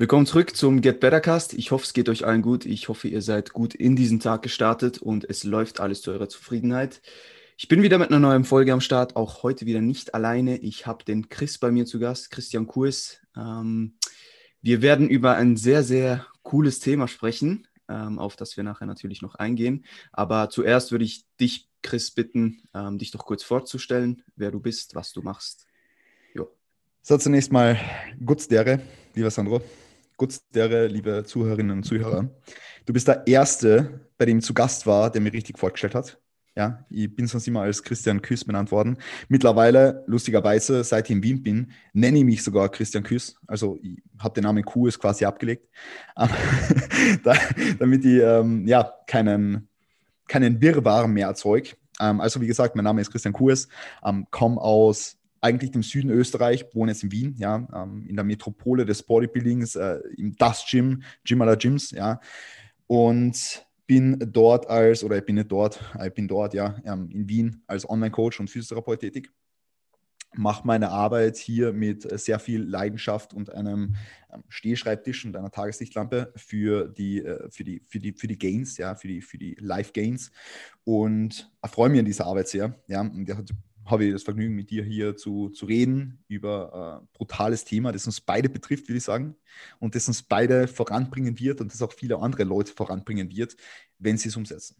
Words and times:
Willkommen 0.00 0.26
zurück 0.26 0.54
zum 0.54 0.80
Get 0.80 1.00
Better 1.00 1.20
Cast. 1.20 1.54
Ich 1.54 1.72
hoffe, 1.72 1.82
es 1.82 1.92
geht 1.92 2.08
euch 2.08 2.24
allen 2.24 2.40
gut. 2.40 2.66
Ich 2.66 2.88
hoffe, 2.88 3.08
ihr 3.08 3.20
seid 3.20 3.52
gut 3.52 3.74
in 3.74 3.96
diesen 3.96 4.20
Tag 4.20 4.42
gestartet 4.42 4.98
und 4.98 5.28
es 5.28 5.42
läuft 5.42 5.80
alles 5.80 6.02
zu 6.02 6.12
eurer 6.12 6.28
Zufriedenheit. 6.28 7.02
Ich 7.56 7.66
bin 7.66 7.82
wieder 7.82 7.98
mit 7.98 8.10
einer 8.10 8.20
neuen 8.20 8.44
Folge 8.44 8.72
am 8.72 8.80
Start, 8.80 9.16
auch 9.16 9.42
heute 9.42 9.66
wieder 9.66 9.80
nicht 9.80 10.14
alleine. 10.14 10.56
Ich 10.58 10.86
habe 10.86 11.02
den 11.02 11.28
Chris 11.28 11.58
bei 11.58 11.72
mir 11.72 11.84
zu 11.84 11.98
Gast, 11.98 12.30
Christian 12.30 12.68
Kurs. 12.68 13.18
Ähm, 13.36 13.94
wir 14.62 14.82
werden 14.82 15.08
über 15.10 15.34
ein 15.34 15.56
sehr, 15.56 15.82
sehr 15.82 16.28
cooles 16.44 16.78
Thema 16.78 17.08
sprechen, 17.08 17.66
ähm, 17.88 18.20
auf 18.20 18.36
das 18.36 18.56
wir 18.56 18.62
nachher 18.62 18.86
natürlich 18.86 19.20
noch 19.20 19.34
eingehen. 19.34 19.84
Aber 20.12 20.48
zuerst 20.48 20.92
würde 20.92 21.06
ich 21.06 21.24
dich, 21.40 21.68
Chris, 21.82 22.12
bitten, 22.12 22.62
ähm, 22.72 22.98
dich 22.98 23.10
doch 23.10 23.24
kurz 23.24 23.42
vorzustellen, 23.42 24.22
wer 24.36 24.52
du 24.52 24.60
bist, 24.60 24.94
was 24.94 25.12
du 25.12 25.22
machst. 25.22 25.66
So, 27.02 27.18
zunächst 27.18 27.50
mal 27.50 27.80
Gutz 28.24 28.46
dere, 28.46 28.80
lieber 29.16 29.32
Sandro. 29.32 29.60
Gutz 30.18 30.48
dere, 30.50 30.88
liebe 30.88 31.22
Zuhörerinnen 31.24 31.78
und 31.78 31.84
Zuhörer. 31.84 32.28
Du 32.86 32.92
bist 32.92 33.06
der 33.06 33.24
Erste, 33.28 34.00
bei 34.18 34.26
dem 34.26 34.38
ich 34.38 34.44
zu 34.44 34.52
Gast 34.52 34.84
war, 34.84 35.10
der 35.10 35.20
mir 35.20 35.32
richtig 35.32 35.56
vorgestellt 35.56 35.94
hat. 35.94 36.18
Ja, 36.56 36.84
ich 36.90 37.14
bin 37.14 37.28
sonst 37.28 37.46
immer 37.46 37.60
als 37.60 37.84
Christian 37.84 38.20
Küss 38.20 38.44
benannt 38.44 38.72
worden. 38.72 38.98
Mittlerweile, 39.28 40.02
lustigerweise, 40.08 40.82
seit 40.82 41.04
ich 41.08 41.14
in 41.14 41.22
Wien 41.22 41.40
bin, 41.44 41.70
nenne 41.92 42.18
ich 42.18 42.24
mich 42.24 42.42
sogar 42.42 42.68
Christian 42.68 43.04
Küss. 43.04 43.36
Also 43.46 43.78
ich 43.80 44.02
habe 44.18 44.34
den 44.34 44.42
Namen 44.42 44.64
Küss 44.64 44.98
quasi 44.98 45.24
abgelegt, 45.24 45.68
damit 47.78 48.04
ich 48.04 48.20
ähm, 48.20 48.66
ja, 48.66 48.92
keinen, 49.06 49.68
keinen 50.26 50.60
Wirrwarr 50.60 51.06
mehr 51.06 51.28
erzeuge. 51.28 51.76
Ähm, 52.00 52.20
also 52.20 52.40
wie 52.40 52.48
gesagt, 52.48 52.74
mein 52.74 52.84
Name 52.84 53.02
ist 53.02 53.12
Christian 53.12 53.34
Kurs, 53.34 53.68
ähm, 54.04 54.26
komme 54.32 54.60
aus 54.60 55.17
eigentlich 55.40 55.70
dem 55.70 55.82
Süden 55.82 56.10
Österreich, 56.10 56.66
wohne 56.72 56.92
jetzt 56.92 57.02
in 57.02 57.12
Wien, 57.12 57.34
ja, 57.38 57.66
ähm, 57.74 58.06
in 58.08 58.16
der 58.16 58.24
Metropole 58.24 58.84
des 58.84 59.02
Bodybuildings, 59.02 59.76
äh, 59.76 60.00
im 60.16 60.36
Das 60.36 60.66
Gym, 60.68 61.02
Gym 61.24 61.42
aller 61.42 61.56
Gyms, 61.56 61.90
ja. 61.90 62.20
Und 62.86 63.66
bin 63.86 64.18
dort 64.32 64.68
als, 64.68 65.02
oder 65.02 65.16
ich 65.16 65.24
bin 65.24 65.36
nicht 65.36 65.50
dort, 65.50 65.80
ich 66.04 66.12
bin 66.12 66.28
dort, 66.28 66.54
ja, 66.54 66.76
ähm, 66.84 67.10
in 67.10 67.28
Wien 67.28 67.62
als 67.66 67.88
Online-Coach 67.88 68.40
und 68.40 68.50
Physiotherapeut 68.50 69.00
tätig. 69.00 69.30
Mache 70.34 70.66
meine 70.66 70.90
Arbeit 70.90 71.38
hier 71.38 71.72
mit 71.72 72.02
sehr 72.20 72.38
viel 72.38 72.62
Leidenschaft 72.62 73.32
und 73.32 73.50
einem 73.50 73.96
ähm, 74.30 74.44
Stehschreibtisch 74.50 75.24
und 75.24 75.34
einer 75.36 75.50
Tageslichtlampe 75.50 76.34
für 76.36 76.86
die, 76.86 77.24
äh, 77.24 77.48
für 77.50 77.64
die, 77.64 77.82
für 77.86 77.98
die, 77.98 78.12
für 78.12 78.26
die 78.26 78.38
Gains, 78.38 78.76
ja, 78.76 78.94
für 78.94 79.08
die, 79.08 79.22
für 79.22 79.38
die 79.38 79.56
Live-Gains 79.58 80.30
und 80.84 81.50
erfreue 81.62 81.88
mich 81.88 82.00
an 82.00 82.04
dieser 82.04 82.26
Arbeit 82.26 82.48
sehr. 82.48 82.78
Ja, 82.88 83.00
und 83.00 83.24
der 83.24 83.38
hat 83.38 83.50
habe 83.90 84.04
ich 84.04 84.12
das 84.12 84.22
Vergnügen, 84.22 84.54
mit 84.54 84.70
dir 84.70 84.84
hier 84.84 85.16
zu, 85.16 85.50
zu 85.50 85.66
reden 85.66 86.22
über 86.28 87.00
ein 87.00 87.04
äh, 87.04 87.08
brutales 87.12 87.64
Thema, 87.64 87.92
das 87.92 88.06
uns 88.06 88.20
beide 88.20 88.48
betrifft, 88.48 88.88
würde 88.88 88.98
ich 88.98 89.04
sagen, 89.04 89.36
und 89.78 89.94
das 89.94 90.08
uns 90.08 90.22
beide 90.22 90.68
voranbringen 90.68 91.38
wird 91.38 91.60
und 91.60 91.72
das 91.72 91.82
auch 91.82 91.92
viele 91.92 92.18
andere 92.18 92.44
Leute 92.44 92.72
voranbringen 92.72 93.34
wird, 93.34 93.56
wenn 93.98 94.18
sie 94.18 94.28
es 94.28 94.36
umsetzen. 94.36 94.76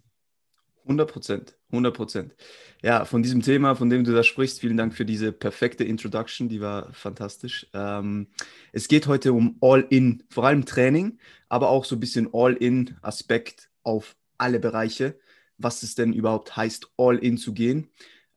100 0.85 1.11
Prozent, 1.11 1.57
100 1.71 1.95
Prozent. 1.95 2.35
Ja, 2.83 3.05
von 3.05 3.23
diesem 3.23 3.43
Thema, 3.43 3.75
von 3.75 3.91
dem 3.91 4.05
du 4.05 4.13
da 4.13 4.23
sprichst, 4.23 4.61
vielen 4.61 4.79
Dank 4.79 4.95
für 4.95 5.05
diese 5.05 5.33
perfekte 5.33 5.85
Introduction, 5.85 6.49
die 6.49 6.63
war 6.63 6.93
fantastisch. 6.95 7.67
Ähm, 7.75 8.29
es 8.73 8.89
geht 8.89 9.07
heute 9.07 9.35
um 9.35 9.59
All-In, 9.61 10.23
vor 10.31 10.45
allem 10.45 10.65
Training, 10.65 11.19
aber 11.51 11.69
auch 11.69 11.85
so 11.85 11.97
ein 11.97 12.01
bisschen 12.01 12.31
All-In-Aspekt 12.33 13.69
auf 13.83 14.17
alle 14.39 14.61
Bereiche, 14.61 15.19
was 15.59 15.83
es 15.83 15.95
denn 15.95 16.15
überhaupt 16.15 16.57
heißt, 16.57 16.91
All-In 16.97 17.37
zu 17.37 17.53
gehen 17.53 17.91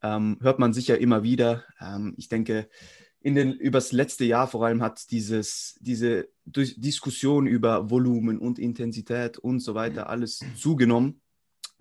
ähm, 0.04 0.38
hört 0.42 0.60
man 0.60 0.74
sicher 0.74 0.98
immer 1.00 1.24
wieder. 1.24 1.64
Ähm, 1.80 2.14
ich 2.18 2.30
denke, 2.30 2.68
in 3.22 3.36
den, 3.36 3.54
übers 3.54 3.92
letzte 3.92 4.26
Jahr 4.26 4.48
vor 4.48 4.66
allem 4.66 4.82
hat 4.82 5.12
dieses, 5.12 5.78
diese 5.80 6.30
Diskussion 6.46 7.46
über 7.46 7.90
Volumen 7.90 8.40
und 8.40 8.58
Intensität 8.58 9.38
und 9.38 9.60
so 9.60 9.76
weiter 9.76 10.10
alles 10.10 10.44
zugenommen. 10.58 11.22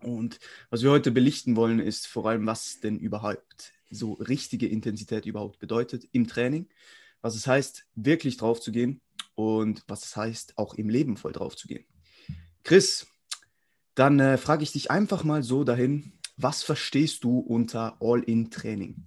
Und 0.02 0.38
was 0.68 0.82
wir 0.82 0.90
heute 0.90 1.10
belichten 1.10 1.56
wollen, 1.56 1.78
ist 1.78 2.06
vor 2.06 2.26
allem, 2.26 2.46
was 2.46 2.80
denn 2.80 2.98
überhaupt 2.98 3.72
so 3.90 4.14
richtige 4.14 4.68
Intensität 4.68 5.26
überhaupt 5.26 5.58
bedeutet 5.58 6.06
im 6.12 6.26
Training, 6.26 6.68
was 7.22 7.34
es 7.34 7.46
heißt, 7.46 7.86
wirklich 7.94 8.36
drauf 8.36 8.60
zu 8.60 8.70
gehen 8.70 9.00
und 9.34 9.82
was 9.88 10.04
es 10.04 10.16
heißt, 10.16 10.58
auch 10.58 10.74
im 10.74 10.88
Leben 10.88 11.16
voll 11.16 11.32
drauf 11.32 11.56
zu 11.56 11.68
gehen. 11.68 11.84
Chris, 12.62 13.06
dann 13.94 14.20
äh, 14.20 14.38
frage 14.38 14.62
ich 14.62 14.72
dich 14.72 14.90
einfach 14.90 15.24
mal 15.24 15.42
so 15.42 15.64
dahin, 15.64 16.12
was 16.42 16.62
verstehst 16.62 17.24
du 17.24 17.38
unter 17.38 17.96
All-in-Training? 18.00 19.06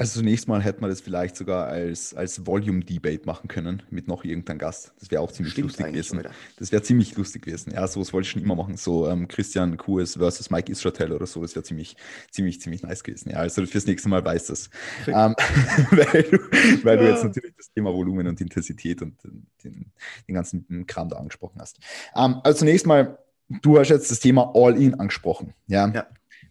Also 0.00 0.20
zunächst 0.20 0.46
mal 0.46 0.62
hätte 0.62 0.80
man 0.80 0.90
das 0.90 1.00
vielleicht 1.00 1.34
sogar 1.34 1.66
als, 1.66 2.14
als 2.14 2.46
Volume-Debate 2.46 3.26
machen 3.26 3.48
können 3.48 3.82
mit 3.90 4.06
noch 4.06 4.22
irgendeinem 4.22 4.58
Gast. 4.58 4.92
Das 5.00 5.10
wäre 5.10 5.20
auch 5.20 5.32
ziemlich 5.32 5.54
Stimmt 5.54 5.70
lustig 5.70 5.86
gewesen. 5.86 6.22
Das 6.56 6.70
wäre 6.70 6.82
ziemlich 6.82 7.16
lustig 7.16 7.42
gewesen. 7.42 7.72
Ja, 7.72 7.84
sowas 7.88 8.12
wollte 8.12 8.26
ich 8.26 8.30
schon 8.30 8.40
immer 8.40 8.54
machen. 8.54 8.76
So 8.76 9.08
ähm, 9.08 9.26
Christian 9.26 9.76
Kues 9.76 10.14
versus 10.14 10.50
Mike 10.50 10.70
Israel 10.70 11.10
oder 11.10 11.26
so. 11.26 11.42
Das 11.42 11.56
wäre 11.56 11.64
ziemlich, 11.64 11.96
ziemlich, 12.30 12.60
ziemlich 12.60 12.84
nice 12.84 13.02
gewesen. 13.02 13.30
Ja, 13.30 13.38
also 13.38 13.66
fürs 13.66 13.86
nächste 13.86 14.08
Mal 14.08 14.24
weißt 14.24 14.50
das. 14.50 14.70
Ähm, 15.08 15.34
weil 15.90 16.22
du, 16.22 16.84
weil 16.84 16.96
ja. 16.96 17.02
du 17.02 17.08
jetzt 17.10 17.24
natürlich 17.24 17.56
das 17.56 17.72
Thema 17.72 17.92
Volumen 17.92 18.28
und 18.28 18.40
Intensität 18.40 19.02
und 19.02 19.20
den, 19.64 19.90
den 20.28 20.34
ganzen 20.34 20.86
Kram 20.86 21.08
da 21.08 21.16
angesprochen 21.16 21.60
hast. 21.60 21.80
Ähm, 22.14 22.36
also 22.44 22.60
zunächst 22.60 22.86
mal, 22.86 23.18
du 23.48 23.78
hast 23.78 23.88
jetzt 23.88 24.10
das 24.10 24.20
Thema 24.20 24.52
All-In 24.54 24.94
angesprochen. 24.94 25.54
Ja. 25.66 25.88
ja. 25.88 26.06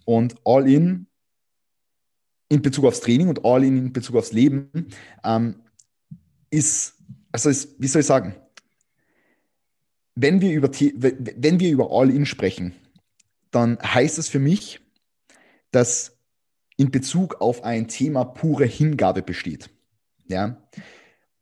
Und 0.05 0.35
All-In 0.45 1.07
in 2.49 2.61
Bezug 2.61 2.85
aufs 2.85 3.01
Training 3.01 3.27
und 3.29 3.45
All-In 3.45 3.77
in 3.77 3.93
Bezug 3.93 4.15
aufs 4.15 4.31
Leben 4.31 4.87
ähm, 5.23 5.61
ist, 6.49 6.95
also 7.31 7.49
ist, 7.49 7.75
wie 7.79 7.87
soll 7.87 8.01
ich 8.01 8.05
sagen, 8.05 8.35
wenn 10.15 10.41
wir 10.41 10.51
über, 10.51 10.69
wenn 10.71 11.59
wir 11.59 11.69
über 11.69 11.91
All-In 11.91 12.25
sprechen, 12.25 12.73
dann 13.51 13.77
heißt 13.79 14.17
es 14.17 14.29
für 14.29 14.39
mich, 14.39 14.79
dass 15.71 16.17
in 16.77 16.91
Bezug 16.91 17.41
auf 17.41 17.63
ein 17.63 17.87
Thema 17.87 18.25
pure 18.25 18.65
Hingabe 18.65 19.21
besteht. 19.21 19.69
Ja. 20.27 20.57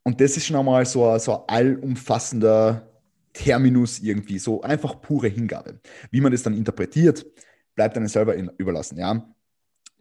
Und 0.04 0.22
das 0.22 0.38
ist 0.38 0.46
schon 0.46 0.56
einmal 0.56 0.86
so, 0.86 1.18
so 1.18 1.46
ein 1.48 1.56
allumfassender 1.56 2.95
Terminus 3.36 4.00
irgendwie, 4.00 4.40
so 4.40 4.62
einfach 4.62 5.02
pure 5.02 5.28
Hingabe. 5.28 5.80
Wie 6.10 6.22
man 6.22 6.32
das 6.32 6.42
dann 6.42 6.54
interpretiert, 6.54 7.26
bleibt 7.76 7.98
einem 7.98 8.08
selber 8.08 8.36
in, 8.36 8.50
überlassen. 8.58 8.98
Ja. 8.98 9.30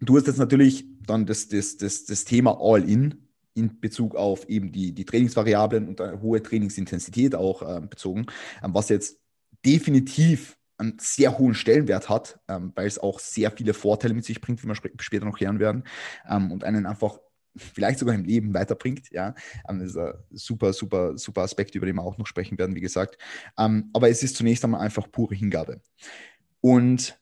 Du 0.00 0.17
hast 0.17 0.27
jetzt 0.28 0.39
natürlich 0.39 0.87
dann 1.05 1.27
das, 1.27 1.49
das, 1.49 1.77
das, 1.77 2.05
das 2.05 2.25
Thema 2.25 2.59
All-In 2.61 3.27
in 3.55 3.81
Bezug 3.81 4.15
auf 4.15 4.49
eben 4.49 4.73
die, 4.73 4.93
die 4.93 5.05
Trainingsvariablen 5.05 5.89
und 5.89 6.00
eine 6.00 6.21
hohe 6.23 6.43
Trainingsintensität 6.43 7.34
auch 7.34 7.62
äh, 7.62 7.81
bezogen, 7.81 8.27
ähm, 8.62 8.73
was 8.73 8.89
jetzt 8.89 9.21
definitiv 9.65 10.56
einen 10.77 10.97
sehr 11.00 11.39
hohen 11.39 11.55
Stellenwert 11.55 12.09
hat, 12.09 12.39
ähm, 12.49 12.73
weil 12.75 12.87
es 12.87 12.99
auch 12.99 13.19
sehr 13.19 13.50
viele 13.50 13.75
Vorteile 13.75 14.15
mit 14.15 14.25
sich 14.25 14.41
bringt, 14.41 14.62
wie 14.62 14.69
wir 14.69 14.75
später 14.75 15.25
noch 15.25 15.41
hören 15.41 15.59
werden, 15.59 15.84
ähm, 16.28 16.53
und 16.53 16.65
einen 16.65 16.87
einfach 16.87 17.19
vielleicht 17.57 17.99
sogar 17.99 18.15
im 18.15 18.25
Leben 18.25 18.55
weiterbringt. 18.55 19.11
Ja, 19.11 19.35
ähm, 19.69 19.79
das 19.81 19.91
ist 19.91 19.97
ein 19.97 20.15
super, 20.31 20.73
super, 20.73 21.17
super 21.17 21.43
Aspekt, 21.43 21.75
über 21.75 21.87
den 21.87 21.97
wir 21.97 22.03
auch 22.03 22.19
noch 22.19 22.27
sprechen 22.27 22.59
werden, 22.59 22.75
wie 22.75 22.81
gesagt. 22.81 23.19
Ähm, 23.59 23.91
aber 23.93 24.09
es 24.09 24.23
ist 24.23 24.37
zunächst 24.37 24.65
einmal 24.65 24.81
einfach 24.81 25.11
pure 25.11 25.35
Hingabe. 25.35 25.81
Und 26.61 27.19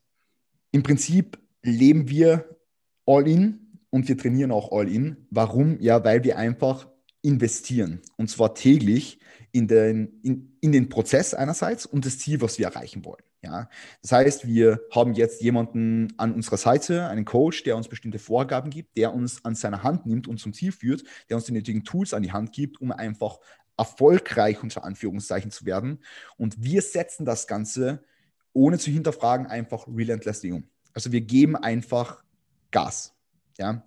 im 0.70 0.82
Prinzip 0.82 1.38
leben 1.62 2.08
wir 2.08 2.58
all 3.06 3.28
in 3.28 3.78
und 3.90 4.08
wir 4.08 4.16
trainieren 4.16 4.52
auch 4.52 4.72
all 4.72 4.88
in. 4.88 5.26
Warum? 5.30 5.78
Ja, 5.80 6.04
weil 6.04 6.24
wir 6.24 6.38
einfach 6.38 6.88
investieren 7.22 8.00
und 8.16 8.28
zwar 8.28 8.54
täglich 8.54 9.20
in 9.52 9.68
den, 9.68 10.20
in, 10.22 10.56
in 10.60 10.72
den 10.72 10.88
Prozess 10.88 11.34
einerseits 11.34 11.86
und 11.86 12.04
das 12.06 12.18
Ziel, 12.18 12.40
was 12.40 12.58
wir 12.58 12.66
erreichen 12.66 13.04
wollen. 13.04 13.22
Ja, 13.44 13.68
das 14.02 14.12
heißt, 14.12 14.46
wir 14.46 14.80
haben 14.92 15.14
jetzt 15.14 15.42
jemanden 15.42 16.14
an 16.16 16.32
unserer 16.32 16.56
Seite, 16.56 17.08
einen 17.08 17.24
Coach, 17.24 17.64
der 17.64 17.76
uns 17.76 17.88
bestimmte 17.88 18.20
Vorgaben 18.20 18.70
gibt, 18.70 18.96
der 18.96 19.12
uns 19.12 19.44
an 19.44 19.56
seiner 19.56 19.82
Hand 19.82 20.06
nimmt 20.06 20.28
und 20.28 20.38
zum 20.38 20.52
Ziel 20.52 20.70
führt, 20.70 21.02
der 21.28 21.36
uns 21.36 21.46
die 21.46 21.52
nötigen 21.52 21.82
Tools 21.82 22.14
an 22.14 22.22
die 22.22 22.30
Hand 22.30 22.52
gibt, 22.52 22.80
um 22.80 22.92
einfach 22.92 23.40
erfolgreich 23.76 24.62
unter 24.62 24.84
Anführungszeichen 24.84 25.50
zu 25.50 25.66
werden. 25.66 25.98
Und 26.36 26.62
wir 26.62 26.82
setzen 26.82 27.24
das 27.24 27.48
Ganze 27.48 28.04
ohne 28.52 28.78
zu 28.78 28.90
hinterfragen 28.90 29.46
einfach 29.46 29.88
relentlessly 29.88 30.52
um. 30.52 30.68
Also 30.94 31.10
wir 31.10 31.22
geben 31.22 31.56
einfach 31.56 32.22
Gas. 32.70 33.14
Ja, 33.58 33.82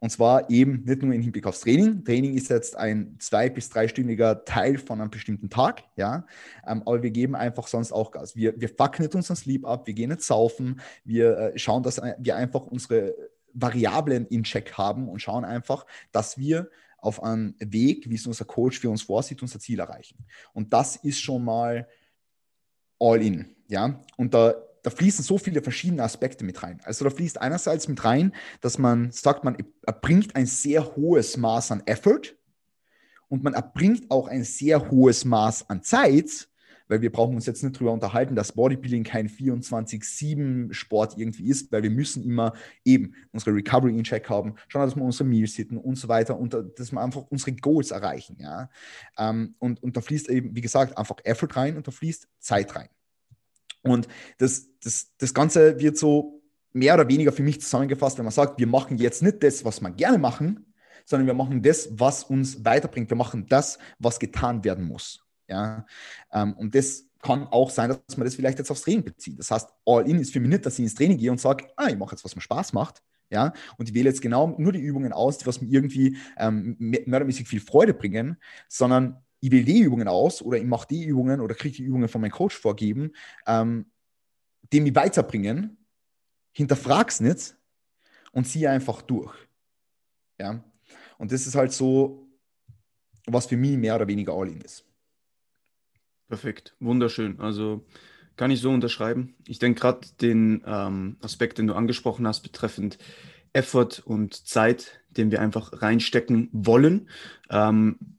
und 0.00 0.10
zwar 0.10 0.48
eben 0.48 0.84
nicht 0.84 1.02
nur 1.02 1.12
im 1.12 1.22
Hinblick 1.22 1.46
aufs 1.46 1.60
Training. 1.60 2.04
Training 2.04 2.34
ist 2.36 2.50
jetzt 2.50 2.76
ein 2.76 3.16
zwei- 3.18 3.50
bis 3.50 3.68
dreistündiger 3.68 4.44
Teil 4.44 4.78
von 4.78 5.00
einem 5.00 5.10
bestimmten 5.10 5.50
Tag, 5.50 5.84
ja. 5.96 6.24
Ähm, 6.66 6.82
aber 6.86 7.02
wir 7.02 7.10
geben 7.10 7.34
einfach 7.34 7.66
sonst 7.66 7.92
auch 7.92 8.10
Gas. 8.10 8.36
Wir, 8.36 8.58
wir 8.60 8.68
fucken 8.68 9.02
nicht 9.02 9.14
unseren 9.14 9.36
Sleep 9.36 9.66
ab, 9.66 9.86
wir 9.86 9.94
gehen 9.94 10.10
nicht 10.10 10.22
saufen, 10.22 10.80
wir 11.04 11.38
äh, 11.38 11.58
schauen, 11.58 11.82
dass 11.82 12.00
wir 12.18 12.36
einfach 12.36 12.62
unsere 12.62 13.14
Variablen 13.54 14.26
in 14.26 14.44
Check 14.44 14.74
haben 14.74 15.08
und 15.08 15.20
schauen 15.20 15.44
einfach, 15.44 15.84
dass 16.12 16.38
wir 16.38 16.70
auf 16.98 17.22
einen 17.22 17.54
Weg, 17.58 18.08
wie 18.10 18.16
es 18.16 18.26
unser 18.26 18.44
Coach 18.44 18.78
für 18.78 18.90
uns 18.90 19.02
vorsieht, 19.02 19.42
unser 19.42 19.58
Ziel 19.58 19.80
erreichen. 19.80 20.18
Und 20.52 20.72
das 20.72 20.96
ist 20.96 21.20
schon 21.20 21.44
mal 21.44 21.88
all 23.00 23.22
in, 23.22 23.56
ja. 23.68 24.00
Und 24.16 24.34
da 24.34 24.54
da 24.88 24.96
fließen 24.96 25.22
so 25.22 25.36
viele 25.36 25.60
verschiedene 25.60 26.02
Aspekte 26.02 26.44
mit 26.44 26.62
rein. 26.62 26.80
Also 26.84 27.04
da 27.04 27.10
fließt 27.10 27.42
einerseits 27.42 27.88
mit 27.88 28.02
rein, 28.06 28.32
dass 28.62 28.78
man 28.78 29.10
sagt, 29.10 29.44
man 29.44 29.56
erbringt 29.84 30.34
ein 30.34 30.46
sehr 30.46 30.96
hohes 30.96 31.36
Maß 31.36 31.72
an 31.72 31.82
Effort 31.84 32.34
und 33.28 33.44
man 33.44 33.52
erbringt 33.52 34.10
auch 34.10 34.28
ein 34.28 34.44
sehr 34.44 34.90
hohes 34.90 35.26
Maß 35.26 35.68
an 35.68 35.82
Zeit, 35.82 36.48
weil 36.86 37.02
wir 37.02 37.12
brauchen 37.12 37.34
uns 37.34 37.44
jetzt 37.44 37.62
nicht 37.62 37.76
darüber 37.76 37.92
unterhalten, 37.92 38.34
dass 38.34 38.52
Bodybuilding 38.52 39.04
kein 39.04 39.28
24-7-Sport 39.28 41.18
irgendwie 41.18 41.50
ist, 41.50 41.70
weil 41.70 41.82
wir 41.82 41.90
müssen 41.90 42.24
immer 42.24 42.54
eben 42.82 43.12
unsere 43.30 43.54
Recovery 43.54 43.94
in 43.94 44.04
Check 44.04 44.30
haben, 44.30 44.54
schauen, 44.68 44.86
dass 44.86 44.96
wir 44.96 45.02
unsere 45.02 45.28
Meals 45.28 45.54
hitten 45.54 45.76
und 45.76 45.96
so 45.96 46.08
weiter 46.08 46.38
und 46.38 46.56
dass 46.76 46.92
wir 46.92 47.02
einfach 47.02 47.26
unsere 47.28 47.52
Goals 47.52 47.90
erreichen. 47.90 48.38
Ja? 48.40 48.70
Ähm, 49.18 49.54
und, 49.58 49.82
und 49.82 49.98
da 49.98 50.00
fließt 50.00 50.30
eben, 50.30 50.56
wie 50.56 50.62
gesagt, 50.62 50.96
einfach 50.96 51.18
Effort 51.24 51.54
rein 51.56 51.76
und 51.76 51.86
da 51.86 51.90
fließt 51.90 52.26
Zeit 52.38 52.74
rein. 52.74 52.88
Und 53.82 54.08
das, 54.38 54.68
das, 54.82 55.08
das 55.18 55.34
Ganze 55.34 55.78
wird 55.80 55.96
so 55.96 56.42
mehr 56.72 56.94
oder 56.94 57.08
weniger 57.08 57.32
für 57.32 57.42
mich 57.42 57.60
zusammengefasst, 57.60 58.18
wenn 58.18 58.24
man 58.24 58.32
sagt, 58.32 58.58
wir 58.58 58.66
machen 58.66 58.98
jetzt 58.98 59.22
nicht 59.22 59.42
das, 59.42 59.64
was 59.64 59.80
wir 59.80 59.90
gerne 59.90 60.18
machen, 60.18 60.72
sondern 61.04 61.26
wir 61.26 61.34
machen 61.34 61.62
das, 61.62 61.88
was 61.92 62.24
uns 62.24 62.64
weiterbringt. 62.64 63.10
Wir 63.10 63.16
machen 63.16 63.46
das, 63.48 63.78
was 63.98 64.18
getan 64.18 64.62
werden 64.64 64.84
muss. 64.84 65.24
Ja? 65.48 65.86
Ähm, 66.32 66.52
und 66.54 66.74
das 66.74 67.06
kann 67.20 67.46
auch 67.48 67.70
sein, 67.70 67.88
dass 67.88 68.16
man 68.16 68.26
das 68.26 68.34
vielleicht 68.34 68.58
jetzt 68.58 68.70
aufs 68.70 68.82
Training 68.82 69.04
bezieht. 69.04 69.38
Das 69.38 69.50
heißt, 69.50 69.68
All-In 69.86 70.20
ist 70.20 70.32
für 70.32 70.40
mich 70.40 70.50
nicht, 70.50 70.66
dass 70.66 70.74
ich 70.74 70.84
ins 70.84 70.94
Training 70.94 71.18
gehe 71.18 71.30
und 71.30 71.40
sage, 71.40 71.66
ah, 71.76 71.88
ich 71.88 71.96
mache 71.96 72.12
jetzt, 72.12 72.24
was 72.24 72.36
mir 72.36 72.42
Spaß 72.42 72.72
macht. 72.72 73.02
Ja, 73.30 73.52
und 73.76 73.88
ich 73.88 73.94
wähle 73.94 74.08
jetzt 74.08 74.22
genau 74.22 74.54
nur 74.58 74.72
die 74.72 74.80
Übungen 74.80 75.12
aus, 75.12 75.36
die 75.36 75.46
was 75.46 75.60
mir 75.60 75.68
irgendwie 75.68 76.16
ähm, 76.38 76.76
mördermäßig 76.78 77.46
viel 77.46 77.60
Freude 77.60 77.92
bringen, 77.92 78.38
sondern 78.68 79.22
ich 79.40 79.50
wähle 79.50 79.64
die 79.64 79.80
Übungen 79.80 80.08
aus 80.08 80.42
oder 80.42 80.58
ich 80.58 80.64
mache 80.64 80.88
die 80.88 81.04
Übungen 81.04 81.40
oder 81.40 81.54
kriege 81.54 81.76
die 81.76 81.84
Übungen 81.84 82.08
von 82.08 82.20
meinem 82.20 82.32
Coach 82.32 82.56
vorgeben, 82.56 83.12
ähm, 83.46 83.86
die 84.72 84.80
mich 84.80 84.94
weiterbringen, 84.94 85.76
hinterfrag's 86.52 87.20
nicht 87.20 87.56
und 88.32 88.46
ziehe 88.46 88.70
einfach 88.70 89.02
durch. 89.02 89.34
Ja, 90.38 90.62
und 91.18 91.32
das 91.32 91.46
ist 91.46 91.54
halt 91.54 91.72
so, 91.72 92.28
was 93.26 93.46
für 93.46 93.56
mich 93.56 93.76
mehr 93.76 93.96
oder 93.96 94.08
weniger 94.08 94.32
All-In 94.34 94.60
ist. 94.60 94.84
Perfekt, 96.28 96.76
wunderschön. 96.78 97.40
Also 97.40 97.86
kann 98.36 98.50
ich 98.50 98.60
so 98.60 98.70
unterschreiben. 98.70 99.34
Ich 99.46 99.58
denke 99.58 99.80
gerade 99.80 100.06
den 100.20 100.62
ähm, 100.66 101.16
Aspekt, 101.20 101.58
den 101.58 101.66
du 101.66 101.74
angesprochen 101.74 102.26
hast, 102.26 102.42
betreffend 102.42 102.98
Effort 103.52 104.02
und 104.04 104.46
Zeit, 104.46 105.00
den 105.10 105.30
wir 105.30 105.40
einfach 105.40 105.82
reinstecken 105.82 106.48
wollen, 106.52 107.08
ähm, 107.50 108.17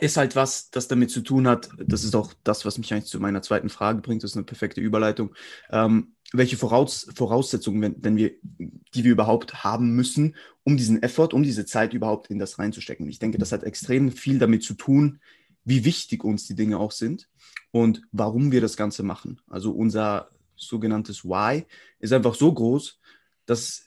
ist 0.00 0.16
halt 0.16 0.36
was, 0.36 0.70
das 0.70 0.88
damit 0.88 1.10
zu 1.10 1.20
tun 1.20 1.46
hat. 1.46 1.70
Das 1.78 2.04
ist 2.04 2.14
auch 2.14 2.32
das, 2.42 2.64
was 2.64 2.78
mich 2.78 2.92
eigentlich 2.92 3.06
zu 3.06 3.20
meiner 3.20 3.42
zweiten 3.42 3.68
Frage 3.68 4.00
bringt. 4.00 4.22
Das 4.22 4.32
ist 4.32 4.36
eine 4.36 4.46
perfekte 4.46 4.80
Überleitung. 4.80 5.34
Ähm, 5.70 6.14
welche 6.32 6.56
Voraus 6.56 7.08
Voraussetzungen, 7.14 7.82
wenn, 7.82 7.96
wenn 7.98 8.16
wir, 8.16 8.32
die 8.58 9.04
wir 9.04 9.12
überhaupt 9.12 9.64
haben 9.64 9.94
müssen, 9.94 10.36
um 10.64 10.76
diesen 10.76 11.02
Effort, 11.02 11.30
um 11.32 11.42
diese 11.42 11.66
Zeit 11.66 11.92
überhaupt 11.92 12.28
in 12.30 12.38
das 12.38 12.58
reinzustecken? 12.58 13.08
Ich 13.08 13.18
denke, 13.18 13.38
das 13.38 13.52
hat 13.52 13.64
extrem 13.64 14.10
viel 14.12 14.38
damit 14.38 14.62
zu 14.62 14.74
tun, 14.74 15.20
wie 15.64 15.84
wichtig 15.84 16.24
uns 16.24 16.46
die 16.46 16.54
Dinge 16.54 16.78
auch 16.78 16.92
sind 16.92 17.28
und 17.70 18.02
warum 18.12 18.52
wir 18.52 18.60
das 18.60 18.76
Ganze 18.76 19.02
machen. 19.02 19.40
Also 19.48 19.72
unser 19.72 20.30
sogenanntes 20.56 21.24
Why 21.24 21.66
ist 21.98 22.12
einfach 22.12 22.34
so 22.34 22.52
groß, 22.52 22.98
dass, 23.46 23.84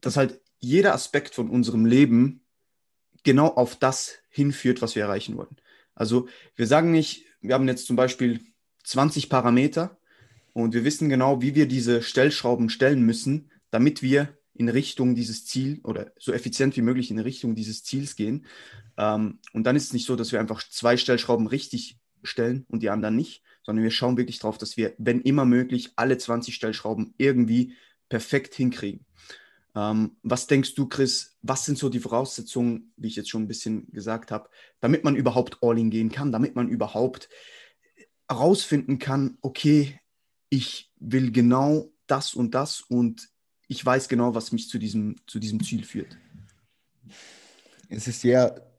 dass 0.00 0.16
halt 0.16 0.40
jeder 0.58 0.94
Aspekt 0.94 1.34
von 1.34 1.50
unserem 1.50 1.84
Leben 1.84 2.43
genau 3.24 3.48
auf 3.48 3.76
das 3.76 4.18
hinführt, 4.28 4.82
was 4.82 4.94
wir 4.94 5.02
erreichen 5.02 5.36
wollen. 5.36 5.56
Also 5.94 6.28
wir 6.56 6.66
sagen 6.66 6.92
nicht, 6.92 7.24
wir 7.40 7.54
haben 7.54 7.68
jetzt 7.68 7.86
zum 7.86 7.96
Beispiel 7.96 8.40
20 8.84 9.28
Parameter 9.28 9.98
und 10.52 10.74
wir 10.74 10.84
wissen 10.84 11.08
genau, 11.08 11.42
wie 11.42 11.54
wir 11.54 11.66
diese 11.66 12.02
Stellschrauben 12.02 12.68
stellen 12.68 13.02
müssen, 13.02 13.50
damit 13.70 14.02
wir 14.02 14.36
in 14.54 14.68
Richtung 14.68 15.14
dieses 15.14 15.44
Ziel 15.46 15.80
oder 15.82 16.12
so 16.18 16.32
effizient 16.32 16.76
wie 16.76 16.82
möglich 16.82 17.10
in 17.10 17.18
Richtung 17.18 17.54
dieses 17.54 17.82
Ziels 17.82 18.14
gehen. 18.14 18.46
Ähm, 18.96 19.40
und 19.52 19.64
dann 19.64 19.74
ist 19.74 19.84
es 19.84 19.92
nicht 19.92 20.06
so, 20.06 20.14
dass 20.14 20.30
wir 20.30 20.40
einfach 20.40 20.62
zwei 20.68 20.96
Stellschrauben 20.96 21.48
richtig 21.48 21.98
stellen 22.22 22.64
und 22.68 22.82
die 22.82 22.90
anderen 22.90 23.16
nicht, 23.16 23.42
sondern 23.64 23.82
wir 23.82 23.90
schauen 23.90 24.16
wirklich 24.16 24.38
darauf, 24.38 24.58
dass 24.58 24.76
wir, 24.76 24.94
wenn 24.98 25.20
immer 25.22 25.44
möglich, 25.44 25.92
alle 25.96 26.18
20 26.18 26.54
Stellschrauben 26.54 27.14
irgendwie 27.18 27.74
perfekt 28.08 28.54
hinkriegen. 28.54 29.04
Ähm, 29.74 30.16
was 30.22 30.46
denkst 30.46 30.74
du, 30.74 30.86
Chris, 30.86 31.36
was 31.42 31.64
sind 31.64 31.78
so 31.78 31.88
die 31.88 32.00
Voraussetzungen, 32.00 32.92
wie 32.96 33.08
ich 33.08 33.16
jetzt 33.16 33.30
schon 33.30 33.42
ein 33.42 33.48
bisschen 33.48 33.90
gesagt 33.90 34.30
habe, 34.30 34.48
damit 34.80 35.04
man 35.04 35.16
überhaupt 35.16 35.58
All-in 35.62 35.90
gehen 35.90 36.10
kann, 36.10 36.32
damit 36.32 36.54
man 36.54 36.68
überhaupt 36.68 37.28
herausfinden 38.28 38.98
kann, 38.98 39.36
okay, 39.40 40.00
ich 40.48 40.92
will 40.96 41.32
genau 41.32 41.92
das 42.06 42.34
und 42.34 42.54
das 42.54 42.80
und 42.80 43.28
ich 43.66 43.84
weiß 43.84 44.08
genau, 44.08 44.34
was 44.34 44.52
mich 44.52 44.68
zu 44.68 44.78
diesem, 44.78 45.16
zu 45.26 45.38
diesem 45.38 45.62
Ziel 45.62 45.84
führt. 45.84 46.16
Es 47.88 48.06
ist 48.06 48.20
sehr, 48.20 48.70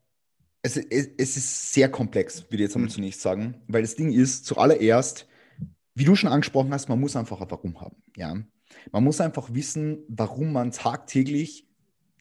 es, 0.62 0.77
es, 0.77 1.09
es 1.18 1.38
ist 1.38 1.74
sehr 1.74 1.89
komplex, 1.89 2.44
würde 2.44 2.56
ich 2.56 2.62
jetzt 2.62 2.75
einmal 2.75 2.89
mhm. 2.89 2.94
zunächst 2.94 3.21
sagen, 3.21 3.62
weil 3.68 3.81
das 3.81 3.95
Ding 3.95 4.12
ist, 4.12 4.45
zuallererst, 4.45 5.27
wie 5.94 6.06
du 6.06 6.15
schon 6.15 6.30
angesprochen 6.30 6.74
hast, 6.74 6.89
man 6.89 7.00
muss 7.00 7.15
einfach 7.15 7.42
ein 7.42 7.50
Warum 7.50 7.81
haben. 7.81 7.97
Ja? 8.15 8.36
Man 8.92 9.04
muss 9.04 9.22
einfach 9.22 9.54
wissen, 9.54 10.04
warum 10.08 10.52
man 10.52 10.72
tagtäglich 10.72 11.68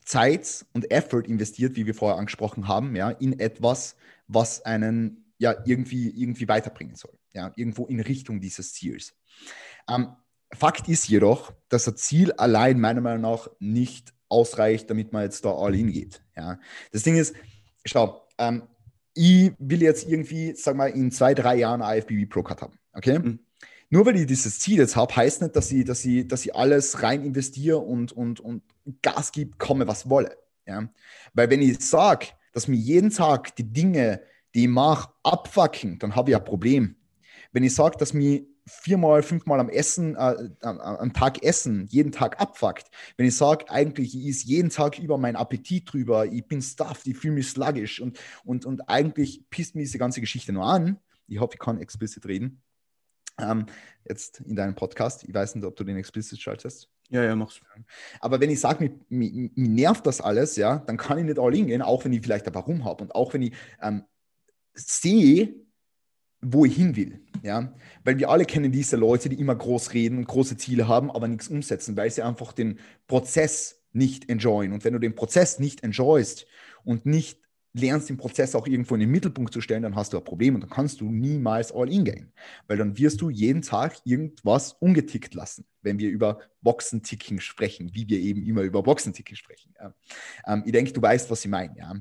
Zeit 0.05 0.67
und 0.73 0.91
Effort 0.91 1.23
investiert, 1.23 1.77
wie 1.77 1.87
wir 1.87 1.95
vorher 1.95 2.19
angesprochen 2.19 2.69
haben, 2.69 2.95
ja, 2.95 3.11
in 3.11 3.39
etwas, 3.39 3.97
was 4.29 4.63
einen 4.63 5.33
ja 5.39 5.55
irgendwie, 5.65 6.11
irgendwie 6.11 6.49
weiterbringen 6.49 6.95
soll, 6.95 7.19
ja, 7.33 7.53
irgendwo 7.57 7.87
in 7.87 8.01
Richtung 8.01 8.41
dieses 8.41 8.73
Ziels. 8.75 9.15
Ähm, 9.89 10.09
Fakt 10.53 10.89
ist 10.89 11.09
jedoch, 11.09 11.53
dass 11.69 11.89
ein 11.89 11.97
Ziel 11.97 12.33
allein 12.33 12.79
meiner 12.81 13.01
Meinung 13.01 13.23
nach 13.23 13.49
nicht 13.59 14.15
ausreicht, 14.29 14.89
damit 14.89 15.13
man 15.13 15.23
jetzt 15.23 15.45
da 15.45 15.53
all 15.53 15.75
in 15.75 15.91
geht. 15.91 16.23
Ja. 16.37 16.59
Das 16.93 17.03
Ding 17.03 17.17
ist, 17.17 17.35
schau, 17.85 18.27
ähm, 18.39 18.63
ich 19.15 19.53
will 19.59 19.83
jetzt 19.83 20.09
irgendwie, 20.09 20.55
sag 20.57 20.77
mal, 20.77 20.91
in 20.91 21.11
zwei, 21.11 21.35
drei 21.35 21.57
Jahren 21.57 21.81
IFBB 21.81 22.29
Pro 22.29 22.43
Cut 22.43 22.63
haben. 22.63 22.79
Okay? 22.93 23.19
Mhm. 23.19 23.41
Nur 23.95 24.07
weil 24.07 24.17
ich 24.17 24.27
dieses 24.27 24.59
Ziel 24.59 24.79
jetzt 24.79 24.97
habe, 24.97 25.15
heißt 25.15 25.41
nicht, 25.41 25.55
dass 25.55 25.71
ich, 25.71 25.85
dass 25.85 26.05
ich, 26.05 26.27
dass 26.27 26.45
ich 26.45 26.57
alles 26.57 27.05
rein 27.05 27.23
investiere 27.23 27.79
und, 27.79 28.11
und, 28.11 28.41
und 28.41 28.65
Gas 29.03 29.31
gebe, 29.31 29.57
komme 29.57 29.87
was 29.87 30.11
wolle. 30.11 30.37
Ja? 30.67 30.89
Weil 31.33 31.49
wenn 31.49 31.63
ich 31.63 31.79
sage, 31.79 32.27
dass 32.53 32.67
mir 32.67 32.75
jeden 32.75 33.11
Tag 33.11 33.55
die 33.55 33.73
Dinge, 33.73 34.21
die 34.53 34.65
ich 34.65 34.69
mache, 34.69 35.13
abfucken, 35.23 36.01
dann 36.01 36.17
habe 36.17 36.33
ich 36.33 36.37
ein 36.37 36.45
Problem. 36.45 36.97
Wenn 37.53 37.63
ich 37.63 37.73
sage, 37.73 37.97
dass 37.97 38.13
mir 38.13 38.45
viermal, 38.67 39.23
fünfmal 39.23 39.61
am 39.61 39.69
Essen, 39.69 40.17
äh, 40.17 40.51
am 40.63 41.13
Tag 41.13 41.45
essen, 41.45 41.87
jeden 41.89 42.11
Tag 42.11 42.41
abfuckt. 42.41 42.91
Wenn 43.17 43.27
ich 43.27 43.37
sage, 43.37 43.71
eigentlich 43.71 44.17
ist 44.17 44.43
jeden 44.43 44.71
Tag 44.71 44.99
über 44.99 45.19
meinen 45.19 45.37
Appetit 45.37 45.93
drüber, 45.93 46.27
ich 46.27 46.45
bin 46.49 46.63
stuffed, 46.63 47.07
ich 47.07 47.17
fühle 47.17 47.35
mich 47.35 47.47
sluggish 47.47 48.01
und, 48.01 48.19
und, 48.45 48.67
und 48.67 48.89
eigentlich 48.89 49.49
pisst 49.51 49.77
mir 49.77 49.83
diese 49.83 49.99
ganze 49.99 50.21
Geschichte 50.21 50.53
nur 50.53 50.65
an. 50.65 50.99
Ich 51.29 51.39
hoffe, 51.39 51.53
ich 51.55 51.61
kann 51.61 51.79
explicit 51.79 52.27
reden. 52.27 52.61
Ähm, 53.39 53.67
jetzt 54.09 54.41
in 54.41 54.57
deinem 54.57 54.75
Podcast. 54.75 55.25
Ich 55.25 55.35
weiß 55.35 55.55
nicht, 55.55 55.65
ob 55.65 55.77
du 55.77 55.85
den 55.85 55.97
explicit 55.97 56.41
schaltest. 56.41 56.89
Ja, 57.11 57.23
ja, 57.23 57.37
mach's. 57.37 57.61
Aber 58.21 58.41
wenn 58.41 58.51
ich 58.51 58.61
sage, 58.61 58.85
mir, 58.85 58.99
mir, 59.09 59.51
mir, 59.55 59.69
nervt 59.69 60.07
das 60.07 60.21
alles, 60.21 60.57
ja, 60.57 60.79
dann 60.79 60.97
kann 60.97 61.19
ich 61.19 61.25
nicht 61.25 61.39
all 61.39 61.55
in 61.55 61.67
gehen, 61.67 61.83
auch 61.83 62.05
wenn 62.05 62.13
ich 62.13 62.23
vielleicht 62.23 62.47
ein 62.47 62.55
Warum 62.55 62.85
habe 62.85 63.05
und 63.05 63.15
auch 63.15 63.35
wenn 63.35 63.43
ich 63.43 63.53
ähm, 63.83 64.05
sehe, 64.73 65.55
wo 66.41 66.65
ich 66.65 66.77
hin 66.77 66.97
will. 66.97 67.21
Ja? 67.43 67.75
Weil 68.05 68.19
wir 68.19 68.31
alle 68.31 68.45
kennen 68.45 68.73
diese 68.73 68.97
Leute, 68.97 69.29
die 69.29 69.39
immer 69.39 69.55
groß 69.55 69.95
reden, 69.95 70.25
große 70.25 70.57
Ziele 70.57 70.89
haben, 70.89 71.11
aber 71.11 71.29
nichts 71.29 71.49
umsetzen, 71.49 71.97
weil 71.97 72.11
sie 72.11 72.23
einfach 72.23 72.53
den 72.53 72.79
Prozess 73.07 73.83
nicht 73.93 74.29
enjoyen. 74.29 74.73
Und 74.73 74.85
wenn 74.85 74.93
du 74.93 74.99
den 74.99 75.15
Prozess 75.15 75.59
nicht 75.59 75.83
enjoyst 75.83 76.47
und 76.85 77.07
nicht 77.07 77.44
lernst, 77.75 78.09
den 78.09 78.17
Prozess 78.17 78.55
auch 78.55 78.67
irgendwo 78.67 78.95
in 78.95 79.01
den 79.01 79.11
Mittelpunkt 79.11 79.53
zu 79.53 79.61
stellen, 79.61 79.83
dann 79.83 79.97
hast 79.97 80.13
du 80.13 80.17
ein 80.17 80.25
Problem 80.25 80.55
und 80.55 80.61
dann 80.61 80.71
kannst 80.71 81.01
du 81.01 81.11
niemals 81.11 81.73
all 81.73 81.93
in 81.93 82.05
gehen. 82.05 82.33
Weil 82.69 82.79
dann 82.79 82.97
wirst 82.97 83.21
du 83.21 83.31
jeden 83.31 83.63
Tag 83.63 83.97
irgendwas 84.05 84.73
ungetickt 84.75 85.35
lassen, 85.35 85.67
wenn 85.83 85.99
wir 85.99 86.09
über 86.09 86.39
Boxenticking 86.63 87.41
sprechen, 87.41 87.91
wie 87.93 88.09
wir 88.09 88.21
eben 88.21 88.45
immer 88.45 88.63
über 88.63 88.83
Boxenticking 88.83 89.37
sprechen. 89.37 89.75
Ähm, 90.47 90.63
ich 90.65 90.73
denke, 90.73 90.93
du 90.93 91.03
weißt, 91.03 91.29
was 91.31 91.45
ich 91.45 91.51
meine. 91.51 91.77
Ja. 91.77 91.95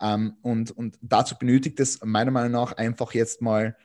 Ähm, 0.00 0.36
und, 0.42 0.70
und 0.70 0.98
dazu 1.00 1.36
benötigt 1.38 1.80
es 1.80 2.04
meiner 2.04 2.30
Meinung 2.30 2.52
nach 2.52 2.74
einfach 2.74 3.14
jetzt 3.14 3.40
mal 3.40 3.76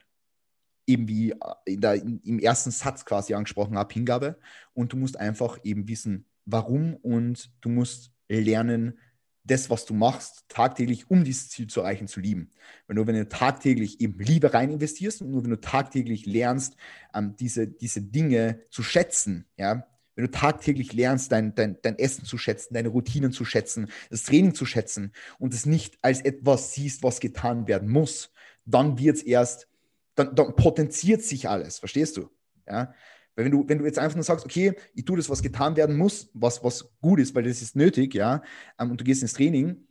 eben 0.85 1.07
wie 1.07 1.31
äh, 1.31 1.77
der, 1.77 1.95
im 2.03 2.39
ersten 2.39 2.71
Satz 2.71 3.05
quasi 3.05 3.33
angesprochen 3.33 3.77
habe, 3.77 3.93
Hingabe. 3.93 4.37
Und 4.73 4.91
du 4.91 4.97
musst 4.97 5.17
einfach 5.17 5.57
eben 5.63 5.87
wissen, 5.87 6.25
warum 6.45 6.95
und 6.95 7.49
du 7.61 7.69
musst 7.69 8.11
lernen, 8.27 8.99
das, 9.49 9.69
was 9.69 9.85
du 9.85 9.93
machst, 9.93 10.45
tagtäglich, 10.47 11.09
um 11.09 11.23
dieses 11.23 11.49
Ziel 11.49 11.67
zu 11.67 11.81
erreichen, 11.81 12.07
zu 12.07 12.19
lieben. 12.19 12.51
Weil 12.87 12.95
nur 12.95 13.07
wenn 13.07 13.15
du 13.15 13.27
tagtäglich 13.27 14.01
eben 14.01 14.19
Liebe 14.19 14.53
rein 14.53 14.71
investierst 14.71 15.21
und 15.21 15.31
nur 15.31 15.43
wenn 15.43 15.51
du 15.51 15.59
tagtäglich 15.59 16.25
lernst, 16.25 16.75
ähm, 17.13 17.35
diese, 17.37 17.67
diese 17.67 18.01
Dinge 18.01 18.61
zu 18.69 18.83
schätzen, 18.83 19.45
ja, 19.57 19.85
wenn 20.15 20.25
du 20.25 20.31
tagtäglich 20.31 20.91
lernst, 20.91 21.31
dein, 21.31 21.55
dein, 21.55 21.77
dein 21.81 21.97
Essen 21.97 22.25
zu 22.25 22.37
schätzen, 22.37 22.73
deine 22.73 22.89
Routinen 22.89 23.31
zu 23.31 23.45
schätzen, 23.45 23.89
das 24.09 24.23
Training 24.23 24.53
zu 24.53 24.65
schätzen 24.65 25.13
und 25.37 25.53
es 25.53 25.65
nicht 25.65 25.97
als 26.01 26.21
etwas 26.21 26.73
siehst, 26.73 27.03
was 27.03 27.21
getan 27.21 27.67
werden 27.67 27.89
muss, 27.89 28.31
dann 28.65 28.97
wird 28.97 29.15
es 29.17 29.23
erst, 29.23 29.69
dann, 30.15 30.35
dann 30.35 30.55
potenziert 30.55 31.23
sich 31.23 31.47
alles, 31.47 31.79
verstehst 31.79 32.17
du? 32.17 32.29
Ja, 32.67 32.93
weil 33.39 33.45
wenn 33.45 33.51
du, 33.51 33.67
wenn 33.67 33.79
du 33.79 33.85
jetzt 33.85 33.97
einfach 33.97 34.15
nur 34.15 34.23
sagst, 34.23 34.45
okay, 34.45 34.73
ich 34.93 35.05
tue 35.05 35.17
das, 35.17 35.29
was 35.29 35.41
getan 35.41 35.75
werden 35.75 35.97
muss, 35.97 36.29
was, 36.33 36.63
was 36.63 36.91
gut 37.01 37.19
ist, 37.19 37.33
weil 37.33 37.43
das 37.43 37.61
ist 37.61 37.75
nötig, 37.75 38.13
ja, 38.13 38.43
ähm, 38.77 38.91
und 38.91 38.99
du 38.99 39.03
gehst 39.03 39.21
ins 39.21 39.33
Training, 39.33 39.87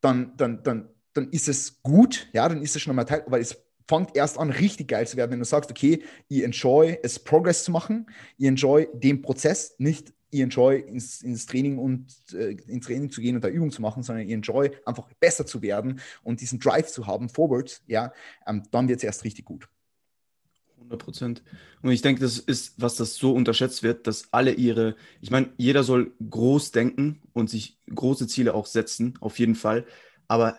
dann, 0.00 0.36
dann, 0.36 0.62
dann 0.62 0.88
dann 1.18 1.30
ist 1.30 1.48
es 1.48 1.82
gut, 1.82 2.28
ja, 2.32 2.48
dann 2.48 2.62
ist 2.62 2.76
es 2.76 2.82
schon 2.82 2.92
einmal 2.92 3.04
Teil, 3.04 3.22
aber 3.26 3.40
es 3.40 3.56
fängt 3.88 4.14
erst 4.14 4.38
an, 4.38 4.50
richtig 4.50 4.88
geil 4.88 5.06
zu 5.06 5.16
werden, 5.16 5.32
wenn 5.32 5.38
du 5.38 5.44
sagst, 5.44 5.70
okay, 5.70 6.02
ich 6.28 6.44
enjoy 6.44 6.98
es, 7.02 7.18
Progress 7.18 7.64
zu 7.64 7.72
machen, 7.72 8.06
ich 8.36 8.46
enjoy 8.46 8.88
den 8.92 9.22
Prozess, 9.22 9.74
nicht 9.78 10.12
ich 10.30 10.40
enjoy 10.40 10.78
ins, 10.78 11.22
ins 11.22 11.46
Training 11.46 11.78
und 11.78 12.14
äh, 12.34 12.50
ins 12.66 12.84
Training 12.84 13.10
zu 13.10 13.22
gehen 13.22 13.34
und 13.34 13.42
da 13.42 13.48
Übung 13.48 13.70
zu 13.70 13.80
machen, 13.80 14.02
sondern 14.02 14.26
ich 14.26 14.32
enjoy 14.32 14.70
einfach 14.84 15.10
besser 15.14 15.46
zu 15.46 15.62
werden 15.62 16.00
und 16.22 16.42
diesen 16.42 16.60
Drive 16.60 16.88
zu 16.88 17.06
haben, 17.06 17.30
forwards, 17.30 17.82
ja, 17.86 18.12
ähm, 18.46 18.62
dann 18.70 18.88
wird 18.88 18.98
es 18.98 19.04
erst 19.04 19.24
richtig 19.24 19.46
gut. 19.46 19.68
100 20.88 21.04
Prozent. 21.04 21.42
Und 21.82 21.92
ich 21.92 22.02
denke, 22.02 22.20
das 22.20 22.38
ist, 22.38 22.74
was 22.78 22.96
das 22.96 23.14
so 23.14 23.32
unterschätzt 23.32 23.82
wird, 23.82 24.06
dass 24.06 24.32
alle 24.32 24.52
ihre, 24.52 24.96
ich 25.20 25.30
meine, 25.30 25.52
jeder 25.56 25.84
soll 25.84 26.12
groß 26.28 26.72
denken 26.72 27.22
und 27.32 27.50
sich 27.50 27.78
große 27.94 28.26
Ziele 28.26 28.54
auch 28.54 28.66
setzen, 28.66 29.14
auf 29.20 29.38
jeden 29.38 29.54
Fall. 29.54 29.86
Aber 30.26 30.58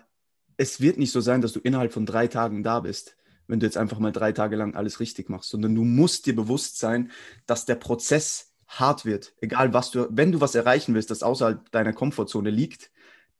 es 0.57 0.81
wird 0.81 0.97
nicht 0.97 1.11
so 1.11 1.21
sein, 1.21 1.41
dass 1.41 1.53
du 1.53 1.59
innerhalb 1.59 1.93
von 1.93 2.05
drei 2.05 2.27
Tagen 2.27 2.63
da 2.63 2.81
bist, 2.81 3.15
wenn 3.47 3.59
du 3.59 3.65
jetzt 3.65 3.77
einfach 3.77 3.99
mal 3.99 4.11
drei 4.11 4.31
Tage 4.31 4.55
lang 4.55 4.75
alles 4.75 4.99
richtig 4.99 5.29
machst, 5.29 5.49
sondern 5.49 5.73
du 5.73 5.83
musst 5.83 6.25
dir 6.25 6.35
bewusst 6.35 6.79
sein, 6.79 7.11
dass 7.47 7.65
der 7.65 7.75
Prozess 7.75 8.53
hart 8.67 9.05
wird. 9.05 9.33
Egal 9.41 9.73
was 9.73 9.89
du, 9.91 10.07
wenn 10.11 10.31
du 10.31 10.41
was 10.41 10.53
erreichen 10.53 10.93
willst, 10.93 11.09
das 11.09 11.23
außerhalb 11.23 11.71
deiner 11.71 11.93
Komfortzone 11.93 12.51
liegt, 12.51 12.91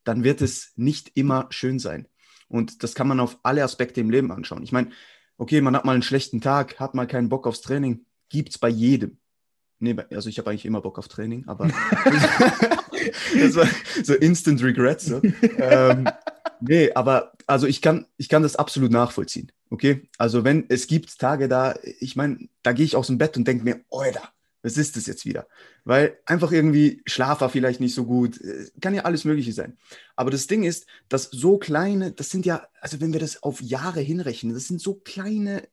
dann 0.03 0.24
wird 0.24 0.41
es 0.41 0.74
nicht 0.75 1.12
immer 1.15 1.48
schön 1.51 1.77
sein. 1.77 2.08
Und 2.48 2.81
das 2.84 2.96
kann 2.96 3.08
man 3.08 3.19
auf 3.19 3.38
alle 3.43 3.63
Aspekte 3.63 4.01
im 4.01 4.10
Leben 4.10 4.31
anschauen. 4.31 4.63
Ich 4.63 4.72
meine, 4.72 4.89
okay, 5.39 5.62
man 5.62 5.75
hat 5.75 5.86
mal 5.86 5.93
einen 5.93 6.03
schlechten 6.03 6.41
Tag, 6.41 6.79
hat 6.79 6.93
mal 6.93 7.08
keinen 7.08 7.29
Bock 7.29 7.48
aufs 7.48 7.62
Training, 7.62 8.05
gibt 8.29 8.50
es 8.50 8.58
bei 8.60 8.69
jedem. 8.69 9.17
Nee, 9.79 9.96
also 10.12 10.29
ich 10.29 10.38
habe 10.38 10.50
eigentlich 10.50 10.65
immer 10.65 10.81
Bock 10.81 11.00
auf 11.00 11.08
Training, 11.08 11.48
aber 11.48 11.67
das 13.39 13.55
war 13.55 13.67
so 14.03 14.13
Instant 14.13 14.62
Regret. 14.62 15.00
So. 15.00 15.22
ähm, 15.58 16.08
nee, 16.60 16.91
aber 16.93 17.31
also 17.48 17.65
ich 17.65 17.81
kann, 17.81 18.05
ich 18.17 18.27
kann 18.27 18.43
das 18.43 18.58
absolut 18.58 18.91
nachvollziehen. 18.91 19.51
Okay, 19.69 20.10
also 20.17 20.43
wenn 20.43 20.65
es 20.67 20.88
gibt 20.88 21.17
Tage 21.17 21.48
da, 21.48 21.75
ich 22.00 22.17
meine, 22.17 22.50
da 22.62 22.74
gehe 22.74 22.86
ich 22.86 22.98
aus 22.98 23.08
dem 23.08 23.17
Bett 23.17 23.38
und 23.38 23.48
denke 23.48 23.63
mir, 23.63 23.79
Alter, 23.89 24.34
was 24.61 24.77
ist 24.77 24.95
das 24.97 25.07
jetzt 25.07 25.25
wieder? 25.25 25.47
Weil 25.85 26.17
einfach 26.25 26.51
irgendwie 26.51 27.01
Schlaf 27.05 27.41
war 27.41 27.49
vielleicht 27.49 27.79
nicht 27.79 27.93
so 27.93 28.05
gut, 28.05 28.41
äh, 28.41 28.69
kann 28.81 28.93
ja 28.93 29.03
alles 29.03 29.25
Mögliche 29.25 29.53
sein. 29.53 29.77
Aber 30.15 30.31
das 30.31 30.47
Ding 30.47 30.63
ist, 30.63 30.85
dass 31.07 31.25
so 31.25 31.57
kleine, 31.57 32.11
das 32.11 32.29
sind 32.29 32.45
ja, 32.45 32.67
also 32.81 32.99
wenn 32.99 33.13
wir 33.13 33.19
das 33.19 33.41
auf 33.43 33.61
Jahre 33.61 34.01
hinrechnen, 34.01 34.53
das 34.53 34.67
sind 34.67 34.81
so 34.81 34.95
kleine 34.95 35.67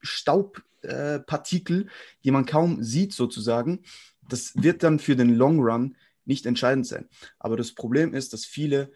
Staubpartikel, 0.00 1.82
äh, 1.82 1.86
die 2.24 2.30
man 2.30 2.46
kaum 2.46 2.82
sieht 2.82 3.12
sozusagen. 3.12 3.80
Das 4.28 4.52
wird 4.56 4.82
dann 4.82 4.98
für 4.98 5.16
den 5.16 5.34
Long 5.34 5.60
Run 5.60 5.96
nicht 6.24 6.44
entscheidend 6.44 6.86
sein. 6.86 7.08
Aber 7.38 7.56
das 7.56 7.72
Problem 7.72 8.14
ist, 8.14 8.32
dass 8.32 8.44
viele 8.44 8.90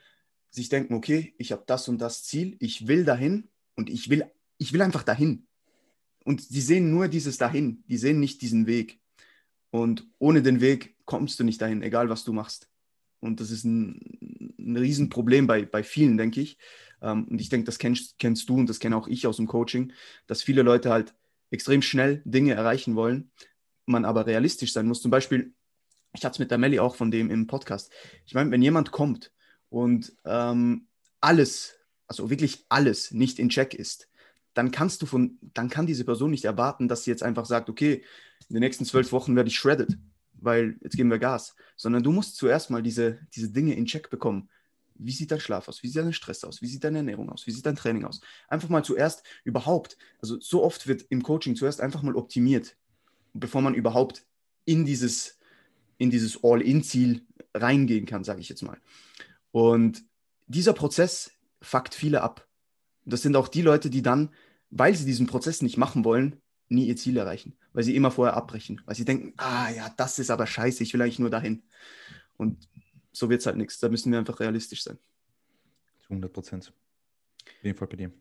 sich 0.50 0.68
denken, 0.68 0.94
okay, 0.94 1.34
ich 1.38 1.52
habe 1.52 1.62
das 1.66 1.88
und 1.88 1.98
das 1.98 2.24
Ziel, 2.24 2.56
ich 2.60 2.86
will 2.88 3.04
dahin 3.04 3.48
und 3.74 3.88
ich 3.88 4.10
will, 4.10 4.24
ich 4.58 4.72
will 4.72 4.82
einfach 4.82 5.02
dahin. 5.02 5.46
Und 6.24 6.50
die 6.50 6.60
sehen 6.60 6.90
nur 6.90 7.08
dieses 7.08 7.38
dahin, 7.38 7.82
die 7.88 7.96
sehen 7.96 8.20
nicht 8.20 8.42
diesen 8.42 8.66
Weg. 8.66 9.00
Und 9.72 10.06
ohne 10.18 10.42
den 10.42 10.60
Weg 10.60 10.96
kommst 11.06 11.40
du 11.40 11.44
nicht 11.44 11.60
dahin, 11.62 11.82
egal 11.82 12.10
was 12.10 12.24
du 12.24 12.34
machst. 12.34 12.68
Und 13.20 13.40
das 13.40 13.50
ist 13.50 13.64
ein, 13.64 14.54
ein 14.58 14.76
Riesenproblem 14.76 15.46
bei, 15.46 15.64
bei 15.64 15.82
vielen, 15.82 16.18
denke 16.18 16.42
ich. 16.42 16.58
Ähm, 17.00 17.24
und 17.24 17.40
ich 17.40 17.48
denke, 17.48 17.64
das 17.64 17.78
kennst, 17.78 18.18
kennst 18.18 18.48
du 18.50 18.56
und 18.56 18.68
das 18.68 18.80
kenne 18.80 18.96
auch 18.96 19.08
ich 19.08 19.26
aus 19.26 19.38
dem 19.38 19.46
Coaching, 19.46 19.92
dass 20.26 20.42
viele 20.42 20.60
Leute 20.62 20.90
halt 20.90 21.14
extrem 21.50 21.80
schnell 21.80 22.20
Dinge 22.26 22.52
erreichen 22.52 22.96
wollen, 22.96 23.30
man 23.86 24.04
aber 24.04 24.26
realistisch 24.26 24.74
sein 24.74 24.86
muss. 24.86 25.00
Zum 25.00 25.10
Beispiel, 25.10 25.54
ich 26.12 26.22
hatte 26.22 26.34
es 26.34 26.38
mit 26.38 26.50
der 26.50 26.58
Melli 26.58 26.78
auch 26.78 26.94
von 26.94 27.10
dem 27.10 27.30
im 27.30 27.46
Podcast. 27.46 27.90
Ich 28.26 28.34
meine, 28.34 28.50
wenn 28.50 28.60
jemand 28.60 28.90
kommt 28.90 29.32
und 29.70 30.12
ähm, 30.26 30.86
alles, 31.22 31.78
also 32.06 32.28
wirklich 32.28 32.66
alles 32.68 33.10
nicht 33.10 33.38
in 33.38 33.48
Check 33.48 33.72
ist, 33.72 34.10
dann 34.54 34.70
kannst 34.70 35.02
du 35.02 35.06
von, 35.06 35.38
dann 35.54 35.68
kann 35.70 35.86
diese 35.86 36.04
Person 36.04 36.30
nicht 36.30 36.44
erwarten, 36.44 36.88
dass 36.88 37.04
sie 37.04 37.10
jetzt 37.10 37.22
einfach 37.22 37.46
sagt, 37.46 37.68
okay, 37.70 38.02
in 38.48 38.54
den 38.54 38.60
nächsten 38.60 38.84
zwölf 38.84 39.12
Wochen 39.12 39.36
werde 39.36 39.48
ich 39.48 39.56
shredded, 39.56 39.98
weil 40.34 40.76
jetzt 40.82 40.96
geben 40.96 41.10
wir 41.10 41.18
Gas. 41.18 41.54
Sondern 41.76 42.02
du 42.02 42.12
musst 42.12 42.36
zuerst 42.36 42.70
mal 42.70 42.82
diese, 42.82 43.18
diese 43.34 43.50
Dinge 43.50 43.74
in 43.74 43.86
Check 43.86 44.10
bekommen. 44.10 44.48
Wie 44.94 45.12
sieht 45.12 45.30
dein 45.30 45.40
Schlaf 45.40 45.68
aus? 45.68 45.82
Wie 45.82 45.88
sieht 45.88 46.02
dein 46.02 46.12
Stress 46.12 46.44
aus? 46.44 46.60
Wie 46.60 46.66
sieht 46.66 46.84
deine 46.84 46.98
Ernährung 46.98 47.30
aus? 47.30 47.46
Wie 47.46 47.50
sieht 47.50 47.64
dein 47.64 47.76
Training 47.76 48.04
aus? 48.04 48.20
Einfach 48.48 48.68
mal 48.68 48.84
zuerst 48.84 49.22
überhaupt, 49.44 49.96
also 50.20 50.38
so 50.40 50.62
oft 50.62 50.86
wird 50.86 51.02
im 51.08 51.22
Coaching 51.22 51.56
zuerst 51.56 51.80
einfach 51.80 52.02
mal 52.02 52.14
optimiert, 52.14 52.76
bevor 53.32 53.62
man 53.62 53.74
überhaupt 53.74 54.26
in 54.64 54.84
dieses, 54.84 55.38
in 55.98 56.10
dieses 56.10 56.44
All-In-Ziel 56.44 57.22
reingehen 57.54 58.06
kann, 58.06 58.22
sage 58.22 58.40
ich 58.40 58.48
jetzt 58.48 58.62
mal. 58.62 58.78
Und 59.50 60.04
dieser 60.46 60.72
Prozess 60.72 61.32
fuckt 61.60 61.94
viele 61.94 62.22
ab. 62.22 62.46
Das 63.04 63.22
sind 63.22 63.36
auch 63.36 63.48
die 63.48 63.62
Leute, 63.62 63.90
die 63.90 64.02
dann, 64.02 64.30
weil 64.70 64.94
sie 64.94 65.04
diesen 65.04 65.26
Prozess 65.26 65.62
nicht 65.62 65.76
machen 65.76 66.04
wollen, 66.04 66.40
nie 66.68 66.86
ihr 66.86 66.96
Ziel 66.96 67.16
erreichen, 67.16 67.56
weil 67.72 67.84
sie 67.84 67.94
immer 67.94 68.10
vorher 68.10 68.34
abbrechen, 68.34 68.80
weil 68.86 68.94
sie 68.94 69.04
denken, 69.04 69.34
ah 69.36 69.70
ja, 69.70 69.92
das 69.96 70.18
ist 70.18 70.30
aber 70.30 70.46
scheiße, 70.46 70.82
ich 70.82 70.92
will 70.94 71.02
eigentlich 71.02 71.18
nur 71.18 71.30
dahin. 71.30 71.62
Und 72.36 72.68
so 73.12 73.28
wird 73.28 73.40
es 73.40 73.46
halt 73.46 73.56
nichts. 73.56 73.78
Da 73.78 73.88
müssen 73.88 74.10
wir 74.10 74.18
einfach 74.18 74.40
realistisch 74.40 74.82
sein. 74.82 74.98
100 76.04 76.32
Prozent. 76.32 76.72
Auf 77.44 77.64
jeden 77.64 77.78
Fall 77.78 77.88
bei 77.88 77.96
dir. 77.96 78.12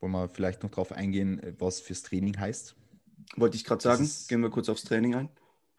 Wollen 0.00 0.12
wir 0.12 0.28
vielleicht 0.28 0.62
noch 0.62 0.70
darauf 0.70 0.92
eingehen, 0.92 1.40
was 1.58 1.80
fürs 1.80 2.02
Training 2.02 2.38
heißt? 2.38 2.76
Wollte 3.36 3.56
ich 3.56 3.64
gerade 3.64 3.82
sagen. 3.82 4.10
Gehen 4.28 4.40
wir 4.40 4.50
kurz 4.50 4.68
aufs 4.68 4.84
Training 4.84 5.14
ein. 5.14 5.28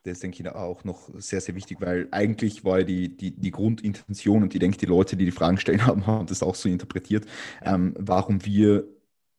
Das 0.07 0.19
denke 0.21 0.41
ich 0.41 0.49
auch 0.49 0.83
noch 0.85 1.09
sehr, 1.15 1.41
sehr 1.41 1.55
wichtig, 1.55 1.81
weil 1.81 2.07
eigentlich 2.11 2.63
war 2.63 2.83
die, 2.83 3.15
die, 3.15 3.31
die 3.31 3.51
Grundintention 3.51 4.43
und 4.43 4.53
ich 4.53 4.59
denke, 4.59 4.77
die 4.77 4.85
Leute, 4.85 5.17
die 5.17 5.25
die 5.25 5.31
Fragen 5.31 5.57
stellen 5.57 5.85
haben, 5.85 6.07
haben 6.07 6.27
das 6.27 6.43
auch 6.43 6.55
so 6.55 6.69
interpretiert, 6.69 7.25
ähm, 7.61 7.93
warum 7.99 8.45
wir 8.45 8.87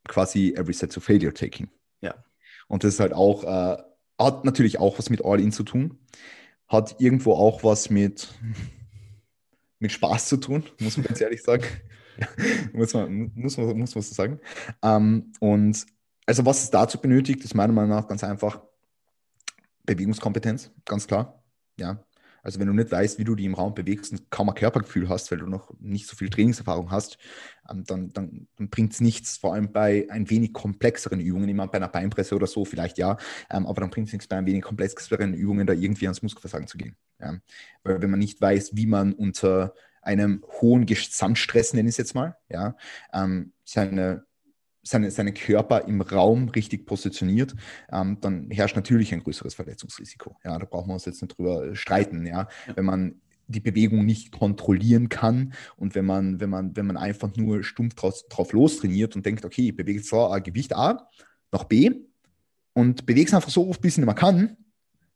quasi 0.07 0.55
Every 0.55 0.75
Set 0.75 0.93
to 0.93 1.01
Failure 1.01 1.33
taking. 1.33 1.69
Ja. 2.03 2.15
Und 2.67 2.85
das 2.85 2.95
ist 2.95 3.01
halt 3.01 3.15
auch, 3.15 3.45
äh, 3.45 3.83
hat 4.19 4.45
natürlich 4.45 4.79
auch 4.79 4.99
was 4.99 5.11
mit 5.11 5.25
All-In 5.25 5.53
zu 5.53 5.63
tun. 5.63 5.99
Hat 6.67 6.97
irgendwo 6.99 7.33
auch 7.33 7.65
was 7.65 7.89
mit, 7.89 8.29
mit 9.79 9.93
Spaß 9.93 10.29
zu 10.29 10.37
tun, 10.37 10.65
muss 10.81 10.99
man 10.99 11.07
ganz 11.07 11.21
ehrlich 11.21 11.43
sagen. 11.43 11.65
muss, 12.75 12.93
man, 12.93 13.33
muss, 13.35 13.57
man, 13.57 13.79
muss 13.79 13.95
man 13.95 14.03
so 14.03 14.15
sagen. 14.15 14.39
Ähm, 14.83 15.33
und 15.41 15.87
also 16.27 16.45
was 16.45 16.65
es 16.65 16.71
dazu 16.71 17.01
benötigt, 17.01 17.43
ist 17.43 17.55
meiner 17.55 17.73
Meinung 17.73 17.91
nach 17.91 18.07
ganz 18.07 18.23
einfach 18.23 18.61
Bewegungskompetenz, 19.95 20.71
ganz 20.85 21.07
klar. 21.07 21.43
Ja, 21.79 22.05
also 22.43 22.61
wenn 22.61 22.67
du 22.67 22.73
nicht 22.73 22.91
weißt, 22.91 23.19
wie 23.19 23.25
du 23.25 23.35
die 23.35 23.45
im 23.45 23.55
Raum 23.55 23.75
bewegst 23.75 24.13
und 24.13 24.31
kaum 24.31 24.49
ein 24.49 24.55
Körpergefühl 24.55 25.09
hast, 25.09 25.31
weil 25.31 25.39
du 25.39 25.47
noch 25.47 25.73
nicht 25.81 26.07
so 26.07 26.17
viel 26.17 26.31
Trainingserfahrung 26.31 26.91
hast, 26.91 27.19
ähm, 27.71 27.85
dann, 27.85 28.13
dann, 28.13 28.49
dann 28.57 28.69
bringt 28.69 28.93
es 28.93 29.01
nichts, 29.01 29.37
vor 29.39 29.55
allem 29.55 29.73
bei 29.73 30.07
ein 30.11 30.31
wenig 30.31 30.53
komplexeren 30.53 31.21
Übungen, 31.21 31.49
immer 31.49 31.67
bei 31.67 31.79
einer 31.79 31.89
Beinpresse 31.89 32.35
oder 32.35 32.47
so 32.47 32.65
vielleicht 32.65 32.99
ja, 32.99 33.17
ähm, 33.51 33.67
aber 33.67 33.81
dann 33.81 33.91
bringt 33.91 34.09
es 34.09 34.13
nichts 34.13 34.29
bei 34.29 34.37
ein 34.37 34.47
wenig 34.47 34.63
komplexeren 34.63 35.35
Übungen 35.35 35.67
da 35.67 35.73
irgendwie 35.73 36.07
ans 36.07 36.23
Muskelversagen 36.23 36.69
zu 36.69 36.79
gehen. 36.79 36.97
Ja? 37.21 37.39
Weil 37.83 38.03
wenn 38.03 38.11
man 38.11 38.21
nicht 38.21 38.41
weiß, 38.41 38.77
wie 38.77 38.87
man 38.87 39.13
unter 39.13 39.75
einem 40.03 40.45
hohen 40.61 40.87
Gesamtstress, 40.87 41.75
nenne 41.75 41.89
ich 41.89 41.95
es 41.95 41.99
jetzt 41.99 42.15
mal, 42.15 42.37
ja, 42.49 42.77
ähm, 43.13 43.53
seine 43.65 44.25
seine, 44.83 45.11
seinen 45.11 45.35
Körper 45.35 45.87
im 45.87 46.01
Raum 46.01 46.49
richtig 46.49 46.87
positioniert, 46.87 47.55
ähm, 47.93 48.19
dann 48.21 48.51
herrscht 48.51 48.77
natürlich 48.77 49.13
ein 49.13 49.23
größeres 49.23 49.55
Verletzungsrisiko. 49.55 50.37
Ja, 50.45 50.59
da 50.59 50.65
brauchen 50.65 50.89
wir 50.89 50.95
uns 50.95 51.05
jetzt 51.05 51.23
nicht 51.23 51.37
drüber 51.37 51.75
streiten. 51.75 52.27
Ja, 52.27 52.49
wenn 52.75 52.85
man 52.85 53.21
die 53.49 53.61
Bewegung 53.61 54.05
nicht 54.05 54.31
kontrollieren 54.31 55.09
kann 55.09 55.55
und 55.77 55.95
wenn 55.95 56.05
man, 56.05 56.39
wenn 56.41 56.51
man, 56.51 56.77
wenn 56.77 56.87
man 56.87 56.97
einfach 56.97 57.35
nur 57.37 57.65
stumpf 57.65 57.95
drauf, 57.95 58.23
drauf 58.29 58.53
los 58.53 58.79
trainiert 58.79 59.17
und 59.17 59.25
denkt, 59.25 59.45
okay, 59.45 59.69
ich 59.69 59.77
bewege 59.77 60.03
so 60.03 60.29
ein 60.29 60.43
Gewicht 60.43 60.75
A 60.77 61.09
nach 61.51 61.65
B 61.65 61.91
und 62.75 63.07
bewege 63.07 63.27
es 63.27 63.35
einfach 63.35 63.51
so 63.51 63.69
oft, 63.69 63.81
bis 63.81 63.95
ich 63.95 63.99
nicht 63.99 64.07
mehr 64.07 64.15
kann, 64.15 64.57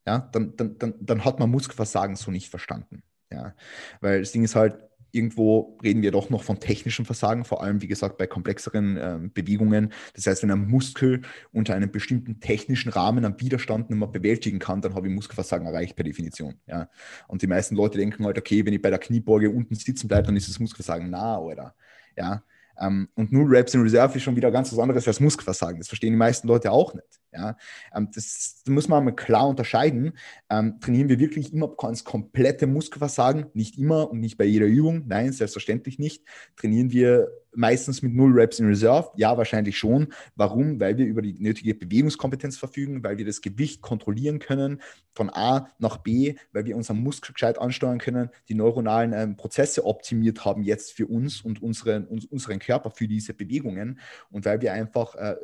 ja, 0.05 0.29
dann, 0.31 0.55
dann, 0.57 0.77
dann, 0.79 0.93
dann 0.99 1.23
hat 1.23 1.39
man 1.39 1.49
Muskelversagen 1.49 2.15
so 2.15 2.31
nicht 2.31 2.49
verstanden. 2.49 3.03
Ja, 3.31 3.55
weil 4.01 4.19
das 4.19 4.31
Ding 4.31 4.43
ist 4.43 4.55
halt, 4.55 4.77
irgendwo 5.13 5.77
reden 5.83 6.01
wir 6.01 6.11
doch 6.11 6.29
noch 6.29 6.43
von 6.43 6.59
technischem 6.59 7.05
Versagen, 7.05 7.45
vor 7.45 7.63
allem, 7.63 7.81
wie 7.81 7.87
gesagt, 7.87 8.17
bei 8.17 8.25
komplexeren 8.25 8.97
äh, 8.97 9.19
Bewegungen. 9.33 9.93
Das 10.15 10.25
heißt, 10.25 10.41
wenn 10.43 10.51
ein 10.51 10.67
Muskel 10.67 11.21
unter 11.51 11.75
einem 11.75 11.91
bestimmten 11.91 12.39
technischen 12.39 12.89
Rahmen 12.89 13.23
am 13.23 13.39
Widerstand 13.39 13.89
nicht 13.89 13.99
mehr 13.99 14.07
bewältigen 14.07 14.57
kann, 14.59 14.81
dann 14.81 14.95
habe 14.95 15.07
ich 15.07 15.13
Muskelversagen 15.13 15.67
erreicht 15.67 15.95
per 15.95 16.03
Definition. 16.03 16.55
Ja. 16.65 16.89
Und 17.27 17.43
die 17.43 17.47
meisten 17.47 17.75
Leute 17.75 17.99
denken 17.99 18.25
halt, 18.25 18.37
okay, 18.39 18.65
wenn 18.65 18.73
ich 18.73 18.81
bei 18.81 18.89
der 18.89 18.99
Kniebeuge 18.99 19.51
unten 19.51 19.75
sitzen 19.75 20.07
bleibe, 20.07 20.27
dann 20.27 20.35
ist 20.35 20.49
das 20.49 20.59
Muskelversagen. 20.59 21.09
Na, 21.11 21.37
oder? 21.37 21.75
Ja. 22.17 22.43
Ähm, 22.79 23.07
und 23.13 23.31
nur 23.31 23.49
Reps 23.49 23.75
in 23.75 23.81
Reserve 23.81 24.17
ist 24.17 24.23
schon 24.23 24.35
wieder 24.35 24.49
ganz 24.49 24.71
was 24.71 24.79
anderes 24.79 25.07
als 25.07 25.19
Muskelversagen. 25.19 25.77
Das 25.77 25.87
verstehen 25.87 26.13
die 26.13 26.17
meisten 26.17 26.47
Leute 26.47 26.71
auch 26.71 26.95
nicht. 26.95 27.22
Ja? 27.33 27.57
Ähm, 27.95 28.09
das, 28.13 28.63
muss 28.67 28.87
man 28.87 29.05
mal 29.05 29.11
klar 29.11 29.47
unterscheiden. 29.47 30.13
Ähm, 30.49 30.79
trainieren 30.79 31.09
wir 31.09 31.19
wirklich 31.19 31.53
immer 31.53 31.75
ganz 31.75 32.03
komplette 32.03 32.67
Muskelversagen? 32.67 33.47
Nicht 33.53 33.77
immer 33.77 34.09
und 34.09 34.19
nicht 34.19 34.37
bei 34.37 34.45
jeder 34.45 34.65
Übung. 34.65 35.03
Nein, 35.07 35.31
selbstverständlich 35.31 35.99
nicht. 35.99 36.23
Trainieren 36.55 36.91
wir 36.91 37.29
meistens 37.55 38.01
mit 38.01 38.13
null 38.13 38.33
Reps 38.33 38.59
in 38.59 38.67
Reserve? 38.67 39.09
Ja, 39.15 39.37
wahrscheinlich 39.37 39.77
schon. 39.77 40.13
Warum? 40.35 40.79
Weil 40.79 40.97
wir 40.97 41.05
über 41.05 41.21
die 41.21 41.33
nötige 41.39 41.75
Bewegungskompetenz 41.75 42.57
verfügen, 42.57 43.03
weil 43.03 43.17
wir 43.17 43.25
das 43.25 43.41
Gewicht 43.41 43.81
kontrollieren 43.81 44.39
können 44.39 44.81
von 45.13 45.29
A 45.29 45.69
nach 45.79 45.97
B, 45.97 46.35
weil 46.51 46.65
wir 46.65 46.75
unseren 46.75 47.01
Muskel 47.01 47.33
gescheit 47.33 47.59
ansteuern 47.59 47.99
können, 47.99 48.29
die 48.49 48.55
neuronalen 48.55 49.13
ähm, 49.13 49.37
Prozesse 49.37 49.85
optimiert 49.85 50.45
haben 50.45 50.63
jetzt 50.63 50.93
für 50.93 51.07
uns 51.07 51.41
und 51.41 51.61
unseren, 51.61 52.05
uns, 52.05 52.25
unseren 52.25 52.59
Körper 52.59 52.91
für 52.91 53.07
diese 53.07 53.33
Bewegungen 53.33 53.99
und 54.29 54.45
weil 54.45 54.61
wir 54.61 54.73
einfach 54.73 55.15
äh, 55.15 55.35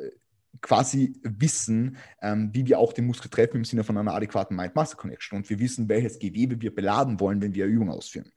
quasi 0.60 1.14
wissen, 1.22 1.96
ähm, 2.20 2.50
wie 2.52 2.66
wir 2.66 2.78
auch 2.78 2.92
den 2.92 3.06
Muskel 3.06 3.30
treffen 3.30 3.58
im 3.58 3.64
Sinne 3.64 3.84
von 3.84 3.96
einer 3.96 4.14
adäquaten 4.14 4.56
Mind-Muscle-Connection 4.56 5.38
und 5.38 5.50
wir 5.50 5.58
wissen, 5.58 5.88
welches 5.88 6.18
Gewebe 6.18 6.60
wir 6.60 6.74
beladen 6.74 7.20
wollen, 7.20 7.40
wenn 7.40 7.54
wir 7.54 7.64
eine 7.64 7.72
Übung 7.72 7.90
ausführen. 7.90 8.30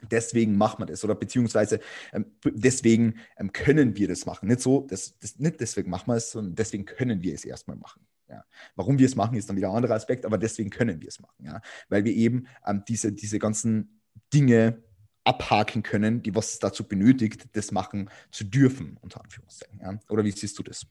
Deswegen 0.00 0.56
macht 0.56 0.78
man 0.78 0.86
das 0.86 1.02
oder 1.02 1.14
beziehungsweise 1.14 1.80
ähm, 2.12 2.26
deswegen 2.44 3.16
ähm, 3.36 3.52
können 3.52 3.96
wir 3.96 4.06
das 4.06 4.26
machen. 4.26 4.48
Nicht 4.48 4.60
so, 4.60 4.86
das, 4.88 5.18
das, 5.18 5.38
nicht 5.38 5.60
deswegen 5.60 5.90
machen 5.90 6.06
wir 6.06 6.16
es, 6.16 6.30
sondern 6.30 6.54
deswegen 6.54 6.84
können 6.84 7.22
wir 7.22 7.34
es 7.34 7.44
erstmal 7.44 7.76
machen. 7.76 8.06
Ja. 8.28 8.44
Warum 8.76 8.98
wir 8.98 9.06
es 9.06 9.16
machen, 9.16 9.36
ist 9.36 9.48
dann 9.48 9.56
wieder 9.56 9.70
ein 9.70 9.76
anderer 9.76 9.94
Aspekt, 9.94 10.24
aber 10.24 10.38
deswegen 10.38 10.70
können 10.70 11.00
wir 11.00 11.08
es 11.08 11.18
machen. 11.18 11.44
Ja. 11.44 11.60
Weil 11.88 12.04
wir 12.04 12.12
eben 12.14 12.46
ähm, 12.64 12.84
diese, 12.86 13.12
diese 13.12 13.38
ganzen 13.38 14.00
Dinge 14.32 14.82
abhaken 15.24 15.82
können, 15.82 16.22
die 16.22 16.34
was 16.34 16.58
dazu 16.58 16.86
benötigt, 16.86 17.48
das 17.54 17.72
machen 17.72 18.08
zu 18.30 18.44
dürfen, 18.44 18.98
unter 19.00 19.22
Anführungszeichen. 19.22 19.80
Ja. 19.80 19.98
Oder 20.08 20.24
wie 20.24 20.30
siehst 20.30 20.58
du 20.58 20.62
das? 20.62 20.86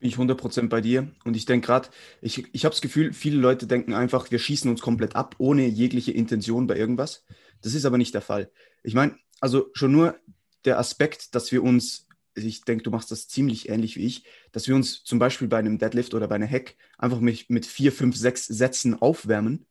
Bin 0.00 0.08
ich 0.08 0.16
100% 0.16 0.68
bei 0.68 0.80
dir. 0.80 1.10
Und 1.24 1.36
ich 1.36 1.44
denke 1.44 1.66
gerade, 1.66 1.88
ich, 2.20 2.44
ich 2.52 2.64
habe 2.64 2.72
das 2.72 2.80
Gefühl, 2.80 3.12
viele 3.12 3.38
Leute 3.38 3.66
denken 3.66 3.94
einfach, 3.94 4.30
wir 4.30 4.38
schießen 4.38 4.70
uns 4.70 4.80
komplett 4.80 5.16
ab, 5.16 5.34
ohne 5.38 5.66
jegliche 5.66 6.12
Intention 6.12 6.66
bei 6.66 6.76
irgendwas. 6.76 7.24
Das 7.62 7.74
ist 7.74 7.84
aber 7.84 7.98
nicht 7.98 8.14
der 8.14 8.22
Fall. 8.22 8.50
Ich 8.82 8.94
meine, 8.94 9.16
also 9.40 9.70
schon 9.72 9.92
nur 9.92 10.16
der 10.64 10.78
Aspekt, 10.78 11.34
dass 11.34 11.50
wir 11.50 11.62
uns, 11.62 12.06
ich 12.34 12.62
denke, 12.62 12.84
du 12.84 12.90
machst 12.90 13.10
das 13.10 13.28
ziemlich 13.28 13.68
ähnlich 13.68 13.96
wie 13.96 14.06
ich, 14.06 14.24
dass 14.52 14.68
wir 14.68 14.74
uns 14.74 15.02
zum 15.02 15.18
Beispiel 15.18 15.48
bei 15.48 15.58
einem 15.58 15.78
Deadlift 15.78 16.14
oder 16.14 16.28
bei 16.28 16.36
einer 16.36 16.48
Hack 16.48 16.76
einfach 16.96 17.20
mit, 17.20 17.50
mit 17.50 17.66
vier, 17.66 17.92
fünf, 17.92 18.16
sechs 18.16 18.46
Sätzen 18.46 18.94
aufwärmen, 18.94 19.66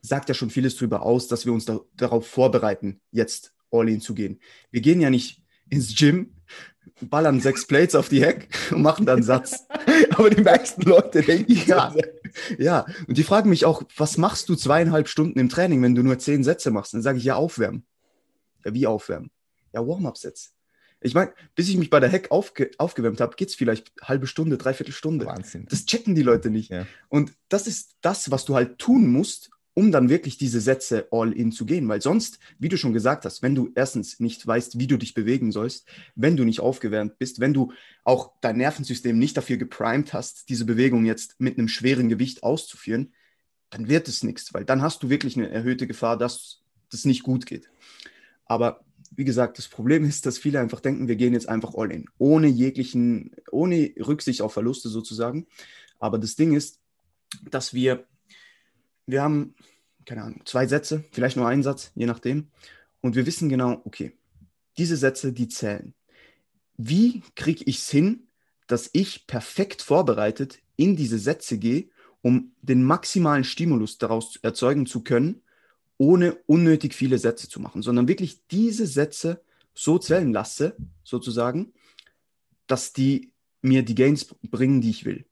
sagt 0.00 0.28
ja 0.28 0.34
schon 0.34 0.50
vieles 0.50 0.76
darüber 0.76 1.02
aus, 1.02 1.26
dass 1.26 1.46
wir 1.46 1.52
uns 1.52 1.64
da, 1.64 1.80
darauf 1.96 2.26
vorbereiten, 2.26 3.00
jetzt 3.10 3.52
All-In 3.70 4.00
zu 4.00 4.14
gehen. 4.14 4.40
Wir 4.70 4.80
gehen 4.80 5.00
ja 5.00 5.10
nicht 5.10 5.42
ins 5.68 5.96
Gym, 5.96 6.35
ballern 7.00 7.40
sechs 7.40 7.66
Plates 7.66 7.94
auf 7.94 8.08
die 8.08 8.24
Hack 8.24 8.48
und 8.70 8.82
machen 8.82 9.06
dann 9.06 9.22
Satz. 9.22 9.66
Aber 10.10 10.30
die 10.30 10.42
meisten 10.42 10.82
Leute 10.82 11.22
denken 11.22 11.60
ja. 11.66 11.94
Ja, 12.58 12.86
und 13.06 13.16
die 13.16 13.22
fragen 13.22 13.50
mich 13.50 13.64
auch, 13.64 13.82
was 13.96 14.18
machst 14.18 14.48
du 14.48 14.56
zweieinhalb 14.56 15.08
Stunden 15.08 15.38
im 15.38 15.48
Training, 15.48 15.82
wenn 15.82 15.94
du 15.94 16.02
nur 16.02 16.18
zehn 16.18 16.44
Sätze 16.44 16.70
machst? 16.70 16.94
Dann 16.94 17.02
sage 17.02 17.18
ich 17.18 17.24
ja 17.24 17.36
aufwärmen. 17.36 17.84
Ja, 18.64 18.74
wie 18.74 18.86
aufwärmen? 18.86 19.30
Ja, 19.72 19.86
Warm-up-Sets. 19.86 20.52
Ich 21.00 21.14
meine, 21.14 21.32
bis 21.54 21.68
ich 21.68 21.76
mich 21.76 21.90
bei 21.90 22.00
der 22.00 22.10
Hack 22.10 22.30
aufge 22.30 22.70
aufgewärmt 22.78 23.20
habe, 23.20 23.36
geht 23.36 23.50
es 23.50 23.54
vielleicht 23.54 23.92
halbe 24.02 24.26
Stunde, 24.26 24.56
dreiviertel 24.56 24.92
Stunde. 24.92 25.26
Wahnsinn. 25.26 25.66
Das 25.68 25.84
checken 25.84 26.14
die 26.14 26.22
Leute 26.22 26.50
nicht. 26.50 26.70
Ja. 26.70 26.86
Und 27.08 27.32
das 27.48 27.66
ist 27.66 27.96
das, 28.00 28.30
was 28.30 28.44
du 28.44 28.54
halt 28.54 28.78
tun 28.78 29.06
musst, 29.06 29.50
um 29.76 29.92
dann 29.92 30.08
wirklich 30.08 30.38
diese 30.38 30.62
Sätze 30.62 31.06
all 31.10 31.34
in 31.34 31.52
zu 31.52 31.66
gehen. 31.66 31.86
Weil 31.86 32.00
sonst, 32.00 32.38
wie 32.58 32.70
du 32.70 32.78
schon 32.78 32.94
gesagt 32.94 33.26
hast, 33.26 33.42
wenn 33.42 33.54
du 33.54 33.70
erstens 33.74 34.18
nicht 34.20 34.44
weißt, 34.46 34.78
wie 34.78 34.86
du 34.86 34.96
dich 34.96 35.12
bewegen 35.12 35.52
sollst, 35.52 35.86
wenn 36.14 36.34
du 36.34 36.44
nicht 36.44 36.60
aufgewärmt 36.60 37.18
bist, 37.18 37.40
wenn 37.40 37.52
du 37.52 37.72
auch 38.02 38.32
dein 38.40 38.56
Nervensystem 38.56 39.18
nicht 39.18 39.36
dafür 39.36 39.58
geprimed 39.58 40.14
hast, 40.14 40.48
diese 40.48 40.64
Bewegung 40.64 41.04
jetzt 41.04 41.38
mit 41.38 41.58
einem 41.58 41.68
schweren 41.68 42.08
Gewicht 42.08 42.42
auszuführen, 42.42 43.12
dann 43.68 43.86
wird 43.86 44.08
es 44.08 44.22
nichts, 44.22 44.54
weil 44.54 44.64
dann 44.64 44.80
hast 44.80 45.02
du 45.02 45.10
wirklich 45.10 45.36
eine 45.36 45.50
erhöhte 45.50 45.86
Gefahr, 45.86 46.16
dass 46.16 46.62
das 46.90 47.04
nicht 47.04 47.22
gut 47.22 47.44
geht. 47.44 47.68
Aber 48.46 48.80
wie 49.14 49.24
gesagt, 49.24 49.58
das 49.58 49.68
Problem 49.68 50.04
ist, 50.04 50.24
dass 50.24 50.38
viele 50.38 50.58
einfach 50.58 50.80
denken, 50.80 51.06
wir 51.06 51.16
gehen 51.16 51.34
jetzt 51.34 51.50
einfach 51.50 51.74
all 51.74 51.92
in, 51.92 52.06
ohne 52.16 52.46
jeglichen, 52.46 53.32
ohne 53.50 53.92
Rücksicht 53.98 54.40
auf 54.40 54.54
Verluste 54.54 54.88
sozusagen. 54.88 55.46
Aber 55.98 56.18
das 56.18 56.34
Ding 56.34 56.54
ist, 56.54 56.80
dass 57.50 57.74
wir 57.74 58.06
wir 59.06 59.22
haben, 59.22 59.54
keine 60.04 60.22
Ahnung, 60.22 60.42
zwei 60.44 60.66
Sätze, 60.66 61.04
vielleicht 61.12 61.36
nur 61.36 61.48
einen 61.48 61.62
Satz, 61.62 61.92
je 61.94 62.06
nachdem. 62.06 62.48
Und 63.00 63.14
wir 63.14 63.26
wissen 63.26 63.48
genau, 63.48 63.80
okay, 63.84 64.12
diese 64.78 64.96
Sätze, 64.96 65.32
die 65.32 65.48
zählen. 65.48 65.94
Wie 66.76 67.22
kriege 67.34 67.64
ich 67.64 67.78
es 67.78 67.90
hin, 67.90 68.26
dass 68.66 68.90
ich 68.92 69.26
perfekt 69.26 69.82
vorbereitet 69.82 70.58
in 70.76 70.96
diese 70.96 71.18
Sätze 71.18 71.58
gehe, 71.58 71.88
um 72.20 72.52
den 72.60 72.82
maximalen 72.82 73.44
Stimulus 73.44 73.98
daraus 73.98 74.36
erzeugen 74.42 74.86
zu 74.86 75.02
können, 75.02 75.42
ohne 75.98 76.34
unnötig 76.46 76.94
viele 76.94 77.18
Sätze 77.18 77.48
zu 77.48 77.60
machen, 77.60 77.82
sondern 77.82 78.08
wirklich 78.08 78.46
diese 78.48 78.86
Sätze 78.86 79.40
so 79.72 79.98
zählen 79.98 80.32
lasse, 80.32 80.76
sozusagen, 81.04 81.72
dass 82.66 82.92
die 82.92 83.32
mir 83.62 83.82
die 83.82 83.94
Gains 83.94 84.24
bringen, 84.24 84.80
die 84.80 84.90
ich 84.90 85.04
will. 85.04 85.26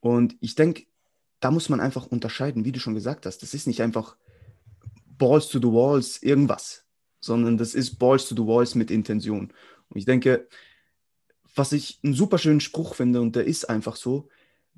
Und 0.00 0.36
ich 0.40 0.54
denke, 0.54 0.86
da 1.40 1.50
muss 1.50 1.68
man 1.68 1.80
einfach 1.80 2.06
unterscheiden, 2.06 2.64
wie 2.64 2.72
du 2.72 2.80
schon 2.80 2.94
gesagt 2.94 3.26
hast. 3.26 3.42
Das 3.42 3.54
ist 3.54 3.66
nicht 3.66 3.82
einfach 3.82 4.16
Balls 5.18 5.48
to 5.48 5.58
the 5.58 5.66
Walls 5.66 6.22
irgendwas, 6.22 6.84
sondern 7.20 7.58
das 7.58 7.74
ist 7.74 7.98
Balls 7.98 8.28
to 8.28 8.34
the 8.34 8.46
Walls 8.46 8.74
mit 8.74 8.90
Intention. 8.90 9.52
Und 9.88 9.96
ich 9.96 10.04
denke, 10.04 10.48
was 11.54 11.72
ich 11.72 12.00
einen 12.02 12.14
super 12.14 12.38
schönen 12.38 12.60
Spruch 12.60 12.94
finde, 12.94 13.20
und 13.20 13.34
der 13.36 13.44
ist 13.44 13.68
einfach 13.68 13.96
so, 13.96 14.28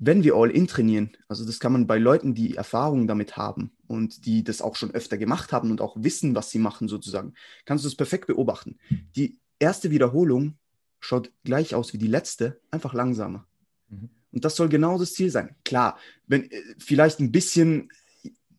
wenn 0.03 0.23
wir 0.23 0.33
All-In 0.33 0.65
trainieren, 0.65 1.15
also 1.27 1.45
das 1.45 1.59
kann 1.59 1.73
man 1.73 1.85
bei 1.85 1.99
Leuten, 1.99 2.33
die 2.33 2.55
Erfahrungen 2.55 3.07
damit 3.07 3.37
haben 3.37 3.71
und 3.85 4.25
die 4.25 4.43
das 4.43 4.61
auch 4.61 4.75
schon 4.75 4.91
öfter 4.91 5.17
gemacht 5.17 5.51
haben 5.51 5.69
und 5.69 5.79
auch 5.79 5.95
wissen, 5.99 6.33
was 6.33 6.49
sie 6.49 6.57
machen 6.57 6.87
sozusagen, 6.87 7.35
kannst 7.65 7.85
du 7.85 7.87
das 7.87 7.95
perfekt 7.95 8.25
beobachten. 8.25 8.79
Die 9.15 9.37
erste 9.59 9.91
Wiederholung 9.91 10.57
schaut 10.99 11.31
gleich 11.43 11.75
aus 11.75 11.93
wie 11.93 11.99
die 11.99 12.07
letzte, 12.07 12.59
einfach 12.71 12.95
langsamer. 12.95 13.45
Mhm. 13.89 14.09
Und 14.31 14.45
das 14.45 14.55
soll 14.55 14.69
genau 14.69 14.97
das 14.97 15.13
Ziel 15.13 15.29
sein. 15.29 15.55
Klar, 15.65 15.97
wenn 16.27 16.49
äh, 16.49 16.61
vielleicht 16.77 17.19
ein 17.19 17.31
bisschen, 17.31 17.89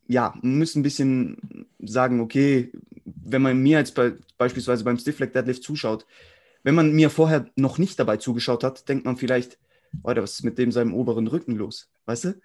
ja, 0.07 0.35
man 0.43 0.59
muss 0.59 0.75
ein 0.75 0.83
bisschen 0.83 1.67
sagen, 1.81 2.21
okay, 2.21 2.73
wenn 3.05 3.43
man 3.43 3.59
mir 3.63 3.79
jetzt 3.79 3.95
bei, 3.95 4.15
beispielsweise 4.39 4.85
beim 4.85 4.99
Stiff 4.99 5.19
Leg 5.19 5.33
Deadlift 5.33 5.63
zuschaut, 5.63 6.07
wenn 6.63 6.75
man 6.75 6.93
mir 6.93 7.11
vorher 7.11 7.51
noch 7.57 7.79
nicht 7.79 7.99
dabei 7.99 8.19
zugeschaut 8.19 8.65
hat, 8.65 8.89
denkt 8.89 9.05
man 9.05 9.17
vielleicht, 9.17 9.59
Alter, 10.03 10.23
was 10.23 10.35
ist 10.35 10.45
mit 10.45 10.59
dem 10.59 10.73
seinem 10.73 10.95
oberen 10.95 11.27
Rücken 11.27 11.57
los? 11.57 11.91
Weißt 12.07 12.25
du? 12.25 12.41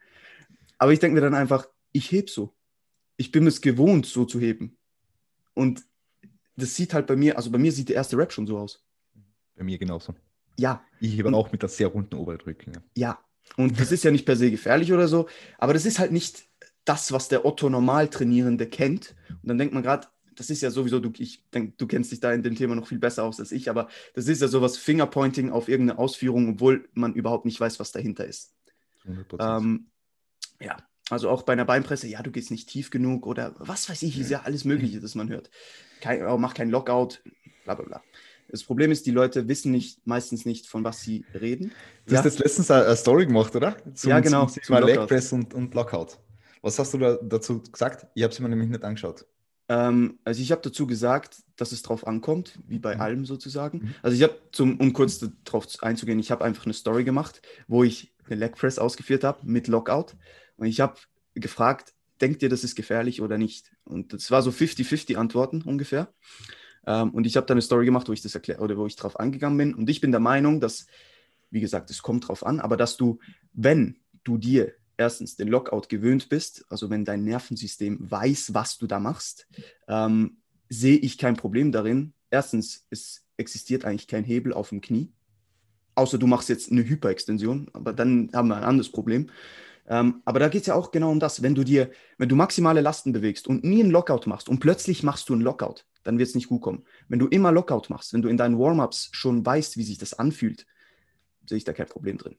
Aber 0.78 0.94
ich 0.94 1.00
denke 1.00 1.16
mir 1.16 1.22
dann 1.22 1.34
einfach, 1.34 1.68
ich 1.92 2.12
heb 2.12 2.30
so. 2.30 2.54
Ich 3.16 3.32
bin 3.32 3.48
es 3.48 3.62
gewohnt, 3.62 4.06
so 4.06 4.26
zu 4.26 4.40
heben. 4.40 4.78
Und 5.54 5.84
das 6.56 6.76
sieht 6.76 6.94
halt 6.94 7.08
bei 7.08 7.16
mir, 7.16 7.38
also 7.38 7.50
bei 7.52 7.58
mir 7.58 7.72
sieht 7.72 7.90
der 7.90 7.96
erste 7.96 8.18
Rap 8.18 8.32
schon 8.32 8.48
so 8.48 8.58
aus. 8.58 8.84
Bei 9.56 9.64
mir 9.64 9.78
genauso. 9.78 10.14
Ja. 10.58 10.84
Ich 11.00 11.16
hebe 11.16 11.34
auch 11.34 11.52
mit 11.52 11.62
der 11.62 11.70
sehr 11.70 11.88
runden 11.88 12.16
Oberrücken. 12.16 12.74
Ja. 12.74 12.82
ja. 12.96 13.20
Und 13.56 13.80
das 13.80 13.92
ist 13.92 14.04
ja 14.04 14.12
nicht 14.12 14.26
per 14.26 14.36
se 14.36 14.52
gefährlich 14.52 14.92
oder 14.92 15.08
so, 15.08 15.28
aber 15.58 15.74
das 15.74 15.86
ist 15.86 16.00
halt 16.00 16.12
nicht 16.12 16.44
das, 16.86 17.12
was 17.12 17.28
der 17.28 17.46
Otto 17.46 17.70
Normal-Trainierende 17.70 18.68
kennt. 18.68 19.16
Und 19.30 19.50
dann 19.50 19.58
denkt 19.58 19.74
man 19.74 19.84
gerade, 19.84 20.08
das 20.36 20.50
ist 20.50 20.62
ja 20.62 20.70
sowieso, 20.70 21.00
du, 21.00 21.12
ich 21.18 21.50
denke, 21.50 21.74
du 21.78 21.88
kennst 21.88 22.12
dich 22.12 22.20
da 22.20 22.32
in 22.32 22.44
dem 22.44 22.56
Thema 22.56 22.76
noch 22.76 22.88
viel 22.88 23.00
besser 23.00 23.24
aus 23.24 23.40
als 23.40 23.52
ich, 23.52 23.70
aber 23.70 23.88
das 24.14 24.28
ist 24.28 24.42
ja 24.42 24.48
sowas 24.48 24.78
Fingerpointing 24.78 25.52
auf 25.52 25.68
irgendeine 25.68 26.00
Ausführung, 26.00 26.50
obwohl 26.50 26.88
man 26.94 27.14
überhaupt 27.14 27.46
nicht 27.46 27.60
weiß, 27.60 27.80
was 27.80 27.92
dahinter 27.92 28.26
ist. 28.26 28.54
100%. 29.06 29.58
Ähm, 29.58 29.88
ja, 30.60 30.78
also 31.10 31.30
auch 31.30 31.44
bei 31.44 31.54
einer 31.54 31.66
Beinpresse, 31.66 32.08
ja, 32.08 32.22
du 32.22 32.32
gehst 32.32 32.52
nicht 32.52 32.70
tief 32.70 32.92
genug 32.92 33.26
oder 33.26 33.56
was 33.58 33.90
weiß 33.90 34.04
ich, 34.04 34.20
ist 34.20 34.30
ja 34.30 34.42
alles 34.44 34.64
Mögliche, 34.64 35.02
das 35.02 35.16
man 35.16 35.30
hört. 35.30 35.50
Kein, 36.02 36.26
oh, 36.26 36.38
mach 36.38 36.54
keinen 36.54 36.72
Lockout, 36.72 37.22
bla 37.64 37.76
bla 37.76 37.86
bla. 37.86 38.04
Das 38.50 38.64
Problem 38.64 38.92
ist, 38.92 39.06
die 39.06 39.12
Leute 39.12 39.48
wissen 39.48 39.72
nicht, 39.72 40.06
meistens 40.06 40.46
nicht, 40.46 40.68
von 40.68 40.84
was 40.84 41.02
sie 41.02 41.26
reden. 41.34 41.72
Du 42.06 42.14
ja. 42.14 42.20
hast 42.20 42.26
jetzt 42.26 42.40
letztens 42.40 42.72
eine 42.72 42.96
Story 42.96 43.26
gemacht, 43.26 43.56
oder? 43.56 43.76
Zum, 43.94 44.10
ja, 44.10 44.20
genau. 44.20 44.46
Zum 44.46 44.64
Thema 44.64 44.80
Leg 44.80 45.08
Press 45.08 45.34
und, 45.34 45.54
und 45.54 45.74
Lockout. 45.74 46.18
Was 46.62 46.80
hast 46.80 46.94
du 46.94 46.98
da 46.98 47.18
dazu 47.22 47.62
gesagt? 47.62 48.08
Ich 48.14 48.24
habe 48.24 48.34
es 48.34 48.40
mir 48.40 48.50
nämlich 48.50 48.70
nicht 48.70 48.84
angeschaut. 48.84 49.26
Ähm, 49.70 50.20
also 50.24 50.42
ich 50.42 50.52
habe 50.52 50.62
dazu 50.62 50.88
gesagt, 50.88 51.38
dass 51.58 51.72
es 51.72 51.82
drauf 51.82 52.08
ankommt, 52.08 52.60
wie 52.68 52.80
bei 52.80 52.96
mhm. 52.96 53.02
allem 53.02 53.26
sozusagen. 53.26 53.80
Mhm. 53.80 53.96
Also 54.02 54.16
ich 54.16 54.24
habe, 54.24 54.36
um 54.80 54.94
kurz 54.94 55.24
darauf 55.44 55.68
einzugehen, 55.82 56.20
ich 56.20 56.32
habe 56.32 56.46
einfach 56.46 56.66
eine 56.66 56.74
Story 56.74 57.04
gemacht, 57.04 57.42
wo 57.68 57.84
ich 57.84 58.14
eine 58.26 58.36
Leg 58.36 58.56
Press 58.56 58.80
ausgeführt 58.80 59.24
habe 59.24 59.40
mit 59.44 59.68
Lockout. 59.68 60.16
Und 60.58 60.68
ich 60.68 60.80
habe 60.80 60.96
gefragt, 61.36 61.94
denkt 62.22 62.42
ihr, 62.44 62.50
das 62.50 62.64
ist 62.64 62.76
gefährlich 62.76 63.22
oder 63.22 63.38
nicht? 63.38 63.72
Und 63.84 64.14
das 64.14 64.32
war 64.32 64.42
so 64.42 64.52
50-50 64.52 65.16
Antworten 65.16 65.62
ungefähr. 65.62 66.14
Ähm, 66.88 67.12
und 67.12 67.28
ich 67.28 67.36
habe 67.36 67.46
da 67.46 67.54
eine 67.54 67.62
Story 67.62 67.86
gemacht, 67.86 68.10
wo 68.10 68.14
ich 68.14 68.22
das 68.22 68.34
erkläre 68.34 68.62
oder 68.62 68.78
wo 68.78 68.88
ich 68.88 68.96
drauf 68.96 69.20
angegangen 69.20 69.58
bin. 69.58 69.76
Und 69.76 69.90
ich 69.90 70.02
bin 70.02 70.12
der 70.12 70.22
Meinung, 70.22 70.60
dass, 70.60 70.88
wie 71.52 71.60
gesagt, 71.60 71.92
es 71.92 72.02
kommt 72.02 72.28
drauf 72.28 72.44
an, 72.46 72.60
aber 72.60 72.78
dass 72.78 72.98
du, 72.98 73.20
wenn 73.54 73.98
du 74.24 74.38
dir 74.38 74.74
erstens 74.98 75.36
den 75.36 75.50
Lockout 75.50 75.90
gewöhnt 75.90 76.30
bist, 76.30 76.66
also 76.70 76.90
wenn 76.90 77.06
dein 77.06 77.24
Nervensystem 77.24 77.98
weiß, 78.00 78.54
was 78.56 78.78
du 78.80 78.88
da 78.88 79.00
machst, 79.00 79.48
ähm, 79.88 80.38
sehe 80.70 80.98
ich 80.98 81.18
kein 81.18 81.36
Problem 81.36 81.72
darin. 81.72 82.14
Erstens, 82.32 82.88
es 82.90 83.26
existiert 83.38 83.86
eigentlich 83.86 84.08
kein 84.08 84.24
Hebel 84.24 84.54
auf 84.54 84.70
dem 84.70 84.82
Knie. 84.82 85.12
außer 85.96 86.18
du 86.18 86.28
machst 86.28 86.50
jetzt 86.50 86.72
eine 86.72 86.88
Hyperextension, 86.88 87.70
aber 87.74 87.92
dann 87.92 88.30
haben 88.34 88.48
wir 88.50 88.56
ein 88.56 88.64
anderes 88.64 88.92
Problem. 88.92 89.30
Ähm, 89.88 90.22
aber 90.26 90.40
da 90.40 90.50
geht 90.50 90.62
es 90.62 90.68
ja 90.68 90.76
auch 90.76 90.92
genau 90.92 91.12
um 91.12 91.20
das. 91.20 91.42
Wenn 91.42 91.56
du 91.56 91.64
dir, 91.64 91.90
wenn 92.18 92.30
du 92.30 92.36
maximale 92.36 92.82
Lasten 92.82 93.14
bewegst 93.14 93.48
und 93.48 93.64
nie 93.64 93.82
einen 93.82 93.92
Lockout 93.92 94.28
machst 94.28 94.50
und 94.50 94.60
plötzlich 94.60 95.04
machst 95.04 95.30
du 95.30 95.34
einen 95.34 95.42
Lockout, 95.42 95.86
dann 96.04 96.18
wird 96.18 96.30
es 96.30 96.36
nicht 96.36 96.50
gut 96.50 96.62
kommen. 96.62 96.86
Wenn 97.08 97.20
du 97.20 97.28
immer 97.28 97.52
Lockout 97.52 97.90
machst, 97.90 98.14
wenn 98.14 98.22
du 98.22 98.30
in 98.30 98.38
deinen 98.38 98.60
Warm-ups 98.60 99.10
schon 99.14 99.46
weißt, 99.46 99.78
wie 99.78 99.84
sich 99.84 99.98
das 99.98 100.14
anfühlt, 100.14 100.66
sehe 101.46 101.58
ich 101.58 101.64
da 101.64 101.74
kein 101.74 101.88
Problem 101.88 102.18
drin. 102.18 102.36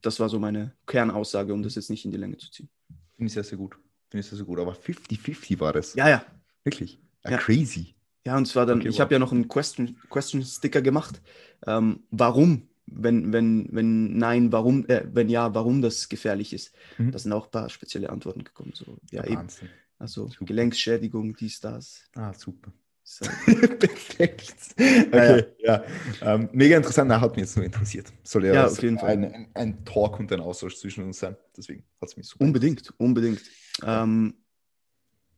Das 0.00 0.20
war 0.20 0.28
so 0.28 0.38
meine 0.38 0.76
Kernaussage, 0.86 1.52
um 1.52 1.62
das 1.62 1.74
jetzt 1.74 1.90
nicht 1.90 2.04
in 2.04 2.12
die 2.12 2.18
Länge 2.18 2.36
zu 2.36 2.50
ziehen. 2.50 2.68
Finde 3.16 3.26
ich 3.28 3.32
sehr, 3.32 3.44
sehr 3.44 3.58
gut. 3.58 3.76
Finde 4.10 4.20
ich 4.20 4.26
sehr, 4.26 4.36
sehr 4.36 4.46
gut. 4.46 4.60
Aber 4.60 4.72
50-50 4.74 5.58
war 5.58 5.72
das. 5.72 5.94
Ja, 5.94 6.08
ja. 6.08 6.24
Wirklich. 6.62 7.00
Ja, 7.24 7.32
Ja. 7.32 7.38
Crazy. 7.38 7.96
Ja, 8.24 8.36
und 8.36 8.46
zwar 8.46 8.66
dann, 8.66 8.80
Okay, 8.80 8.88
ich 8.88 8.94
wow. 8.96 9.00
habe 9.02 9.14
ja 9.14 9.18
noch 9.20 9.32
einen 9.32 9.46
Question, 9.46 9.98
Question 10.10 10.44
gemacht. 10.82 11.22
Ähm, 11.64 12.04
warum, 12.10 12.68
wenn, 12.86 13.32
wenn, 13.32 13.68
wenn 13.72 14.16
nein, 14.16 14.52
warum, 14.52 14.86
äh, 14.88 15.04
wenn 15.12 15.28
ja, 15.28 15.54
warum 15.54 15.82
das 15.82 16.08
gefährlich 16.08 16.52
ist. 16.52 16.74
Mhm. 16.98 17.10
Da 17.12 17.18
sind 17.18 17.32
auch 17.32 17.46
ein 17.46 17.50
paar 17.50 17.68
spezielle 17.68 18.10
Antworten 18.10 18.44
gekommen. 18.44 18.72
So, 18.74 18.98
ja, 19.10 19.24
eben. 19.24 19.36
Wahnsinn. 19.36 19.68
Also 19.98 20.28
Super. 20.28 20.44
Gelenksschädigung, 20.44 21.34
dies, 21.36 21.60
das. 21.60 22.04
Ah, 22.14 22.32
super. 22.32 22.72
Halt- 23.20 23.78
Perfekt. 23.78 24.74
Okay, 24.76 25.46
ja. 25.60 25.84
Ähm, 26.22 26.48
mega 26.52 26.76
interessant, 26.76 27.08
na, 27.08 27.20
hat 27.20 27.36
mich 27.36 27.44
jetzt 27.44 27.56
nur 27.56 27.64
interessiert. 27.64 28.12
Soll 28.24 28.46
ja, 28.46 28.54
Ja, 28.54 28.66
auf 28.66 28.82
jeden 28.82 28.98
Fall. 28.98 29.10
Ein, 29.10 29.24
ein, 29.32 29.50
ein 29.54 29.84
Talk 29.84 30.18
und 30.18 30.32
ein 30.32 30.40
Austausch 30.40 30.76
zwischen 30.76 31.04
uns 31.04 31.18
sein. 31.18 31.36
Deswegen 31.56 31.84
hat 32.00 32.08
es 32.10 32.16
mich 32.16 32.26
super. 32.26 32.44
unbedingt, 32.44 32.92
unbedingt. 32.98 33.42
Ähm, 33.84 34.34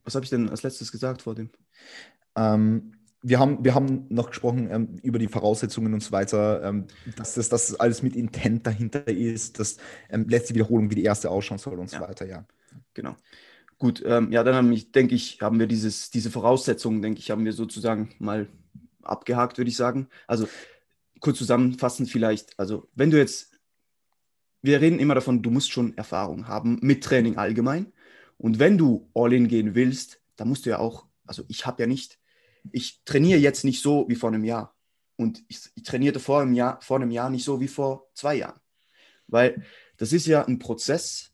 was 0.02 0.14
habe 0.14 0.24
ich 0.24 0.30
denn 0.30 0.48
als 0.48 0.62
letztes 0.62 0.90
gesagt 0.90 1.22
vor 1.22 1.34
dem? 1.34 1.50
Ähm, 2.36 2.94
wir, 3.22 3.38
haben, 3.38 3.64
wir 3.64 3.74
haben 3.74 4.06
noch 4.08 4.28
gesprochen 4.28 4.68
ähm, 4.70 4.96
über 5.02 5.18
die 5.18 5.28
Voraussetzungen 5.28 5.92
und 5.92 6.02
so 6.02 6.12
weiter, 6.12 6.62
ähm, 6.62 6.86
dass, 7.16 7.34
das, 7.34 7.48
dass 7.48 7.68
das 7.68 7.80
alles 7.80 8.02
mit 8.02 8.14
Intent 8.14 8.66
dahinter 8.66 9.06
ist, 9.08 9.58
dass 9.58 9.76
ähm, 10.08 10.28
letzte 10.28 10.54
Wiederholung 10.54 10.90
wie 10.90 10.96
die 10.96 11.04
erste 11.04 11.30
ausschauen 11.30 11.58
soll 11.58 11.78
und 11.78 11.90
so 11.90 11.96
Ja. 11.96 12.02
weiter, 12.08 12.26
ja. 12.26 12.44
Genau. 12.94 13.16
Gut, 13.78 14.02
ähm, 14.04 14.32
ja, 14.32 14.42
dann 14.42 14.54
haben 14.54 14.72
ich, 14.72 14.92
denke 14.92 15.14
ich, 15.14 15.40
haben 15.40 15.58
wir 15.58 15.66
dieses, 15.66 16.10
diese 16.10 16.30
Voraussetzungen, 16.30 17.02
denke 17.02 17.20
ich, 17.20 17.30
haben 17.30 17.44
wir 17.44 17.52
sozusagen 17.52 18.10
mal 18.18 18.48
abgehakt, 19.02 19.58
würde 19.58 19.70
ich 19.70 19.76
sagen. 19.76 20.08
Also 20.26 20.48
kurz 21.20 21.38
zusammenfassend 21.38 22.10
vielleicht, 22.10 22.58
also 22.58 22.88
wenn 22.94 23.10
du 23.10 23.18
jetzt, 23.18 23.52
wir 24.62 24.80
reden 24.80 24.98
immer 24.98 25.14
davon, 25.14 25.42
du 25.42 25.50
musst 25.50 25.70
schon 25.70 25.96
Erfahrung 25.96 26.48
haben 26.48 26.78
mit 26.82 27.04
Training 27.04 27.36
allgemein. 27.36 27.92
Und 28.36 28.58
wenn 28.58 28.78
du 28.78 29.08
All-In 29.14 29.48
gehen 29.48 29.74
willst, 29.74 30.20
dann 30.36 30.48
musst 30.48 30.66
du 30.66 30.70
ja 30.70 30.78
auch, 30.78 31.06
also 31.26 31.44
ich 31.48 31.66
habe 31.66 31.82
ja 31.82 31.86
nicht, 31.86 32.17
ich 32.72 33.00
trainiere 33.04 33.38
jetzt 33.38 33.64
nicht 33.64 33.82
so 33.82 34.06
wie 34.08 34.14
vor 34.14 34.30
einem 34.30 34.44
Jahr. 34.44 34.74
Und 35.16 35.42
ich, 35.48 35.58
ich 35.74 35.82
trainierte 35.82 36.20
vor 36.20 36.42
einem, 36.42 36.54
Jahr, 36.54 36.80
vor 36.80 36.96
einem 36.96 37.10
Jahr 37.10 37.30
nicht 37.30 37.44
so 37.44 37.60
wie 37.60 37.68
vor 37.68 38.08
zwei 38.14 38.36
Jahren. 38.36 38.60
Weil 39.26 39.64
das 39.96 40.12
ist 40.12 40.26
ja 40.26 40.44
ein 40.44 40.58
Prozess, 40.58 41.32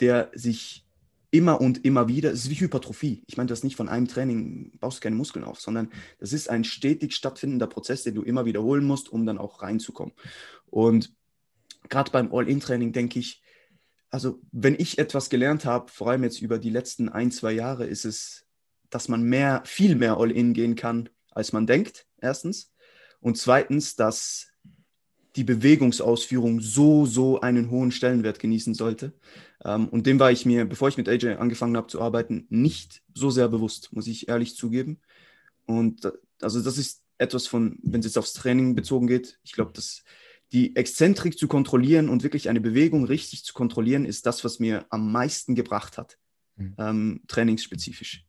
der 0.00 0.30
sich 0.34 0.86
immer 1.30 1.60
und 1.60 1.84
immer 1.84 2.08
wieder, 2.08 2.32
es 2.32 2.44
ist 2.44 2.50
wie 2.50 2.60
Hypertrophie. 2.60 3.22
Ich 3.26 3.36
meine 3.36 3.48
das 3.48 3.64
nicht 3.64 3.76
von 3.76 3.88
einem 3.88 4.08
Training, 4.08 4.72
baust 4.78 4.98
du 4.98 5.02
keine 5.02 5.16
Muskeln 5.16 5.44
auf, 5.44 5.60
sondern 5.60 5.90
das 6.18 6.32
ist 6.32 6.48
ein 6.48 6.64
stetig 6.64 7.14
stattfindender 7.14 7.66
Prozess, 7.66 8.04
den 8.04 8.14
du 8.14 8.22
immer 8.22 8.44
wiederholen 8.44 8.84
musst, 8.84 9.10
um 9.10 9.26
dann 9.26 9.38
auch 9.38 9.62
reinzukommen. 9.62 10.14
Und 10.66 11.14
gerade 11.88 12.10
beim 12.10 12.32
All-In-Training 12.32 12.92
denke 12.92 13.18
ich, 13.18 13.42
also 14.10 14.40
wenn 14.52 14.76
ich 14.78 14.98
etwas 14.98 15.28
gelernt 15.28 15.64
habe, 15.64 15.90
vor 15.90 16.10
allem 16.10 16.22
jetzt 16.22 16.40
über 16.40 16.58
die 16.58 16.70
letzten 16.70 17.08
ein, 17.08 17.30
zwei 17.30 17.52
Jahre, 17.52 17.86
ist 17.86 18.04
es, 18.04 18.45
dass 18.90 19.08
man 19.08 19.22
mehr, 19.22 19.62
viel 19.64 19.96
mehr 19.96 20.16
All-In 20.18 20.54
gehen 20.54 20.74
kann, 20.74 21.08
als 21.30 21.52
man 21.52 21.66
denkt, 21.66 22.06
erstens. 22.20 22.72
Und 23.20 23.38
zweitens, 23.38 23.96
dass 23.96 24.48
die 25.36 25.44
Bewegungsausführung 25.44 26.60
so, 26.60 27.04
so 27.04 27.40
einen 27.40 27.70
hohen 27.70 27.92
Stellenwert 27.92 28.38
genießen 28.38 28.74
sollte. 28.74 29.12
Ähm, 29.64 29.88
und 29.88 30.06
dem 30.06 30.18
war 30.18 30.32
ich 30.32 30.46
mir, 30.46 30.64
bevor 30.64 30.88
ich 30.88 30.96
mit 30.96 31.08
AJ 31.08 31.34
angefangen 31.34 31.76
habe 31.76 31.88
zu 31.88 32.00
arbeiten, 32.00 32.46
nicht 32.48 33.02
so 33.14 33.30
sehr 33.30 33.48
bewusst, 33.48 33.92
muss 33.92 34.06
ich 34.06 34.28
ehrlich 34.28 34.56
zugeben. 34.56 35.00
Und 35.66 36.04
da- 36.04 36.12
also 36.40 36.62
das 36.62 36.78
ist 36.78 37.02
etwas 37.18 37.46
von, 37.46 37.78
wenn 37.82 38.00
es 38.00 38.06
jetzt 38.06 38.18
aufs 38.18 38.32
Training 38.32 38.74
bezogen 38.74 39.06
geht, 39.06 39.38
ich 39.42 39.52
glaube, 39.52 39.72
dass 39.72 40.04
die 40.52 40.76
Exzentrik 40.76 41.38
zu 41.38 41.48
kontrollieren 41.48 42.08
und 42.08 42.22
wirklich 42.22 42.48
eine 42.48 42.60
Bewegung 42.60 43.04
richtig 43.04 43.44
zu 43.44 43.52
kontrollieren, 43.52 44.04
ist 44.04 44.26
das, 44.26 44.44
was 44.44 44.58
mir 44.58 44.86
am 44.90 45.10
meisten 45.12 45.54
gebracht 45.54 45.98
hat, 45.98 46.18
Mhm. 46.56 46.74
ähm, 46.78 47.20
trainingsspezifisch. 47.26 48.24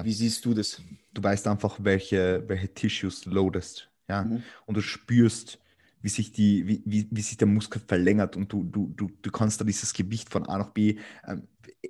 Ja. 0.00 0.04
Wie 0.04 0.12
siehst 0.12 0.44
du 0.44 0.54
das? 0.54 0.80
Du 1.12 1.22
weißt 1.22 1.46
einfach, 1.46 1.78
welche, 1.82 2.42
welche 2.46 2.72
Tissues 2.72 3.26
loadest, 3.26 3.90
ja. 4.08 4.24
Mhm. 4.24 4.42
Und 4.66 4.76
du 4.76 4.80
spürst, 4.80 5.58
wie 6.02 6.08
sich, 6.08 6.32
die, 6.32 6.66
wie, 6.66 6.82
wie, 6.86 7.08
wie 7.10 7.20
sich 7.20 7.36
der 7.36 7.46
Muskel 7.46 7.82
verlängert 7.86 8.36
und 8.36 8.50
du, 8.52 8.64
du, 8.64 8.92
du, 8.96 9.10
du 9.20 9.30
kannst 9.30 9.60
da 9.60 9.64
dieses 9.64 9.92
Gewicht 9.92 10.30
von 10.30 10.46
A 10.46 10.56
nach 10.56 10.70
B 10.70 10.96
ähm, 11.26 11.42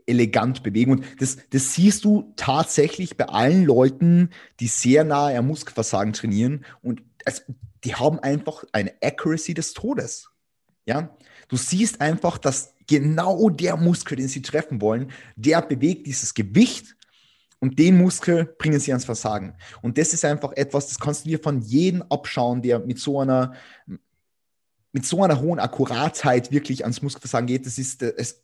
elegant 0.07 0.65
bewegen. 0.65 0.91
Und 0.93 1.05
das, 1.21 1.39
das 1.51 1.75
siehst 1.75 2.05
du 2.05 2.33
tatsächlich 2.35 3.17
bei 3.17 3.27
allen 3.27 3.65
Leuten, 3.65 4.31
die 4.59 4.67
sehr 4.67 5.05
nahe 5.05 5.39
am 5.39 5.47
Muskelversagen 5.47 6.13
trainieren 6.13 6.65
und 6.83 7.03
es, 7.25 7.45
die 7.85 7.95
haben 7.95 8.19
einfach 8.19 8.65
eine 8.73 8.93
Accuracy 9.01 9.55
des 9.55 9.75
Todes. 9.75 10.31
Ja, 10.87 11.17
du 11.49 11.57
siehst 11.57 12.01
einfach, 12.01 12.39
dass 12.39 12.75
genau 12.89 13.49
der 13.49 13.77
Muskel, 13.77 14.17
den 14.17 14.27
sie 14.27 14.43
treffen 14.43 14.81
wollen, 14.81 15.13
der 15.37 15.63
bewegt 15.63 16.09
dieses 16.09 16.35
Gewicht 16.35 16.97
und 17.61 17.79
den 17.79 17.99
Muskel 17.99 18.55
bringen 18.59 18.81
sie 18.81 18.93
ans 18.93 19.05
Versagen. 19.05 19.55
Und 19.83 19.99
das 19.99 20.13
ist 20.13 20.25
einfach 20.25 20.53
etwas, 20.53 20.89
das 20.89 20.99
kannst 20.99 21.25
du 21.25 21.29
dir 21.29 21.39
von 21.39 21.61
jedem 21.61 22.03
abschauen, 22.03 22.63
der 22.63 22.81
mit 22.81 22.99
so 22.99 23.21
einer, 23.21 23.55
mit 24.93 25.07
so 25.07 25.23
einer 25.23 25.41
hohen 25.41 25.61
Akkuratheit 25.61 26.51
wirklich 26.51 26.85
ans 26.85 27.03
Muskelversagen 27.03 27.47
geht. 27.47 27.67
Das 27.67 27.79
ist 27.79 28.03
äh, 28.03 28.15
es 28.17 28.43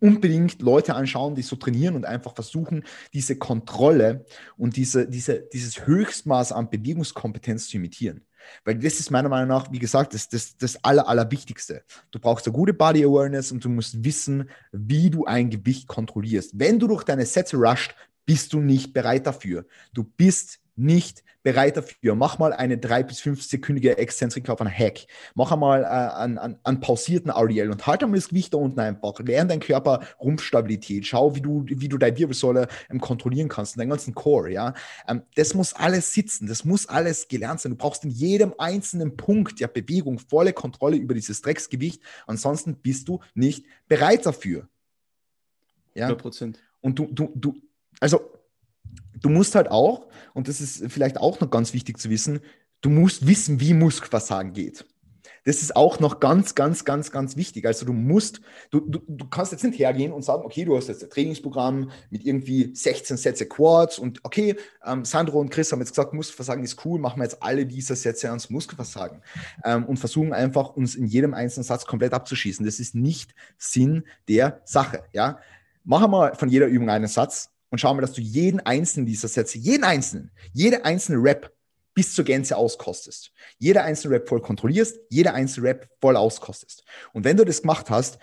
unbedingt 0.00 0.60
Leute 0.62 0.94
anschauen, 0.94 1.34
die 1.34 1.42
so 1.42 1.56
trainieren 1.56 1.94
und 1.94 2.06
einfach 2.06 2.34
versuchen, 2.34 2.84
diese 3.12 3.36
Kontrolle 3.36 4.24
und 4.56 4.76
diese, 4.76 5.06
diese, 5.06 5.40
dieses 5.52 5.86
Höchstmaß 5.86 6.52
an 6.52 6.70
Bewegungskompetenz 6.70 7.68
zu 7.68 7.76
imitieren. 7.76 8.24
Weil 8.64 8.78
das 8.78 8.98
ist 8.98 9.10
meiner 9.10 9.28
Meinung 9.28 9.48
nach, 9.48 9.70
wie 9.70 9.78
gesagt, 9.78 10.14
das, 10.14 10.28
das, 10.28 10.56
das 10.56 10.82
Aller, 10.82 11.06
Allerwichtigste. 11.06 11.84
Du 12.10 12.18
brauchst 12.18 12.46
eine 12.46 12.54
gute 12.54 12.72
Body 12.72 13.04
Awareness 13.04 13.52
und 13.52 13.64
du 13.64 13.68
musst 13.68 14.02
wissen, 14.02 14.48
wie 14.72 15.10
du 15.10 15.26
ein 15.26 15.50
Gewicht 15.50 15.86
kontrollierst. 15.86 16.58
Wenn 16.58 16.78
du 16.78 16.88
durch 16.88 17.04
deine 17.04 17.26
Sätze 17.26 17.58
rusht, 17.58 17.94
bist 18.26 18.52
du 18.52 18.60
nicht 18.60 18.92
bereit 18.92 19.26
dafür. 19.26 19.66
Du 19.92 20.04
bist 20.04 20.60
nicht 20.76 21.22
bereit 21.42 21.76
dafür. 21.76 22.14
Mach 22.14 22.38
mal 22.38 22.52
eine 22.52 22.78
drei 22.78 23.02
bis 23.02 23.20
fünf 23.20 23.42
sekündige 23.42 23.96
Exzentrik 23.98 24.48
auf 24.48 24.60
einen 24.60 24.70
Hack. 24.70 25.06
Mach 25.34 25.52
einmal 25.52 25.82
äh, 25.82 25.86
einen, 25.86 26.38
einen, 26.38 26.58
einen 26.64 26.80
pausierten 26.80 27.30
RDL 27.30 27.70
und 27.70 27.86
halt 27.86 28.02
einmal 28.02 28.18
das 28.18 28.28
Gewicht 28.28 28.52
da 28.52 28.58
unten 28.58 28.80
einfach. 28.80 29.18
Lern 29.20 29.48
deinen 29.48 29.60
Körper 29.60 30.00
Rumpfstabilität. 30.20 31.06
Schau, 31.06 31.34
wie 31.34 31.40
du, 31.40 31.64
wie 31.66 31.88
du 31.88 31.98
deine 31.98 32.16
Wirbelsäule 32.16 32.68
ähm, 32.90 33.00
kontrollieren 33.00 33.48
kannst, 33.48 33.78
deinen 33.78 33.90
ganzen 33.90 34.14
Core. 34.14 34.52
Ja? 34.52 34.74
Ähm, 35.08 35.22
das 35.34 35.54
muss 35.54 35.72
alles 35.74 36.12
sitzen. 36.12 36.46
Das 36.46 36.64
muss 36.64 36.86
alles 36.86 37.28
gelernt 37.28 37.60
sein. 37.60 37.72
Du 37.72 37.78
brauchst 37.78 38.04
in 38.04 38.10
jedem 38.10 38.54
einzelnen 38.58 39.16
Punkt 39.16 39.60
der 39.60 39.68
Bewegung 39.68 40.18
volle 40.18 40.52
Kontrolle 40.52 40.96
über 40.96 41.14
dieses 41.14 41.40
Drecksgewicht. 41.40 42.02
Ansonsten 42.26 42.76
bist 42.76 43.08
du 43.08 43.20
nicht 43.34 43.64
bereit 43.88 44.26
dafür. 44.26 44.68
Ja? 45.94 46.06
100 46.06 46.22
Prozent. 46.22 46.58
Und 46.82 46.98
du, 46.98 47.06
du, 47.12 47.32
du, 47.34 47.60
also 48.00 48.20
du 49.20 49.28
musst 49.28 49.54
halt 49.54 49.70
auch, 49.70 50.08
und 50.34 50.48
das 50.48 50.60
ist 50.60 50.90
vielleicht 50.90 51.18
auch 51.18 51.40
noch 51.40 51.50
ganz 51.50 51.72
wichtig 51.72 51.98
zu 51.98 52.10
wissen, 52.10 52.40
du 52.80 52.90
musst 52.90 53.26
wissen, 53.26 53.60
wie 53.60 53.74
Muskelversagen 53.74 54.52
geht. 54.52 54.86
Das 55.44 55.62
ist 55.62 55.74
auch 55.74 56.00
noch 56.00 56.20
ganz, 56.20 56.54
ganz, 56.54 56.84
ganz, 56.84 57.10
ganz 57.10 57.36
wichtig. 57.36 57.66
Also 57.66 57.86
du 57.86 57.92
musst, 57.92 58.42
du, 58.70 58.80
du, 58.80 59.00
du 59.06 59.28
kannst 59.28 59.52
jetzt 59.52 59.64
nicht 59.64 59.78
hergehen 59.78 60.12
und 60.12 60.22
sagen, 60.22 60.44
okay, 60.44 60.64
du 60.64 60.76
hast 60.76 60.88
jetzt 60.88 61.02
ein 61.02 61.10
Trainingsprogramm 61.10 61.90
mit 62.10 62.24
irgendwie 62.24 62.74
16 62.74 63.16
Sätze 63.16 63.46
Quads 63.46 63.98
und 63.98 64.20
okay, 64.22 64.56
ähm, 64.84 65.04
Sandro 65.04 65.40
und 65.40 65.50
Chris 65.50 65.72
haben 65.72 65.80
jetzt 65.80 65.90
gesagt, 65.90 66.12
Muskelversagen 66.12 66.62
ist 66.62 66.84
cool, 66.84 67.00
machen 67.00 67.20
wir 67.20 67.24
jetzt 67.24 67.42
alle 67.42 67.64
diese 67.64 67.96
Sätze 67.96 68.28
ans 68.28 68.50
Muskelversagen 68.50 69.22
ähm, 69.64 69.86
und 69.86 69.98
versuchen 69.98 70.32
einfach, 70.32 70.76
uns 70.76 70.94
in 70.94 71.06
jedem 71.06 71.32
einzelnen 71.32 71.64
Satz 71.64 71.86
komplett 71.86 72.12
abzuschießen. 72.12 72.64
Das 72.66 72.78
ist 72.78 72.94
nicht 72.94 73.34
Sinn 73.56 74.04
der 74.28 74.60
Sache. 74.64 75.04
Ja? 75.12 75.38
Mach 75.84 76.06
mal 76.06 76.34
von 76.34 76.50
jeder 76.50 76.66
Übung 76.66 76.90
einen 76.90 77.08
Satz 77.08 77.50
und 77.70 77.78
schau 77.78 77.94
mal, 77.94 78.00
dass 78.00 78.12
du 78.12 78.20
jeden 78.20 78.60
einzelnen 78.60 79.06
dieser 79.06 79.28
Sätze, 79.28 79.58
jeden 79.58 79.84
einzelnen, 79.84 80.30
jede 80.52 80.84
einzelne 80.84 81.22
Rap 81.22 81.52
bis 81.94 82.14
zur 82.14 82.24
Gänze 82.24 82.56
auskostest. 82.56 83.32
Jeder 83.58 83.84
einzelne 83.84 84.14
Rap 84.14 84.28
voll 84.28 84.40
kontrollierst, 84.40 84.98
jeder 85.08 85.34
einzelne 85.34 85.68
Rap 85.68 85.88
voll 86.00 86.16
auskostest. 86.16 86.84
Und 87.12 87.24
wenn 87.24 87.36
du 87.36 87.44
das 87.44 87.62
gemacht 87.62 87.90
hast 87.90 88.18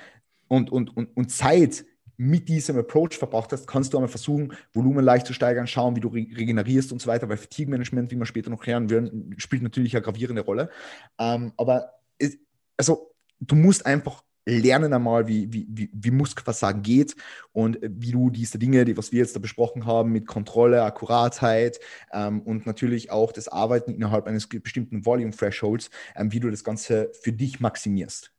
und, 0.48 0.72
und, 0.72 0.96
und, 0.96 1.16
und 1.16 1.32
Zeit 1.32 1.86
mit 2.18 2.50
diesem 2.50 2.78
Approach 2.78 3.18
verbracht 3.18 3.52
hast, 3.52 3.68
kannst 3.68 3.94
du 3.94 3.98
einmal 3.98 4.10
versuchen, 4.10 4.54
Volumen 4.74 5.06
leicht 5.06 5.28
zu 5.28 5.34
steigern, 5.34 5.68
schauen, 5.68 5.96
wie 5.96 6.00
du 6.00 6.08
re 6.08 6.26
regenerierst 6.36 6.92
und 6.92 7.00
so 7.00 7.08
weiter, 7.08 7.30
weil 7.30 7.38
Fatigue-Management, 7.38 8.12
wie 8.12 8.16
wir 8.16 8.26
später 8.26 8.50
noch 8.50 8.66
hören 8.66 8.90
werden, 8.90 9.36
spielt 9.38 9.62
natürlich 9.62 9.96
eine 9.96 10.02
gravierende 10.02 10.42
Rolle. 10.42 10.72
Ähm, 11.20 11.54
aber 11.58 11.94
es, 12.18 12.38
also 12.76 13.14
du 13.40 13.56
musst 13.56 13.86
einfach 13.86 14.24
lernen 14.48 14.94
einmal, 14.94 15.28
wie, 15.28 15.52
wie, 15.52 15.68
wie, 15.70 15.90
wie 15.92 16.12
Muskelversagen 16.12 16.82
geht 16.82 17.16
und 17.52 17.78
wie 17.82 18.12
du 18.12 18.30
diese 18.30 18.58
Dinge, 18.58 18.86
die, 18.86 18.96
was 18.96 19.12
wir 19.12 19.20
jetzt 19.20 19.36
da 19.36 19.40
besprochen 19.40 19.86
haben, 19.86 20.12
mit 20.12 20.26
Kontrolle, 20.26 20.84
Akkuratheit 20.84 21.80
ähm, 22.14 22.42
und 22.42 22.66
natürlich 22.66 23.12
auch 23.12 23.34
das 23.34 23.50
Arbeiten 23.50 23.94
innerhalb 23.94 24.26
eines 24.26 24.48
bestimmten 24.48 25.06
Volume-Thresholds, 25.06 25.90
ähm, 26.16 26.32
wie 26.32 26.40
du 26.40 26.50
das 26.50 26.64
Ganze 26.64 27.12
für 27.22 27.34
dich 27.34 27.60
maximierst. 27.60 28.32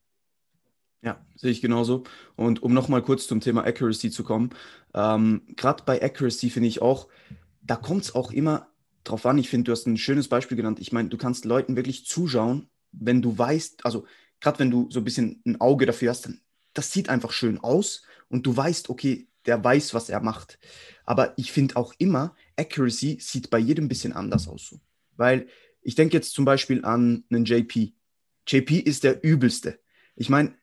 Ja, 1.03 1.25
sehe 1.37 1.53
ich 1.53 1.61
genauso. 1.61 2.05
Und 2.37 2.63
um 2.63 2.73
nochmal 2.73 3.03
kurz 3.03 3.27
zum 3.27 3.41
Thema 3.41 3.65
Accuracy 3.65 4.11
zu 4.11 4.25
kommen, 4.25 4.51
ähm, 4.95 5.43
gerade 5.57 5.85
bei 5.85 6.03
Accuracy 6.03 6.51
finde 6.51 6.69
ich 6.69 6.83
auch, 6.83 7.09
da 7.63 7.77
kommt 7.77 8.05
es 8.05 8.15
auch 8.15 8.33
immer 8.33 8.69
drauf 9.05 9.27
an. 9.27 9.39
Ich 9.39 9.49
finde, 9.49 9.65
du 9.65 9.73
hast 9.73 9.87
ein 9.87 9.99
schönes 9.99 10.29
Beispiel 10.29 10.57
genannt. 10.57 10.81
Ich 10.81 10.91
meine, 10.91 11.09
du 11.09 11.17
kannst 11.17 11.45
Leuten 11.45 11.77
wirklich 11.77 12.07
zuschauen, 12.07 12.69
wenn 12.93 13.23
du 13.23 13.37
weißt, 13.37 13.85
also 13.85 14.07
gerade 14.41 14.59
wenn 14.59 14.71
du 14.71 14.89
so 14.91 15.01
ein 15.01 15.05
bisschen 15.05 15.43
ein 15.47 15.61
Auge 15.61 15.87
dafür 15.87 16.11
hast, 16.11 16.27
dann 16.27 16.41
das 16.75 16.93
sieht 16.93 17.09
einfach 17.09 17.33
schön 17.33 17.59
aus 17.59 18.03
und 18.29 18.47
du 18.47 18.57
weißt, 18.57 18.89
okay, 18.89 19.29
der 19.47 19.63
weiß, 19.65 19.95
was 19.95 20.11
er 20.11 20.21
macht. 20.21 20.59
Aber 21.05 21.33
ich 21.37 21.51
finde 21.51 21.77
auch 21.77 21.95
immer, 21.99 22.37
Accuracy 22.57 23.19
sieht 23.21 23.51
bei 23.51 23.59
jedem 23.59 23.87
ein 23.87 23.89
bisschen 23.89 24.13
anders 24.13 24.47
aus. 24.47 24.69
So. 24.69 24.81
Weil 25.17 25.49
ich 25.81 25.95
denke 25.95 26.17
jetzt 26.17 26.35
zum 26.35 26.45
Beispiel 26.45 26.85
an 26.85 27.25
einen 27.31 27.45
JP. 27.45 27.95
JP 28.47 28.79
ist 28.81 29.05
der 29.05 29.25
übelste. 29.25 29.81
Ich 30.17 30.29
meine, 30.29 30.55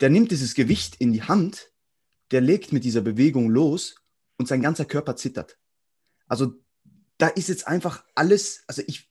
der 0.00 0.10
nimmt 0.10 0.30
dieses 0.30 0.54
Gewicht 0.54 0.96
in 0.98 1.12
die 1.12 1.22
Hand, 1.22 1.72
der 2.32 2.40
legt 2.40 2.72
mit 2.72 2.84
dieser 2.84 3.00
Bewegung 3.00 3.48
los 3.48 3.96
und 4.36 4.48
sein 4.48 4.60
ganzer 4.60 4.84
Körper 4.84 5.16
zittert. 5.16 5.58
Also 6.26 6.54
da 7.18 7.28
ist 7.28 7.48
jetzt 7.48 7.66
einfach 7.66 8.04
alles, 8.14 8.64
also 8.66 8.82
ich, 8.86 9.08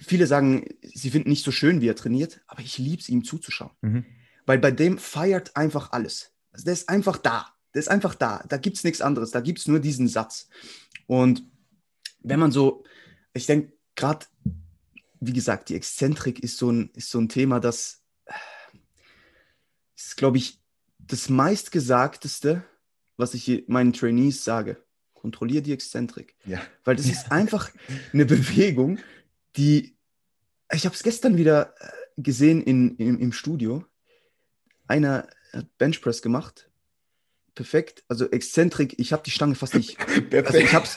viele 0.00 0.26
sagen, 0.26 0.66
sie 0.82 1.10
finden 1.10 1.30
nicht 1.30 1.44
so 1.44 1.52
schön, 1.52 1.80
wie 1.80 1.88
er 1.88 1.96
trainiert, 1.96 2.40
aber 2.46 2.60
ich 2.60 2.78
liebe 2.78 3.00
es, 3.00 3.08
ihm 3.08 3.24
zuzuschauen. 3.24 3.72
Mhm. 3.82 4.04
Weil 4.46 4.58
bei 4.58 4.70
dem 4.70 4.98
feiert 4.98 5.56
einfach 5.56 5.92
alles. 5.92 6.32
Also 6.52 6.64
der 6.64 6.72
ist 6.72 6.88
einfach 6.88 7.18
da. 7.18 7.46
Der 7.74 7.80
ist 7.80 7.88
einfach 7.88 8.14
da. 8.14 8.44
Da 8.48 8.56
gibt 8.56 8.76
es 8.76 8.84
nichts 8.84 9.00
anderes. 9.00 9.30
Da 9.30 9.40
gibt 9.40 9.58
es 9.60 9.68
nur 9.68 9.78
diesen 9.78 10.08
Satz. 10.08 10.48
Und 11.06 11.44
wenn 12.22 12.40
man 12.40 12.52
so, 12.52 12.84
ich 13.32 13.46
denke, 13.46 13.72
gerade, 13.94 14.26
wie 15.20 15.32
gesagt, 15.32 15.68
die 15.68 15.76
Exzentrik 15.76 16.40
ist 16.40 16.56
so 16.56 16.70
ein, 16.70 16.90
ist 16.94 17.10
so 17.10 17.20
ein 17.20 17.28
Thema, 17.28 17.60
das 17.60 18.02
ist, 19.96 20.16
glaube 20.16 20.38
ich, 20.38 20.60
das 20.98 21.28
meistgesagteste, 21.28 22.64
was 23.16 23.34
ich 23.34 23.64
meinen 23.68 23.92
Trainees 23.92 24.44
sage. 24.44 24.82
Kontrolliere 25.12 25.62
die 25.62 25.72
Exzentrik. 25.72 26.34
Ja. 26.44 26.60
Weil 26.84 26.96
das 26.96 27.06
ist 27.06 27.30
einfach 27.30 27.70
eine 28.12 28.24
Bewegung, 28.24 28.98
die, 29.56 29.96
ich 30.72 30.84
habe 30.84 30.94
es 30.94 31.02
gestern 31.02 31.36
wieder 31.36 31.74
äh, 31.78 32.22
gesehen 32.22 32.62
in, 32.62 32.96
in, 32.96 33.18
im 33.18 33.32
Studio. 33.32 33.84
Einer 34.86 35.28
hat 35.52 35.76
Benchpress 35.78 36.22
gemacht. 36.22 36.70
Perfekt. 37.54 38.04
Also 38.08 38.30
Exzentrik, 38.30 38.98
ich 38.98 39.12
habe 39.12 39.22
die 39.24 39.30
Stange 39.30 39.54
fast 39.54 39.74
nicht. 39.74 39.96
Also 40.32 40.58
ich 40.58 40.72
habe 40.72 40.88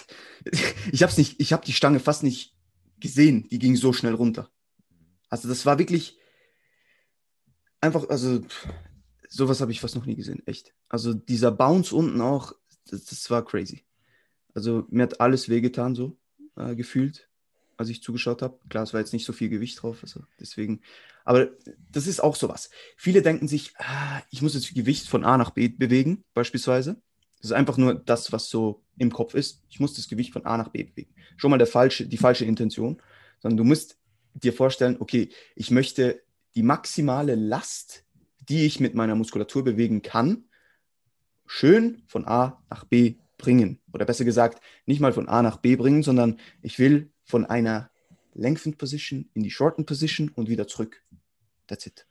ich 0.92 1.04
hab's 1.04 1.18
nicht, 1.18 1.40
ich 1.40 1.54
habe 1.54 1.66
die 1.66 1.74
Stange 1.74 2.00
fast 2.00 2.24
nicht 2.24 2.56
gesehen. 3.00 3.48
Die 3.50 3.60
ging 3.60 3.76
so 3.76 3.94
schnell 3.94 4.14
runter. 4.14 4.50
Also 5.30 5.48
das 5.48 5.66
war 5.66 5.80
wirklich 5.80 6.20
einfach, 7.82 8.08
also 8.10 8.42
sowas 9.28 9.62
habe 9.62 9.72
ich 9.72 9.82
fast 9.82 9.96
noch 9.96 10.06
nie 10.06 10.16
gesehen, 10.16 10.44
echt. 10.46 10.74
Also 10.90 11.14
dieser 11.14 11.52
Bounce 11.52 11.96
unten 11.96 12.22
auch, 12.22 12.54
das, 12.90 13.06
das 13.06 13.30
war 13.30 13.44
crazy. 13.44 13.84
Also 14.54 14.86
mir 14.90 15.04
hat 15.04 15.20
alles 15.20 15.50
wehgetan 15.50 15.96
so 15.96 16.18
äh, 16.56 16.76
gefühlt 16.76 17.30
als 17.78 17.90
ich 17.90 18.02
zugeschaut 18.02 18.42
habe. 18.42 18.60
Klar, 18.70 18.84
es 18.84 18.94
war 18.94 19.00
jetzt 19.00 19.14
nicht 19.14 19.26
so 19.26 19.34
viel 19.34 19.50
Gewicht 19.50 19.82
drauf, 19.82 20.00
also 20.02 20.22
deswegen. 20.40 20.82
Aber 21.26 21.50
das 21.92 22.08
ist 22.08 22.22
auch 22.22 22.36
sowas. 22.36 22.70
Viele 22.98 23.22
denken 23.22 23.48
sich, 23.48 23.74
ah, 23.78 24.22
ich 24.30 24.42
muss 24.42 24.54
jetzt 24.54 24.74
Gewicht 24.74 25.08
von 25.08 25.24
A 25.24 25.38
nach 25.38 25.52
B 25.52 25.70
bewegen, 25.70 26.24
beispielsweise. 26.34 27.02
Das 27.38 27.52
ist 27.52 27.58
einfach 27.58 27.78
nur 27.78 27.96
das, 27.96 28.32
was 28.32 28.50
so 28.50 28.84
im 28.98 29.12
Kopf 29.12 29.34
ist. 29.34 29.64
Ich 29.70 29.80
muss 29.80 29.94
das 29.94 30.08
Gewicht 30.08 30.34
von 30.34 30.46
A 30.46 30.58
nach 30.58 30.70
B 30.70 30.84
bewegen. 30.84 31.14
Schon 31.38 31.52
mal 31.52 31.58
der 31.58 31.68
falsche, 31.68 32.08
die 32.08 32.18
falsche 32.18 32.46
Intention. 32.46 33.02
Sondern 33.40 33.58
du 33.58 33.64
musst 33.64 33.98
dir 34.34 34.54
vorstellen, 34.54 34.98
okay, 35.00 35.30
ich 35.56 35.72
möchte 35.72 36.22
die 36.56 36.64
maximale 36.64 37.36
Last, 37.36 38.06
die 38.40 38.66
ich 38.66 38.80
mit 38.80 38.96
meiner 38.96 39.16
Muskulatur 39.16 39.64
bewegen 39.64 40.02
kann, 40.02 40.46
schön 41.46 42.04
von 42.08 42.26
A 42.26 42.64
nach 42.70 42.86
B 42.86 43.16
bringen. 43.38 43.80
Oder 43.94 44.06
besser 44.06 44.26
gesagt, 44.26 44.62
nicht 44.86 45.00
mal 45.00 45.14
von 45.14 45.28
A 45.28 45.42
nach 45.42 45.58
B 45.58 45.76
bringen, 45.76 46.04
sondern 46.04 46.40
ich 46.62 46.80
will 46.80 47.12
von 47.34 47.48
einer 47.48 47.90
Lengthened 48.36 48.78
Position 48.78 49.28
in 49.34 49.42
die 49.42 49.50
Shortened 49.50 49.88
Position 49.88 50.30
und 50.30 50.50
wieder 50.50 50.68
zurück. 50.68 51.02
That's 51.66 51.88
it. 51.88 52.06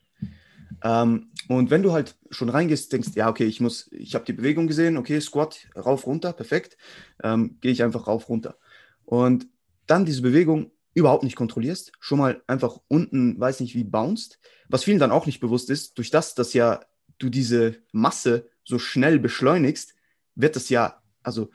Ähm, 0.83 1.31
und 1.47 1.71
wenn 1.71 1.85
du 1.85 1.93
halt 1.93 2.17
schon 2.33 2.49
reingehst, 2.49 2.93
denkst, 2.93 3.11
ja, 3.15 3.29
okay, 3.29 3.45
ich 3.45 3.61
muss, 3.61 3.89
ich 3.93 4.17
habe 4.17 4.25
die 4.25 4.33
Bewegung 4.33 4.67
gesehen, 4.67 4.97
okay, 4.97 5.21
Squat, 5.21 5.69
rauf, 5.77 6.09
runter, 6.09 6.33
perfekt, 6.33 6.77
ähm, 7.23 7.59
gehe 7.61 7.71
ich 7.71 7.85
einfach 7.85 8.09
rauf, 8.09 8.29
runter. 8.29 8.59
Und 9.05 9.47
dann 9.87 10.05
diese 10.05 10.23
Bewegung 10.23 10.73
überhaupt 10.93 11.23
nicht 11.23 11.37
kontrollierst, 11.37 11.93
schon 12.01 12.19
mal 12.19 12.43
einfach 12.49 12.81
unten, 12.89 13.39
weiß 13.39 13.61
nicht 13.61 13.77
wie, 13.77 13.85
bounced, 13.85 14.41
was 14.69 14.83
vielen 14.83 14.99
dann 14.99 15.13
auch 15.13 15.27
nicht 15.27 15.39
bewusst 15.39 15.71
ist, 15.71 15.99
durch 15.99 16.11
das, 16.11 16.35
dass 16.35 16.53
ja 16.53 16.81
du 17.19 17.29
diese 17.29 17.77
Masse 17.93 18.51
so 18.65 18.81
schnell 18.81 19.21
beschleunigst, 19.21 19.95
wird 20.35 20.57
das 20.57 20.69
ja, 20.69 21.01
also 21.23 21.51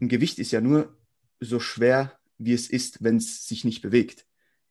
ein 0.00 0.08
Gewicht 0.08 0.38
ist 0.38 0.52
ja 0.52 0.60
nur 0.60 0.96
so 1.40 1.58
schwer, 1.58 2.17
wie 2.38 2.52
es 2.52 2.70
ist, 2.70 3.02
wenn 3.02 3.16
es 3.16 3.46
sich 3.46 3.64
nicht 3.64 3.82
bewegt. 3.82 4.26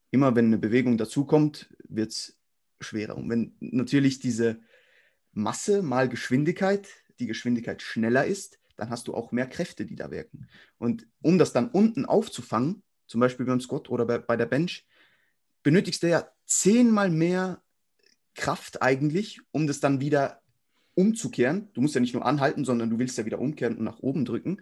Immer 0.09 0.35
wenn 0.35 0.45
eine 0.45 0.57
Bewegung 0.57 0.97
dazukommt, 0.97 1.69
wird 1.87 2.11
es 2.11 2.37
schwerer. 2.79 3.17
Und 3.17 3.29
wenn 3.29 3.55
natürlich 3.59 4.19
diese 4.19 4.59
Masse 5.33 5.81
mal 5.81 6.09
Geschwindigkeit, 6.09 6.87
die 7.19 7.27
Geschwindigkeit 7.27 7.81
schneller 7.81 8.25
ist, 8.25 8.59
dann 8.77 8.89
hast 8.89 9.07
du 9.07 9.13
auch 9.13 9.31
mehr 9.31 9.47
Kräfte, 9.47 9.85
die 9.85 9.95
da 9.95 10.11
wirken. 10.11 10.47
Und 10.77 11.07
um 11.21 11.37
das 11.37 11.51
dann 11.51 11.69
unten 11.69 12.05
aufzufangen, 12.05 12.83
zum 13.07 13.19
Beispiel 13.19 13.45
beim 13.45 13.59
Squat 13.59 13.89
oder 13.89 14.05
bei, 14.05 14.17
bei 14.19 14.37
der 14.37 14.45
Bench, 14.45 14.85
benötigst 15.63 16.03
du 16.03 16.09
ja 16.09 16.29
zehnmal 16.45 17.09
mehr 17.09 17.61
Kraft 18.35 18.81
eigentlich, 18.81 19.41
um 19.51 19.67
das 19.67 19.79
dann 19.79 19.99
wieder 19.99 20.41
umzukehren. 20.93 21.69
Du 21.73 21.81
musst 21.81 21.95
ja 21.95 22.01
nicht 22.01 22.13
nur 22.13 22.25
anhalten, 22.25 22.65
sondern 22.65 22.89
du 22.89 22.99
willst 22.99 23.17
ja 23.17 23.25
wieder 23.25 23.39
umkehren 23.39 23.77
und 23.77 23.83
nach 23.83 23.99
oben 23.99 24.25
drücken 24.25 24.61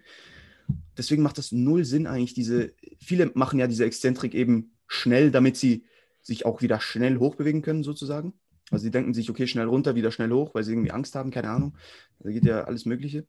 deswegen 0.97 1.23
macht 1.23 1.37
das 1.37 1.51
null 1.51 1.85
Sinn 1.85 2.07
eigentlich, 2.07 2.33
diese, 2.33 2.73
viele 2.99 3.31
machen 3.35 3.59
ja 3.59 3.67
diese 3.67 3.85
Exzentrik 3.85 4.33
eben 4.33 4.71
schnell, 4.87 5.31
damit 5.31 5.57
sie 5.57 5.85
sich 6.21 6.45
auch 6.45 6.61
wieder 6.61 6.79
schnell 6.79 7.17
hochbewegen 7.17 7.61
können, 7.61 7.83
sozusagen. 7.83 8.33
Also 8.71 8.83
sie 8.83 8.91
denken 8.91 9.13
sich, 9.13 9.29
okay, 9.29 9.45
schnell 9.45 9.67
runter, 9.67 9.95
wieder 9.95 10.11
schnell 10.11 10.31
hoch, 10.31 10.55
weil 10.55 10.63
sie 10.63 10.71
irgendwie 10.71 10.91
Angst 10.91 11.15
haben, 11.15 11.29
keine 11.29 11.49
Ahnung. 11.49 11.77
Da 12.19 12.31
geht 12.31 12.45
ja 12.45 12.63
alles 12.63 12.85
Mögliche 12.85 13.27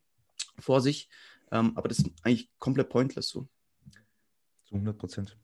vor 0.57 0.81
sich. 0.81 1.09
Ähm, 1.51 1.73
aber 1.75 1.87
das 1.87 1.99
ist 1.99 2.09
eigentlich 2.23 2.49
komplett 2.57 2.89
pointless 2.89 3.29
so. 3.29 3.47
Zu 4.65 4.75
100 4.75 4.97
Prozent. 4.97 5.37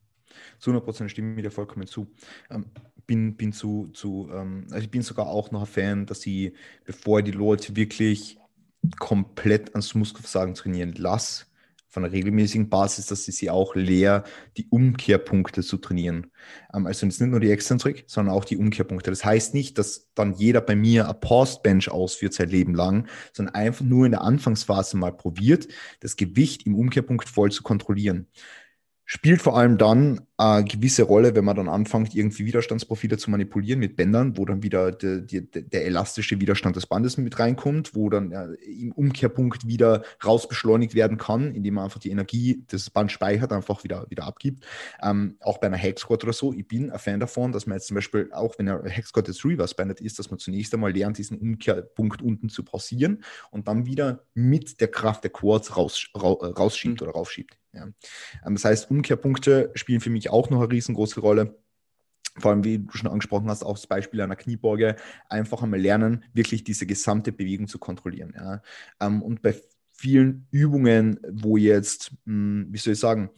Zu 0.58 0.72
100 0.72 0.84
Prozent 0.84 1.12
stimme 1.12 1.36
ich 1.36 1.44
dir 1.44 1.52
vollkommen 1.52 1.86
zu. 1.86 2.08
Ähm, 2.50 2.66
bin, 3.06 3.36
bin 3.36 3.54
zu, 3.54 3.90
zu 3.94 4.30
ähm, 4.32 4.66
also 4.72 4.84
ich 4.84 4.90
bin 4.90 5.02
sogar 5.02 5.28
auch 5.28 5.52
noch 5.52 5.62
ein 5.62 5.68
Fan, 5.68 6.06
dass 6.06 6.22
sie, 6.22 6.54
bevor 6.86 7.22
die 7.22 7.32
Leute 7.32 7.76
wirklich 7.76 8.40
komplett 8.98 9.74
ans 9.76 9.94
Muskelversagen 9.94 10.56
trainieren 10.56 10.94
lassen, 10.94 11.46
von 11.94 12.04
einer 12.04 12.12
regelmäßigen 12.12 12.70
Basis, 12.70 13.06
dass 13.06 13.24
sie 13.24 13.32
sie 13.32 13.52
auch 13.52 13.76
leer 13.76 14.24
die 14.58 14.68
Umkehrpunkte 14.70 15.62
zu 15.62 15.78
trainieren. 15.78 16.32
Ähm, 16.74 16.88
also 16.88 17.06
jetzt 17.06 17.22
nicht 17.22 17.30
nur 17.30 17.40
die 17.40 17.52
Exzentrik, 17.52 18.06
sondern 18.08 18.34
auch 18.34 18.46
die 18.46 18.58
Umkehrpunkte. 18.58 19.12
Das 19.12 19.24
heißt 19.24 19.54
nicht, 19.54 19.78
dass 19.78 20.10
dann 20.16 20.34
jeder 20.34 20.60
bei 20.60 20.76
mir 20.76 21.08
ein 21.08 21.20
Paused 21.20 21.62
Bench 21.62 21.92
ausführt 21.92 22.34
sein 22.34 22.50
Leben 22.50 22.74
lang, 22.74 23.08
sondern 23.32 23.54
einfach 23.54 23.86
nur 23.86 24.08
in 24.08 24.14
der 24.14 24.24
Anfangsphase 24.24 24.98
mal 24.98 25.16
probiert, 25.16 25.68
das 26.00 26.16
Gewicht 26.16 26.66
im 26.66 26.76
Umkehrpunkt 26.76 27.30
voll 27.30 27.52
zu 27.52 27.62
kontrollieren 27.62 28.28
spielt 29.14 29.44
vor 29.44 29.56
allem 29.56 29.78
dann 29.78 30.22
eine 30.38 30.66
gewisse 30.66 31.04
Rolle, 31.04 31.36
wenn 31.36 31.46
man 31.46 31.56
dann 31.56 31.70
anfängt, 31.70 32.16
irgendwie 32.16 32.48
Widerstandsprofile 32.48 33.18
zu 33.18 33.30
manipulieren 33.30 33.80
mit 33.80 33.96
Bändern, 33.96 34.40
wo 34.40 34.46
dann 34.46 34.64
wieder 34.64 34.92
de, 34.92 35.22
de, 35.22 35.42
der 35.44 35.86
elastische 35.86 36.42
Widerstand 36.42 36.76
des 36.76 36.88
Bandes 36.88 37.18
mit 37.18 37.38
reinkommt, 37.38 37.94
wo 37.94 38.10
dann 38.10 38.32
ja, 38.32 38.48
im 38.66 38.92
Umkehrpunkt 38.92 39.68
wieder 39.68 40.02
rausbeschleunigt 40.26 40.96
werden 40.96 41.20
kann, 41.20 41.54
indem 41.54 41.76
man 41.76 41.84
einfach 41.84 42.00
die 42.00 42.10
Energie, 42.10 42.64
das 42.70 42.90
Band 42.90 43.12
speichert, 43.12 43.54
einfach 43.54 43.84
wieder, 43.84 44.08
wieder 44.10 44.24
abgibt. 44.24 44.66
Ähm, 45.04 45.38
auch 45.42 45.60
bei 45.60 45.68
einer 45.68 45.78
Hexquad 45.78 46.24
oder 46.24 46.34
so, 46.34 46.52
ich 46.52 46.68
bin 46.68 46.90
ein 46.90 46.98
Fan 46.98 47.20
davon, 47.20 47.52
dass 47.52 47.68
man 47.68 47.78
jetzt 47.78 47.90
zum 47.90 47.96
Beispiel, 47.96 48.32
auch 48.34 48.58
wenn 48.58 48.66
der 48.66 48.82
Hexquad 48.84 49.28
jetzt 49.28 49.46
reverse-banded 49.46 50.02
ist, 50.02 50.18
dass 50.18 50.32
man 50.32 50.40
zunächst 50.40 50.74
einmal 50.74 50.92
lernt, 50.92 51.20
diesen 51.20 51.38
Umkehrpunkt 51.38 52.24
unten 52.24 52.50
zu 52.50 52.64
pausieren 52.64 53.24
und 53.52 53.68
dann 53.68 53.86
wieder 53.86 54.24
mit 54.34 54.82
der 54.82 54.88
Kraft 54.88 55.24
der 55.24 55.32
Quads 55.32 55.78
raus, 55.78 56.10
rausschiebt 56.16 57.00
mhm. 57.00 57.08
oder 57.08 57.16
raufschiebt. 57.16 57.60
Ja. 57.74 57.88
Ähm, 58.46 58.56
das 58.56 58.66
heißt, 58.66 58.92
Umkehrpunkte 58.92 59.72
spielen 59.76 60.02
für 60.02 60.10
mich 60.10 60.30
auch 60.30 60.50
noch 60.50 60.62
eine 60.62 60.72
riesengroße 60.72 61.20
Rolle. 61.20 61.58
Vor 62.38 62.52
allem, 62.52 62.64
wie 62.64 62.80
du 62.80 62.92
schon 62.94 63.12
angesprochen 63.12 63.50
hast, 63.50 63.64
auch 63.64 63.78
das 63.78 63.86
Beispiel 63.86 64.22
einer 64.22 64.36
Kniebeuge, 64.36 64.96
einfach 65.30 65.62
einmal 65.62 65.80
lernen, 65.80 66.24
wirklich 66.34 66.64
diese 66.64 66.88
gesamte 66.88 67.32
Bewegung 67.32 67.68
zu 67.68 67.78
kontrollieren. 67.78 68.34
Ja. 68.36 68.62
Ähm, 69.00 69.22
und 69.22 69.42
bei 69.42 69.56
vielen 69.92 70.48
Übungen, 70.52 71.20
wo 71.30 71.58
jetzt, 71.58 72.12
hm, 72.26 72.68
wie 72.70 72.78
soll 72.78 72.94
ich 72.94 73.00
sagen, 73.00 73.30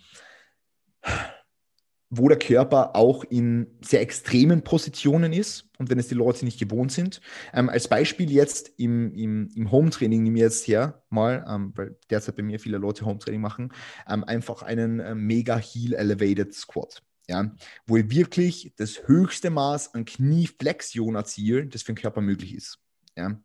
wo 2.17 2.30
der 2.30 2.38
Körper 2.38 2.95
auch 2.95 3.23
in 3.23 3.67
sehr 3.82 4.01
extremen 4.01 4.63
Positionen 4.63 5.34
ist 5.34 5.69
und 5.78 5.89
wenn 5.89 5.99
es 5.99 6.08
die 6.08 6.15
Leute 6.15 6.45
nicht 6.45 6.60
gewohnt 6.60 6.91
sind. 6.91 7.21
Ähm, 7.54 7.69
als 7.69 7.88
Beispiel 7.88 8.32
jetzt 8.32 8.71
im, 8.78 9.13
im, 9.13 9.49
im 9.56 9.71
Home-Training 9.71 10.23
nehme 10.23 10.38
ich 10.38 10.43
jetzt 10.43 10.67
her, 10.67 11.04
mal, 11.10 11.45
ähm, 11.47 11.73
weil 11.75 11.97
derzeit 12.10 12.36
bei 12.36 12.43
mir 12.43 12.60
viele 12.60 12.78
Leute 12.78 13.06
Home-Training 13.06 13.41
machen, 13.41 13.73
ähm, 14.08 14.23
einfach 14.23 14.62
einen 14.62 14.99
äh, 14.99 15.15
mega 15.15 15.58
Heel 15.58 15.93
Elevated 15.93 16.54
Squat. 16.54 17.01
Ja, 17.28 17.51
wo 17.88 17.97
ich 17.97 18.12
wirklich 18.12 18.73
das 18.78 19.08
höchste 19.08 19.49
Maß 19.49 19.95
an 19.95 20.06
Knieflexion 20.06 21.15
erziele, 21.15 21.65
das 21.65 21.82
für 21.82 21.93
den 21.93 21.97
Körper 21.97 22.21
möglich 22.21 22.54
ist. 22.54 22.78
Ja. 23.17 23.39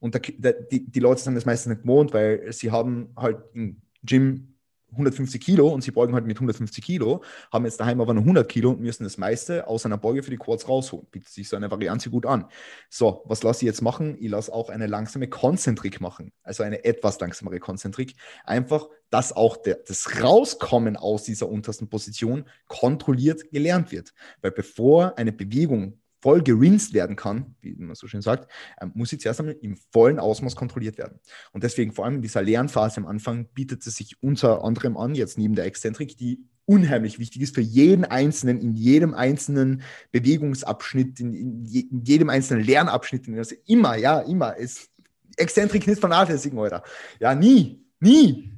Und 0.00 0.14
der, 0.14 0.22
der, 0.36 0.52
die, 0.54 0.90
die 0.90 1.00
Leute 1.00 1.22
sind 1.22 1.36
das 1.36 1.46
meistens 1.46 1.70
nicht 1.70 1.82
gewohnt, 1.82 2.12
weil 2.12 2.52
sie 2.52 2.72
haben 2.72 3.10
halt 3.16 3.38
im 3.54 3.82
Gym 4.02 4.49
150 4.92 5.40
Kilo 5.40 5.68
und 5.68 5.82
sie 5.82 5.90
beugen 5.90 6.14
halt 6.14 6.26
mit 6.26 6.36
150 6.36 6.84
Kilo, 6.84 7.22
haben 7.52 7.64
jetzt 7.64 7.80
daheim 7.80 8.00
aber 8.00 8.14
nur 8.14 8.22
100 8.22 8.48
Kilo 8.48 8.70
und 8.70 8.80
müssen 8.80 9.04
das 9.04 9.18
meiste 9.18 9.66
aus 9.66 9.86
einer 9.86 9.98
Beuge 9.98 10.22
für 10.22 10.30
die 10.30 10.36
Quads 10.36 10.68
rausholen. 10.68 11.06
Bietet 11.10 11.30
sich 11.30 11.48
so 11.48 11.56
eine 11.56 11.70
Variante 11.70 12.10
gut 12.10 12.26
an. 12.26 12.46
So, 12.88 13.22
was 13.26 13.42
lasse 13.42 13.64
ich 13.64 13.66
jetzt 13.66 13.82
machen? 13.82 14.16
Ich 14.18 14.30
lasse 14.30 14.52
auch 14.52 14.68
eine 14.68 14.86
langsame 14.86 15.28
Konzentrik 15.28 16.00
machen, 16.00 16.32
also 16.42 16.62
eine 16.62 16.84
etwas 16.84 17.20
langsamere 17.20 17.60
Konzentrik. 17.60 18.14
Einfach, 18.44 18.88
dass 19.10 19.32
auch 19.32 19.56
der, 19.56 19.76
das 19.86 20.22
Rauskommen 20.22 20.96
aus 20.96 21.24
dieser 21.24 21.48
untersten 21.48 21.88
Position 21.88 22.44
kontrolliert 22.66 23.50
gelernt 23.50 23.92
wird. 23.92 24.12
Weil 24.40 24.52
bevor 24.52 25.18
eine 25.18 25.32
Bewegung 25.32 26.00
voll 26.20 26.42
gerinst 26.42 26.94
werden 26.94 27.16
kann, 27.16 27.54
wie 27.60 27.74
man 27.76 27.94
so 27.94 28.06
schön 28.06 28.22
sagt, 28.22 28.50
ähm, 28.80 28.92
muss 28.94 29.10
sie 29.10 29.18
zuerst 29.18 29.40
einmal 29.40 29.56
im 29.60 29.76
vollen 29.92 30.18
Ausmaß 30.18 30.56
kontrolliert 30.56 30.98
werden. 30.98 31.20
Und 31.52 31.64
deswegen 31.64 31.92
vor 31.92 32.04
allem 32.04 32.16
in 32.16 32.22
dieser 32.22 32.42
Lernphase 32.42 32.98
am 32.98 33.06
Anfang 33.06 33.46
bietet 33.54 33.86
es 33.86 33.96
sich 33.96 34.22
unter 34.22 34.64
anderem 34.64 34.96
an, 34.96 35.14
jetzt 35.14 35.38
neben 35.38 35.54
der 35.54 35.64
Exzentrik, 35.64 36.16
die 36.16 36.44
unheimlich 36.66 37.18
wichtig 37.18 37.42
ist 37.42 37.54
für 37.54 37.62
jeden 37.62 38.04
Einzelnen, 38.04 38.60
in 38.60 38.74
jedem 38.74 39.12
einzelnen 39.12 39.82
Bewegungsabschnitt, 40.12 41.18
in, 41.18 41.34
in, 41.34 41.64
je, 41.64 41.80
in 41.80 42.04
jedem 42.04 42.30
einzelnen 42.30 42.64
Lernabschnitt, 42.64 43.28
also 43.36 43.56
immer, 43.66 43.96
ja, 43.96 44.20
immer. 44.20 44.56
ist 44.56 44.88
Exzentrik 45.36 45.86
nicht 45.86 46.00
vernachlässigen, 46.00 46.58
Alter. 46.58 46.84
Ja, 47.18 47.34
nie, 47.34 47.84
nie. 47.98 48.52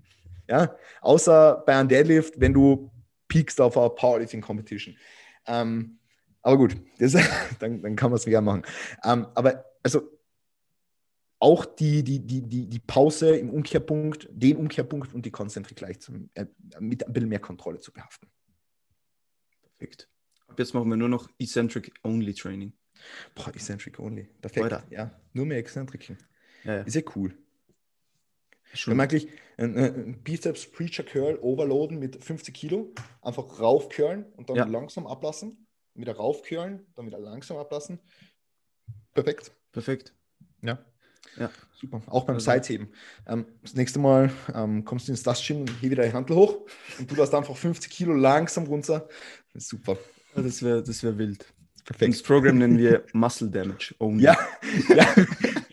Ja, 0.48 0.76
außer 1.00 1.62
bei 1.64 1.74
einem 1.74 1.88
Deadlift, 1.88 2.38
wenn 2.38 2.52
du 2.52 2.90
peakst 3.28 3.60
auf 3.60 3.78
einer 3.78 3.88
Powerlifting 3.88 4.42
Competition. 4.42 4.96
Ähm, 5.46 5.98
aber 6.42 6.56
gut, 6.56 6.76
das, 6.98 7.12
dann, 7.60 7.82
dann 7.82 7.96
kann 7.96 8.10
man 8.10 8.18
es 8.18 8.24
gerne 8.24 8.44
machen. 8.44 8.62
Ähm, 9.04 9.26
aber 9.34 9.64
also 9.82 10.02
auch 11.38 11.64
die, 11.64 12.04
die, 12.04 12.20
die, 12.20 12.42
die, 12.42 12.66
die 12.68 12.78
Pause 12.78 13.36
im 13.36 13.50
Umkehrpunkt, 13.50 14.28
den 14.30 14.56
Umkehrpunkt 14.56 15.12
und 15.12 15.26
die 15.26 15.30
Konzentrik 15.30 15.76
gleich 15.76 16.00
zum, 16.00 16.30
äh, 16.34 16.46
mit 16.78 17.06
ein 17.06 17.12
bisschen 17.12 17.28
mehr 17.28 17.40
Kontrolle 17.40 17.80
zu 17.80 17.92
behaften. 17.92 18.28
Perfekt. 19.60 20.08
Ab 20.46 20.58
jetzt 20.58 20.74
machen 20.74 20.88
wir 20.88 20.96
nur 20.96 21.08
noch 21.08 21.28
Eccentric 21.38 21.92
Only 22.04 22.34
Training. 22.34 22.72
Boah, 23.34 23.48
Eccentric 23.48 23.98
Only. 23.98 24.28
Perfekt. 24.40 24.66
Weiter. 24.66 24.84
Ja, 24.90 25.18
nur 25.32 25.46
mehr 25.46 25.58
Eccentriken. 25.58 26.18
Ja, 26.64 26.76
ja. 26.76 26.82
Ist 26.82 26.94
ja 26.94 27.02
cool. 27.16 27.36
Schon. 28.74 28.92
Wenn 28.92 28.98
man 28.98 29.08
eigentlich 29.08 29.28
einen 29.56 30.22
Biceps 30.22 30.70
Preacher 30.70 31.02
Curl 31.02 31.38
overloaden 31.40 31.98
mit 31.98 32.22
50 32.22 32.54
Kilo, 32.54 32.94
einfach 33.20 33.60
raufcurlen 33.60 34.26
und 34.36 34.48
dann 34.48 34.56
ja. 34.56 34.64
langsam 34.64 35.06
ablassen 35.06 35.66
wieder 35.94 36.14
raufkühlen, 36.16 36.86
dann 36.94 37.06
wieder 37.06 37.18
langsam 37.18 37.56
ablassen. 37.56 38.00
Perfekt. 39.14 39.52
Perfekt. 39.72 40.12
Ja. 40.62 40.78
Ja. 41.36 41.50
Super. 41.74 42.02
Auch 42.06 42.24
beim 42.24 42.36
also. 42.36 42.44
Seitheben. 42.44 42.88
Ähm, 43.26 43.46
das 43.62 43.74
nächste 43.74 43.98
Mal 43.98 44.30
ähm, 44.54 44.84
kommst 44.84 45.08
du 45.08 45.12
ins 45.12 45.22
das 45.22 45.44
Gym 45.46 45.60
und 45.60 45.70
hier 45.80 45.90
wieder 45.90 46.04
die 46.04 46.12
Handel 46.12 46.36
hoch 46.36 46.66
und 46.98 47.10
du 47.10 47.14
lässt 47.14 47.34
einfach 47.34 47.56
50 47.56 47.90
Kilo 47.90 48.14
langsam 48.14 48.64
runter. 48.64 49.08
Super. 49.54 49.96
Das 50.34 50.62
wäre 50.62 50.82
das 50.82 51.02
wär 51.02 51.16
wild. 51.18 51.46
Perfekt. 51.84 52.14
Das 52.14 52.22
Programm 52.22 52.58
nennen 52.58 52.78
wir 52.78 53.04
Muscle 53.12 53.50
Damage 53.50 53.94
Only. 53.98 54.24
Ja, 54.24 54.36
ja. 54.88 55.14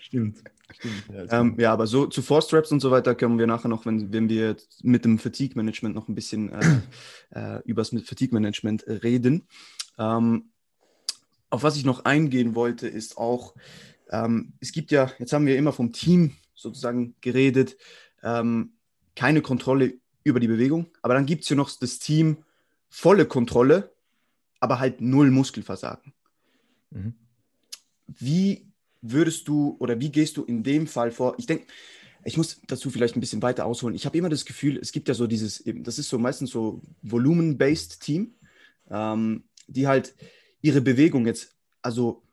Stimmt. 0.10 0.44
Stimmt, 0.72 1.04
ja, 1.12 1.40
ähm, 1.40 1.56
ja, 1.58 1.74
aber 1.74 1.88
so 1.88 2.06
zu 2.06 2.22
Force 2.22 2.46
Straps 2.46 2.72
und 2.72 2.80
so 2.80 2.92
weiter 2.92 3.16
können 3.16 3.40
wir 3.40 3.48
nachher 3.48 3.70
noch, 3.70 3.86
wenn, 3.88 4.14
wenn 4.14 4.30
wir 4.30 4.56
mit 4.84 5.04
dem 5.04 5.18
Fatigue 5.18 5.56
Management 5.56 5.96
noch 5.96 6.08
ein 6.08 6.16
bisschen 6.16 6.52
äh, 6.52 6.82
äh, 7.32 7.62
über 7.66 7.82
das 7.82 7.90
Fatigue 7.90 8.34
Management 8.34 8.86
reden. 8.88 9.48
Ähm, 9.98 10.52
auf 11.50 11.64
was 11.64 11.76
ich 11.76 11.86
noch 11.86 12.06
eingehen 12.06 12.54
wollte, 12.54 12.88
ist 12.88 13.18
auch, 13.18 13.56
ähm, 14.12 14.54
es 14.60 14.72
gibt 14.72 14.92
ja, 14.92 15.12
jetzt 15.18 15.34
haben 15.34 15.48
wir 15.48 15.58
immer 15.58 15.74
vom 15.74 15.92
Team 15.92 16.36
sozusagen 16.54 17.16
geredet, 17.22 17.78
ähm, 18.22 18.74
keine 19.16 19.42
Kontrolle 19.42 19.96
über 20.24 20.40
die 20.40 20.48
Bewegung, 20.48 20.88
aber 21.02 21.16
dann 21.16 21.26
gibt 21.26 21.44
es 21.44 21.50
ja 21.50 21.56
noch 21.56 21.72
das 21.76 21.98
Team 21.98 22.44
volle 22.90 23.26
Kontrolle, 23.26 23.92
aber 24.60 24.80
halt 24.80 25.02
null 25.02 25.32
Muskelversagen. 25.32 26.14
Mhm. 26.92 27.16
Wie 28.08 28.69
würdest 29.02 29.48
du 29.48 29.76
oder 29.80 30.00
wie 30.00 30.12
gehst 30.12 30.38
du 30.38 30.44
in 30.44 30.64
dem 30.64 30.88
Fall 30.88 31.12
vor? 31.12 31.36
Ich 31.38 31.46
denke, 31.46 31.66
ich 32.26 32.38
muss 32.38 32.62
dazu 32.68 32.90
vielleicht 32.90 33.16
ein 33.16 33.22
bisschen 33.22 33.42
weiter 33.42 33.66
ausholen. 33.66 33.96
Ich 33.96 34.06
habe 34.06 34.18
immer 34.18 34.30
das 34.30 34.46
Gefühl, 34.46 34.78
es 34.78 34.92
gibt 34.92 35.08
ja 35.08 35.14
so 35.14 35.26
dieses, 35.26 35.64
das 35.66 36.00
ist 36.00 36.10
so 36.10 36.20
meistens 36.20 36.52
so 36.52 36.82
Volumen-based 37.02 38.02
Team. 38.02 38.34
Ähm, 38.90 39.44
die 39.70 39.88
halt 39.88 40.16
ihre 40.62 40.82
Bewegung 40.82 41.26
jetzt, 41.26 41.56
also 41.82 42.24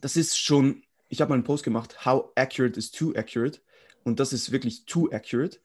das 0.00 0.16
ist 0.16 0.38
schon, 0.38 0.82
ich 1.08 1.20
habe 1.20 1.30
mal 1.30 1.36
einen 1.36 1.44
Post 1.44 1.64
gemacht, 1.64 2.04
how 2.04 2.32
accurate 2.34 2.78
is 2.78 2.90
too 2.90 3.12
accurate 3.14 3.60
und 4.02 4.20
das 4.20 4.32
ist 4.32 4.50
wirklich 4.50 4.86
too 4.86 5.10
accurate. 5.12 5.58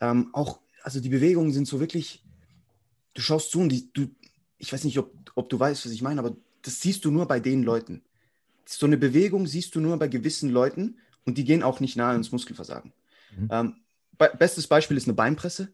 Ähm, 0.00 0.30
auch, 0.32 0.60
also 0.82 1.00
die 1.00 1.08
Bewegungen 1.08 1.52
sind 1.52 1.68
so 1.68 1.80
wirklich, 1.80 2.24
du 3.14 3.22
schaust 3.22 3.50
zu 3.50 3.60
und 3.60 3.68
die, 3.68 3.92
du, 3.92 4.08
ich 4.58 4.72
weiß 4.72 4.84
nicht, 4.84 4.98
ob, 4.98 5.12
ob 5.34 5.48
du 5.48 5.60
weißt, 5.60 5.84
was 5.84 5.92
ich 5.92 6.02
meine, 6.02 6.20
aber 6.20 6.36
das 6.62 6.80
siehst 6.80 7.04
du 7.04 7.10
nur 7.10 7.26
bei 7.26 7.38
den 7.38 7.62
Leuten. 7.62 8.02
So 8.70 8.84
eine 8.84 8.98
Bewegung 8.98 9.46
siehst 9.46 9.74
du 9.74 9.80
nur 9.80 9.98
bei 9.98 10.08
gewissen 10.08 10.50
Leuten 10.50 10.98
und 11.24 11.38
die 11.38 11.44
gehen 11.44 11.62
auch 11.62 11.80
nicht 11.80 11.96
nahe 11.96 12.14
ins 12.14 12.32
Muskelversagen. 12.32 12.92
Mhm. 13.34 13.48
Ähm, 13.50 13.76
be 14.18 14.30
bestes 14.38 14.66
Beispiel 14.66 14.98
ist 14.98 15.06
eine 15.06 15.14
Beinpresse. 15.14 15.72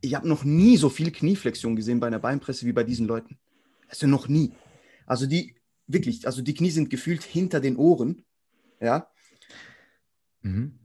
Ich 0.00 0.16
habe 0.16 0.28
noch 0.28 0.42
nie 0.42 0.76
so 0.76 0.88
viel 0.88 1.12
Knieflexion 1.12 1.76
gesehen 1.76 2.00
bei 2.00 2.08
einer 2.08 2.18
Beinpresse 2.18 2.66
wie 2.66 2.72
bei 2.72 2.82
diesen 2.82 3.06
Leuten. 3.06 3.38
Also 3.86 4.08
noch 4.08 4.26
nie. 4.26 4.52
Also 5.06 5.26
die, 5.26 5.54
wirklich, 5.86 6.26
also 6.26 6.42
die 6.42 6.54
Knie 6.54 6.72
sind 6.72 6.90
gefühlt 6.90 7.22
hinter 7.22 7.60
den 7.60 7.76
Ohren. 7.76 8.24
Ja. 8.80 9.08
Mhm. 10.40 10.80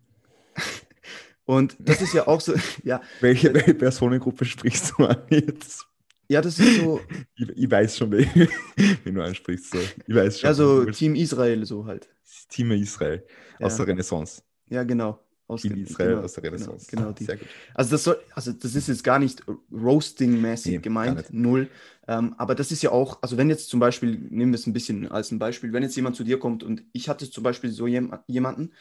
Und 1.46 1.76
das 1.80 2.04
ist 2.04 2.14
ja 2.14 2.28
auch 2.28 2.40
so, 2.40 2.54
ja. 2.84 3.02
Welche, 3.20 3.52
welche 3.56 3.74
Personengruppe 3.74 4.46
sprichst 4.46 4.94
du 4.96 5.06
an 5.06 5.24
jetzt? 5.32 5.88
Ja, 6.30 6.42
das 6.42 6.60
ist 6.60 6.82
so. 6.82 7.00
Ich, 7.36 7.50
ich 7.50 7.72
weiß 7.72 7.98
schon, 7.98 8.12
wen, 9.04 9.14
du 9.16 9.22
ansprichst. 9.22 9.72
So. 9.72 9.78
Ich 10.08 10.16
weiß 10.16 10.40
schon. 10.40 10.48
Also 10.48 10.86
Team 10.86 11.16
Israel 11.16 11.66
so 11.66 11.86
halt. 11.86 12.10
Team 12.50 12.72
Israel 12.72 13.24
aus 13.60 13.74
ja. 13.74 13.86
der 13.86 13.94
Renaissance. 13.94 14.42
Ja, 14.70 14.84
genau. 14.84 15.20
Aus 15.48 15.62
Team 15.62 15.78
Israel 15.78 16.10
genau, 16.10 16.24
aus 16.24 16.34
der 16.34 16.44
Renaissance. 16.44 16.88
Genau, 16.90 17.04
genau 17.04 17.14
die. 17.14 17.26
Sehr 17.26 17.38
gut. 17.38 17.48
Also 17.74 17.92
das 17.92 18.04
soll, 18.04 18.20
also 18.34 18.52
das 18.52 18.76
ist 18.76 18.88
jetzt 18.88 19.04
gar 19.04 19.20
nicht 19.20 19.44
roasting-mäßig 19.72 20.72
nee, 20.72 20.78
gemeint, 20.80 21.32
null. 21.32 21.70
Ähm, 22.08 22.36
aber 22.38 22.56
das 22.56 22.72
ist 22.72 22.82
ja 22.82 22.92
auch, 22.92 23.22
also 23.22 23.38
wenn 23.38 23.50
jetzt 23.50 23.70
zum 23.70 23.80
Beispiel, 23.80 24.18
nehmen 24.18 24.52
wir 24.52 24.60
es 24.60 24.68
ein 24.68 24.74
bisschen 24.74 25.10
als 25.10 25.32
ein 25.32 25.40
Beispiel, 25.40 25.72
wenn 25.72 25.84
jetzt 25.84 25.96
jemand 25.96 26.16
zu 26.16 26.24
dir 26.24 26.40
kommt 26.40 26.64
und 26.64 26.84
ich 26.92 27.08
hatte 27.08 27.30
zum 27.30 27.44
Beispiel 27.44 27.70
so 27.70 27.88
jem, 27.88 28.18
jemanden, 28.28 28.74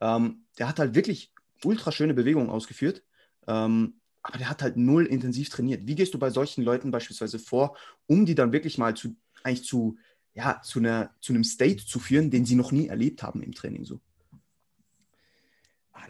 ähm, 0.00 0.44
der 0.58 0.68
hat 0.68 0.78
halt 0.78 0.94
wirklich 0.94 1.34
ultra 1.62 1.92
schöne 1.92 2.14
Bewegungen 2.14 2.48
ausgeführt, 2.48 3.02
ähm, 3.46 3.94
aber 4.24 4.38
der 4.38 4.48
hat 4.48 4.62
halt 4.62 4.76
null 4.76 5.06
intensiv 5.06 5.50
trainiert. 5.50 5.86
Wie 5.86 5.94
gehst 5.94 6.14
du 6.14 6.18
bei 6.18 6.30
solchen 6.30 6.64
Leuten 6.64 6.90
beispielsweise 6.90 7.38
vor, 7.38 7.76
um 8.06 8.24
die 8.24 8.34
dann 8.34 8.52
wirklich 8.52 8.78
mal 8.78 8.96
zu, 8.96 9.14
eigentlich 9.42 9.64
zu, 9.64 9.98
ja, 10.32 10.60
zu, 10.62 10.78
einer, 10.80 11.14
zu 11.20 11.34
einem 11.34 11.44
State 11.44 11.84
zu 11.86 12.00
führen, 12.00 12.30
den 12.30 12.46
sie 12.46 12.56
noch 12.56 12.72
nie 12.72 12.88
erlebt 12.88 13.22
haben 13.22 13.42
im 13.42 13.52
Training 13.52 13.84
so? 13.84 14.00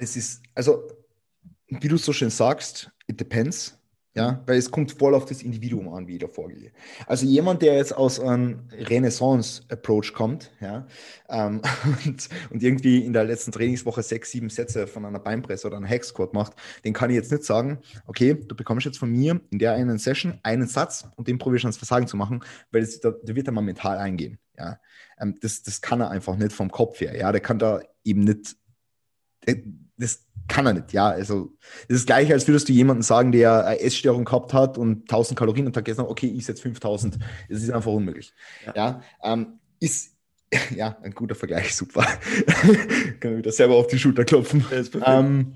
das 0.01 0.17
ist, 0.17 0.43
also, 0.55 0.89
wie 1.69 1.89
du 1.89 1.97
so 1.97 2.13
schön 2.13 2.31
sagst, 2.31 2.91
it 3.07 3.19
depends. 3.19 3.79
Ja, 4.17 4.45
weil 4.47 4.59
es 4.59 4.71
kommt 4.71 4.93
voll 4.93 5.13
auf 5.13 5.25
das 5.25 5.43
Individuum 5.43 5.93
an, 5.93 6.07
wie 6.07 6.15
ich 6.15 6.21
da 6.21 6.29
vorgehe. 6.29 6.71
Also 7.09 7.27
jemand, 7.27 7.63
der 7.63 7.75
jetzt 7.75 7.97
aus 7.97 8.21
einem 8.21 8.61
Renaissance-Approach 8.71 10.13
kommt, 10.13 10.53
ja, 10.61 10.87
ähm, 11.29 11.61
und, 12.07 12.29
und, 12.51 12.63
irgendwie 12.63 13.05
in 13.05 13.13
der 13.13 13.25
letzten 13.25 13.51
Trainingswoche 13.51 14.05
sechs, 14.05 14.31
sieben 14.31 14.51
Sätze 14.51 14.87
von 14.87 15.05
einer 15.05 15.19
Beinpresse 15.19 15.67
oder 15.67 15.79
einer 15.79 15.89
Hexquad 15.89 16.33
macht, 16.33 16.53
den 16.85 16.93
kann 16.93 17.11
ich 17.11 17.17
jetzt 17.17 17.33
nicht 17.33 17.43
sagen, 17.43 17.79
okay, 18.07 18.35
du 18.35 18.55
bekommst 18.55 18.87
jetzt 18.87 18.99
von 18.99 19.11
mir 19.11 19.41
in 19.51 19.59
der 19.59 19.73
einen 19.73 19.99
Session 19.99 20.39
einen 20.45 20.69
Satz 20.69 21.09
und 21.17 21.27
den 21.27 21.39
probierst 21.39 21.65
du 21.65 21.67
ans 21.67 21.79
Versagen 21.79 22.07
zu 22.07 22.17
machen, 22.17 22.45
weil 22.71 22.83
das, 22.83 23.01
da, 23.01 23.11
da 23.11 23.35
wird 23.35 23.49
er 23.49 23.53
mal 23.53 23.63
mental 23.63 23.99
eingehen. 23.99 24.39
Ja, 24.57 24.79
ähm, 25.19 25.35
das, 25.41 25.65
das 25.65 25.81
kann 25.81 26.01
er 26.01 26.11
einfach 26.11 26.37
nicht 26.37 26.53
vom 26.53 26.71
Kopf 26.71 27.01
her. 27.01 27.17
Ja, 27.17 27.33
der 27.33 27.41
kann 27.41 27.59
da 27.59 27.81
eben 28.05 28.21
nicht 28.21 28.55
das 29.97 30.25
kann 30.49 30.67
er 30.67 30.75
nicht, 30.75 30.93
ja. 30.93 31.09
Also, 31.09 31.53
das 31.89 31.97
ist 31.97 32.01
das 32.01 32.07
gleiche, 32.07 32.33
als 32.33 32.47
würdest 32.47 32.69
du 32.69 32.73
jemanden 32.73 33.03
sagen, 33.03 33.33
der 33.33 33.67
eine 33.67 33.81
Essstörung 33.81 34.25
gehabt 34.25 34.53
hat 34.53 34.77
und 34.77 35.03
1000 35.03 35.39
Kalorien 35.39 35.67
und 35.67 35.73
Tag 35.73 35.85
gesagt 35.85 36.09
okay, 36.09 36.27
ich 36.27 36.45
setze 36.45 36.63
5000. 36.63 37.19
Das 37.49 37.63
ist 37.63 37.71
einfach 37.71 37.93
unmöglich. 37.93 38.33
Ja, 38.67 38.73
ja 38.75 39.03
ähm, 39.23 39.59
ist, 39.81 40.14
ja, 40.75 40.97
ein 41.03 41.13
guter 41.13 41.35
Vergleich, 41.35 41.75
super. 41.75 42.07
Können 43.21 43.35
wir 43.35 43.39
wieder 43.39 43.53
selber 43.53 43.77
auf 43.77 43.87
die 43.87 43.99
Schulter 43.99 44.25
klopfen. 44.25 44.65
Ähm, 45.05 45.55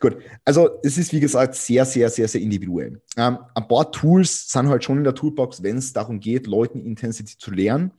gut, 0.00 0.16
also 0.44 0.80
es 0.82 0.98
ist 0.98 1.12
wie 1.12 1.20
gesagt 1.20 1.54
sehr, 1.54 1.84
sehr, 1.84 2.08
sehr, 2.08 2.28
sehr 2.28 2.40
individuell. 2.40 3.00
Ähm, 3.16 3.38
ein 3.54 3.68
paar 3.68 3.90
Tools 3.92 4.50
sind 4.50 4.68
halt 4.68 4.84
schon 4.84 4.98
in 4.98 5.04
der 5.04 5.14
Toolbox, 5.14 5.62
wenn 5.62 5.78
es 5.78 5.92
darum 5.92 6.20
geht, 6.20 6.46
Leuten 6.46 6.80
Intensity 6.80 7.36
zu 7.38 7.50
lernen. 7.50 7.92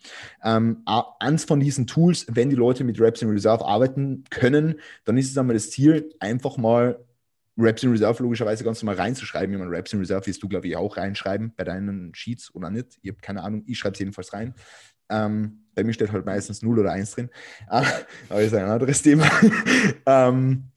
Ähm, 0.44 0.84
eins 1.20 1.46
von 1.46 1.60
diesen 1.60 1.88
Tools, 1.88 2.26
wenn 2.30 2.50
die 2.50 2.56
Leute 2.56 2.84
mit 2.84 3.00
Reps 3.00 3.22
in 3.22 3.30
Reserve 3.30 3.66
arbeiten 3.66 4.24
können, 4.30 4.80
dann 5.06 5.18
ist 5.18 5.32
es 5.32 5.38
einmal 5.38 5.56
das 5.56 5.72
Ziel, 5.72 6.10
einfach 6.20 6.58
mal 6.58 7.00
Raps 7.58 7.84
in 7.84 7.92
Reserve 7.92 8.24
logischerweise 8.24 8.64
ganz 8.64 8.82
normal 8.82 8.96
reinzuschreiben. 8.96 9.54
Wie 9.54 9.60
man 9.60 9.74
Raps 9.74 9.94
in 9.94 10.00
Reserve 10.00 10.26
wirst 10.26 10.42
du, 10.42 10.48
glaube 10.48 10.68
ich, 10.68 10.76
auch 10.76 10.98
reinschreiben 10.98 11.54
bei 11.56 11.64
deinen 11.64 12.14
Sheets 12.16 12.54
oder 12.56 12.70
nicht. 12.70 12.98
Ich 13.02 13.12
habe 13.12 13.22
keine 13.22 13.44
Ahnung, 13.44 13.64
ich 13.68 13.78
schreibe 13.78 13.94
es 13.94 14.00
jedenfalls 14.00 14.34
rein. 14.34 14.56
Ähm, 15.10 15.61
bei 15.76 15.84
mir 15.84 15.94
steht 15.94 16.12
halt 16.12 16.26
meistens 16.26 16.62
0 16.62 16.80
oder 16.80 16.92
1 16.92 17.12
drin. 17.12 17.30
aber 17.68 18.42
ist 18.42 18.54
ein 18.54 18.66
anderes 18.66 19.02
Thema. 19.02 19.30
ähm, 20.06 20.72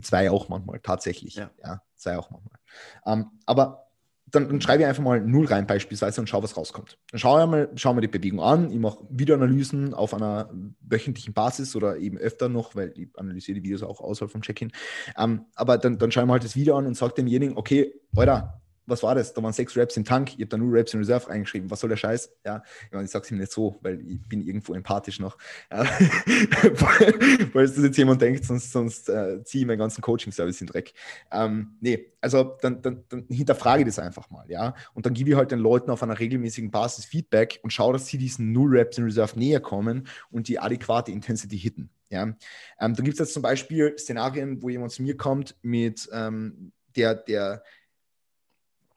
zwei 0.00 0.30
auch 0.30 0.48
manchmal, 0.48 0.80
tatsächlich. 0.80 1.34
Ja, 1.34 1.50
ja 1.62 1.82
zwei 1.96 2.18
auch 2.18 2.30
manchmal. 2.30 2.58
Ähm, 3.06 3.30
aber 3.46 3.82
dann, 4.26 4.48
dann, 4.48 4.60
schreibe 4.62 4.82
ich 4.82 4.88
einfach 4.88 5.02
mal 5.02 5.20
0 5.20 5.46
rein 5.46 5.66
beispielsweise 5.66 6.20
und 6.20 6.26
schaue, 6.26 6.42
was 6.42 6.56
rauskommt. 6.56 6.98
Dann 7.10 7.20
schaue 7.20 7.42
ich 7.42 7.50
mal, 7.50 7.70
schaue 7.74 7.94
mir 7.94 8.00
die 8.00 8.08
Bewegung 8.08 8.40
an. 8.40 8.70
Ich 8.70 8.78
mache 8.78 9.04
Videoanalysen 9.10 9.92
auf 9.92 10.14
einer 10.14 10.50
wöchentlichen 10.80 11.34
Basis 11.34 11.76
oder 11.76 11.98
eben 11.98 12.16
öfter 12.16 12.48
noch, 12.48 12.74
weil 12.74 12.94
ich 12.96 13.08
analysiere 13.16 13.56
die 13.56 13.64
Videos 13.64 13.82
auch 13.82 14.00
außerhalb 14.00 14.32
vom 14.32 14.40
Check-in. 14.40 14.72
Ähm, 15.18 15.44
aber 15.54 15.76
dann, 15.76 15.98
dann 15.98 16.10
schaue 16.10 16.22
ich 16.22 16.26
mir 16.26 16.32
halt 16.32 16.44
das 16.44 16.56
Video 16.56 16.78
an 16.78 16.86
und 16.86 16.96
sage 16.96 17.12
demjenigen, 17.14 17.58
okay, 17.58 17.92
Alter, 18.16 18.61
was 18.86 19.02
war 19.02 19.14
das? 19.14 19.32
Da 19.32 19.42
waren 19.42 19.52
sechs 19.52 19.76
Raps 19.76 19.96
im 19.96 20.04
Tank, 20.04 20.30
ich 20.30 20.36
habe 20.36 20.46
da 20.46 20.56
nur 20.56 20.76
Raps 20.76 20.92
in 20.94 21.00
Reserve 21.00 21.28
reingeschrieben. 21.28 21.70
Was 21.70 21.80
soll 21.80 21.90
der 21.90 21.96
Scheiß? 21.96 22.32
Ja, 22.44 22.62
ich, 22.86 22.92
meine, 22.92 23.04
ich 23.04 23.10
sage 23.10 23.24
es 23.24 23.30
ihm 23.30 23.38
nicht 23.38 23.52
so, 23.52 23.78
weil 23.82 24.00
ich 24.00 24.20
bin 24.28 24.40
irgendwo 24.40 24.74
empathisch 24.74 25.20
noch. 25.20 25.38
Weil 25.70 25.86
das 27.66 27.76
jetzt 27.76 27.96
jemand 27.96 28.20
denkt, 28.20 28.44
sonst, 28.44 28.72
sonst 28.72 29.08
äh, 29.08 29.42
ziehe 29.44 29.62
ich 29.62 29.66
meinen 29.66 29.78
ganzen 29.78 30.02
Coaching-Service 30.02 30.60
in 30.60 30.66
Dreck. 30.66 30.92
Ähm, 31.30 31.76
nee, 31.80 32.12
also 32.20 32.56
dann, 32.60 32.82
dann, 32.82 33.04
dann 33.08 33.26
hinterfrage 33.28 33.82
ich 33.82 33.86
das 33.86 33.98
einfach 33.98 34.30
mal, 34.30 34.50
ja. 34.50 34.74
Und 34.94 35.06
dann 35.06 35.14
gebe 35.14 35.30
ich 35.30 35.36
halt 35.36 35.52
den 35.52 35.60
Leuten 35.60 35.90
auf 35.90 36.02
einer 36.02 36.18
regelmäßigen 36.18 36.70
Basis 36.70 37.04
Feedback 37.04 37.60
und 37.62 37.72
schaue, 37.72 37.92
dass 37.92 38.06
sie 38.06 38.18
diesen 38.18 38.52
Null 38.52 38.78
Raps 38.78 38.98
in 38.98 39.04
Reserve 39.04 39.38
näher 39.38 39.60
kommen 39.60 40.08
und 40.30 40.48
die 40.48 40.58
adäquate 40.58 41.12
Intensity 41.12 41.58
hitten. 41.58 41.90
Ja. 42.10 42.24
Ähm, 42.24 42.36
dann 42.78 43.04
gibt 43.04 43.14
es 43.14 43.18
jetzt 43.20 43.34
zum 43.34 43.42
Beispiel 43.42 43.96
Szenarien, 43.98 44.62
wo 44.62 44.68
jemand 44.68 44.92
zu 44.92 45.02
mir 45.02 45.16
kommt 45.16 45.56
mit 45.62 46.08
ähm, 46.12 46.72
der, 46.94 47.14
der 47.14 47.62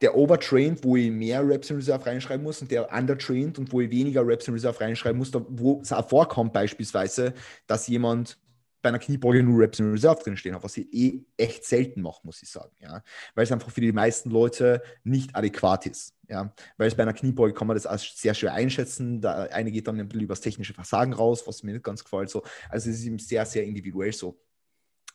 der 0.01 0.15
overtrained, 0.15 0.83
wo 0.83 0.95
ich 0.95 1.11
mehr 1.11 1.47
Reps 1.47 1.69
in 1.69 1.77
Reserve 1.77 2.05
reinschreiben 2.05 2.43
muss 2.43 2.61
und 2.61 2.71
der 2.71 2.91
undertrained 2.91 3.57
und 3.57 3.71
wo 3.71 3.81
ich 3.81 3.89
weniger 3.89 4.25
Reps 4.25 4.47
in 4.47 4.53
Reserve 4.53 4.79
reinschreiben 4.79 5.17
muss, 5.17 5.31
wo 5.33 5.81
es 5.81 5.91
auch 5.91 6.07
vorkommt 6.07 6.53
beispielsweise, 6.53 7.33
dass 7.67 7.87
jemand 7.87 8.37
bei 8.85 8.89
einer 8.89 8.99
Kniebeuge 8.99 9.41
nur 9.41 9.61
Reps 9.61 9.79
in 9.79 9.89
Reserve 9.89 10.21
drinstehen 10.21 10.53
hat, 10.53 10.63
was 10.63 10.77
ich 10.77 10.93
eh 10.93 11.25
echt 11.37 11.65
selten 11.65 12.03
mache, 12.03 12.19
muss 12.21 12.43
ich 12.43 12.51
sagen, 12.51 12.71
ja, 12.79 13.01
weil 13.33 13.43
es 13.43 13.51
einfach 13.51 13.71
für 13.71 13.81
die 13.81 13.91
meisten 13.91 14.29
Leute 14.29 14.79
nicht 15.03 15.35
adäquat 15.35 15.87
ist, 15.87 16.13
ja, 16.29 16.53
weil 16.77 16.87
es 16.87 16.93
bei 16.93 17.01
einer 17.01 17.13
Kniebeuge 17.13 17.55
kann 17.55 17.65
man 17.65 17.75
das 17.75 17.87
als 17.87 18.07
sehr 18.15 18.35
schwer 18.35 18.53
einschätzen, 18.53 19.21
da 19.21 19.45
eine 19.45 19.71
geht 19.71 19.87
dann 19.87 19.99
ein 19.99 20.07
bisschen 20.07 20.25
über 20.25 20.33
das 20.33 20.41
technische 20.41 20.75
Versagen 20.75 21.13
raus, 21.13 21.47
was 21.47 21.63
mir 21.63 21.73
nicht 21.73 21.83
ganz 21.83 22.03
gefällt, 22.03 22.29
so, 22.29 22.43
also 22.69 22.91
es 22.91 22.99
ist 22.99 23.05
eben 23.05 23.17
sehr, 23.17 23.43
sehr 23.47 23.63
individuell 23.63 24.13
so, 24.13 24.39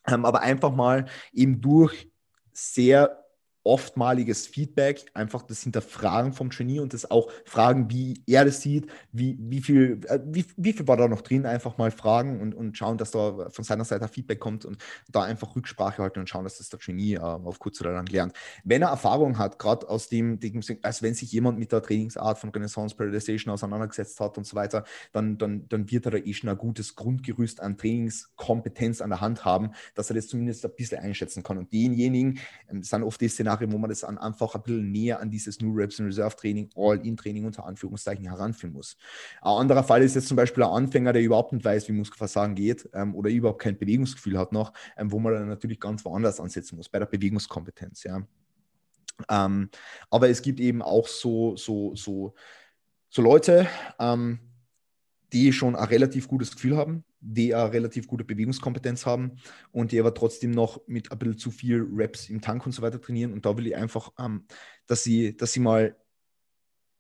ähm, 0.09 0.25
aber 0.25 0.41
einfach 0.41 0.73
mal 0.73 1.07
eben 1.33 1.61
durch 1.61 2.11
sehr 2.53 3.20
oftmaliges 3.63 4.47
Feedback, 4.47 5.05
einfach 5.13 5.43
das 5.43 5.63
Hinterfragen 5.63 6.33
vom 6.33 6.51
Trainee 6.51 6.81
und 6.81 6.95
das 6.95 7.11
auch 7.11 7.31
fragen, 7.45 7.91
wie 7.91 8.23
er 8.27 8.45
das 8.45 8.63
sieht, 8.63 8.91
wie, 9.13 9.37
wie, 9.39 9.61
viel, 9.61 10.01
äh, 10.07 10.19
wie, 10.25 10.47
wie 10.57 10.73
viel 10.73 10.89
war 10.89 10.97
da 10.97 11.09
noch 11.09 11.21
drin, 11.21 11.45
einfach 11.45 11.77
mal 11.77 11.91
fragen 11.91 12.41
und, 12.41 12.55
und 12.55 12.77
schauen, 12.77 12.97
dass 12.97 13.11
da 13.11 13.51
von 13.51 13.65
seiner 13.65 13.85
Seite 13.85 14.09
Feedback 14.09 14.41
kommt 14.41 14.65
und 14.65 14.79
da 15.11 15.23
einfach 15.23 15.55
Rücksprache 15.55 16.03
halten 16.03 16.21
und 16.21 16.29
schauen, 16.29 16.45
dass 16.45 16.59
das 16.59 16.71
der 16.71 16.79
Trainee 16.79 17.15
äh, 17.15 17.21
auf 17.21 17.59
kurz 17.59 17.81
oder 17.81 17.93
lang 17.93 18.07
lernt. 18.07 18.33
Wenn 18.65 18.83
er 18.83 18.89
Erfahrung 18.89 19.37
hat, 19.37 19.59
gerade 19.59 19.89
aus 19.89 20.09
dem, 20.09 20.39
als 20.83 21.03
wenn 21.03 21.15
sich 21.15 21.31
jemand 21.31 21.59
mit 21.59 21.71
der 21.73 21.83
Trainingsart 21.83 22.39
von 22.39 22.51
Renaissance 22.51 22.97
Periodization 22.97 23.53
auseinandergesetzt 23.53 24.19
hat 24.21 24.39
und 24.39 24.47
so 24.47 24.57
weiter, 24.57 24.85
dann, 25.13 25.37
dann, 25.37 25.69
dann 25.69 25.91
wird 25.91 26.07
er 26.07 26.13
da 26.13 26.19
eh 26.19 26.33
schon 26.33 26.49
ein 26.49 26.57
gutes 26.57 26.95
Grundgerüst 26.95 27.61
an 27.61 27.77
Trainingskompetenz 27.77 29.03
an 29.03 29.11
der 29.11 29.21
Hand 29.21 29.45
haben, 29.45 29.73
dass 29.95 30.11
er 30.11 30.17
das 30.17 30.29
zumindest 30.29 30.65
ein 30.65 30.73
bisschen 30.75 30.99
einschätzen 30.99 31.43
kann. 31.43 31.59
Und 31.59 31.73
denjenigen 31.73 32.39
ähm, 32.71 32.83
sind 32.83 33.03
oft 33.03 33.21
die 33.21 33.29
Szenarien, 33.29 33.50
Szenario, 33.51 33.73
wo 33.73 33.79
man 33.79 33.91
das 33.91 34.05
einfach 34.05 34.55
ein 34.55 34.63
bisschen 34.63 34.93
näher 34.93 35.21
an 35.21 35.31
dieses 35.31 35.61
New 35.61 35.73
Reps 35.73 36.01
and 36.01 36.09
Reserve 36.09 36.37
Training, 36.37 36.71
All-In-Training 36.77 37.45
unter 37.45 37.67
Anführungszeichen 37.67 38.25
heranführen 38.27 38.73
muss. 38.73 38.97
Ein 39.43 39.63
anderer 39.63 39.83
Fall 39.83 40.03
ist 40.03 40.15
jetzt 40.15 40.29
zum 40.29 40.37
Beispiel 40.37 40.63
ein 40.63 40.71
Anfänger, 40.71 41.13
der 41.13 41.23
überhaupt 41.23 41.53
nicht 41.53 41.65
weiß, 41.65 41.89
wie 41.89 41.93
Muskelversagen 41.93 42.55
geht 42.55 42.89
ähm, 42.93 43.15
oder 43.15 43.31
überhaupt 43.31 43.61
kein 43.61 43.79
Bewegungsgefühl 43.79 44.39
hat 44.39 44.53
noch, 44.53 44.73
ähm, 44.97 45.11
wo 45.11 45.19
man 45.19 45.33
dann 45.35 45.49
natürlich 45.49 45.81
ganz 45.81 46.05
woanders 46.05 46.41
ansetzen 46.41 46.77
muss, 46.77 46.89
bei 46.89 46.99
der 46.99 47.07
Bewegungskompetenz. 47.07 48.05
Ja. 48.05 48.23
Ähm, 49.29 49.71
aber 50.11 50.29
es 50.29 50.43
gibt 50.43 50.61
eben 50.61 50.83
auch 50.83 51.07
so, 51.07 51.57
so, 51.57 51.95
so, 51.95 52.35
so 53.09 53.23
Leute, 53.23 53.67
ähm, 53.99 54.41
die 55.33 55.53
schon 55.53 55.77
ein 55.77 55.85
relativ 55.85 56.29
gutes 56.29 56.53
Gefühl 56.53 56.77
haben, 56.77 57.05
die 57.21 57.55
eine 57.55 57.73
relativ 57.73 58.07
gute 58.07 58.25
Bewegungskompetenz 58.25 59.07
haben 59.07 59.37
und 59.73 59.93
die 59.93 60.01
aber 60.01 60.15
trotzdem 60.15 60.51
noch 60.51 60.81
mit 60.87 61.13
ein 61.13 61.19
bisschen 61.19 61.39
zu 61.39 61.51
viel 61.51 61.87
Reps 61.93 62.29
im 62.31 62.41
Tank 62.41 62.65
und 62.67 62.73
so 62.73 62.83
weiter 62.83 63.01
trainieren. 63.01 63.33
Und 63.33 63.45
da 63.45 63.57
will 63.57 63.67
ich 63.67 63.77
einfach, 63.77 64.13
ähm, 64.19 64.47
dass, 64.87 65.05
sie, 65.05 65.37
dass 65.37 65.53
sie 65.53 65.61
mal 65.61 65.97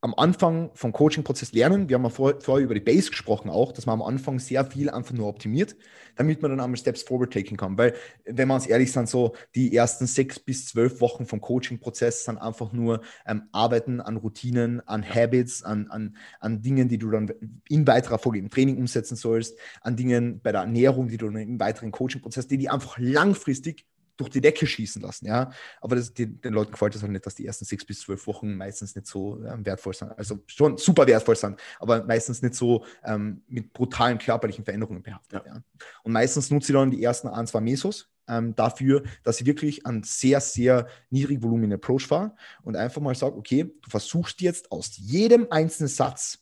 am 0.03 0.15
Anfang 0.15 0.71
vom 0.75 0.93
Coaching-Prozess 0.93 1.53
lernen. 1.53 1.89
Wir 1.89 1.97
haben 1.97 2.05
ja 2.05 2.09
vor, 2.09 2.41
vorher 2.41 2.65
über 2.65 2.75
die 2.75 2.81
Base 2.81 3.11
gesprochen 3.11 3.51
auch, 3.51 3.73
dass 3.73 3.85
man 3.85 4.01
am 4.01 4.03
Anfang 4.03 4.39
sehr 4.39 4.65
viel 4.65 4.89
einfach 4.89 5.15
nur 5.15 5.29
optimiert, 5.29 5.77
damit 6.17 6.41
man 6.41 6.51
dann 6.51 6.61
einmal 6.61 6.79
Steps 6.79 7.03
forward 7.03 7.33
taken 7.33 7.59
kann. 7.59 7.77
Weil, 7.77 7.95
wenn 8.25 8.49
wir 8.49 8.55
uns 8.55 8.67
ehrlich 8.67 8.93
sind, 8.93 9.11
so 9.11 9.35
die 9.55 9.77
ersten 9.77 10.07
sechs 10.07 10.39
bis 10.39 10.67
zwölf 10.67 11.03
Wochen 11.03 11.27
vom 11.27 11.43
Coaching-Prozess 11.43 12.25
sind 12.25 12.39
einfach 12.39 12.73
nur 12.73 13.03
ähm, 13.27 13.43
Arbeiten 13.53 14.01
an 14.01 14.17
Routinen, 14.17 14.81
an 14.89 15.05
Habits, 15.07 15.63
an, 15.63 15.89
an, 15.89 16.17
an 16.41 16.63
Dingen, 16.63 16.89
die 16.89 16.99
du 16.99 17.11
dann 17.11 17.31
in 17.69 17.87
weiterer 17.87 18.19
Folge 18.19 18.39
im 18.39 18.49
Training 18.49 18.79
umsetzen 18.79 19.17
sollst, 19.17 19.59
an 19.83 19.97
Dingen 19.97 20.41
bei 20.41 20.53
der 20.53 20.63
Ernährung, 20.63 21.09
die 21.09 21.19
du 21.19 21.27
dann 21.27 21.37
im 21.37 21.61
weiteren 21.61 21.91
Coaching-Prozess, 21.91 22.47
die 22.47 22.57
die 22.57 22.71
einfach 22.71 22.97
langfristig 22.99 23.85
durch 24.21 24.31
die 24.31 24.41
Decke 24.41 24.67
schießen 24.67 25.03
lassen, 25.03 25.27
ja. 25.27 25.51
Aber 25.81 25.97
das, 25.97 26.13
die, 26.13 26.27
den 26.27 26.53
Leuten 26.53 26.73
gefällt 26.73 26.95
es 26.95 27.03
halt 27.03 27.13
nicht, 27.13 27.27
dass 27.27 27.35
die 27.35 27.47
ersten 27.47 27.65
sechs 27.65 27.85
bis 27.85 28.01
zwölf 28.01 28.27
Wochen 28.27 28.55
meistens 28.55 28.95
nicht 28.95 29.07
so 29.07 29.43
ähm, 29.45 29.65
wertvoll 29.65 29.95
sind. 29.95 30.13
Also 30.17 30.41
schon 30.47 30.77
super 30.77 31.07
wertvoll 31.07 31.37
sind, 31.37 31.59
aber 31.79 32.05
meistens 32.05 32.43
nicht 32.43 32.55
so 32.55 32.85
ähm, 33.05 33.43
mit 33.49 33.73
brutalen 33.73 34.19
körperlichen 34.19 34.65
Veränderungen 34.65 35.03
behaftet. 35.03 35.43
Ja. 35.47 35.55
ja. 35.55 35.63
Und 36.03 36.13
meistens 36.13 36.51
nutze 36.51 36.73
ich 36.73 36.79
dann 36.79 36.91
die 36.91 37.03
ersten 37.03 37.29
ein, 37.29 37.47
zwei 37.47 37.61
Mesos 37.61 38.09
ähm, 38.29 38.55
dafür, 38.55 39.03
dass 39.25 39.41
ich 39.41 39.47
wirklich 39.47 39.87
einen 39.87 40.03
sehr, 40.03 40.41
sehr 40.41 40.87
niedrig 41.11 41.43
Volumen 41.43 41.73
Approach 41.73 42.07
fahre 42.07 42.35
und 42.63 42.77
einfach 42.77 43.01
mal 43.01 43.15
sage, 43.15 43.37
okay, 43.37 43.65
du 43.65 43.91
versuchst 43.91 44.41
jetzt 44.41 44.71
aus 44.71 44.97
jedem 44.97 45.49
einzelnen 45.51 45.89
Satz 45.89 46.39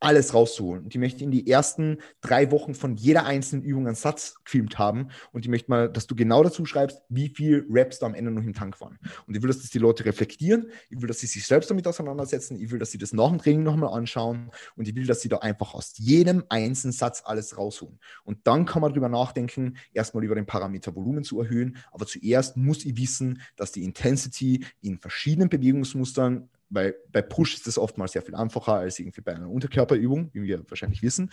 alles 0.00 0.34
rauszuholen. 0.34 0.84
Und 0.84 0.94
ich 0.94 0.98
möchte 0.98 1.22
in 1.22 1.30
die 1.30 1.48
ersten 1.48 1.98
drei 2.22 2.50
Wochen 2.50 2.74
von 2.74 2.96
jeder 2.96 3.26
einzelnen 3.26 3.62
Übung 3.62 3.86
einen 3.86 3.94
Satz 3.94 4.34
gefilmt 4.44 4.78
haben. 4.78 5.08
Und 5.32 5.44
ich 5.44 5.50
möchte 5.50 5.70
mal, 5.70 5.90
dass 5.90 6.06
du 6.06 6.16
genau 6.16 6.42
dazu 6.42 6.64
schreibst, 6.64 7.02
wie 7.08 7.28
viel 7.28 7.66
Raps 7.68 7.98
da 7.98 8.06
am 8.06 8.14
Ende 8.14 8.30
noch 8.30 8.42
im 8.42 8.54
Tank 8.54 8.80
waren. 8.80 8.98
Und 9.26 9.36
ich 9.36 9.42
will, 9.42 9.48
dass 9.48 9.60
das 9.60 9.70
die 9.70 9.78
Leute 9.78 10.04
reflektieren. 10.06 10.70
Ich 10.88 11.00
will, 11.00 11.08
dass 11.08 11.20
sie 11.20 11.26
sich 11.26 11.46
selbst 11.46 11.70
damit 11.70 11.86
auseinandersetzen. 11.86 12.58
Ich 12.58 12.70
will, 12.70 12.78
dass 12.78 12.90
sie 12.90 12.98
das 12.98 13.12
nach 13.12 13.28
dem 13.28 13.38
Training 13.38 13.62
nochmal 13.62 13.92
anschauen. 13.96 14.50
Und 14.74 14.88
ich 14.88 14.94
will, 14.94 15.06
dass 15.06 15.20
sie 15.20 15.28
da 15.28 15.38
einfach 15.38 15.74
aus 15.74 15.92
jedem 15.96 16.44
einzelnen 16.48 16.92
Satz 16.92 17.22
alles 17.24 17.58
rausholen. 17.58 17.98
Und 18.24 18.38
dann 18.46 18.64
kann 18.64 18.80
man 18.80 18.92
darüber 18.92 19.08
nachdenken, 19.08 19.76
erstmal 19.92 20.24
über 20.24 20.34
den 20.34 20.46
Parameter 20.46 20.94
Volumen 20.96 21.24
zu 21.24 21.40
erhöhen. 21.40 21.76
Aber 21.92 22.06
zuerst 22.06 22.56
muss 22.56 22.84
ich 22.86 22.96
wissen, 22.96 23.42
dass 23.56 23.72
die 23.72 23.84
Intensity 23.84 24.64
in 24.80 24.98
verschiedenen 24.98 25.50
Bewegungsmustern 25.50 26.48
weil 26.70 26.94
bei 27.10 27.20
Push 27.20 27.54
ist 27.54 27.66
das 27.66 27.76
oftmals 27.76 28.12
sehr 28.12 28.22
viel 28.22 28.34
einfacher 28.34 28.74
als 28.74 28.98
irgendwie 28.98 29.20
bei 29.20 29.34
einer 29.34 29.50
Unterkörperübung, 29.50 30.30
wie 30.32 30.42
wir 30.42 30.64
wahrscheinlich 30.70 31.02
wissen. 31.02 31.30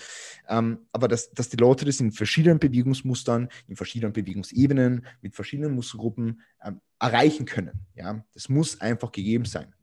Ähm, 0.50 0.88
aber 0.92 1.08
dass, 1.08 1.32
dass 1.32 1.50
die 1.50 1.58
Leute 1.58 1.86
das 1.86 2.00
in 2.00 2.12
verschiedenen 2.12 2.60
Bewegungsmustern, 2.60 3.50
in 3.68 3.76
verschiedenen 3.76 4.14
Bewegungsebenen, 4.14 5.06
mit 5.22 5.36
verschiedenen 5.36 5.76
Muskelgruppen 5.76 6.42
ähm, 6.64 6.82
erreichen 7.00 7.46
können. 7.46 7.86
Ja? 7.96 8.26
Das 8.34 8.50
muss 8.50 8.82
einfach 8.82 9.12
gegeben 9.12 9.46
sein. 9.46 9.74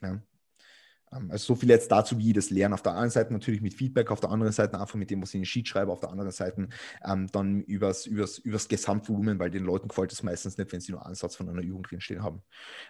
Ja? 0.00 0.22
Ähm, 1.12 1.30
also 1.30 1.54
so 1.54 1.54
viel 1.54 1.68
jetzt 1.68 1.90
dazu, 1.90 2.18
wie 2.18 2.32
das 2.32 2.50
Lernen. 2.50 2.74
Auf 2.74 2.82
der 2.82 2.94
einen 2.94 3.10
Seite 3.10 3.32
natürlich 3.32 3.60
mit 3.60 3.74
Feedback, 3.74 4.10
auf 4.10 4.20
der 4.20 4.30
anderen 4.30 4.52
Seite 4.52 4.80
einfach 4.80 4.96
mit 4.96 5.10
dem, 5.10 5.22
was 5.22 5.30
ich 5.30 5.36
in 5.36 5.40
den 5.42 5.46
Sheet 5.46 5.68
schreibe, 5.68 5.92
auf 5.92 6.00
der 6.00 6.10
anderen 6.10 6.30
Seite 6.30 6.68
ähm, 7.04 7.26
dann 7.32 7.62
übers, 7.62 8.06
übers, 8.06 8.38
übers 8.38 8.68
Gesamtvolumen, 8.68 9.38
weil 9.38 9.50
den 9.50 9.64
Leuten 9.64 9.88
gefällt 9.88 10.12
es 10.12 10.22
meistens 10.22 10.58
nicht, 10.58 10.72
wenn 10.72 10.80
sie 10.80 10.92
nur 10.92 11.04
einen 11.04 11.14
Satz 11.14 11.36
von 11.36 11.48
einer 11.48 11.62
Übung 11.62 11.82
drinstehen 11.82 12.22
haben. 12.22 12.42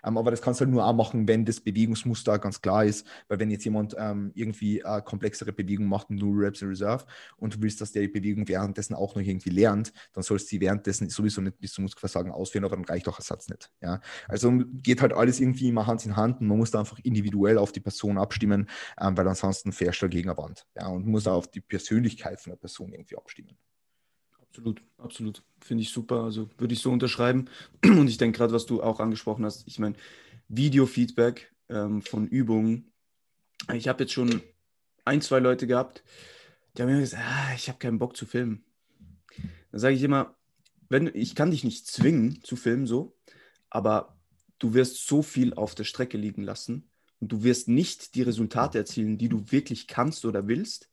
Ähm, 0.05 0.19
aber 0.19 0.31
das 0.31 0.43
kannst 0.43 0.61
du 0.61 0.65
halt 0.65 0.73
nur 0.73 0.87
auch 0.87 0.95
machen, 0.95 1.29
wenn 1.29 1.45
das 1.45 1.61
Bewegungsmuster 1.61 2.39
ganz 2.39 2.61
klar 2.61 2.85
ist, 2.85 3.07
weil 3.29 3.39
wenn 3.39 3.51
jetzt 3.51 3.65
jemand 3.65 3.95
ähm, 3.99 4.33
irgendwie 4.35 4.85
eine 4.85 5.03
komplexere 5.03 5.53
Bewegung 5.53 5.87
macht, 5.87 6.11
nur 6.11 6.39
Reps 6.39 6.63
in 6.63 6.69
Reserve 6.69 7.05
und 7.37 7.55
du 7.55 7.63
willst, 7.63 7.81
dass 7.81 7.93
der 7.93 8.03
die 8.03 8.09
Bewegung 8.09 8.49
währenddessen 8.49 8.95
auch 8.95 9.15
noch 9.15 9.23
irgendwie 9.23 9.51
lernt, 9.51 9.93
dann 10.13 10.23
sollst 10.23 10.47
du 10.47 10.51
sie 10.51 10.61
währenddessen 10.61 11.09
sowieso 11.09 11.41
nicht 11.41 11.59
bis 11.61 11.73
zum 11.73 11.83
Muskelversagen 11.83 12.33
ausführen, 12.33 12.65
aber 12.65 12.77
dann 12.77 12.85
reicht 12.85 13.09
auch 13.09 13.19
ein 13.19 13.23
Satz 13.23 13.49
nicht. 13.49 13.71
Ja? 13.81 14.01
Also 14.27 14.53
geht 14.83 15.03
halt 15.03 15.13
alles 15.13 15.41
irgendwie 15.41 15.69
immer 15.69 15.87
Hand 15.87 16.05
in 16.07 16.17
Hand 16.17 16.41
und 16.41 16.47
man 16.47 16.59
muss 16.59 16.71
da 16.71 16.81
einfach 16.81 16.99
individuell 17.03 17.59
auf 17.59 17.73
die 17.73 17.81
Person 17.81 18.08
Person 18.09 18.19
abstimmen, 18.19 18.69
ähm, 19.01 19.17
weil 19.17 19.29
ansonsten 19.29 19.73
fährst 19.73 20.03
du 20.03 20.09
gegen 20.09 20.31
eine 20.31 20.39
Wand. 20.39 20.67
Ja, 20.77 20.89
und 20.89 21.07
muss 21.07 21.27
auch 21.27 21.37
auf 21.37 21.51
die 21.51 21.61
Persönlichkeit 21.61 22.41
von 22.41 22.53
der 22.53 22.57
Person 22.57 22.93
irgendwie 22.93 23.17
abstimmen. 23.17 23.57
Absolut, 24.41 24.83
absolut. 24.97 25.43
Finde 25.61 25.83
ich 25.83 25.91
super. 25.91 26.25
Also 26.25 26.49
würde 26.57 26.75
ich 26.75 26.81
so 26.81 26.91
unterschreiben. 26.91 27.49
Und 27.85 28.09
ich 28.09 28.17
denke 28.17 28.39
gerade, 28.39 28.55
was 28.55 28.67
du 28.67 28.83
auch 28.83 28.99
angesprochen 28.99 29.45
hast, 29.45 29.69
ich 29.69 29.79
meine, 29.79 29.95
Video-Feedback 30.49 31.53
ähm, 31.69 32.01
von 32.01 32.27
Übungen. 32.27 32.91
Ich 33.75 33.89
habe 33.89 34.05
jetzt 34.05 34.15
schon 34.15 34.41
ein, 35.05 35.21
zwei 35.21 35.39
Leute 35.39 35.67
gehabt, 35.67 36.03
die 36.77 36.83
haben 36.83 36.91
mir 36.91 37.01
gesagt, 37.01 37.23
ah, 37.27 37.55
ich 37.55 37.69
habe 37.69 37.79
keinen 37.79 37.99
Bock 37.99 38.17
zu 38.17 38.25
filmen. 38.25 38.65
Dann 39.71 39.81
sage 39.81 39.95
ich 39.95 40.03
immer, 40.03 40.35
wenn, 40.89 41.11
ich 41.13 41.35
kann 41.35 41.51
dich 41.51 41.65
nicht 41.65 41.87
zwingen 41.87 42.43
zu 42.43 42.57
filmen 42.57 42.87
so, 42.87 43.15
aber 43.69 44.17
du 44.59 44.73
wirst 44.73 45.07
so 45.07 45.23
viel 45.23 45.53
auf 45.55 45.75
der 45.75 45.85
Strecke 45.85 46.17
liegen 46.17 46.43
lassen 46.43 46.89
und 47.21 47.33
du 47.33 47.43
wirst 47.43 47.69
nicht 47.69 48.15
die 48.15 48.23
Resultate 48.23 48.79
erzielen, 48.79 49.19
die 49.19 49.29
du 49.29 49.51
wirklich 49.51 49.87
kannst 49.87 50.25
oder 50.25 50.47
willst, 50.47 50.89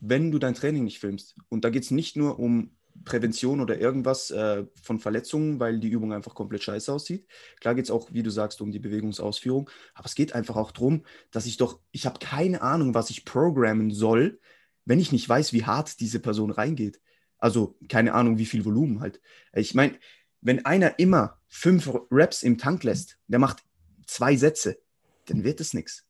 wenn 0.00 0.30
du 0.30 0.38
dein 0.38 0.54
Training 0.54 0.84
nicht 0.84 0.98
filmst. 0.98 1.36
Und 1.48 1.64
da 1.64 1.70
geht 1.70 1.84
es 1.84 1.90
nicht 1.90 2.16
nur 2.16 2.38
um 2.38 2.70
Prävention 3.04 3.60
oder 3.60 3.78
irgendwas 3.78 4.30
äh, 4.30 4.64
von 4.82 5.00
Verletzungen, 5.00 5.58
weil 5.58 5.80
die 5.80 5.88
Übung 5.88 6.12
einfach 6.12 6.34
komplett 6.34 6.62
scheiße 6.62 6.92
aussieht. 6.92 7.26
Klar 7.60 7.74
geht 7.74 7.86
es 7.86 7.90
auch, 7.90 8.12
wie 8.12 8.22
du 8.22 8.30
sagst, 8.30 8.60
um 8.60 8.70
die 8.70 8.78
Bewegungsausführung, 8.78 9.68
aber 9.94 10.06
es 10.06 10.14
geht 10.14 10.34
einfach 10.34 10.56
auch 10.56 10.70
darum, 10.70 11.04
dass 11.30 11.46
ich 11.46 11.56
doch, 11.56 11.80
ich 11.90 12.06
habe 12.06 12.18
keine 12.20 12.62
Ahnung, 12.62 12.94
was 12.94 13.10
ich 13.10 13.24
programmen 13.24 13.90
soll, 13.90 14.38
wenn 14.84 15.00
ich 15.00 15.12
nicht 15.12 15.28
weiß, 15.28 15.52
wie 15.52 15.64
hart 15.64 16.00
diese 16.00 16.20
Person 16.20 16.50
reingeht. 16.50 17.00
Also 17.38 17.76
keine 17.88 18.14
Ahnung, 18.14 18.38
wie 18.38 18.46
viel 18.46 18.64
Volumen 18.64 19.00
halt. 19.00 19.20
Ich 19.52 19.74
meine, 19.74 19.98
wenn 20.40 20.64
einer 20.64 20.98
immer 20.98 21.40
fünf 21.48 21.90
Reps 22.10 22.42
im 22.42 22.58
Tank 22.58 22.84
lässt, 22.84 23.18
der 23.26 23.38
macht 23.38 23.62
zwei 24.06 24.36
Sätze, 24.36 24.78
dann 25.26 25.44
wird 25.44 25.60
es 25.60 25.74
nichts. 25.74 26.04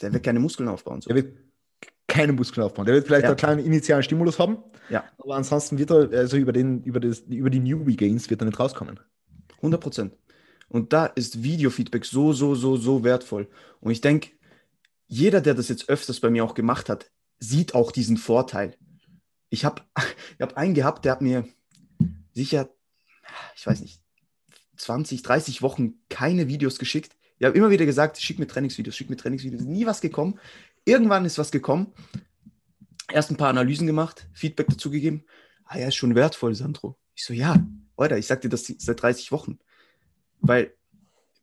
Der 0.00 0.12
wird 0.12 0.22
keine 0.22 0.40
Muskeln 0.40 0.68
aufbauen. 0.68 1.00
So. 1.00 1.08
Der 1.08 1.16
wird 1.16 1.36
keine 2.06 2.32
Muskeln 2.32 2.64
aufbauen. 2.64 2.86
Der 2.86 2.94
wird 2.94 3.06
vielleicht 3.06 3.24
ja. 3.24 3.30
einen 3.30 3.36
kleinen 3.36 3.64
initialen 3.64 4.02
Stimulus 4.02 4.38
haben, 4.38 4.58
ja. 4.88 5.04
aber 5.18 5.36
ansonsten 5.36 5.78
wird 5.78 5.90
er, 5.90 6.10
also 6.10 6.36
über, 6.36 6.52
den, 6.52 6.82
über, 6.82 7.00
das, 7.00 7.20
über 7.20 7.50
die 7.50 7.60
Newbie 7.60 7.96
Gains 7.96 8.30
wird 8.30 8.42
er 8.42 8.46
nicht 8.46 8.60
rauskommen. 8.60 9.00
100 9.56 9.80
Prozent. 9.80 10.16
Und 10.68 10.92
da 10.92 11.06
ist 11.06 11.42
Videofeedback 11.42 12.04
so, 12.04 12.32
so, 12.32 12.54
so, 12.54 12.76
so 12.76 13.04
wertvoll. 13.04 13.48
Und 13.80 13.92
ich 13.92 14.00
denke, 14.00 14.30
jeder, 15.06 15.40
der 15.40 15.54
das 15.54 15.68
jetzt 15.68 15.88
öfters 15.88 16.20
bei 16.20 16.30
mir 16.30 16.44
auch 16.44 16.54
gemacht 16.54 16.88
hat, 16.88 17.10
sieht 17.38 17.74
auch 17.74 17.92
diesen 17.92 18.16
Vorteil 18.16 18.76
ich 19.54 19.64
habe 19.64 19.82
ich 19.94 20.40
hab 20.40 20.56
einen 20.56 20.74
gehabt, 20.74 21.04
der 21.04 21.12
hat 21.12 21.22
mir 21.22 21.48
sicher, 22.32 22.68
ich 23.56 23.66
weiß 23.66 23.80
nicht, 23.80 24.02
20, 24.76 25.22
30 25.22 25.62
Wochen 25.62 25.94
keine 26.08 26.48
Videos 26.48 26.78
geschickt. 26.78 27.16
Ich 27.38 27.46
habe 27.46 27.56
immer 27.56 27.70
wieder 27.70 27.86
gesagt, 27.86 28.18
schick 28.18 28.38
mir 28.38 28.46
Trainingsvideos, 28.46 28.96
schick 28.96 29.10
mir 29.10 29.16
Trainingsvideos. 29.16 29.62
Nie 29.62 29.86
was 29.86 30.00
gekommen. 30.00 30.38
Irgendwann 30.84 31.24
ist 31.24 31.38
was 31.38 31.50
gekommen. 31.50 31.92
Erst 33.12 33.30
ein 33.30 33.36
paar 33.36 33.50
Analysen 33.50 33.86
gemacht, 33.86 34.28
Feedback 34.32 34.68
dazu 34.68 34.90
gegeben. 34.90 35.24
Ah 35.64 35.78
ja, 35.78 35.88
ist 35.88 35.96
schon 35.96 36.14
wertvoll, 36.14 36.54
Sandro. 36.54 36.96
Ich 37.14 37.24
so, 37.24 37.34
ja, 37.34 37.66
Alter, 37.96 38.18
ich 38.18 38.26
sag 38.26 38.40
dir 38.40 38.48
das 38.48 38.66
seit 38.78 39.02
30 39.02 39.32
Wochen. 39.32 39.58
Weil, 40.40 40.74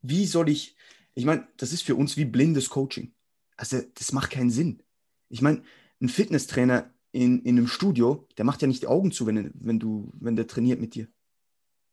wie 0.02 0.26
soll 0.26 0.50
ich, 0.50 0.76
ich 1.14 1.26
meine, 1.26 1.48
das 1.58 1.74
ist 1.74 1.84
für 1.84 1.96
uns 1.96 2.18
wie 2.18 2.26
blindes 2.26 2.70
Coaching. 2.70 3.14
Also, 3.58 3.82
das 3.96 4.12
macht 4.12 4.32
keinen 4.32 4.50
Sinn. 4.50 4.82
Ich 5.30 5.42
meine, 5.42 5.62
ein 6.02 6.10
Fitnesstrainer 6.10 6.92
in, 7.12 7.42
in 7.44 7.58
einem 7.58 7.68
Studio, 7.68 8.28
der 8.38 8.46
macht 8.46 8.62
ja 8.62 8.68
nicht 8.68 8.84
die 8.84 8.88
Augen 8.88 9.12
zu, 9.12 9.26
wenn, 9.28 9.52
wenn, 9.54 9.80
du, 9.80 10.12
wenn 10.20 10.36
der 10.36 10.48
trainiert 10.48 10.80
mit 10.80 10.96
dir. 10.96 11.08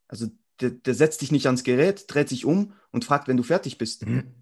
Also 0.06 0.28
der, 0.60 0.70
der 0.70 0.94
setzt 0.94 1.20
dich 1.20 1.32
nicht 1.32 1.46
ans 1.46 1.64
Gerät, 1.64 2.04
dreht 2.08 2.28
sich 2.28 2.44
um 2.44 2.72
und 2.90 3.04
fragt, 3.04 3.28
wenn 3.28 3.36
du 3.36 3.42
fertig 3.42 3.78
bist. 3.78 4.06
Mhm. 4.06 4.34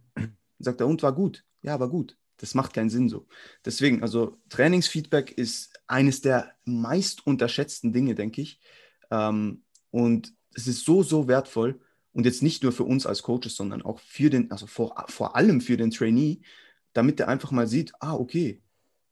Sagt 0.59 0.81
er, 0.81 0.87
und 0.87 1.03
war 1.03 1.15
gut? 1.15 1.45
Ja, 1.63 1.79
war 1.81 1.89
gut. 1.89 2.17
Das 2.39 2.55
macht 2.55 2.75
keinen 2.75 2.91
Sinn 2.91 3.09
so. 3.09 3.27
Deswegen, 3.65 4.03
also 4.03 4.39
Trainingsfeedback 4.49 5.33
ist 5.33 5.81
eines 5.87 6.21
der 6.21 6.55
meist 6.65 7.27
unterschätzten 7.27 7.93
Dinge, 7.93 8.15
denke 8.15 8.43
ich. 8.43 8.61
Ähm, 9.11 9.63
und 9.91 10.35
es 10.55 10.67
ist 10.67 10.85
so, 10.85 11.03
so 11.03 11.29
wertvoll. 11.29 11.81
Und 12.13 12.25
jetzt 12.25 12.43
nicht 12.43 12.63
nur 12.63 12.73
für 12.73 12.85
uns 12.85 13.07
als 13.07 13.23
Coaches, 13.23 13.57
sondern 13.57 13.83
auch 13.83 14.01
für 14.01 14.31
den, 14.31 14.51
also 14.51 14.67
vor, 14.67 15.05
vor 15.09 15.37
allem 15.37 15.61
für 15.61 15.77
den 15.77 15.91
Trainee, 15.91 16.41
damit 16.93 17.21
er 17.21 17.29
einfach 17.29 17.51
mal 17.51 17.67
sieht, 17.67 17.93
ah, 18.01 18.15
okay, 18.15 18.63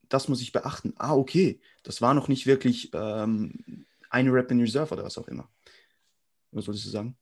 das 0.08 0.28
muss 0.28 0.40
ich 0.40 0.52
beachten. 0.52 0.94
Ah, 0.96 1.14
okay, 1.14 1.60
das 1.82 2.00
war 2.00 2.14
noch 2.14 2.28
nicht 2.28 2.46
wirklich 2.46 2.90
ähm, 2.94 3.84
eine 4.08 4.32
Rap 4.32 4.50
in 4.50 4.60
Reserve 4.60 4.94
oder 4.94 5.04
was 5.04 5.18
auch 5.18 5.28
immer. 5.28 5.50
Was 6.54 6.64
solltest 6.64 6.86
du 6.86 6.90
sagen? 6.90 7.16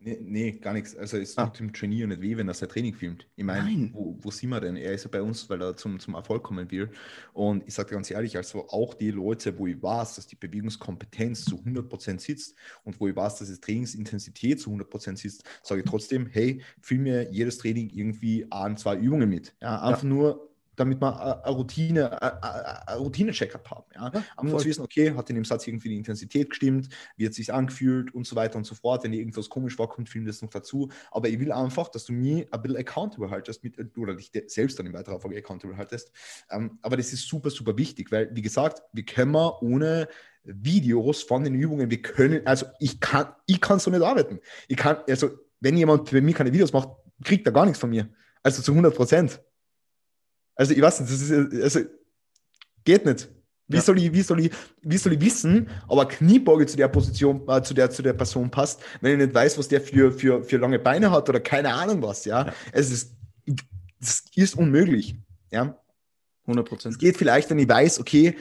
Nee, 0.00 0.18
nee, 0.22 0.52
gar 0.52 0.74
nichts. 0.74 0.96
Also 0.96 1.16
es 1.16 1.36
ah. 1.36 1.46
tut 1.46 1.58
dem 1.58 1.72
Trainier 1.72 2.06
nicht 2.06 2.20
weh, 2.20 2.36
wenn 2.36 2.46
er 2.46 2.54
sein 2.54 2.68
Training 2.68 2.94
filmt. 2.94 3.26
Ich 3.34 3.42
meine, 3.42 3.90
wo, 3.92 4.16
wo 4.20 4.30
sieht 4.30 4.48
man 4.48 4.62
denn? 4.62 4.76
Er 4.76 4.92
ist 4.92 5.02
ja 5.02 5.10
bei 5.10 5.20
uns, 5.20 5.50
weil 5.50 5.60
er 5.60 5.74
zum, 5.74 5.98
zum 5.98 6.14
Erfolg 6.14 6.44
kommen 6.44 6.70
will. 6.70 6.88
Und 7.32 7.66
ich 7.66 7.74
sage 7.74 7.94
ganz 7.94 8.08
ehrlich, 8.08 8.36
also 8.36 8.68
auch 8.68 8.94
die 8.94 9.10
Leute, 9.10 9.58
wo 9.58 9.66
ich 9.66 9.82
weiß, 9.82 10.14
dass 10.14 10.28
die 10.28 10.36
Bewegungskompetenz 10.36 11.46
zu 11.46 11.56
100% 11.56 12.20
sitzt 12.20 12.54
und 12.84 13.00
wo 13.00 13.08
ich 13.08 13.16
weiß, 13.16 13.40
dass 13.40 13.48
die 13.48 13.60
Trainingsintensität 13.60 14.60
zu 14.60 14.70
100% 14.70 15.16
sitzt, 15.16 15.42
sage 15.64 15.80
ich 15.80 15.86
trotzdem, 15.90 16.28
hey, 16.28 16.62
film 16.80 17.02
mir 17.02 17.32
jedes 17.32 17.58
Training 17.58 17.90
irgendwie 17.90 18.46
ein, 18.52 18.76
zwei 18.76 18.96
Übungen 18.96 19.28
mit. 19.28 19.56
Ja, 19.60 19.82
einfach 19.82 20.04
ja. 20.04 20.08
nur 20.08 20.47
damit 20.78 21.00
wir 21.00 21.44
eine 21.44 21.54
Routine, 21.54 22.22
ein 22.22 22.98
Routine-Check-up 22.98 23.70
haben. 23.70 23.84
Ja? 23.94 24.10
ja 24.14 24.24
Einfach 24.36 24.58
zu 24.58 24.66
wissen, 24.66 24.82
okay, 24.82 25.12
hat 25.14 25.28
in 25.30 25.36
dem 25.36 25.44
Satz 25.44 25.66
irgendwie 25.66 25.88
die 25.88 25.96
Intensität 25.96 26.50
gestimmt, 26.50 26.88
wie 27.16 27.24
hat 27.24 27.30
es 27.30 27.36
sich 27.36 27.52
angefühlt 27.52 28.14
und 28.14 28.26
so 28.26 28.36
weiter 28.36 28.56
und 28.56 28.64
so 28.64 28.74
fort. 28.74 29.04
Wenn 29.04 29.12
irgendwas 29.12 29.48
komisch 29.48 29.78
war, 29.78 29.88
kommt 29.88 30.08
Film 30.08 30.24
das 30.24 30.42
noch 30.42 30.50
dazu. 30.50 30.88
Aber 31.10 31.28
ich 31.28 31.38
will 31.40 31.52
einfach, 31.52 31.88
dass 31.88 32.04
du 32.04 32.12
mir 32.12 32.46
ein 32.50 32.62
bisschen 32.62 32.76
accountable 32.76 33.30
haltest 33.30 33.64
mit, 33.64 33.78
oder 33.96 34.14
dich 34.14 34.30
selbst 34.46 34.78
dann 34.78 34.86
in 34.86 34.92
weiterer 34.92 35.20
Folge 35.20 35.38
accountable 35.38 35.76
haltest. 35.76 36.12
Ähm, 36.50 36.78
aber 36.82 36.96
das 36.96 37.12
ist 37.12 37.28
super, 37.28 37.50
super 37.50 37.76
wichtig, 37.76 38.10
weil, 38.12 38.34
wie 38.34 38.42
gesagt, 38.42 38.82
wir 38.92 39.04
können 39.04 39.28
ohne 39.34 40.08
Videos 40.44 41.22
von 41.22 41.44
den 41.44 41.54
Übungen, 41.54 41.90
wir 41.90 42.02
können, 42.02 42.46
also 42.46 42.66
ich 42.78 43.00
kann, 43.00 43.28
ich 43.46 43.60
kann 43.60 43.78
so 43.78 43.90
nicht 43.90 44.02
arbeiten. 44.02 44.40
Ich 44.68 44.76
kann, 44.76 44.98
also 45.08 45.30
wenn 45.60 45.76
jemand 45.76 46.08
für 46.08 46.20
mich 46.20 46.34
keine 46.34 46.52
Videos 46.52 46.72
macht, 46.72 46.90
kriegt 47.24 47.46
er 47.46 47.52
gar 47.52 47.66
nichts 47.66 47.80
von 47.80 47.90
mir. 47.90 48.08
Also 48.42 48.62
zu 48.62 48.72
100 48.72 48.94
Prozent. 48.94 49.40
Also 50.58 50.74
ich 50.74 50.82
weiß 50.82 51.00
nicht, 51.00 51.12
das 51.12 51.20
ist, 51.22 51.62
also 51.62 51.80
geht 52.84 53.06
nicht. 53.06 53.28
Wie, 53.68 53.76
ja. 53.76 53.82
soll 53.82 53.98
ich, 53.98 54.12
wie, 54.12 54.22
soll 54.22 54.40
ich, 54.40 54.50
wie 54.80 54.96
soll 54.96 55.12
ich 55.12 55.20
wissen, 55.20 55.68
aber 55.88 56.08
Kniebeuge 56.08 56.66
zu 56.66 56.76
der 56.76 56.88
Position, 56.88 57.46
äh, 57.48 57.62
zu, 57.62 57.74
der, 57.74 57.90
zu 57.90 58.02
der 58.02 58.14
Person 58.14 58.50
passt, 58.50 58.82
wenn 59.00 59.12
ich 59.12 59.26
nicht 59.26 59.34
weiß, 59.34 59.58
was 59.58 59.68
der 59.68 59.80
für, 59.80 60.10
für, 60.10 60.42
für 60.42 60.56
lange 60.56 60.78
Beine 60.78 61.10
hat 61.10 61.28
oder 61.28 61.38
keine 61.38 61.74
Ahnung 61.74 62.02
was, 62.02 62.24
ja. 62.24 62.46
ja. 62.46 62.52
Es 62.72 62.90
ist, 62.90 63.14
es 64.00 64.24
ist 64.34 64.56
unmöglich, 64.56 65.16
ja. 65.50 65.78
100 66.46 66.66
Prozent. 66.66 66.94
Es 66.94 66.98
geht 66.98 67.18
vielleicht, 67.18 67.50
wenn 67.50 67.58
ich 67.58 67.68
weiß, 67.68 68.00
okay, 68.00 68.36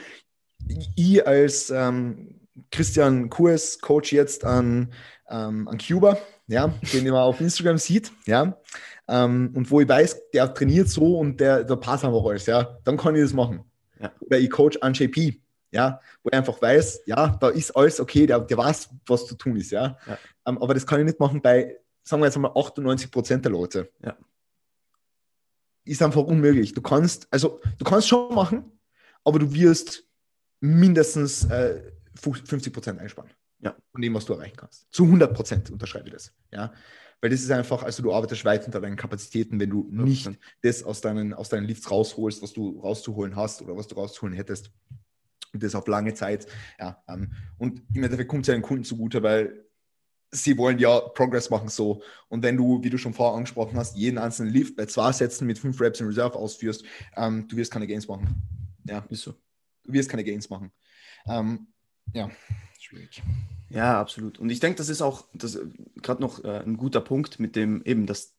ich 0.95 1.28
als 1.28 1.70
ähm, 1.70 2.39
Christian 2.72 3.30
Kurs 3.30 3.80
Coach 3.80 4.13
jetzt 4.13 4.45
an, 4.45 4.93
ähm, 5.30 5.68
an 5.68 5.78
Cuba, 5.78 6.18
ja, 6.47 6.74
den 6.93 7.03
man 7.03 7.22
auf 7.22 7.41
Instagram 7.41 7.78
sieht, 7.78 8.13
ja, 8.26 8.57
ähm, 9.08 9.51
und 9.55 9.70
wo 9.72 9.80
ich 9.80 9.88
weiß, 9.88 10.32
der 10.32 10.53
trainiert 10.53 10.89
so 10.89 11.20
und 11.20 11.39
der, 11.39 11.64
der 11.64 11.76
passt 11.78 12.03
einfach 12.03 12.24
alles, 12.26 12.45
ja, 12.45 12.78
dann 12.84 12.97
kann 12.97 13.16
ich 13.16 13.22
das 13.22 13.34
machen. 13.34 13.64
Ja. 13.99 14.12
Oder 14.20 14.39
ich 14.39 14.49
coach 14.49 14.78
an 14.82 14.93
JP, 14.93 15.41
ja, 15.72 15.99
wo 16.24 16.30
ich 16.30 16.36
einfach 16.36 16.62
weiß, 16.62 17.01
ja, 17.05 17.38
da 17.39 17.49
ist 17.49 17.76
alles 17.76 17.99
okay, 17.99 18.26
der, 18.26 18.39
der 18.39 18.58
weiß, 18.58 18.89
was 19.05 19.28
zu 19.28 19.36
tun 19.36 19.55
ist, 19.58 19.72
ja. 19.72 19.97
ja. 20.08 20.18
Ähm, 20.45 20.58
aber 20.62 20.74
das 20.74 20.86
kann 20.86 20.99
ich 20.99 21.05
nicht 21.05 21.20
machen 21.20 21.41
bei, 21.41 21.78
sagen 22.03 22.22
wir 22.22 22.28
jetzt 22.28 22.38
mal, 22.38 22.51
98 22.55 23.12
Prozent 23.12 23.45
der 23.45 23.51
Leute. 23.51 23.89
Ja. 24.03 24.18
Ist 25.86 26.01
einfach 26.01 26.24
unmöglich. 26.24 26.74
Du 26.74 26.82
kannst, 26.82 27.28
also 27.32 27.62
du 27.78 27.86
kannst 27.86 28.10
schon 28.10 28.34
machen, 28.36 28.72
aber 29.24 29.39
du 29.39 29.53
wirst 29.53 30.03
mindestens 30.60 31.45
äh, 31.45 31.82
50 32.16 32.74
Prozent 32.74 32.99
einsparen. 32.99 33.30
Ja. 33.60 33.76
Von 33.91 34.01
dem, 34.01 34.14
was 34.14 34.26
du 34.26 34.34
erreichen 34.34 34.58
kannst. 34.58 34.88
Zu 34.91 35.05
100 35.05 35.34
Prozent 35.34 35.72
unterschreibe 35.72 36.08
ich 36.08 36.14
das. 36.14 36.34
Ja. 36.51 36.74
Weil 37.22 37.32
das 37.32 37.41
ist 37.41 37.51
einfach, 37.51 37.84
also 37.84 38.03
du 38.03 38.13
arbeitest 38.13 38.45
weit 38.45 38.63
hinter 38.63 38.80
deinen 38.80 38.95
Kapazitäten, 38.95 39.59
wenn 39.59 39.70
du 39.70 39.88
nicht 39.89 40.30
das 40.61 40.84
aus 40.84 41.01
deinen, 41.01 41.34
aus 41.34 41.49
deinen 41.49 41.65
Lifts 41.65 41.89
rausholst, 41.89 42.41
was 42.43 42.53
du 42.53 42.80
rauszuholen 42.80 43.36
hast 43.36 43.61
oder 43.61 43.76
was 43.76 43.88
du 43.88 43.95
rauszuholen 43.95 44.36
hättest. 44.36 44.72
Und 45.53 45.63
das 45.63 45.76
auf 45.76 45.88
lange 45.88 46.13
Zeit. 46.13 46.45
Ja, 46.80 47.03
ähm, 47.07 47.32
und 47.57 47.82
im 47.93 48.03
Endeffekt 48.03 48.30
kommt 48.30 48.43
es 48.43 48.47
ja 48.47 48.53
den 48.53 48.61
Kunden 48.61 48.84
zugute, 48.84 49.24
weil 49.24 49.65
sie 50.32 50.57
wollen 50.57 50.78
ja 50.78 50.99
Progress 50.99 51.49
machen 51.49 51.70
so. 51.70 52.03
Und 52.28 52.43
wenn 52.43 52.57
du, 52.57 52.84
wie 52.84 52.89
du 52.89 52.97
schon 52.97 53.13
vorher 53.13 53.36
angesprochen 53.38 53.78
hast, 53.78 53.95
jeden 53.95 54.18
einzelnen 54.18 54.51
Lift 54.51 54.76
bei 54.76 54.86
zwei 54.86 55.11
Sätzen 55.11 55.47
mit 55.47 55.57
fünf 55.57 55.80
Reps 55.80 55.99
in 55.99 56.07
Reserve 56.07 56.36
ausführst, 56.36 56.84
ähm, 57.15 57.47
du 57.47 57.55
wirst 57.57 57.72
keine 57.72 57.88
Gains 57.88 58.07
machen. 58.07 58.41
Ja, 58.86 58.99
ist 59.09 59.24
so. 59.24 59.34
Du 59.84 59.93
wirst 59.93 60.09
keine 60.09 60.24
Gains 60.24 60.49
machen. 60.49 60.72
Ähm, 61.28 61.68
ja, 62.13 62.30
schwierig. 62.80 63.22
Ja, 63.70 63.99
absolut. 63.99 64.39
Und 64.39 64.49
ich 64.49 64.59
denke, 64.59 64.78
das 64.78 64.89
ist 64.89 65.01
auch 65.01 65.28
das 65.34 65.59
gerade 66.01 66.22
noch 66.22 66.43
äh, 66.43 66.59
ein 66.59 66.78
guter 66.78 67.01
Punkt 67.01 67.39
mit 67.39 67.55
dem 67.55 67.82
eben, 67.84 68.05
das, 68.05 68.34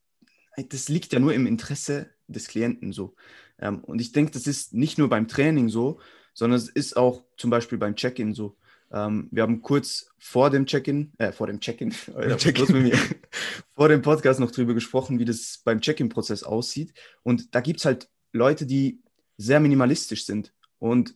das 0.57 0.89
liegt 0.89 1.13
ja 1.13 1.19
nur 1.19 1.35
im 1.35 1.47
Interesse 1.47 2.11
des 2.29 2.49
Klienten 2.49 2.93
so. 2.93 3.15
Ähm, 3.59 3.85
und 3.85 4.01
ich 4.01 4.13
denke, 4.13 4.33
das 4.33 4.47
ist 4.47 4.75
nicht 4.75 4.99
nur 4.99 5.09
beim 5.09 5.29
Training 5.29 5.69
so, 5.69 6.01
sondern 6.35 6.59
es 6.59 6.69
ist 6.69 6.97
auch 6.97 7.25
zum 7.37 7.51
Beispiel 7.51 7.79
beim 7.79 7.97
Check-in 7.97 8.33
so. 8.33 8.57
Ähm, 8.91 9.29
wir 9.31 9.43
haben 9.43 9.61
kurz 9.61 10.11
vor 10.19 10.51
dem 10.51 10.65
Check-in, 10.65 11.13
äh, 11.19 11.33
vor 11.33 11.47
dem 11.47 11.61
Check-in, 11.61 11.91
Check 12.37 12.59
vor 13.75 13.89
dem 13.89 14.03
Podcast 14.03 14.41
noch 14.41 14.51
drüber 14.51 14.75
gesprochen, 14.75 15.19
wie 15.19 15.25
das 15.25 15.61
beim 15.65 15.81
Check-in-Prozess 15.81 16.43
aussieht. 16.43 16.95
Und 17.23 17.55
da 17.55 17.61
gibt 17.61 17.81
es 17.81 17.85
halt 17.85 18.09
Leute, 18.33 18.67
die 18.67 19.03
sehr 19.37 19.61
minimalistisch 19.61 20.25
sind. 20.25 20.55
Und 20.79 21.15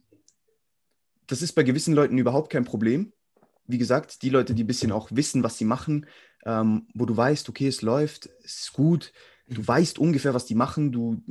das 1.27 1.41
ist 1.41 1.53
bei 1.53 1.63
gewissen 1.63 1.95
Leuten 1.95 2.19
überhaupt 2.19 2.51
kein 2.51 2.65
Problem. 2.65 3.13
Wie 3.73 3.79
gesagt, 3.79 4.23
die 4.23 4.29
Leute, 4.29 4.55
die 4.55 4.65
ein 4.65 4.67
bisschen 4.67 4.93
auch 4.93 5.09
wissen, 5.11 5.43
was 5.43 5.57
sie 5.59 5.65
machen, 5.65 6.07
ähm, 6.45 6.87
wo 6.95 7.07
du 7.07 7.17
weißt, 7.17 7.49
okay, 7.49 7.67
es 7.67 7.83
läuft, 7.83 8.29
es 8.45 8.61
ist 8.61 8.73
gut, 8.75 9.13
du 9.49 9.67
weißt 9.67 9.99
ungefähr, 9.99 10.35
was 10.35 10.47
die 10.47 10.55
machen, 10.55 10.93
du, 10.93 11.23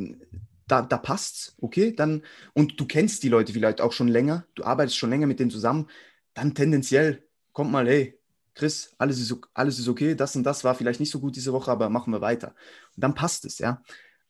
da, 0.67 0.81
da 0.81 0.97
passt's, 0.97 1.55
okay, 1.61 1.93
dann, 1.93 2.23
und 2.53 2.79
du 2.79 2.85
kennst 2.85 3.23
die 3.23 3.29
Leute 3.29 3.53
vielleicht 3.53 3.79
auch 3.79 3.91
schon 3.93 4.07
länger, 4.07 4.45
du 4.55 4.63
arbeitest 4.63 4.97
schon 4.97 5.11
länger 5.11 5.27
mit 5.27 5.39
denen 5.39 5.51
zusammen, 5.51 5.87
dann 6.33 6.55
tendenziell 6.55 7.23
kommt 7.51 7.71
mal, 7.71 7.87
hey, 7.87 8.17
Chris, 8.53 8.93
alles 8.97 9.19
ist, 9.19 9.35
alles 9.53 9.79
ist 9.79 9.87
okay, 9.87 10.15
das 10.15 10.35
und 10.35 10.43
das 10.43 10.63
war 10.63 10.75
vielleicht 10.75 10.99
nicht 10.99 11.11
so 11.11 11.19
gut 11.19 11.35
diese 11.35 11.53
Woche, 11.53 11.71
aber 11.71 11.89
machen 11.89 12.11
wir 12.11 12.21
weiter. 12.21 12.55
Und 12.95 13.03
dann 13.03 13.13
passt 13.13 13.45
es, 13.45 13.59
ja. 13.59 13.81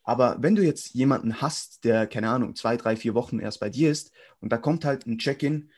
Aber 0.04 0.38
wenn 0.42 0.56
du 0.56 0.64
jetzt 0.64 0.94
jemanden 0.94 1.42
hast, 1.42 1.84
der, 1.86 2.08
keine 2.08 2.30
Ahnung, 2.30 2.56
zwei, 2.56 2.76
drei, 2.78 2.96
vier 2.96 3.14
Wochen 3.14 3.40
erst 3.40 3.60
bei 3.60 3.70
dir 3.70 3.92
ist 3.92 4.12
und 4.40 4.52
da 4.52 4.58
kommt 4.58 4.84
halt 4.86 5.06
ein 5.06 5.18
Check-in, 5.18 5.72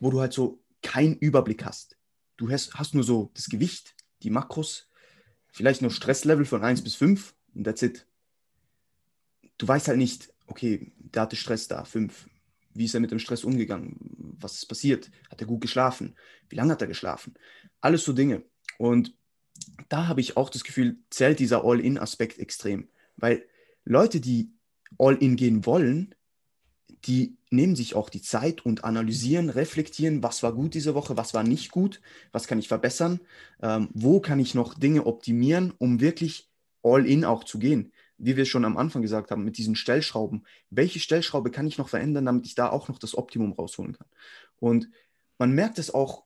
wo 0.00 0.10
du 0.10 0.20
halt 0.20 0.32
so 0.32 0.62
keinen 0.84 1.16
Überblick 1.16 1.64
hast. 1.64 1.96
Du 2.36 2.50
hast, 2.50 2.74
hast 2.74 2.94
nur 2.94 3.02
so 3.02 3.30
das 3.34 3.48
Gewicht, 3.48 3.94
die 4.22 4.30
Makros, 4.30 4.88
vielleicht 5.48 5.82
nur 5.82 5.90
Stresslevel 5.90 6.44
von 6.44 6.62
1 6.62 6.84
bis 6.84 6.94
5 6.94 7.34
und 7.54 7.64
that's 7.64 7.82
it. 7.82 8.06
Du 9.58 9.66
weißt 9.66 9.88
halt 9.88 9.98
nicht, 9.98 10.32
okay, 10.46 10.92
der 10.98 11.22
hatte 11.22 11.36
Stress 11.36 11.66
da, 11.66 11.84
5. 11.84 12.28
Wie 12.74 12.84
ist 12.84 12.94
er 12.94 13.00
mit 13.00 13.12
dem 13.12 13.20
Stress 13.20 13.44
umgegangen? 13.44 13.96
Was 14.40 14.54
ist 14.54 14.66
passiert? 14.66 15.10
Hat 15.30 15.40
er 15.40 15.46
gut 15.46 15.60
geschlafen? 15.60 16.16
Wie 16.48 16.56
lange 16.56 16.72
hat 16.72 16.82
er 16.82 16.88
geschlafen? 16.88 17.34
Alles 17.80 18.04
so 18.04 18.12
Dinge. 18.12 18.42
Und 18.78 19.16
da 19.88 20.08
habe 20.08 20.20
ich 20.20 20.36
auch 20.36 20.50
das 20.50 20.64
Gefühl, 20.64 20.98
zählt 21.10 21.38
dieser 21.38 21.64
All-In-Aspekt 21.64 22.38
extrem. 22.38 22.88
Weil 23.16 23.46
Leute, 23.84 24.20
die 24.20 24.50
All-In 24.98 25.36
gehen 25.36 25.64
wollen, 25.66 26.16
die 27.06 27.36
nehmen 27.50 27.76
sich 27.76 27.94
auch 27.94 28.08
die 28.08 28.22
Zeit 28.22 28.64
und 28.64 28.84
analysieren, 28.84 29.50
reflektieren, 29.50 30.22
was 30.22 30.42
war 30.42 30.52
gut 30.52 30.74
diese 30.74 30.94
Woche, 30.94 31.16
was 31.16 31.34
war 31.34 31.42
nicht 31.42 31.70
gut, 31.70 32.00
was 32.32 32.46
kann 32.46 32.58
ich 32.58 32.68
verbessern, 32.68 33.20
ähm, 33.62 33.88
wo 33.92 34.20
kann 34.20 34.40
ich 34.40 34.54
noch 34.54 34.74
Dinge 34.74 35.06
optimieren, 35.06 35.72
um 35.78 36.00
wirklich 36.00 36.50
all-in 36.82 37.24
auch 37.24 37.44
zu 37.44 37.58
gehen. 37.58 37.92
Wie 38.16 38.36
wir 38.36 38.44
schon 38.44 38.64
am 38.64 38.76
Anfang 38.76 39.02
gesagt 39.02 39.30
haben, 39.30 39.44
mit 39.44 39.58
diesen 39.58 39.76
Stellschrauben. 39.76 40.46
Welche 40.70 41.00
Stellschraube 41.00 41.50
kann 41.50 41.66
ich 41.66 41.78
noch 41.78 41.88
verändern, 41.88 42.26
damit 42.26 42.46
ich 42.46 42.54
da 42.54 42.70
auch 42.70 42.88
noch 42.88 42.98
das 42.98 43.16
Optimum 43.16 43.52
rausholen 43.52 43.94
kann? 43.94 44.06
Und 44.58 44.88
man 45.38 45.52
merkt 45.52 45.78
es 45.78 45.92
auch, 45.92 46.24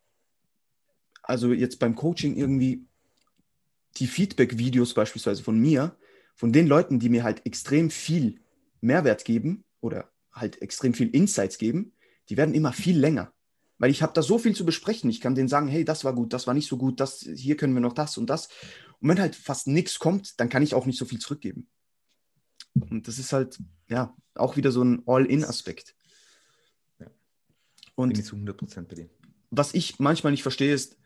also 1.23 1.53
jetzt 1.53 1.79
beim 1.79 1.95
Coaching 1.95 2.37
irgendwie, 2.37 2.85
die 3.97 4.07
Feedback-Videos 4.07 4.95
beispielsweise 4.95 5.43
von 5.43 5.59
mir, 5.59 5.97
von 6.35 6.53
den 6.53 6.67
Leuten, 6.67 7.01
die 7.01 7.09
mir 7.09 7.25
halt 7.25 7.45
extrem 7.47 7.91
viel 7.91 8.41
Mehrwert 8.81 9.25
geben 9.25 9.65
oder 9.81 10.11
halt 10.41 10.61
extrem 10.63 10.95
viel 10.95 11.09
Insights 11.09 11.59
geben, 11.59 11.93
die 12.29 12.37
werden 12.37 12.55
immer 12.55 12.73
viel 12.73 12.99
länger. 12.99 13.33
Weil 13.79 13.91
ich 13.91 14.03
habe 14.03 14.13
da 14.13 14.23
so 14.23 14.39
viel 14.39 14.57
zu 14.57 14.67
besprechen. 14.67 15.09
Ich 15.09 15.21
kann 15.21 15.37
denen 15.37 15.49
sagen, 15.49 15.69
hey, 15.69 15.85
das 15.85 16.05
war 16.05 16.15
gut, 16.15 16.33
das 16.33 16.47
war 16.47 16.55
nicht 16.55 16.69
so 16.69 16.77
gut, 16.77 17.01
das, 17.01 17.21
hier 17.21 17.57
können 17.57 17.75
wir 17.75 17.81
noch 17.81 17.93
das 17.93 18.19
und 18.19 18.29
das. 18.29 18.49
Und 19.01 19.09
wenn 19.09 19.21
halt 19.21 19.37
fast 19.37 19.69
nichts 19.69 19.99
kommt, 19.99 20.41
dann 20.41 20.49
kann 20.49 20.63
ich 20.63 20.75
auch 20.75 20.87
nicht 20.87 20.99
so 20.99 21.05
viel 21.05 21.21
zurückgeben. 21.21 21.69
Und 22.75 23.07
das 23.07 23.19
ist 23.19 23.33
halt, 23.33 23.59
ja, 23.89 24.17
auch 24.35 24.57
wieder 24.57 24.73
so 24.73 24.83
ein 24.83 25.03
All-In-Aspekt. 25.07 25.95
Ja. 26.99 27.07
Und 27.95 28.11
Bin 28.11 28.21
ich 28.21 28.27
zu 28.27 28.37
100% 28.37 28.83
bei 28.89 28.97
dir. 28.97 29.09
Was 29.51 29.75
ich 29.75 29.99
manchmal 29.99 30.33
nicht 30.33 30.43
verstehe, 30.43 30.75
ist, 30.75 30.99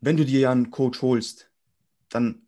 wenn 0.00 0.16
du 0.16 0.24
dir 0.24 0.40
ja 0.40 0.52
einen 0.52 0.70
Coach 0.70 1.02
holst, 1.02 1.50
dann 2.08 2.46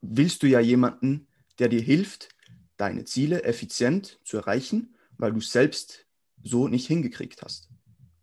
willst 0.00 0.42
du 0.42 0.46
ja 0.46 0.60
jemanden, 0.60 1.26
der 1.58 1.68
dir 1.68 1.80
hilft, 1.80 2.28
deine 2.76 3.04
Ziele 3.04 3.44
effizient 3.44 4.20
zu 4.24 4.36
erreichen 4.36 4.94
weil 5.22 5.32
du 5.32 5.38
es 5.38 5.52
selbst 5.52 6.04
so 6.42 6.66
nicht 6.66 6.88
hingekriegt 6.88 7.42
hast. 7.42 7.70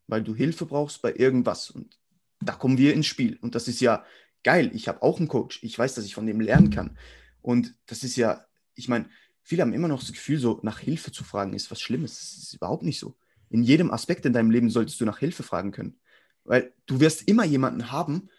Weil 0.08 0.22
du 0.22 0.36
Hilfe 0.36 0.66
brauchst 0.66 1.02
bei 1.02 1.16
irgendwas. 1.16 1.72
Und 1.72 1.98
da 2.42 2.54
kommen 2.54 2.78
wir 2.78 2.94
ins 2.94 3.06
Spiel. 3.06 3.38
Und 3.42 3.56
das 3.56 3.70
ist 3.70 3.80
ja 3.80 4.04
geil. 4.44 4.70
Ich 4.74 4.90
habe 4.90 5.02
auch 5.02 5.18
einen 5.18 5.30
Coach. 5.30 5.64
Ich 5.64 5.80
weiß, 5.80 5.96
dass 5.96 6.04
ich 6.04 6.14
von 6.14 6.28
dem 6.28 6.42
lernen 6.42 6.72
kann. 6.72 6.98
Und 7.42 7.74
das 7.86 8.04
ist 8.04 8.18
ja, 8.18 8.46
ich 8.76 8.90
meine, 8.90 9.10
viele 9.44 9.62
haben 9.62 9.72
immer 9.72 9.88
noch 9.88 10.02
das 10.02 10.12
Gefühl, 10.12 10.40
so 10.40 10.60
nach 10.62 10.80
Hilfe 10.80 11.14
zu 11.14 11.24
fragen 11.24 11.54
ist 11.54 11.72
was 11.72 11.80
Schlimmes. 11.80 12.20
Das 12.20 12.44
ist 12.44 12.54
überhaupt 12.54 12.84
nicht 12.84 13.00
so. 13.00 13.16
In 13.50 13.64
jedem 13.64 13.92
Aspekt 13.92 14.26
in 14.26 14.34
deinem 14.34 14.52
Leben 14.52 14.70
solltest 14.70 15.00
du 15.00 15.06
nach 15.06 15.20
Hilfe 15.20 15.44
fragen 15.44 15.72
können. 15.72 15.98
Weil 16.44 16.74
du 16.86 17.00
wirst 17.00 17.30
immer 17.30 17.46
jemanden 17.46 17.94
haben, 17.94 18.30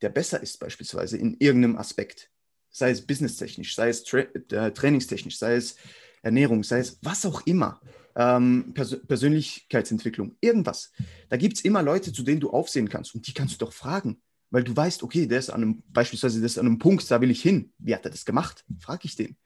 der 0.00 0.08
besser 0.08 0.42
ist, 0.42 0.60
beispielsweise 0.60 1.18
in 1.18 1.36
irgendeinem 1.40 1.76
Aspekt. 1.76 2.30
Sei 2.70 2.88
es 2.88 3.06
businesstechnisch, 3.06 3.74
sei 3.74 3.90
es 3.90 4.02
tra 4.02 4.20
äh, 4.20 4.72
trainingstechnisch, 4.72 5.36
sei 5.36 5.56
es 5.56 5.76
Ernährung, 6.22 6.64
sei 6.64 6.78
es 6.80 6.98
was 7.02 7.24
auch 7.26 7.46
immer, 7.46 7.80
ähm, 8.16 8.72
Pers 8.74 8.96
Persönlichkeitsentwicklung, 9.06 10.36
irgendwas. 10.40 10.92
Da 11.28 11.36
gibt 11.36 11.56
es 11.56 11.64
immer 11.64 11.82
Leute, 11.82 12.12
zu 12.12 12.22
denen 12.22 12.40
du 12.40 12.50
aufsehen 12.50 12.88
kannst 12.88 13.14
und 13.14 13.26
die 13.26 13.32
kannst 13.32 13.54
du 13.54 13.64
doch 13.64 13.72
fragen, 13.72 14.20
weil 14.50 14.64
du 14.64 14.76
weißt, 14.76 15.02
okay, 15.02 15.26
der 15.26 15.38
ist 15.38 15.50
an 15.50 15.62
einem, 15.62 15.82
beispielsweise, 15.88 16.40
der 16.40 16.46
ist 16.46 16.58
an 16.58 16.66
einem 16.66 16.78
Punkt, 16.78 17.08
da 17.10 17.20
will 17.20 17.30
ich 17.30 17.42
hin. 17.42 17.72
Wie 17.78 17.94
hat 17.94 18.04
er 18.04 18.10
das 18.10 18.24
gemacht? 18.24 18.64
Frag 18.80 19.04
ich 19.04 19.14
den. 19.14 19.36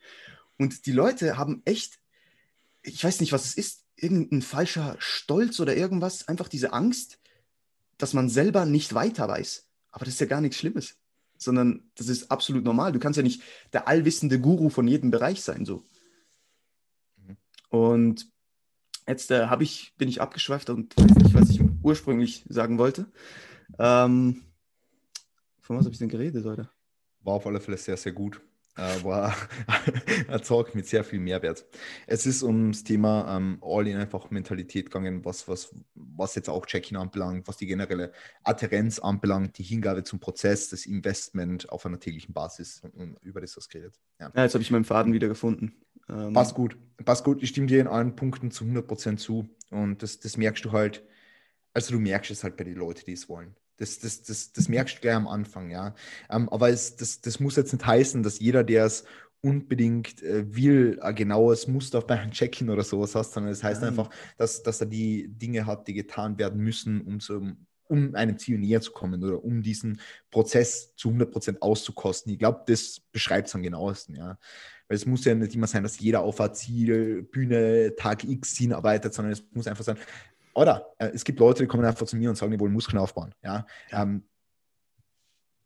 Und 0.59 0.87
die 0.87 0.93
Leute 0.93 1.37
haben 1.37 1.63
echt, 1.65 1.99
ich 2.83 3.03
weiß 3.03 3.21
nicht, 3.21 3.33
was 3.33 3.45
es 3.45 3.55
ist, 3.55 3.85
irgendein 3.97 4.43
falscher 4.43 4.97
Stolz 4.99 5.61
oder 5.61 5.77
irgendwas, 5.77 6.29
einfach 6.29 6.49
diese 6.49 6.73
Angst, 6.73 7.19
dass 7.99 8.15
man 8.15 8.29
selber 8.29 8.65
nicht 8.65 8.95
weiter 8.95 9.29
weiß. 9.29 9.69
Aber 9.91 10.05
das 10.05 10.15
ist 10.15 10.21
ja 10.21 10.27
gar 10.27 10.41
nichts 10.41 10.57
Schlimmes, 10.57 10.97
sondern 11.37 11.91
das 11.95 12.09
ist 12.09 12.31
absolut 12.31 12.65
normal. 12.65 12.93
Du 12.93 12.99
kannst 12.99 13.17
ja 13.17 13.23
nicht 13.23 13.43
der 13.73 13.87
allwissende 13.87 14.41
Guru 14.41 14.71
von 14.71 14.89
jedem 14.89 15.11
Bereich 15.11 15.43
sein, 15.43 15.65
so. 15.65 15.85
Und 17.73 18.31
jetzt 19.09 19.31
äh, 19.31 19.49
ich, 19.61 19.95
bin 19.97 20.07
ich 20.07 20.21
abgeschweift 20.21 20.69
und 20.69 20.95
weiß 20.95 21.15
nicht, 21.17 21.35
was 21.35 21.49
ich 21.49 21.61
ursprünglich 21.83 22.45
sagen 22.49 22.77
wollte. 22.77 23.11
Ähm, 23.79 24.43
von 25.63 25.79
was 25.79 25.87
habe 25.87 25.93
ich 25.95 25.99
denn 25.99 26.11
geredet, 26.11 26.45
Leute? 26.45 26.69
War 27.23 27.35
auf 27.35 27.47
alle 27.47 27.61
Fälle 27.61 27.79
sehr, 27.79 27.97
sehr 27.97 28.13
gut. 28.13 28.43
Äh, 28.77 29.03
war 29.05 29.35
ein 30.29 30.43
Talk 30.43 30.75
mit 30.75 30.87
sehr 30.87 31.03
viel 31.03 31.19
Mehrwert. 31.19 31.65
Es 32.07 32.27
ist 32.27 32.43
ums 32.43 32.85
Thema 32.85 33.39
ähm, 33.39 33.59
All-in 33.63 33.97
einfach 33.97 34.31
Mentalität 34.31 34.87
gegangen, 34.87 35.25
was, 35.25 35.49
was, 35.49 35.75
was 35.95 36.35
jetzt 36.35 36.51
auch 36.51 36.67
Check-in 36.67 36.99
anbelangt, 36.99 37.49
was 37.49 37.57
die 37.57 37.67
generelle 37.67 38.13
Adherenz 38.45 38.99
anbelangt, 38.99 39.57
die 39.57 39.63
Hingabe 39.63 40.05
zum 40.05 40.21
Prozess, 40.21 40.69
das 40.69 40.85
Investment 40.85 41.71
auf 41.71 41.87
einer 41.87 42.01
täglichen 42.01 42.35
Basis 42.35 42.81
und, 42.81 42.95
und 42.95 43.19
über 43.23 43.41
das 43.41 43.57
was 43.57 43.69
geredet. 43.71 43.99
Ja, 44.21 44.31
ja 44.35 44.43
jetzt 44.43 44.53
habe 44.53 44.63
ich 44.63 44.71
meinen 44.71 44.85
Faden 44.85 45.15
wieder 45.15 45.29
gefunden. 45.29 45.75
Ähm, 46.09 46.33
passt 46.33 46.55
gut. 46.55 46.77
Passt 47.05 47.25
gut. 47.25 47.43
Ich 47.43 47.51
stimme 47.51 47.67
dir 47.67 47.81
in 47.81 47.89
allen 47.89 48.17
Punkten 48.17 48.51
zu 48.51 48.65
100% 48.65 49.17
zu. 49.17 49.49
Und 49.71 50.03
das, 50.03 50.21
das 50.21 50.37
merkst 50.37 50.65
du 50.65 50.73
halt, 50.73 51.03
also 51.75 51.93
du 51.93 52.01
merkst 52.01 52.31
es 52.31 52.45
halt 52.45 52.57
bei 52.57 52.65
den 52.65 52.77
Leuten, 52.77 53.03
die 53.07 53.13
es 53.13 53.29
wollen. 53.29 53.57
Das, 53.79 53.99
das, 53.99 54.23
das, 54.23 54.53
das 54.53 54.69
merkst 54.69 54.97
du 54.97 55.01
gleich 55.01 55.17
am 55.17 55.27
Anfang, 55.27 55.71
ja. 55.71 55.95
Ähm, 56.31 56.49
aber 56.51 56.71
es, 56.71 56.97
das, 56.97 57.21
das 57.21 57.41
muss 57.41 57.57
jetzt 57.57 57.73
nicht 57.73 57.85
heißen, 57.85 58.23
dass 58.23 58.39
jeder, 58.39 58.63
der 58.63 58.85
es 58.85 59.05
unbedingt 59.41 60.23
äh, 60.23 60.55
will, 60.55 61.01
ein 61.01 61.15
genaues 61.15 61.67
Muster 61.67 62.01
bei 62.01 62.21
einem 62.21 62.31
Check-in 62.31 62.71
oder 62.71 62.85
sowas 62.85 63.15
hast, 63.15 63.33
sondern 63.33 63.53
es 63.53 63.59
das 63.59 63.65
heißt 63.71 63.81
Nein. 63.83 63.91
einfach, 63.91 64.11
dass, 64.37 64.63
dass 64.63 64.81
er 64.81 64.87
die 64.87 65.29
Dinge 65.29 65.67
hat, 65.67 65.89
die 65.89 65.95
getan 65.95 66.39
werden 66.39 66.63
müssen, 66.63 67.01
um, 67.01 67.19
zu, 67.19 67.57
um 67.93 68.15
einem 68.15 68.39
Ziel 68.39 68.59
näher 68.59 68.81
zu 68.81 68.91
kommen 68.91 69.23
oder 69.23 69.45
um 69.45 69.63
diesen 69.63 70.01
Prozess 70.31 70.97
zu 70.97 71.11
100% 71.11 71.59
auszukosten. 71.61 72.33
Ich 72.33 72.39
glaube, 72.39 72.63
das 72.67 73.03
beschreibt 73.13 73.49
es 73.49 73.55
am 73.55 73.63
genauesten, 73.63 74.17
ja. 74.17 74.39
Weil 74.89 74.97
es 74.97 75.05
muss 75.05 75.27
ja 75.27 75.35
nicht 75.35 75.55
immer 75.55 75.67
sein, 75.67 75.83
dass 75.83 76.01
jeder 76.01 76.23
auf 76.23 76.41
ein 76.41 76.55
Ziel, 76.55 77.23
Bühne, 77.23 77.95
Tag 77.97 78.25
X 78.25 78.57
hinarbeitet, 78.57 79.13
sondern 79.13 79.33
es 79.33 79.45
muss 79.53 79.67
einfach 79.67 79.85
sein, 79.85 79.99
oder 80.55 80.87
äh, 80.99 81.11
es 81.13 81.23
gibt 81.23 81.39
Leute, 81.39 81.63
die 81.63 81.67
kommen 81.67 81.85
einfach 81.85 82.07
zu 82.07 82.17
mir 82.17 82.31
und 82.31 82.37
sagen, 82.37 82.51
die 82.51 82.61
wollen 82.61 82.73
Muskeln 82.73 82.99
aufbauen. 82.99 83.35
Ja, 83.43 83.67
ähm, 83.91 84.25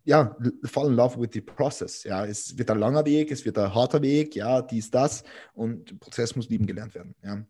ja 0.05 0.37
fall 0.65 0.89
in 0.89 0.95
love 0.95 1.21
with 1.21 1.31
the 1.33 1.41
process. 1.41 2.03
Ja, 2.03 2.27
es 2.27 2.59
wird 2.59 2.73
ein 2.73 2.79
langer 2.81 3.05
Weg, 3.05 3.31
es 3.31 3.45
wird 3.45 3.57
ein 3.59 3.73
harter 3.73 4.03
Weg, 4.03 4.35
ja, 4.35 4.63
dies, 4.63 4.91
das 4.91 5.23
und 5.55 5.91
der 5.91 5.97
Prozess 5.97 6.35
muss 6.35 6.49
lieben 6.49 6.67
gelernt 6.67 6.97
werden. 6.97 7.15
Ja. 7.23 7.45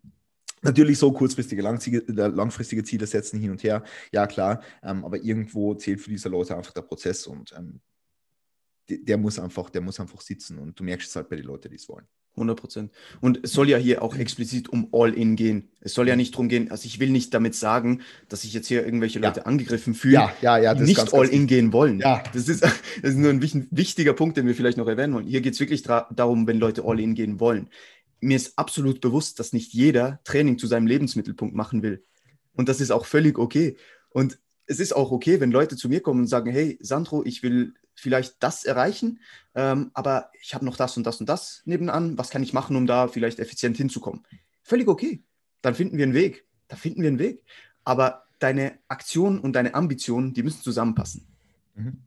Natürlich 0.67 0.99
so 0.99 1.13
kurzfristige, 1.13 1.63
langfristige 1.63 2.85
Ziele 2.85 3.07
setzen 3.07 3.41
hin 3.41 3.51
und 3.51 3.63
her, 3.63 3.85
ja 4.13 4.27
klar, 4.27 4.63
ähm, 4.83 5.05
aber 5.05 5.23
irgendwo 5.23 5.75
zählt 5.75 6.01
für 6.01 6.11
diese 6.11 6.29
Leute 6.29 6.57
einfach 6.57 6.73
der 6.73 6.83
Prozess 6.83 7.27
und 7.27 7.55
ähm, 7.57 7.81
der 8.89 9.19
muss 9.19 9.39
einfach, 9.39 9.71
der 9.71 9.81
muss 9.81 9.99
einfach 10.01 10.21
sitzen 10.21 10.59
und 10.59 10.79
du 10.79 10.85
merkst 10.85 11.09
es 11.09 11.17
halt 11.17 11.29
bei 11.29 11.37
den 11.37 11.47
Leuten, 11.47 11.71
die 11.71 11.77
es 11.77 11.89
wollen. 11.89 12.07
100 12.37 12.61
Prozent. 12.61 12.93
Und 13.21 13.41
es 13.43 13.53
soll 13.53 13.69
ja 13.69 13.79
hier 13.79 14.03
auch 14.03 14.15
explizit 14.15 14.69
um 14.69 14.89
All-In 14.93 15.37
gehen. 15.37 15.71
Es 15.81 15.95
soll 15.95 16.07
ja 16.07 16.17
nicht 16.17 16.35
darum 16.35 16.49
gehen, 16.49 16.71
also 16.71 16.87
ich 16.87 17.01
will 17.01 17.11
nicht 17.11 17.33
damit 17.33 17.55
sagen, 17.55 18.03
dass 18.29 18.43
sich 18.43 18.53
jetzt 18.53 18.67
hier 18.69 18.85
irgendwelche 18.85 19.19
Leute 19.19 19.41
ja. 19.41 19.47
angegriffen 19.47 19.95
fühlen, 19.95 20.15
ja, 20.15 20.33
ja, 20.43 20.59
ja, 20.59 20.75
die 20.75 20.83
nicht 20.83 21.15
All-In 21.15 21.47
gehen 21.47 21.73
wollen. 21.73 22.01
Ja. 22.01 22.23
Das, 22.33 22.49
ist, 22.49 22.63
das 22.63 22.75
ist 23.03 23.17
nur 23.17 23.31
ein 23.31 23.43
wichtiger 23.71 24.13
Punkt, 24.13 24.37
den 24.37 24.47
wir 24.47 24.55
vielleicht 24.55 24.77
noch 24.77 24.87
erwähnen 24.87 25.15
wollen. 25.15 25.27
Hier 25.27 25.41
geht 25.41 25.55
es 25.55 25.61
wirklich 25.61 25.83
darum, 25.83 26.47
wenn 26.47 26.59
Leute 26.59 26.85
All-In 26.85 27.15
gehen 27.15 27.41
wollen. 27.41 27.71
Mir 28.21 28.37
ist 28.37 28.59
absolut 28.59 29.01
bewusst, 29.01 29.39
dass 29.39 29.53
nicht 29.53 29.73
jeder 29.73 30.21
Training 30.25 30.59
zu 30.59 30.67
seinem 30.67 30.87
Lebensmittelpunkt 30.87 31.55
machen 31.55 31.83
will. 31.83 32.05
Und 32.55 32.69
das 32.69 32.81
ist 32.81 32.91
auch 32.91 33.07
völlig 33.07 33.39
okay. 33.39 33.77
Und 34.11 34.39
es 34.67 34.81
ist 34.81 34.95
auch 34.95 35.11
okay, 35.13 35.41
wenn 35.41 35.51
Leute 35.51 35.77
zu 35.77 35.89
mir 35.89 36.01
kommen 36.01 36.21
und 36.21 36.27
sagen, 36.27 36.51
hey, 36.51 36.79
Sandro, 36.81 37.25
ich 37.25 37.43
will 37.43 37.75
vielleicht 37.95 38.37
das 38.41 38.65
erreichen, 38.65 39.21
ähm, 39.55 39.91
aber 39.95 40.31
ich 40.41 40.55
habe 40.55 40.65
noch 40.65 40.77
das 40.77 40.97
und 40.97 41.07
das 41.07 41.21
und 41.21 41.29
das 41.29 41.63
nebenan. 41.65 42.19
Was 42.19 42.31
kann 42.31 42.43
ich 42.43 42.53
machen, 42.53 42.77
um 42.77 42.87
da 42.87 43.09
vielleicht 43.09 43.39
effizient 43.39 43.77
hinzukommen? 43.77 44.27
Völlig 44.63 44.89
okay. 44.89 45.23
Dann 45.63 45.75
finden 45.75 45.97
wir 45.97 46.05
einen 46.05 46.15
Weg. 46.15 46.47
Da 46.69 46.77
finden 46.77 47.03
wir 47.03 47.09
einen 47.09 47.19
Weg. 47.19 47.43
Aber 47.85 48.27
deine 48.39 48.79
Aktion 48.89 49.39
und 49.39 49.55
deine 49.55 49.75
Ambitionen, 49.75 50.35
die 50.35 50.43
müssen 50.43 50.63
zusammenpassen. 50.63 51.27
Mhm. 51.75 52.03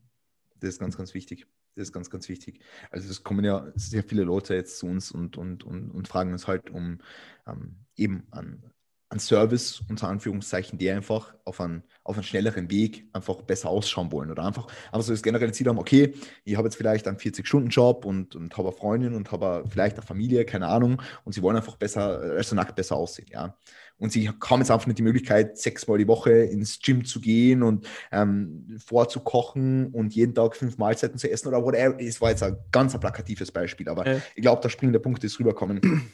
Das 0.60 0.70
ist 0.70 0.78
ganz, 0.78 0.96
ganz 0.96 1.14
wichtig. 1.14 1.46
Das 1.74 1.88
ist 1.88 1.92
ganz, 1.92 2.10
ganz 2.10 2.28
wichtig. 2.28 2.60
Also 2.90 3.10
es 3.10 3.22
kommen 3.22 3.44
ja 3.44 3.70
sehr 3.74 4.02
viele 4.02 4.24
Leute 4.24 4.54
jetzt 4.54 4.78
zu 4.78 4.86
uns 4.86 5.12
und, 5.12 5.36
und, 5.36 5.64
und, 5.64 5.90
und 5.90 6.08
fragen 6.08 6.32
uns 6.32 6.46
halt 6.46 6.70
um 6.70 6.98
ähm, 7.46 7.76
eben 7.96 8.26
an, 8.30 8.62
an 9.10 9.18
Service, 9.18 9.82
unter 9.88 10.08
Anführungszeichen, 10.08 10.78
die 10.78 10.88
einfach 10.88 11.34
auf 11.44 11.60
einen, 11.60 11.82
auf 12.04 12.14
einen 12.14 12.22
schnelleren 12.22 12.70
Weg 12.70 13.08
einfach 13.12 13.42
besser 13.42 13.68
ausschauen 13.68 14.12
wollen. 14.12 14.30
Oder 14.30 14.44
einfach, 14.44 14.68
einfach 14.86 15.02
so 15.02 15.12
das 15.12 15.22
generelle 15.22 15.50
Ziel 15.50 15.66
haben, 15.66 15.78
okay, 15.78 16.14
ich 16.44 16.56
habe 16.56 16.68
jetzt 16.68 16.76
vielleicht 16.76 17.08
einen 17.08 17.18
40-Stunden-Job 17.18 18.04
und, 18.04 18.36
und 18.36 18.56
habe 18.56 18.68
eine 18.68 18.76
Freundin 18.76 19.14
und 19.14 19.32
habe 19.32 19.64
vielleicht 19.68 19.96
eine 19.96 20.06
Familie, 20.06 20.44
keine 20.44 20.68
Ahnung, 20.68 21.02
und 21.24 21.32
sie 21.32 21.42
wollen 21.42 21.56
einfach 21.56 21.74
besser, 21.74 22.20
also 22.20 22.54
nackt 22.54 22.76
besser 22.76 22.96
aussehen, 22.96 23.26
ja. 23.32 23.56
Und 23.98 24.12
sie 24.12 24.30
haben 24.30 24.60
jetzt 24.60 24.70
einfach 24.70 24.86
nicht 24.86 24.98
die 24.98 25.02
Möglichkeit, 25.02 25.58
sechsmal 25.58 25.98
die 25.98 26.08
Woche 26.08 26.30
ins 26.30 26.80
Gym 26.80 27.04
zu 27.04 27.20
gehen 27.20 27.62
und 27.62 27.86
ähm, 28.10 28.78
vorzukochen 28.78 29.88
und 29.88 30.14
jeden 30.14 30.34
Tag 30.34 30.56
fünf 30.56 30.78
Mahlzeiten 30.78 31.18
zu 31.18 31.30
essen 31.30 31.48
oder 31.48 31.62
whatever. 31.62 32.00
Es 32.00 32.20
war 32.20 32.30
jetzt 32.30 32.42
ein 32.42 32.56
ganz 32.72 32.94
ein 32.94 33.00
plakatives 33.00 33.52
Beispiel, 33.52 33.90
aber 33.90 34.06
äh. 34.06 34.20
ich 34.36 34.40
glaube, 34.40 34.62
der 34.62 34.70
springende 34.70 35.00
Punkt 35.00 35.22
ist 35.22 35.38
rüberkommen. 35.38 36.10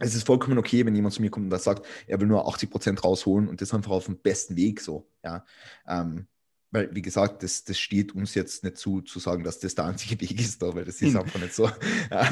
Es 0.00 0.14
ist 0.14 0.26
vollkommen 0.26 0.58
okay, 0.58 0.84
wenn 0.84 0.94
jemand 0.94 1.14
zu 1.14 1.22
mir 1.22 1.30
kommt 1.30 1.52
und 1.52 1.62
sagt, 1.62 1.86
er 2.06 2.20
will 2.20 2.26
nur 2.26 2.48
80 2.48 2.70
Prozent 2.70 3.04
rausholen 3.04 3.48
und 3.48 3.60
das 3.60 3.72
einfach 3.74 3.92
auf 3.92 4.06
dem 4.06 4.18
besten 4.18 4.56
Weg 4.56 4.80
so, 4.80 5.08
ja. 5.22 5.44
Ähm, 5.86 6.26
weil, 6.72 6.94
wie 6.94 7.02
gesagt, 7.02 7.42
das, 7.42 7.64
das 7.64 7.78
steht 7.78 8.14
uns 8.14 8.34
jetzt 8.34 8.62
nicht 8.62 8.76
zu, 8.76 9.00
zu 9.00 9.18
sagen, 9.18 9.42
dass 9.42 9.58
das 9.58 9.74
der 9.74 9.86
einzige 9.86 10.20
Weg 10.20 10.40
ist, 10.40 10.60
weil 10.62 10.84
das 10.84 11.02
ist 11.02 11.14
hm. 11.14 11.20
einfach 11.20 11.40
nicht 11.40 11.54
so. 11.54 11.68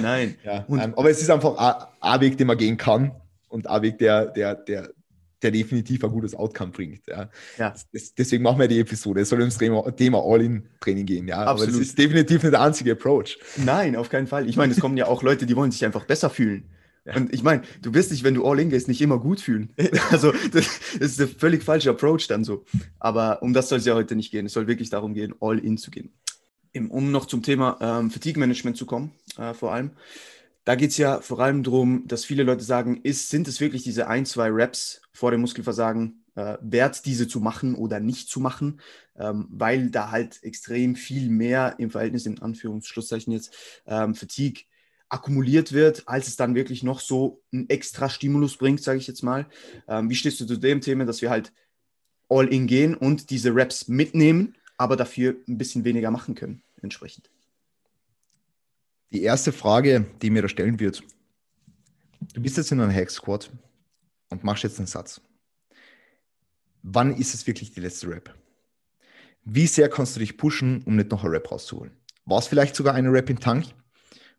Nein. 0.01 0.37
Ja, 0.45 0.65
ähm, 0.69 0.95
aber 0.97 1.11
es 1.11 1.21
ist 1.21 1.31
einfach 1.31 1.89
ein 2.01 2.21
Weg, 2.21 2.39
den 2.39 2.47
man 2.47 2.57
gehen 2.57 2.77
kann 2.77 3.13
und 3.49 3.67
ein 3.67 3.83
Weg, 3.83 3.99
der, 3.99 4.27
der, 4.27 4.55
der, 4.55 4.91
der 5.43 5.51
definitiv 5.51 6.05
ein 6.05 6.11
gutes 6.11 6.35
Outcome 6.35 6.71
bringt. 6.71 7.07
Ja. 7.09 7.29
ja. 7.59 7.75
Das, 7.93 8.15
deswegen 8.15 8.45
machen 8.45 8.61
wir 8.61 8.69
die 8.69 8.79
Episode. 8.79 9.21
Es 9.21 9.29
soll 9.29 9.41
ums 9.41 9.59
Thema, 9.59 9.91
Thema 9.91 10.23
All-In-Training 10.25 11.07
gehen. 11.07 11.29
Ja. 11.29 11.39
Absolut. 11.39 11.63
Aber 11.63 11.79
das 11.79 11.89
ist 11.89 11.99
definitiv 11.99 12.43
nicht 12.43 12.53
der 12.53 12.61
einzige 12.61 12.93
Approach. 12.93 13.39
Nein, 13.57 13.97
auf 13.97 14.09
keinen 14.09 14.27
Fall. 14.27 14.49
Ich 14.49 14.57
meine, 14.57 14.73
es 14.73 14.81
kommen 14.81 14.97
ja 14.97 15.07
auch 15.07 15.23
Leute, 15.23 15.47
die 15.47 15.57
wollen 15.57 15.73
sich 15.73 15.85
einfach 15.85 16.05
besser 16.05 16.31
fühlen. 16.31 16.69
Ja. 17.05 17.17
Und 17.17 17.33
ich 17.33 17.43
meine, 17.43 17.63
du 17.83 17.95
wirst 17.95 18.11
dich, 18.11 18.25
wenn 18.25 18.35
du 18.35 18.47
All-In 18.47 18.71
gehst, 18.71 18.89
nicht 18.89 19.01
immer 19.01 19.19
gut 19.19 19.41
fühlen. 19.41 19.73
Also, 20.11 20.33
das 20.53 20.67
ist 20.99 21.19
der 21.19 21.29
völlig 21.29 21.63
falsche 21.63 21.91
Approach 21.91 22.27
dann 22.29 22.45
so. 22.45 22.65
Aber 22.99 23.43
um 23.43 23.53
das 23.53 23.69
soll 23.69 23.79
es 23.79 23.85
ja 23.85 23.95
heute 23.95 24.17
nicht 24.17 24.31
gehen. 24.31 24.47
Es 24.47 24.53
soll 24.53 24.67
wirklich 24.67 24.91
darum 24.91 25.15
gehen, 25.15 25.35
All-In 25.41 25.79
zu 25.79 25.91
gehen. 25.91 26.13
Um 26.91 27.11
noch 27.11 27.27
zum 27.27 27.43
Thema 27.43 27.79
ähm, 27.81 28.11
Fatigue-Management 28.11 28.77
zu 28.77 28.87
kommen, 28.87 29.13
äh, 29.39 29.55
vor 29.55 29.73
allem 29.73 29.93
da 30.69 30.75
geht 30.75 30.91
es 30.91 30.99
ja 30.99 31.23
vor 31.23 31.41
allem 31.41 31.63
darum, 31.63 32.07
dass 32.07 32.27
viele 32.27 32.43
Leute 32.43 32.63
sagen, 32.63 33.01
ist, 33.03 33.31
sind 33.31 33.49
es 33.49 33.59
wirklich 33.59 33.85
diese 33.85 34.07
ein, 34.07 34.27
zwei 34.27 34.51
Reps 34.51 35.01
vor 35.13 35.31
dem 35.31 35.41
Muskelversagen 35.41 36.27
äh, 36.35 36.59
wert, 36.61 37.07
diese 37.07 37.27
zu 37.27 37.41
machen 37.41 37.75
oder 37.75 38.01
nicht 38.01 38.29
zu 38.29 38.39
machen, 38.39 38.83
ähm, 39.17 39.47
weil 39.49 39.89
da 39.89 40.11
halt 40.11 40.43
extrem 40.43 40.95
viel 40.95 41.31
mehr 41.31 41.77
im 41.79 41.91
Verhältnis, 41.91 42.27
in 42.27 42.43
Anführungsschlusszeichen 42.43 43.33
jetzt, 43.33 43.55
ähm, 43.87 44.15
Fatigue 44.15 44.65
akkumuliert 45.09 45.73
wird, 45.73 46.03
als 46.07 46.29
es 46.29 46.37
dann 46.37 46.55
wirklich 46.55 46.83
noch 46.83 47.01
so 47.01 47.43
einen 47.53 47.69
extra 47.69 48.09
Stimulus 48.09 48.57
bringt, 48.57 48.83
sage 48.83 48.99
ich 48.99 49.07
jetzt 49.07 49.23
mal. 49.23 49.47
Ähm, 49.87 50.11
wie 50.11 50.15
stehst 50.15 50.41
du 50.41 50.47
zu 50.47 50.57
dem 50.57 50.81
Thema, 50.81 51.05
dass 51.05 51.23
wir 51.23 51.31
halt 51.31 51.53
all 52.29 52.47
in 52.49 52.67
gehen 52.67 52.95
und 52.95 53.31
diese 53.31 53.55
Reps 53.55 53.89
mitnehmen, 53.89 54.57
aber 54.77 54.97
dafür 54.97 55.37
ein 55.49 55.59
bisschen 55.59 55.85
weniger 55.85 56.11
machen 56.11 56.35
können, 56.35 56.63
entsprechend? 56.83 57.31
Die 59.11 59.23
erste 59.23 59.53
Frage, 59.53 60.05
die 60.21 60.31
mir 60.31 60.43
da 60.43 60.49
stellen 60.49 60.79
wird, 60.79 61.03
du 62.35 62.43
bist 62.43 62.59
jetzt 62.59 62.73
in 62.73 62.81
einem 62.81 62.95
Hack 62.95 63.11
Squad 63.11 63.51
und 64.29 64.45
machst 64.45 64.65
jetzt 64.65 64.79
einen 64.79 64.87
Satz. 64.87 65.23
Wann 66.83 67.17
ist 67.17 67.35
es 67.35 67.47
wirklich 67.47 67.73
die 67.73 67.81
letzte 67.81 68.09
Rap? 68.09 68.35
Wie 69.45 69.67
sehr 69.67 69.89
kannst 69.89 70.15
du 70.15 70.21
dich 70.21 70.37
pushen, 70.37 70.83
um 70.85 70.97
nicht 70.97 71.11
noch 71.11 71.25
eine 71.25 71.33
Rap 71.33 71.51
rauszuholen? 71.51 71.93
War 72.27 72.39
es 72.39 72.47
vielleicht 72.47 72.77
sogar 72.77 72.95
eine 72.95 73.11
Rap 73.11 73.31
im 73.31 73.41
Tank 73.41 73.65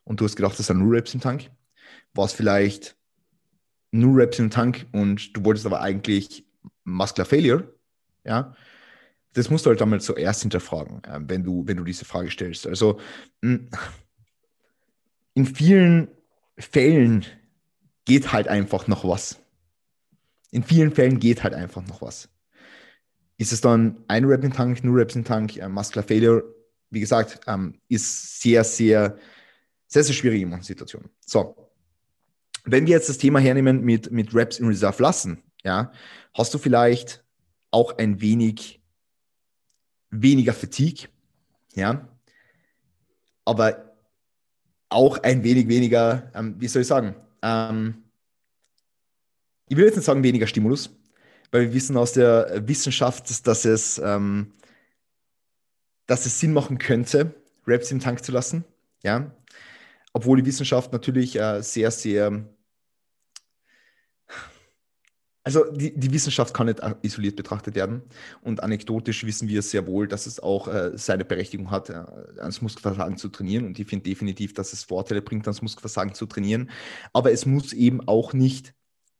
und 0.10 0.20
du 0.20 0.26
hast 0.26 0.36
gedacht, 0.36 0.58
das 0.58 0.66
sind 0.66 0.80
nur 0.80 0.98
Raps 0.98 1.14
im 1.14 1.22
Tank? 1.22 1.52
War 2.16 2.26
es 2.26 2.34
vielleicht 2.34 2.98
nur 3.92 4.20
Raps 4.20 4.40
im 4.40 4.50
Tank 4.50 4.88
und 4.92 5.38
du 5.38 5.46
wolltest 5.46 5.68
aber 5.68 5.82
eigentlich 5.82 6.46
Muscular 6.84 7.28
Failure? 7.28 7.72
Ja, 8.26 8.56
das 9.34 9.52
musst 9.52 9.66
du 9.66 9.70
halt 9.70 9.82
einmal 9.84 10.02
zuerst 10.02 10.42
hinterfragen, 10.42 11.04
äh, 11.04 11.20
wenn 11.28 11.44
du, 11.44 11.66
wenn 11.68 11.78
du 11.78 11.84
diese 11.84 12.06
Frage 12.06 12.32
stellst. 12.32 12.66
Also, 12.66 13.00
hm, 13.44 13.70
in 15.36 15.46
vielen 15.46 16.08
Fällen 16.58 17.24
geht 18.06 18.34
halt 18.34 18.48
einfach 18.48 18.88
noch 18.88 19.08
was. 19.08 19.40
In 20.50 20.64
vielen 20.64 20.92
Fällen 20.92 21.20
geht 21.20 21.44
halt 21.44 21.54
einfach 21.54 21.86
noch 21.86 22.02
was. 22.02 22.30
Ist 23.38 23.54
es 23.54 23.62
dann 23.62 24.04
ein 24.08 24.26
Rap 24.26 24.44
im 24.44 24.54
Tank, 24.54 24.84
nur 24.84 25.00
Raps 25.00 25.16
im 25.16 25.24
Tank, 25.24 25.56
äh, 25.58 25.70
Muscular 25.70 26.04
Failure, 26.04 26.44
wie 26.90 27.00
gesagt, 27.00 27.42
ähm, 27.46 27.80
ist 27.90 28.42
sehr, 28.42 28.64
sehr, 28.64 29.20
sehr, 29.90 30.04
sehr 30.04 30.14
schwierig 30.14 30.42
in 30.42 30.50
manchen 30.50 30.66
Situationen. 30.66 31.10
So. 31.26 31.56
Wenn 32.64 32.86
wir 32.86 32.94
jetzt 32.94 33.10
das 33.10 33.18
Thema 33.18 33.40
hernehmen 33.40 33.82
mit, 33.82 34.12
mit 34.12 34.34
Raps 34.34 34.60
in 34.60 34.68
Reserve 34.68 35.02
lassen, 35.02 35.44
ja, 35.64 35.92
hast 36.34 36.54
du 36.54 36.58
vielleicht 36.58 37.24
auch 37.72 37.98
ein 37.98 38.22
wenig 38.22 38.82
weniger 40.12 40.54
Fatigue, 40.54 41.10
ja, 41.74 42.08
aber 43.46 43.96
auch 44.90 45.18
ein 45.20 45.44
wenig 45.44 45.68
weniger, 45.68 46.32
ähm, 46.34 46.56
wie 46.60 46.68
soll 46.68 46.84
ich 46.84 46.88
sagen, 46.88 47.16
ähm, 47.42 48.04
ich 49.68 49.78
will 49.78 49.86
jetzt 49.86 49.96
nicht 49.96 50.06
sagen 50.06 50.24
weniger 50.24 50.48
Stimulus, 50.48 50.90
weil 51.52 51.64
wir 51.64 51.74
wissen 51.74 51.98
aus 51.98 52.14
der 52.14 52.68
Wissenschaft, 52.68 53.48
dass 53.48 53.66
es, 53.66 54.00
ähm, 54.04 54.54
dass 56.06 56.26
es 56.26 56.40
Sinn 56.40 56.54
machen 56.54 56.78
könnte, 56.78 57.34
Raps 57.66 57.92
im 57.92 58.00
Tank 58.00 58.24
zu 58.24 58.32
lassen. 58.32 58.66
Ja? 59.04 59.32
Obwohl 60.20 60.42
die 60.42 60.46
Wissenschaft 60.46 60.92
natürlich 60.92 61.40
äh, 61.40 61.62
sehr, 61.62 61.92
sehr 61.92 62.46
also 65.46 65.72
die, 65.72 65.98
die, 65.98 66.12
Wissenschaft 66.12 66.54
kann 66.54 66.68
nicht 66.68 66.82
isoliert 67.02 67.38
betrachtet 67.38 67.74
werden 67.74 68.04
und 68.42 68.62
anekdotisch 68.62 69.26
wissen 69.26 69.48
wir 69.48 69.62
sehr 69.62 69.88
wohl, 69.88 70.10
dass 70.10 70.28
es 70.28 70.42
auch 70.42 70.68
äh, 70.68 70.92
seine 70.96 71.24
Berechtigung 71.24 71.72
hat, 71.72 71.90
äh, 71.90 72.04
ans 72.40 72.62
Muskelversagen 72.62 73.16
zu 73.16 73.30
trainieren 73.30 73.66
und 73.66 73.80
ich 73.80 73.88
finde 73.88 74.04
definitiv, 74.04 74.54
dass 74.54 74.74
es 74.74 74.84
Vorteile 74.84 75.22
bringt, 75.22 75.48
ans 75.48 75.62
Muskelversagen 75.62 76.14
zu 76.14 76.26
trainieren, 76.26 76.70
aber 77.14 77.32
es 77.32 77.46
muss 77.46 77.72
eben 77.72 78.06
auch 78.06 78.34
nicht 78.34 78.74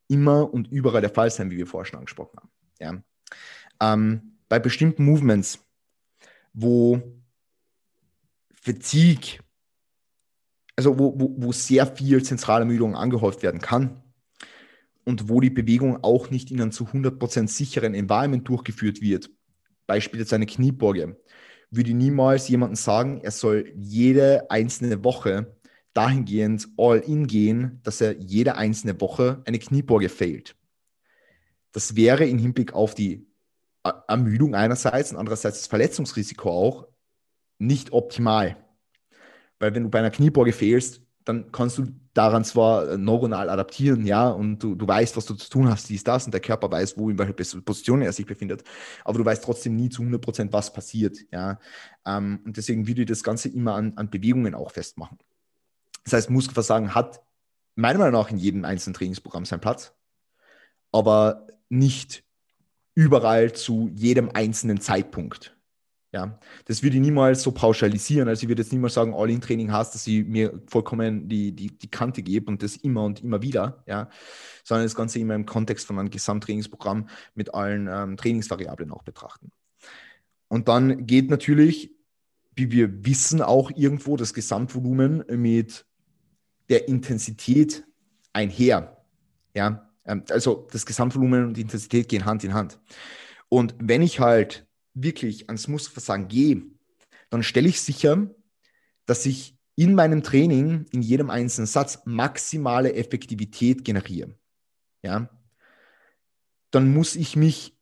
immer 0.10 0.54
und 0.54 0.68
überall 0.68 1.00
der 1.00 1.10
Fall 1.10 1.32
sein, 1.32 1.50
wie 1.50 1.58
wir 1.58 1.68
vorher 1.68 1.86
schon 1.86 2.00
angesprochen 2.00 2.38
haben. 2.38 2.52
Ja? 2.82 3.94
Ähm, 3.94 4.38
bei 4.50 4.60
bestimmten 4.60 5.06
Movements, 5.06 5.60
wo 6.52 7.02
Fatigue, 8.54 9.40
also 10.80 10.98
wo, 10.98 11.14
wo, 11.20 11.36
wo 11.38 11.52
sehr 11.52 11.86
viel 11.86 12.24
zentrale 12.24 12.62
Ermüdung 12.62 12.96
angehäuft 12.96 13.44
werden 13.44 13.60
kann, 13.60 14.02
und 15.10 15.28
wo 15.28 15.42
die 15.42 15.50
Bewegung 15.50 16.04
auch 16.04 16.30
nicht 16.30 16.52
in 16.52 16.62
einem 16.62 16.72
zu 16.72 16.86
100% 16.86 17.48
sicheren 17.48 17.96
Environment 17.96 18.48
durchgeführt 18.48 19.02
wird, 19.02 19.30
beispielsweise 19.88 20.36
eine 20.36 20.46
Knieborge, 20.46 21.20
würde 21.72 21.94
niemals 21.94 22.48
jemandem 22.48 22.76
sagen, 22.76 23.20
er 23.22 23.32
soll 23.32 23.74
jede 23.76 24.50
einzelne 24.52 25.04
Woche 25.04 25.58
dahingehend 25.94 26.68
all 26.78 27.00
in 27.00 27.28
gehen, 27.28 27.80
dass 27.84 28.02
er 28.02 28.18
jede 28.20 28.56
einzelne 28.56 29.02
Woche 29.02 29.42
eine 29.46 29.58
Knieborge 29.58 30.10
fehlt. 30.10 30.56
Das 31.72 31.96
wäre 31.96 32.26
im 32.26 32.38
Hinblick 32.38 32.74
auf 32.74 32.94
die 32.94 33.28
Ermüdung 34.08 34.56
einerseits 34.56 35.12
und 35.12 35.18
andererseits 35.18 35.60
das 35.60 35.68
Verletzungsrisiko 35.68 36.52
auch 36.52 36.88
nicht 37.58 37.92
optimal. 37.94 38.58
Weil 39.60 39.76
wenn 39.76 39.84
du 39.84 39.90
bei 39.90 40.00
einer 40.00 40.12
Knieborge 40.12 40.54
fehlst, 40.54 41.02
dann 41.26 41.52
kannst 41.52 41.78
du 41.78 41.88
daran 42.14 42.44
zwar 42.44 42.98
neuronal 42.98 43.50
adaptieren, 43.50 44.06
ja, 44.06 44.30
und 44.30 44.60
du, 44.60 44.74
du 44.74 44.88
weißt, 44.88 45.16
was 45.16 45.26
du 45.26 45.36
zu 45.36 45.50
tun 45.50 45.70
hast, 45.70 45.88
dies, 45.90 46.04
das, 46.04 46.26
und 46.26 46.34
der 46.34 46.42
Körper 46.42 46.72
weiß, 46.72 46.98
wo, 46.98 47.10
in 47.10 47.20
welcher 47.20 47.34
Position 47.34 48.02
er 48.02 48.12
sich 48.14 48.26
befindet, 48.26 48.64
aber 49.06 49.20
du 49.20 49.26
weißt 49.26 49.44
trotzdem 49.44 49.76
nie 49.76 49.90
zu 49.90 50.02
100 50.02 50.22
Prozent, 50.22 50.54
was 50.54 50.74
passiert, 50.74 51.18
ja. 51.32 51.60
Ähm, 52.06 52.40
und 52.46 52.58
deswegen 52.58 52.88
würde 52.88 53.02
ich 53.02 53.08
das 53.08 53.24
Ganze 53.24 53.50
immer 53.50 53.76
an, 53.76 53.94
an 53.96 54.10
Bewegungen 54.10 54.56
auch 54.56 54.72
festmachen. 54.72 55.20
Das 56.04 56.14
heißt, 56.14 56.30
Muskelversagen 56.30 56.96
hat 56.96 57.22
meiner 57.76 58.00
Meinung 58.00 58.20
nach 58.20 58.32
in 58.32 58.38
jedem 58.38 58.66
einzelnen 58.66 58.96
Trainingsprogramm 58.96 59.46
seinen 59.46 59.62
Platz, 59.62 59.94
aber 60.92 61.48
nicht 61.70 62.24
überall 62.96 63.54
zu 63.54 63.92
jedem 63.94 64.30
einzelnen 64.34 64.82
Zeitpunkt. 64.82 65.56
Ja, 66.12 66.40
das 66.66 66.82
würde 66.82 66.96
ich 66.96 67.02
niemals 67.02 67.44
so 67.44 67.52
pauschalisieren. 67.52 68.28
Also 68.28 68.44
ich 68.44 68.50
würde 68.50 68.64
jetzt 68.64 68.72
niemals 68.72 68.96
sagen, 68.96 69.14
All-in-Training 69.14 69.72
heißt, 69.72 69.94
dass 69.94 70.08
ich 70.08 70.26
mir 70.26 70.60
vollkommen 70.66 71.30
die, 71.30 71.52
die, 71.52 71.78
die 71.78 71.92
Kante 71.92 72.24
gebe 72.24 72.50
und 72.50 72.64
das 72.64 72.78
immer 72.78 73.04
und 73.04 73.22
immer 73.24 73.44
wieder, 73.44 73.84
ja, 73.86 74.10
sondern 74.64 74.86
das 74.86 74.96
Ganze 74.96 75.20
immer 75.20 75.36
im 75.36 75.46
Kontext 75.46 75.86
von 75.86 76.00
einem 76.00 76.10
Gesamttrainingsprogramm 76.10 77.10
mit 77.36 77.54
allen 77.54 77.88
ähm, 77.88 78.18
Trainingsvariablen 78.18 78.92
auch 78.92 79.04
betrachten. 79.04 79.52
Und 80.48 80.68
dann 80.68 81.06
geht 81.06 81.30
natürlich 81.30 81.92
wie 82.60 82.72
wir 82.72 83.06
wissen, 83.06 83.42
auch 83.42 83.72
irgendwo 83.76 84.18
das 84.18 84.34
Gesamtvolumen 84.34 85.24
mit 85.30 85.86
der 86.68 86.88
Intensität 86.88 87.86
einher. 88.34 88.98
Ja, 89.56 89.90
ähm, 90.06 90.24
also 90.30 90.68
das 90.72 90.86
Gesamtvolumen 90.86 91.46
und 91.46 91.58
die 91.58 91.62
Intensität 91.62 92.10
gehen 92.10 92.26
Hand 92.26 92.44
in 92.44 92.54
Hand. 92.54 92.80
Und 93.48 93.74
wenn 93.80 94.04
ich 94.04 94.20
halt 94.20 94.68
wirklich 95.04 95.48
ans 95.50 95.68
Muskelversagen 95.68 96.28
gehe, 96.28 96.64
dann 97.30 97.44
stelle 97.44 97.70
ich 97.70 97.82
sicher, 97.82 98.30
dass 99.06 99.26
ich 99.26 99.58
in 99.76 99.96
meinem 99.96 100.24
Training, 100.24 100.86
in 100.92 101.02
jedem 101.02 101.30
einzelnen 101.30 101.68
Satz 101.68 102.00
maximale 102.06 102.94
Effektivität 102.94 103.86
generiere. 103.86 104.38
Ja, 105.02 105.30
dann 106.72 106.94
muss 106.94 107.16
ich 107.16 107.36
mich 107.36 107.78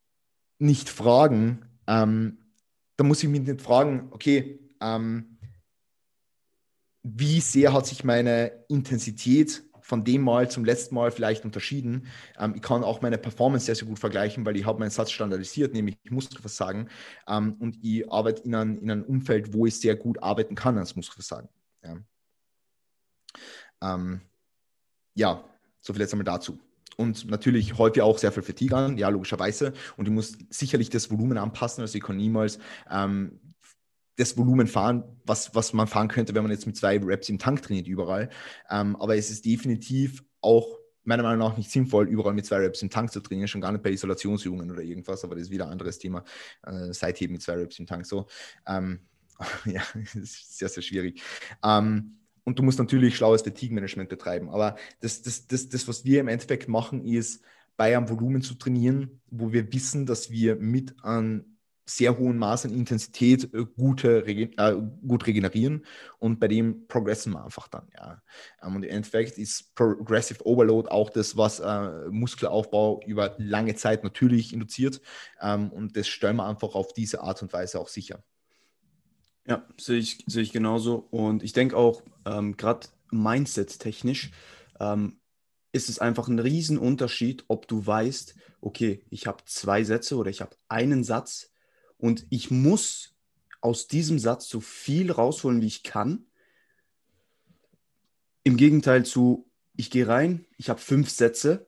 nicht 0.59 0.89
fragen, 0.89 1.65
ähm, 1.87 2.37
dann 2.97 3.07
muss 3.07 3.23
ich 3.23 3.29
mich 3.29 3.41
nicht 3.41 3.61
fragen, 3.61 4.09
okay, 4.11 4.59
ähm, 4.81 5.37
wie 7.03 7.39
sehr 7.39 7.73
hat 7.73 7.87
sich 7.87 8.03
meine 8.03 8.65
Intensität 8.67 9.63
von 9.87 10.03
dem 10.03 10.21
Mal 10.21 10.51
zum 10.51 10.65
letzten 10.65 10.95
Mal 10.95 11.11
vielleicht 11.11 11.45
unterschieden. 11.45 12.07
Ähm, 12.37 12.55
ich 12.55 12.61
kann 12.61 12.83
auch 12.83 13.01
meine 13.01 13.17
Performance 13.17 13.67
sehr, 13.67 13.75
sehr 13.75 13.87
gut 13.87 13.99
vergleichen, 13.99 14.45
weil 14.45 14.57
ich 14.57 14.65
habe 14.65 14.79
meinen 14.79 14.89
Satz 14.89 15.11
standardisiert, 15.11 15.73
nämlich 15.73 15.97
Muskelversagen. 16.09 16.89
Ähm, 17.25 17.55
und 17.59 17.77
ich 17.81 18.11
arbeite 18.11 18.41
in, 18.43 18.53
ein, 18.53 18.77
in 18.79 18.91
einem 18.91 19.03
Umfeld, 19.03 19.53
wo 19.53 19.65
ich 19.65 19.79
sehr 19.79 19.95
gut 19.95 20.21
arbeiten 20.21 20.55
kann 20.55 20.77
als 20.77 20.97
Muskelversagen. 20.97 21.47
Ja, 21.85 21.95
ähm, 23.81 24.19
ja 25.15 25.41
so 25.79 25.93
viel 25.93 26.01
jetzt 26.01 26.11
einmal 26.11 26.25
dazu. 26.25 26.59
Und 26.97 27.29
natürlich 27.29 27.77
häufig 27.77 28.01
auch 28.01 28.17
sehr 28.17 28.33
viel 28.33 28.43
Fatigue 28.43 28.75
an, 28.75 28.97
ja, 28.97 29.07
logischerweise. 29.07 29.71
Und 29.95 30.07
ich 30.07 30.11
muss 30.11 30.37
sicherlich 30.49 30.89
das 30.89 31.09
Volumen 31.09 31.37
anpassen. 31.37 31.81
Also 31.81 31.97
ich 31.97 32.03
kann 32.03 32.17
niemals 32.17 32.59
ähm, 32.91 33.39
das 34.17 34.37
Volumen 34.37 34.67
fahren, 34.67 35.03
was, 35.25 35.55
was 35.55 35.73
man 35.73 35.87
fahren 35.87 36.07
könnte, 36.07 36.35
wenn 36.35 36.43
man 36.43 36.51
jetzt 36.51 36.65
mit 36.65 36.75
zwei 36.75 36.97
Reps 36.97 37.29
im 37.29 37.39
Tank 37.39 37.61
trainiert 37.61 37.87
überall. 37.87 38.29
Ähm, 38.69 38.95
aber 38.97 39.15
es 39.15 39.29
ist 39.29 39.45
definitiv 39.45 40.23
auch 40.41 40.77
meiner 41.03 41.23
Meinung 41.23 41.39
nach 41.39 41.57
nicht 41.57 41.71
sinnvoll, 41.71 42.09
überall 42.09 42.33
mit 42.33 42.45
zwei 42.45 42.57
Reps 42.57 42.81
im 42.81 42.89
Tank 42.89 43.11
zu 43.11 43.21
trainieren, 43.21 43.47
schon 43.47 43.61
gar 43.61 43.71
nicht 43.71 43.83
bei 43.83 43.91
Isolationsübungen 43.91 44.69
oder 44.69 44.81
irgendwas, 44.81 45.23
aber 45.23 45.35
das 45.35 45.45
ist 45.45 45.51
wieder 45.51 45.65
ein 45.65 45.71
anderes 45.71 45.99
Thema. 45.99 46.23
Äh, 46.65 46.91
Seitheben 46.91 47.33
mit 47.33 47.41
zwei 47.41 47.53
Reps 47.53 47.79
im 47.79 47.87
Tank 47.87 48.05
so. 48.05 48.27
Ähm, 48.67 48.99
ja, 49.65 49.81
ist 50.15 50.57
sehr, 50.57 50.67
sehr 50.67 50.83
schwierig. 50.83 51.21
Ähm, 51.63 52.17
und 52.43 52.59
du 52.59 52.63
musst 52.63 52.79
natürlich 52.79 53.15
schlaues 53.15 53.41
Fatigue-Management 53.43 54.09
betreiben. 54.09 54.49
Aber 54.49 54.77
das, 54.99 55.21
das, 55.21 55.47
das, 55.47 55.69
das, 55.69 55.87
was 55.87 56.05
wir 56.05 56.21
im 56.21 56.27
Endeffekt 56.27 56.67
machen, 56.67 57.03
ist, 57.05 57.43
bei 57.77 57.95
einem 57.95 58.09
Volumen 58.09 58.41
zu 58.41 58.55
trainieren, 58.55 59.21
wo 59.29 59.53
wir 59.53 59.71
wissen, 59.71 60.05
dass 60.05 60.31
wir 60.31 60.55
mit 60.55 61.03
einem 61.03 61.56
sehr 61.89 62.17
hohen 62.17 62.37
Maß 62.37 62.65
an 62.65 62.73
Intensität 62.73 63.53
äh, 63.53 63.65
gute, 63.65 64.27
äh, 64.27 64.75
gut 65.07 65.25
regenerieren 65.25 65.85
und 66.19 66.39
bei 66.39 66.47
dem 66.47 66.87
progressen 66.87 67.33
wir 67.33 67.43
einfach 67.43 67.67
dann. 67.67 67.87
Ja. 67.95 68.21
Ähm, 68.61 68.75
und 68.75 68.83
im 68.83 68.89
Endeffekt 68.89 69.37
ist 69.37 69.73
Progressive 69.73 70.45
Overload 70.45 70.89
auch 70.89 71.09
das, 71.09 71.37
was 71.37 71.59
äh, 71.59 72.09
Muskelaufbau 72.09 73.01
über 73.05 73.35
lange 73.37 73.75
Zeit 73.75 74.03
natürlich 74.03 74.53
induziert 74.53 75.01
ähm, 75.41 75.71
und 75.71 75.95
das 75.95 76.07
stellen 76.07 76.35
wir 76.35 76.45
einfach 76.45 76.75
auf 76.75 76.93
diese 76.93 77.21
Art 77.21 77.41
und 77.41 77.53
Weise 77.53 77.79
auch 77.79 77.87
sicher. 77.87 78.23
Ja, 79.47 79.65
sehe 79.79 79.97
ich, 79.97 80.23
sehe 80.27 80.43
ich 80.43 80.51
genauso 80.51 81.07
und 81.09 81.41
ich 81.41 81.53
denke 81.53 81.77
auch, 81.77 82.03
ähm, 82.25 82.57
gerade 82.57 82.87
Mindset-technisch 83.11 84.31
ähm, 84.81 85.19
ist 85.71 85.87
es 85.87 85.99
einfach 85.99 86.27
ein 86.27 86.39
Riesenunterschied, 86.39 87.45
ob 87.47 87.67
du 87.67 87.85
weißt, 87.85 88.35
okay, 88.59 89.05
ich 89.09 89.27
habe 89.27 89.43
zwei 89.45 89.83
Sätze 89.83 90.17
oder 90.17 90.29
ich 90.29 90.41
habe 90.41 90.57
einen 90.67 91.05
Satz, 91.05 91.51
und 91.97 92.25
ich 92.29 92.51
muss 92.51 93.15
aus 93.61 93.87
diesem 93.87 94.19
Satz 94.19 94.47
so 94.47 94.59
viel 94.59 95.11
rausholen, 95.11 95.61
wie 95.61 95.67
ich 95.67 95.83
kann. 95.83 96.25
Im 98.43 98.55
Gegenteil 98.57 99.05
zu, 99.05 99.49
ich 99.75 99.89
gehe 99.89 100.07
rein, 100.07 100.45
ich 100.57 100.69
habe 100.69 100.79
fünf 100.79 101.09
Sätze 101.09 101.67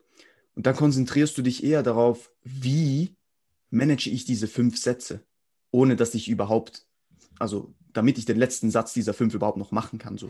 und 0.55 0.65
dann 0.65 0.75
konzentrierst 0.75 1.37
du 1.37 1.41
dich 1.41 1.63
eher 1.63 1.83
darauf, 1.83 2.31
wie 2.43 3.15
manage 3.69 4.09
ich 4.09 4.25
diese 4.25 4.47
fünf 4.47 4.77
Sätze, 4.77 5.25
ohne 5.71 5.95
dass 5.95 6.15
ich 6.15 6.29
überhaupt, 6.29 6.85
also 7.37 7.73
damit 7.91 8.17
ich 8.17 8.25
den 8.25 8.37
letzten 8.37 8.71
Satz 8.71 8.93
dieser 8.93 9.13
fünf 9.13 9.33
überhaupt 9.33 9.57
noch 9.57 9.71
machen 9.71 9.99
kann. 9.99 10.17
So. 10.17 10.29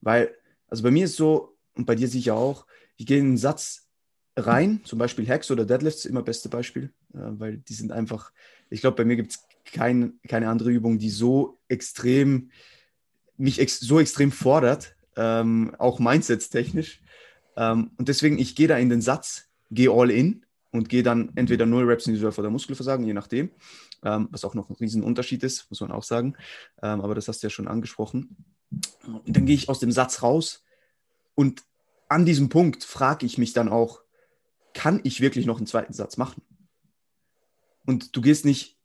Weil, 0.00 0.34
also 0.68 0.82
bei 0.82 0.90
mir 0.90 1.04
ist 1.04 1.16
so, 1.16 1.56
und 1.74 1.86
bei 1.86 1.94
dir 1.94 2.08
sicher 2.08 2.34
auch, 2.34 2.66
ich 2.96 3.06
gehe 3.06 3.18
in 3.18 3.26
einen 3.26 3.36
Satz 3.36 3.88
rein, 4.36 4.80
zum 4.84 4.98
Beispiel 4.98 5.28
Hacks 5.28 5.50
oder 5.50 5.64
Deadlifts, 5.64 6.04
immer 6.04 6.22
beste 6.22 6.48
Beispiel, 6.48 6.92
weil 7.12 7.58
die 7.58 7.74
sind 7.74 7.92
einfach, 7.92 8.32
ich 8.70 8.80
glaube, 8.80 8.96
bei 8.96 9.04
mir 9.04 9.16
gibt 9.16 9.32
es 9.32 9.44
kein, 9.64 10.14
keine 10.28 10.48
andere 10.48 10.70
Übung, 10.70 10.98
die 10.98 11.10
so 11.10 11.58
extrem, 11.68 12.50
mich 13.36 13.60
ex 13.60 13.80
so 13.80 14.00
extrem 14.00 14.32
fordert, 14.32 14.96
ähm, 15.16 15.74
auch 15.78 15.98
mindsetstechnisch. 15.98 17.02
Ähm, 17.56 17.90
und 17.96 18.08
deswegen, 18.08 18.38
ich 18.38 18.56
gehe 18.56 18.68
da 18.68 18.76
in 18.76 18.88
den 18.88 19.02
Satz, 19.02 19.48
gehe 19.70 19.90
all 19.90 20.10
in 20.10 20.44
und 20.70 20.88
gehe 20.88 21.02
dann 21.02 21.32
entweder 21.34 21.66
null 21.66 21.84
Reps 21.84 22.06
in 22.06 22.14
Reserve 22.14 22.40
oder 22.40 22.50
Muskelversagen, 22.50 23.06
je 23.06 23.12
nachdem, 23.12 23.50
ähm, 24.04 24.28
was 24.30 24.44
auch 24.44 24.54
noch 24.54 24.70
ein 24.70 24.76
Riesenunterschied 24.76 25.42
ist, 25.42 25.66
muss 25.70 25.80
man 25.80 25.92
auch 25.92 26.02
sagen. 26.02 26.34
Ähm, 26.82 27.00
aber 27.00 27.14
das 27.14 27.28
hast 27.28 27.42
du 27.42 27.46
ja 27.46 27.50
schon 27.50 27.68
angesprochen. 27.68 28.36
Und 29.04 29.36
dann 29.36 29.46
gehe 29.46 29.54
ich 29.54 29.68
aus 29.68 29.80
dem 29.80 29.92
Satz 29.92 30.22
raus 30.22 30.64
und 31.34 31.62
an 32.08 32.26
diesem 32.26 32.48
Punkt 32.48 32.84
frage 32.84 33.26
ich 33.26 33.38
mich 33.38 33.52
dann 33.52 33.68
auch, 33.68 34.02
kann 34.74 35.00
ich 35.04 35.20
wirklich 35.20 35.46
noch 35.46 35.58
einen 35.58 35.66
zweiten 35.66 35.92
Satz 35.92 36.16
machen? 36.16 36.42
Und 37.84 38.16
du 38.16 38.20
gehst 38.20 38.44
nicht 38.44 38.78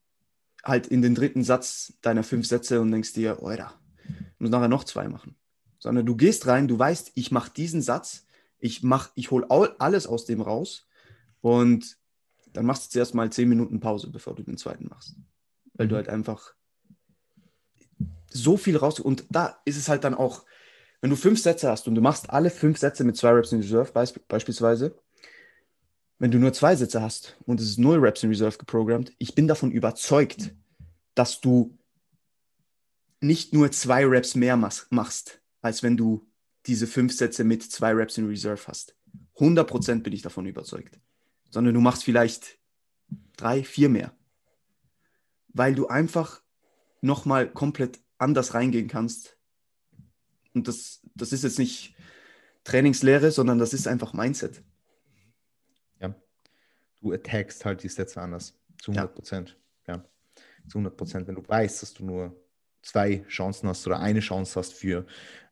halt 0.64 0.88
in 0.88 1.02
den 1.02 1.16
dritten 1.16 1.44
Satz 1.44 1.94
deiner 2.02 2.24
fünf 2.24 2.48
Sätze 2.48 2.82
und 2.82 2.92
denkst 2.92 3.14
dir, 3.14 3.42
Alter, 3.42 3.74
ich 4.08 4.40
muss 4.40 4.50
nachher 4.50 4.68
noch 4.68 4.84
zwei 4.84 5.08
machen. 5.08 5.36
Sondern 5.80 6.06
du 6.06 6.16
gehst 6.16 6.48
rein, 6.48 6.68
du 6.68 6.78
weißt, 6.78 7.12
ich 7.16 7.32
mache 7.32 7.52
diesen 7.52 7.82
Satz, 7.82 8.26
ich, 8.60 8.84
mach, 8.84 9.12
ich 9.16 9.32
hole 9.32 9.46
alles 9.80 10.08
aus 10.08 10.26
dem 10.26 10.42
raus 10.42 10.88
und 11.42 11.98
dann 12.54 12.66
machst 12.66 12.88
du 12.88 12.90
zuerst 12.92 13.14
mal 13.14 13.32
zehn 13.32 13.50
Minuten 13.50 13.80
Pause, 13.80 14.10
bevor 14.10 14.36
du 14.36 14.44
den 14.44 14.58
zweiten 14.58 14.88
machst. 14.88 15.16
Weil 15.74 15.86
mhm. 15.86 15.90
du 15.90 15.96
halt 15.98 16.10
einfach 16.10 16.54
so 18.30 18.58
viel 18.58 18.78
raus. 18.78 19.00
Und 19.00 19.26
da 19.30 19.60
ist 19.66 19.78
es 19.78 19.90
halt 19.90 20.04
dann 20.04 20.16
auch, 20.16 20.44
wenn 21.02 21.10
du 21.10 21.16
fünf 21.16 21.42
Sätze 21.42 21.70
hast 21.70 21.88
und 21.88 21.96
du 21.96 22.02
machst 22.02 22.30
alle 22.30 22.50
fünf 22.50 22.80
Sätze 22.80 23.04
mit 23.04 23.16
zwei 23.16 23.32
Reps 23.32 23.52
in 23.52 23.60
Reserve 23.60 23.92
beispielsweise, 24.28 24.98
wenn 26.20 26.32
du 26.32 26.40
nur 26.40 26.54
zwei 26.54 26.76
Sätze 26.76 27.02
hast 27.02 27.38
und 27.46 27.60
es 27.60 27.68
ist 27.68 27.78
null 27.78 28.00
Reps 28.00 28.24
in 28.24 28.30
Reserve 28.30 28.58
geprogrammt, 28.58 29.14
ich 29.20 29.36
bin 29.36 29.48
davon 29.48 29.72
überzeugt, 29.72 30.56
dass 31.14 31.42
du 31.42 31.78
nicht 33.22 33.54
nur 33.54 33.72
zwei 33.72 34.06
Reps 34.06 34.36
mehr 34.36 34.58
machst, 34.58 35.42
als 35.62 35.84
wenn 35.84 35.98
du 35.98 36.28
diese 36.66 36.88
fünf 36.88 37.14
Sätze 37.14 37.44
mit 37.44 37.64
zwei 37.64 37.94
Reps 37.94 38.18
in 38.18 38.28
Reserve 38.28 38.62
hast. 38.68 38.96
100% 39.38 40.02
bin 40.02 40.14
ich 40.14 40.22
davon 40.22 40.46
überzeugt. 40.46 41.00
Sondern 41.50 41.74
du 41.74 41.82
machst 41.82 42.04
vielleicht 42.04 42.58
drei, 43.38 43.64
vier 43.64 43.90
mehr. 43.90 44.16
Weil 45.50 45.76
du 45.76 45.88
einfach 45.88 46.42
nochmal 47.02 47.52
komplett 47.52 48.00
anders 48.18 48.54
reingehen 48.54 48.88
kannst. 48.88 49.38
Und 50.54 50.68
das, 50.68 51.02
das 51.16 51.32
ist 51.32 51.44
jetzt 51.44 51.60
nicht 51.60 51.96
Trainingslehre, 52.64 53.32
sondern 53.32 53.60
das 53.60 53.74
ist 53.74 53.88
einfach 53.88 54.14
Mindset 54.14 54.64
du 57.02 57.14
attackst 57.14 57.66
halt 57.66 57.84
die 57.84 57.90
Sätze 57.90 58.22
anders. 58.22 58.54
Zu 58.82 58.92
100 58.92 59.14
Prozent. 59.14 59.58
Ja. 59.88 59.96
ja. 59.96 60.04
Zu 60.68 60.80
100 60.80 60.98
Prozent. 60.98 61.28
Wenn 61.28 61.36
du 61.36 61.48
weißt, 61.48 61.82
dass 61.82 61.94
du 61.94 62.06
nur 62.06 62.36
zwei 62.82 63.24
Chancen 63.28 63.68
hast 63.68 63.86
oder 63.88 64.00
eine 64.00 64.20
Chance 64.20 64.60
hast 64.60 64.74
für 64.74 65.06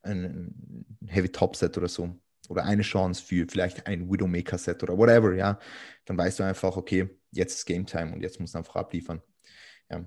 ein 0.03 0.85
Heavy 1.07 1.29
Top 1.29 1.55
Set 1.55 1.77
oder 1.77 1.87
so 1.87 2.15
oder 2.47 2.63
eine 2.63 2.83
Chance 2.83 3.23
für 3.23 3.47
vielleicht 3.47 3.87
ein 3.87 4.09
Widowmaker 4.09 4.57
Set 4.57 4.83
oder 4.83 4.97
whatever, 4.97 5.33
ja, 5.33 5.59
dann 6.05 6.17
weißt 6.17 6.39
du 6.39 6.43
einfach, 6.43 6.77
okay, 6.77 7.09
jetzt 7.31 7.55
ist 7.55 7.65
Game 7.65 7.85
Time 7.85 8.13
und 8.13 8.21
jetzt 8.21 8.39
musst 8.39 8.53
du 8.53 8.59
einfach 8.59 8.75
abliefern. 8.75 9.21
Ja. 9.89 10.05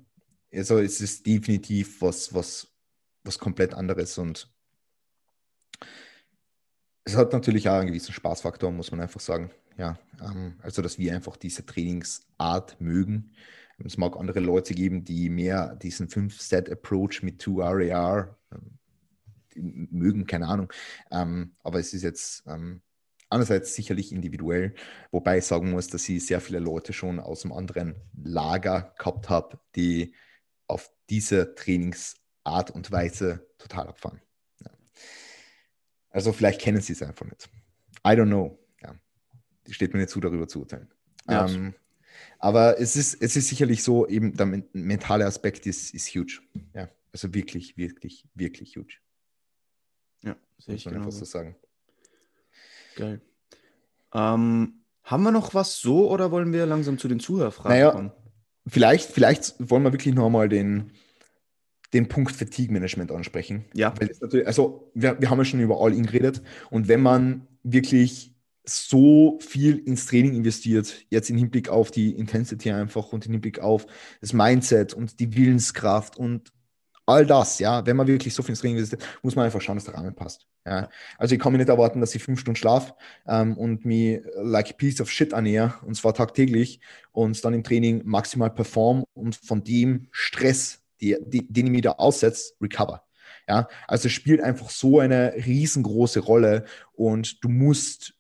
Also 0.52 0.78
es 0.78 1.00
ist 1.00 1.26
definitiv 1.26 2.00
was, 2.00 2.32
was, 2.32 2.72
was 3.24 3.38
komplett 3.38 3.74
anderes 3.74 4.16
und 4.18 4.48
es 7.04 7.16
hat 7.16 7.32
natürlich 7.32 7.68
auch 7.68 7.78
einen 7.78 7.88
gewissen 7.88 8.12
Spaßfaktor, 8.12 8.70
muss 8.70 8.90
man 8.90 9.00
einfach 9.00 9.20
sagen. 9.20 9.50
Ja, 9.78 9.96
ähm, 10.20 10.56
also 10.60 10.82
dass 10.82 10.98
wir 10.98 11.14
einfach 11.14 11.36
diese 11.36 11.64
Trainingsart 11.64 12.80
mögen. 12.80 13.32
Es 13.84 13.96
mag 13.96 14.16
andere 14.16 14.40
Leute 14.40 14.74
geben, 14.74 15.04
die 15.04 15.30
mehr 15.30 15.76
diesen 15.76 16.08
5-Set-Approach 16.08 17.22
mit 17.22 17.40
2RAR 17.40 18.34
ähm, 18.50 19.88
mögen, 19.90 20.26
keine 20.26 20.48
Ahnung. 20.48 20.72
Ähm, 21.12 21.52
aber 21.62 21.78
es 21.78 21.94
ist 21.94 22.02
jetzt 22.02 22.44
einerseits 23.30 23.74
sicherlich 23.74 24.10
individuell, 24.10 24.74
wobei 25.12 25.38
ich 25.38 25.44
sagen 25.44 25.70
muss, 25.70 25.86
dass 25.86 26.08
ich 26.08 26.26
sehr 26.26 26.40
viele 26.40 26.58
Leute 26.58 26.92
schon 26.92 27.20
aus 27.20 27.44
einem 27.44 27.52
anderen 27.52 27.94
Lager 28.20 28.94
gehabt 28.98 29.30
habe, 29.30 29.60
die 29.76 30.12
auf 30.66 30.90
diese 31.08 31.54
Trainingsart 31.54 32.72
und 32.72 32.90
Weise 32.90 33.46
total 33.58 33.86
abfahren. 33.86 34.20
Also 36.10 36.32
vielleicht 36.32 36.60
kennen 36.60 36.80
sie 36.80 36.94
es 36.94 37.02
einfach 37.02 37.26
nicht. 37.26 37.48
I 38.04 38.10
don't 38.10 38.26
know 38.26 38.58
steht 39.70 39.92
mir 39.92 40.00
nicht 40.00 40.10
zu, 40.10 40.20
darüber 40.20 40.48
zu 40.48 40.60
urteilen. 40.60 40.88
Ja, 41.28 41.46
ähm, 41.46 41.74
aber 42.38 42.80
es 42.80 42.96
ist, 42.96 43.20
es 43.20 43.36
ist 43.36 43.48
sicherlich 43.48 43.82
so, 43.82 44.06
eben 44.06 44.36
der 44.36 44.62
mentale 44.72 45.26
Aspekt 45.26 45.66
ist, 45.66 45.94
ist 45.94 46.08
huge. 46.14 46.40
Ja, 46.74 46.88
Also 47.12 47.34
wirklich, 47.34 47.76
wirklich, 47.76 48.24
wirklich 48.34 48.76
huge. 48.76 48.94
Ja, 50.22 50.36
sehe 50.58 50.76
ich 50.76 50.84
genau. 50.84 51.10
so 51.10 51.24
sagen. 51.24 51.56
Geil. 52.96 53.20
Ähm, 54.14 54.74
haben 55.02 55.22
wir 55.22 55.32
noch 55.32 55.54
was 55.54 55.80
so 55.80 56.10
oder 56.10 56.30
wollen 56.30 56.52
wir 56.52 56.66
langsam 56.66 56.98
zu 56.98 57.08
den 57.08 57.20
Zuhörerfragen 57.20 57.70
naja, 57.70 57.90
kommen? 57.90 58.12
Vielleicht, 58.66 59.10
vielleicht 59.10 59.54
wollen 59.58 59.82
wir 59.82 59.92
wirklich 59.92 60.14
nochmal 60.14 60.48
den, 60.48 60.92
den 61.92 62.08
Punkt 62.08 62.32
Fatigue-Management 62.32 63.10
ansprechen. 63.10 63.64
Ja. 63.74 63.94
also 64.44 64.90
wir, 64.94 65.20
wir 65.20 65.30
haben 65.30 65.38
ja 65.38 65.44
schon 65.44 65.60
über 65.60 65.80
All-In 65.80 66.06
geredet 66.06 66.42
und 66.70 66.88
wenn 66.88 67.00
man 67.00 67.46
wirklich 67.62 68.34
so 68.68 69.38
viel 69.40 69.78
ins 69.78 70.06
Training 70.06 70.34
investiert, 70.34 71.04
jetzt 71.10 71.30
im 71.30 71.36
Hinblick 71.36 71.68
auf 71.68 71.90
die 71.90 72.10
Intensity 72.12 72.70
einfach 72.70 73.12
und 73.12 73.26
im 73.26 73.32
Hinblick 73.32 73.60
auf 73.60 73.86
das 74.20 74.32
Mindset 74.32 74.94
und 74.94 75.20
die 75.20 75.34
Willenskraft 75.34 76.16
und 76.16 76.52
all 77.06 77.24
das, 77.24 77.58
ja, 77.58 77.86
wenn 77.86 77.96
man 77.96 78.06
wirklich 78.06 78.34
so 78.34 78.42
viel 78.42 78.50
ins 78.50 78.60
Training 78.60 78.76
investiert, 78.76 79.02
muss 79.22 79.34
man 79.34 79.46
einfach 79.46 79.62
schauen, 79.62 79.76
dass 79.76 79.84
der 79.84 79.94
Rahmen 79.94 80.14
passt. 80.14 80.46
Ja. 80.66 80.90
Also 81.16 81.34
ich 81.34 81.40
kann 81.40 81.52
mir 81.52 81.58
nicht 81.58 81.70
erwarten, 81.70 82.00
dass 82.00 82.14
ich 82.14 82.22
fünf 82.22 82.40
Stunden 82.40 82.56
schlafe 82.56 82.94
ähm, 83.26 83.56
und 83.56 83.86
mich 83.86 84.20
like 84.36 84.70
a 84.70 84.74
piece 84.74 85.00
of 85.00 85.10
shit 85.10 85.32
ernähre, 85.32 85.74
und 85.86 85.94
zwar 85.94 86.12
tagtäglich, 86.12 86.80
und 87.12 87.42
dann 87.44 87.54
im 87.54 87.64
Training 87.64 88.02
maximal 88.04 88.50
perform 88.50 89.04
und 89.14 89.36
von 89.36 89.64
dem 89.64 90.08
Stress, 90.10 90.82
die, 91.00 91.16
die, 91.24 91.50
den 91.50 91.66
ich 91.66 91.72
mir 91.72 91.82
da 91.82 91.92
aussetze, 91.92 92.52
recover. 92.60 93.04
Ja, 93.48 93.66
also 93.86 94.08
es 94.08 94.12
spielt 94.12 94.42
einfach 94.42 94.68
so 94.68 94.98
eine 94.98 95.32
riesengroße 95.34 96.20
Rolle 96.20 96.66
und 96.92 97.42
du 97.42 97.48
musst 97.48 98.17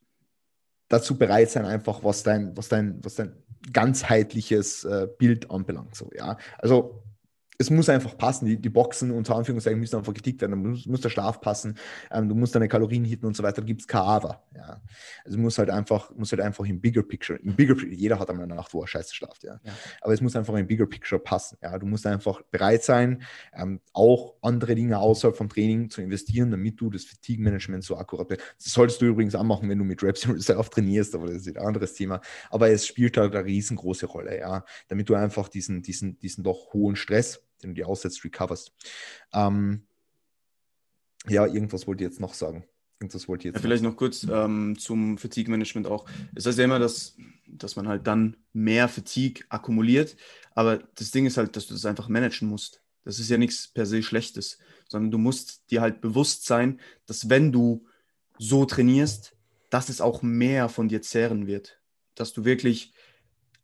dazu 0.88 1.16
bereit 1.16 1.50
sein, 1.50 1.64
einfach 1.64 2.02
was 2.04 2.22
dein, 2.22 2.56
was 2.56 2.68
dein, 2.68 2.98
was 3.02 3.16
dein 3.16 3.32
ganzheitliches 3.72 4.84
äh, 4.84 5.08
Bild 5.18 5.50
anbelangt. 5.50 5.94
So, 5.94 6.10
ja. 6.16 6.38
Also 6.58 7.02
es 7.60 7.70
muss 7.70 7.88
einfach 7.88 8.16
passen. 8.16 8.46
Die, 8.46 8.56
die 8.56 8.68
Boxen 8.68 9.10
unter 9.10 9.34
Anführungszeichen 9.34 9.80
müssen 9.80 9.96
einfach 9.96 10.14
getickt 10.14 10.40
werden. 10.40 10.62
Du 10.62 10.70
musst, 10.70 10.86
muss 10.86 11.00
der 11.00 11.10
Schlaf 11.10 11.40
passen, 11.40 11.74
ähm, 12.12 12.28
du 12.28 12.36
musst 12.36 12.54
deine 12.54 12.68
Kalorien 12.68 13.04
hitten 13.04 13.26
und 13.26 13.36
so 13.36 13.42
weiter. 13.42 13.60
Da 13.60 13.66
gibt 13.66 13.80
es 13.80 13.88
kein 13.88 14.02
Aber. 14.02 14.44
Ja. 14.54 14.80
Also 15.24 15.38
muss 15.38 15.58
halt 15.58 15.68
einfach, 15.68 16.14
muss 16.14 16.30
halt 16.30 16.40
einfach 16.40 16.64
im 16.64 16.80
Bigger 16.80 17.02
Picture, 17.02 17.38
im 17.40 17.56
Bigger 17.56 17.74
jeder 17.88 18.20
hat 18.20 18.30
einmal 18.30 18.44
eine 18.44 18.54
Nacht, 18.54 18.72
wo 18.72 18.82
er 18.82 18.86
scheiße 18.86 19.14
schlaft, 19.14 19.42
ja. 19.42 19.58
ja. 19.64 19.72
Aber 20.00 20.14
es 20.14 20.20
muss 20.20 20.36
einfach 20.36 20.54
im 20.54 20.68
Bigger 20.68 20.86
Picture 20.86 21.20
passen. 21.20 21.58
Ja. 21.60 21.76
Du 21.78 21.86
musst 21.86 22.06
einfach 22.06 22.42
bereit 22.42 22.84
sein, 22.84 23.22
ähm, 23.52 23.80
auch 23.92 24.34
andere 24.40 24.76
Dinge 24.76 24.98
außerhalb 24.98 25.36
vom 25.36 25.48
Training 25.48 25.90
zu 25.90 26.00
investieren, 26.00 26.52
damit 26.52 26.80
du 26.80 26.90
das 26.90 27.04
Fatigue-Management 27.04 27.82
so 27.82 27.96
akkurat 27.96 28.28
bist. 28.28 28.42
Das 28.62 28.72
solltest 28.72 29.02
du 29.02 29.06
übrigens 29.06 29.34
auch 29.34 29.42
machen, 29.42 29.68
wenn 29.68 29.78
du 29.78 29.84
mit 29.84 30.00
Reps 30.04 30.24
in 30.24 30.32
Reserve 30.32 30.70
trainierst, 30.70 31.14
aber 31.16 31.26
das 31.26 31.38
ist 31.38 31.48
ein 31.48 31.56
anderes 31.56 31.94
Thema. 31.94 32.20
Aber 32.50 32.70
es 32.70 32.86
spielt 32.86 33.16
halt 33.16 33.34
eine 33.34 33.44
riesengroße 33.44 34.06
Rolle, 34.06 34.38
ja. 34.38 34.64
Damit 34.86 35.08
du 35.08 35.16
einfach 35.16 35.48
diesen, 35.48 35.82
diesen, 35.82 36.20
diesen 36.20 36.44
doch 36.44 36.72
hohen 36.72 36.94
Stress 36.94 37.47
den 37.62 37.70
du 37.70 37.74
dir 37.74 37.88
aussetzt, 37.88 38.24
recoverst. 38.24 38.72
Ähm, 39.32 39.82
ja, 41.28 41.46
irgendwas 41.46 41.86
wollte 41.86 42.04
ich 42.04 42.10
jetzt 42.10 42.20
noch 42.20 42.34
sagen. 42.34 42.64
Irgendwas 43.00 43.28
wollte 43.28 43.42
ich 43.42 43.44
jetzt 43.46 43.56
ja, 43.56 43.62
vielleicht 43.62 43.82
noch 43.82 43.96
kurz 43.96 44.26
ähm, 44.30 44.76
zum 44.78 45.18
Fatigue-Management 45.18 45.86
auch. 45.86 46.06
Es 46.34 46.46
heißt 46.46 46.58
ja 46.58 46.64
immer, 46.64 46.78
dass, 46.78 47.16
dass 47.46 47.76
man 47.76 47.86
halt 47.86 48.06
dann 48.06 48.36
mehr 48.52 48.88
Fatigue 48.88 49.44
akkumuliert, 49.48 50.16
aber 50.54 50.78
das 50.96 51.10
Ding 51.10 51.26
ist 51.26 51.36
halt, 51.36 51.54
dass 51.54 51.66
du 51.66 51.74
das 51.74 51.84
einfach 51.84 52.08
managen 52.08 52.48
musst. 52.48 52.82
Das 53.04 53.18
ist 53.18 53.30
ja 53.30 53.38
nichts 53.38 53.68
per 53.68 53.86
se 53.86 54.02
Schlechtes, 54.02 54.58
sondern 54.88 55.10
du 55.10 55.18
musst 55.18 55.70
dir 55.70 55.80
halt 55.80 56.00
bewusst 56.00 56.44
sein, 56.44 56.80
dass 57.06 57.28
wenn 57.28 57.52
du 57.52 57.86
so 58.38 58.64
trainierst, 58.64 59.36
dass 59.70 59.88
es 59.88 60.00
auch 60.00 60.22
mehr 60.22 60.68
von 60.68 60.88
dir 60.88 61.02
zehren 61.02 61.46
wird. 61.46 61.80
Dass 62.14 62.32
du 62.32 62.44
wirklich 62.44 62.92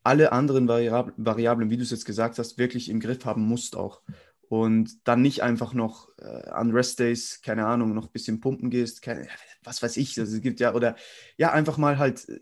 alle 0.05 0.33
anderen 0.33 0.69
Variablen, 0.69 1.71
wie 1.71 1.77
du 1.77 1.83
es 1.83 1.91
jetzt 1.91 2.05
gesagt 2.05 2.39
hast, 2.39 2.59
wirklich 2.59 2.89
im 2.91 3.01
Griff 3.01 3.25
haben 3.25 3.43
musst 3.43 3.75
auch. 3.75 4.03
Und 4.49 5.09
dann 5.09 5.23
nicht 5.23 5.43
einfach 5.43 5.73
noch 5.73 6.11
äh, 6.19 6.49
an 6.51 6.71
Rest-Days, 6.71 7.41
keine 7.43 7.67
Ahnung, 7.67 7.95
noch 7.95 8.07
ein 8.07 8.13
bisschen 8.13 8.41
pumpen 8.41 8.71
gehst, 8.71 9.03
keine, 9.03 9.27
was 9.65 9.83
weiß 9.83 9.97
ich, 9.97 10.21
also 10.21 10.37
es 10.37 10.43
gibt 10.43 10.61
ja, 10.61 10.75
oder 10.75 10.97
ja, 11.39 11.53
einfach 11.53 11.79
mal 11.79 11.99
halt 11.99 12.29
äh, 12.29 12.39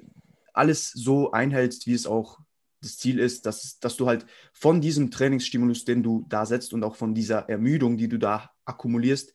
alles 0.52 0.90
so 0.90 1.30
einhältst, 1.30 1.86
wie 1.86 1.94
es 1.94 2.06
auch 2.06 2.40
das 2.82 2.98
Ziel 2.98 3.20
ist, 3.20 3.46
dass, 3.46 3.78
dass 3.78 3.96
du 3.96 4.08
halt 4.08 4.26
von 4.52 4.80
diesem 4.80 5.12
Trainingsstimulus, 5.12 5.84
den 5.84 6.02
du 6.02 6.26
da 6.28 6.44
setzt 6.44 6.74
und 6.74 6.82
auch 6.82 6.96
von 6.96 7.14
dieser 7.14 7.48
Ermüdung, 7.48 7.96
die 7.96 8.08
du 8.08 8.18
da 8.18 8.50
akkumulierst, 8.64 9.32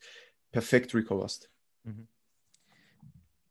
perfekt 0.52 0.94
recoverst. 0.94 1.50
Mhm. 1.84 2.06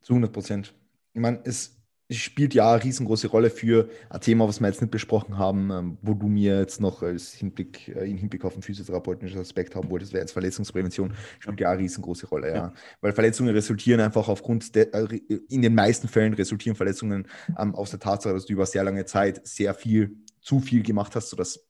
Zu 0.02 0.14
100 0.14 0.32
Prozent. 0.32 0.76
Meine, 1.14 1.42
es 1.44 1.77
spielt 2.10 2.54
ja 2.54 2.72
eine 2.72 2.84
riesengroße 2.84 3.28
Rolle 3.28 3.50
für 3.50 3.90
ein 4.10 4.22
Thema, 4.22 4.48
was 4.48 4.62
wir 4.62 4.68
jetzt 4.68 4.82
nicht 4.82 4.92
besprochen 4.92 5.38
haben, 5.38 5.72
ähm, 5.72 5.98
wo 6.02 6.14
du 6.14 6.28
mir 6.28 6.60
jetzt 6.60 6.80
noch 6.80 7.04
als 7.04 7.34
Hinblick, 7.34 7.90
äh, 7.90 8.10
in 8.10 8.18
Hinblick 8.18 8.46
auf 8.46 8.54
den 8.54 8.62
physiotherapeutischen 8.62 9.40
Aspekt 9.40 9.76
haben 9.76 9.90
wolltest, 9.90 10.14
wäre 10.14 10.22
jetzt 10.22 10.32
Verletzungsprävention, 10.32 11.14
spielt 11.40 11.60
ja 11.60 11.70
eine 11.70 11.80
riesengroße 11.80 12.28
Rolle, 12.28 12.50
ja. 12.50 12.56
ja. 12.56 12.74
Weil 13.02 13.12
Verletzungen 13.12 13.54
resultieren 13.54 14.00
einfach 14.00 14.30
aufgrund, 14.30 14.74
der, 14.76 14.94
äh, 14.94 15.20
in 15.50 15.62
den 15.62 15.76
meisten 15.76 16.08
Fällen 16.08 16.34
resultieren 16.34 16.76
Verletzungen 16.76 17.28
ähm, 17.60 17.76
aus 17.76 17.90
der 17.90 18.00
Tatsache, 18.00 18.34
dass 18.34 18.46
du 18.46 18.54
über 18.54 18.66
sehr 18.66 18.84
lange 18.84 19.06
Zeit 19.06 19.46
sehr 19.46 19.74
viel, 19.74 20.16
zu 20.42 20.62
viel 20.62 20.84
gemacht 20.84 21.14
hast, 21.16 21.30
sodass 21.30 21.68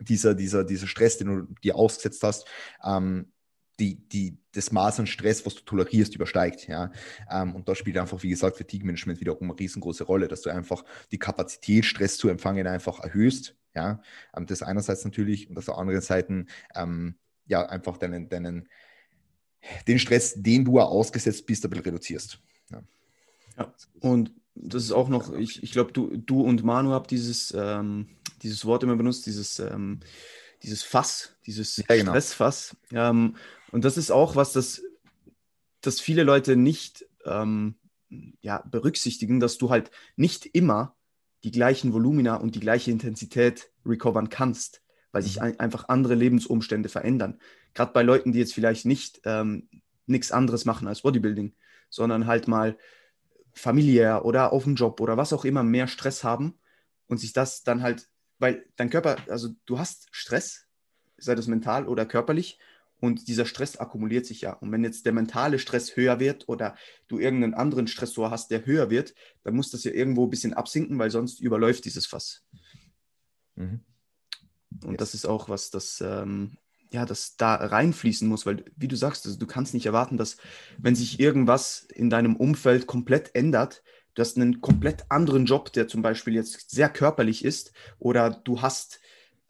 dieser, 0.00 0.34
dieser, 0.34 0.64
dieser 0.64 0.88
Stress, 0.88 1.18
den 1.18 1.28
du 1.28 1.54
dir 1.62 1.76
ausgesetzt 1.76 2.22
hast, 2.24 2.46
ähm, 2.84 3.26
die, 3.80 3.96
die, 3.96 4.38
das 4.52 4.70
Maß 4.70 5.00
an 5.00 5.06
Stress, 5.06 5.44
was 5.46 5.54
du 5.54 5.62
tolerierst, 5.62 6.14
übersteigt. 6.14 6.68
Ja? 6.68 6.92
Ähm, 7.30 7.54
und 7.56 7.68
da 7.68 7.74
spielt 7.74 7.98
einfach, 7.98 8.22
wie 8.22 8.28
gesagt, 8.28 8.58
Fatigue-Management 8.58 9.20
wiederum 9.20 9.50
eine 9.50 9.58
riesengroße 9.58 10.04
Rolle, 10.04 10.28
dass 10.28 10.42
du 10.42 10.50
einfach 10.50 10.84
die 11.10 11.18
Kapazität, 11.18 11.84
Stress 11.86 12.18
zu 12.18 12.28
empfangen, 12.28 12.66
einfach 12.66 13.00
erhöhst. 13.00 13.56
Ja? 13.74 14.02
Ähm, 14.36 14.46
das 14.46 14.62
einerseits 14.62 15.04
natürlich 15.04 15.48
und 15.48 15.58
auf 15.58 15.64
der 15.64 15.78
anderen 15.78 16.02
Seite 16.02 16.44
ähm, 16.74 17.14
ja, 17.46 17.66
einfach 17.66 17.96
deinen, 17.96 18.28
deinen, 18.28 18.68
den 19.88 19.98
Stress, 19.98 20.34
den 20.36 20.64
du 20.64 20.78
ausgesetzt 20.78 21.46
bist, 21.46 21.64
ein 21.64 21.70
bisschen 21.70 21.84
reduzierst. 21.84 22.38
Ja, 22.70 22.82
ja. 23.58 23.74
und 24.00 24.32
das 24.54 24.84
ist 24.84 24.92
auch 24.92 25.08
noch, 25.08 25.32
ich, 25.34 25.62
ich 25.62 25.72
glaube, 25.72 25.92
du, 25.92 26.16
du 26.16 26.42
und 26.42 26.62
Manu 26.62 26.90
habt 26.90 27.10
dieses, 27.10 27.52
ähm, 27.56 28.08
dieses 28.42 28.64
Wort 28.64 28.82
immer 28.82 28.96
benutzt, 28.96 29.26
dieses, 29.26 29.58
ähm, 29.58 30.00
dieses 30.62 30.82
Fass, 30.82 31.36
dieses 31.46 31.76
ja, 31.76 31.96
genau. 31.96 32.12
Stressfass. 32.12 32.76
Ähm, 32.92 33.36
und 33.72 33.84
das 33.84 33.96
ist 33.96 34.10
auch 34.10 34.36
was, 34.36 34.52
das, 34.52 34.82
das 35.80 36.00
viele 36.00 36.22
Leute 36.22 36.56
nicht 36.56 37.06
ähm, 37.24 37.76
ja, 38.40 38.62
berücksichtigen, 38.70 39.40
dass 39.40 39.58
du 39.58 39.70
halt 39.70 39.90
nicht 40.16 40.46
immer 40.46 40.96
die 41.44 41.50
gleichen 41.50 41.92
Volumina 41.92 42.36
und 42.36 42.54
die 42.54 42.60
gleiche 42.60 42.90
Intensität 42.90 43.70
recovern 43.86 44.28
kannst, 44.28 44.82
weil 45.12 45.22
sich 45.22 45.36
mhm. 45.36 45.42
ein, 45.42 45.60
einfach 45.60 45.88
andere 45.88 46.14
Lebensumstände 46.14 46.88
verändern. 46.88 47.40
Gerade 47.74 47.92
bei 47.92 48.02
Leuten, 48.02 48.32
die 48.32 48.38
jetzt 48.38 48.54
vielleicht 48.54 48.84
nicht 48.84 49.20
ähm, 49.24 49.68
nichts 50.06 50.32
anderes 50.32 50.64
machen 50.64 50.88
als 50.88 51.02
Bodybuilding, 51.02 51.54
sondern 51.88 52.26
halt 52.26 52.48
mal 52.48 52.76
familiär 53.52 54.24
oder 54.24 54.52
auf 54.52 54.64
dem 54.64 54.74
Job 54.74 55.00
oder 55.00 55.16
was 55.16 55.32
auch 55.32 55.44
immer 55.44 55.62
mehr 55.62 55.88
Stress 55.88 56.24
haben 56.24 56.58
und 57.06 57.18
sich 57.18 57.32
das 57.32 57.62
dann 57.62 57.82
halt, 57.82 58.08
weil 58.38 58.66
dein 58.76 58.90
Körper, 58.90 59.16
also 59.28 59.50
du 59.66 59.78
hast 59.78 60.08
Stress, 60.10 60.66
sei 61.16 61.34
das 61.34 61.46
mental 61.46 61.86
oder 61.86 62.06
körperlich, 62.06 62.58
und 63.00 63.28
dieser 63.28 63.46
Stress 63.46 63.76
akkumuliert 63.76 64.26
sich 64.26 64.42
ja. 64.42 64.52
Und 64.52 64.70
wenn 64.72 64.84
jetzt 64.84 65.06
der 65.06 65.12
mentale 65.12 65.58
Stress 65.58 65.96
höher 65.96 66.20
wird 66.20 66.48
oder 66.48 66.76
du 67.08 67.18
irgendeinen 67.18 67.54
anderen 67.54 67.86
Stressor 67.86 68.30
hast, 68.30 68.50
der 68.50 68.66
höher 68.66 68.90
wird, 68.90 69.14
dann 69.42 69.54
muss 69.54 69.70
das 69.70 69.84
ja 69.84 69.90
irgendwo 69.90 70.26
ein 70.26 70.30
bisschen 70.30 70.54
absinken, 70.54 70.98
weil 70.98 71.10
sonst 71.10 71.40
überläuft 71.40 71.84
dieses 71.86 72.06
Fass. 72.06 72.44
Mhm. 73.56 73.80
Und 74.84 74.92
yes. 74.92 74.98
das 74.98 75.14
ist 75.14 75.26
auch 75.26 75.48
was, 75.48 75.70
das, 75.70 76.00
ähm, 76.00 76.58
ja, 76.92 77.06
das 77.06 77.36
da 77.36 77.54
reinfließen 77.54 78.28
muss, 78.28 78.46
weil, 78.46 78.64
wie 78.76 78.88
du 78.88 78.96
sagst, 78.96 79.26
also 79.26 79.38
du 79.38 79.46
kannst 79.46 79.74
nicht 79.74 79.86
erwarten, 79.86 80.16
dass, 80.16 80.36
wenn 80.78 80.94
sich 80.94 81.20
irgendwas 81.20 81.86
in 81.94 82.10
deinem 82.10 82.36
Umfeld 82.36 82.86
komplett 82.86 83.34
ändert, 83.34 83.82
du 84.14 84.20
hast 84.20 84.36
einen 84.36 84.60
komplett 84.60 85.04
anderen 85.08 85.46
Job, 85.46 85.72
der 85.72 85.88
zum 85.88 86.02
Beispiel 86.02 86.34
jetzt 86.34 86.70
sehr 86.70 86.88
körperlich 86.88 87.44
ist, 87.44 87.72
oder 87.98 88.30
du 88.30 88.60
hast 88.60 89.00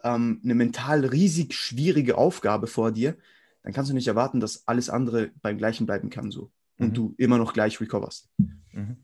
ähm, 0.02 0.40
eine 0.44 0.54
mental 0.54 1.04
riesig 1.04 1.54
schwierige 1.54 2.18
Aufgabe 2.18 2.66
vor 2.66 2.92
dir, 2.92 3.16
dann 3.62 3.72
kannst 3.72 3.90
du 3.90 3.94
nicht 3.94 4.08
erwarten, 4.08 4.40
dass 4.40 4.66
alles 4.66 4.88
andere 4.88 5.30
beim 5.42 5.58
Gleichen 5.58 5.86
bleiben 5.86 6.10
kann 6.10 6.30
so 6.30 6.50
und 6.78 6.90
mhm. 6.90 6.94
du 6.94 7.14
immer 7.18 7.38
noch 7.38 7.52
gleich 7.52 7.80
recoverst. 7.80 8.28
Mhm. 8.72 8.96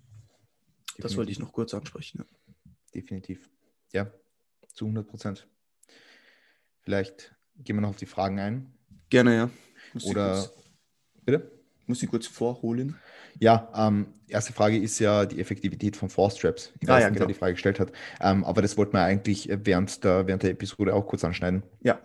Das 0.98 1.16
wollte 1.16 1.30
ich 1.30 1.38
noch 1.38 1.52
kurz 1.52 1.74
ansprechen. 1.74 2.18
Ja. 2.18 2.70
Definitiv. 2.94 3.50
Ja, 3.92 4.10
zu 4.68 4.86
100 4.86 5.06
Prozent. 5.06 5.46
Vielleicht 6.80 7.34
gehen 7.58 7.76
wir 7.76 7.82
noch 7.82 7.90
auf 7.90 7.96
die 7.96 8.06
Fragen 8.06 8.38
ein. 8.38 8.72
Gerne, 9.10 9.36
ja. 9.36 9.50
Muss 9.92 10.04
Oder, 10.04 10.50
bitte? 11.24 11.50
Muss 11.86 12.02
ich 12.02 12.08
kurz 12.08 12.26
vorholen? 12.26 12.96
Ja, 13.38 13.70
ähm, 13.76 14.14
erste 14.26 14.52
Frage 14.52 14.78
ist 14.78 14.98
ja 14.98 15.26
die 15.26 15.38
Effektivität 15.38 15.96
von 15.96 16.08
Force 16.08 16.36
Traps. 16.36 16.72
Ich 16.80 16.88
weiß 16.88 16.96
ah, 16.96 17.00
ja, 17.00 17.10
nicht, 17.10 17.14
genau. 17.14 17.28
wer 17.28 17.34
die 17.34 17.38
Frage 17.38 17.52
gestellt 17.52 17.78
hat. 17.78 17.92
Ähm, 18.20 18.42
aber 18.44 18.62
das 18.62 18.76
wollten 18.76 18.94
wir 18.94 19.02
eigentlich 19.02 19.48
während 19.52 20.02
der, 20.02 20.26
während 20.26 20.42
der 20.42 20.50
Episode 20.50 20.94
auch 20.94 21.06
kurz 21.06 21.22
anschneiden. 21.24 21.62
Ja 21.82 22.00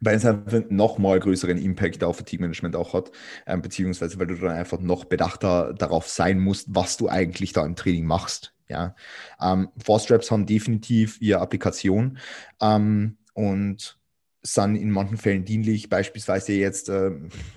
weil 0.00 0.16
es 0.16 0.24
einfach 0.24 0.52
einen 0.52 0.74
nochmal 0.74 1.20
größeren 1.20 1.58
Impact 1.58 2.02
auf 2.02 2.22
Teammanagement 2.22 2.76
auch 2.76 2.94
hat, 2.94 3.10
ähm, 3.46 3.62
beziehungsweise 3.62 4.18
weil 4.18 4.26
du 4.26 4.34
dann 4.34 4.50
einfach 4.56 4.80
noch 4.80 5.04
bedachter 5.04 5.74
darauf 5.74 6.08
sein 6.08 6.40
musst, 6.40 6.68
was 6.70 6.96
du 6.96 7.08
eigentlich 7.08 7.52
da 7.52 7.64
im 7.64 7.76
Training 7.76 8.06
machst. 8.06 8.54
Ja, 8.68 8.94
ähm, 9.40 9.68
Force 9.82 10.04
Straps 10.04 10.30
haben 10.30 10.46
definitiv 10.46 11.20
ihre 11.20 11.40
Applikation 11.40 12.18
ähm, 12.60 13.18
und 13.34 13.98
sind 14.42 14.76
in 14.76 14.90
manchen 14.90 15.18
Fällen 15.18 15.44
dienlich, 15.44 15.88
beispielsweise 15.88 16.52
jetzt, 16.52 16.88
äh, 16.88 17.10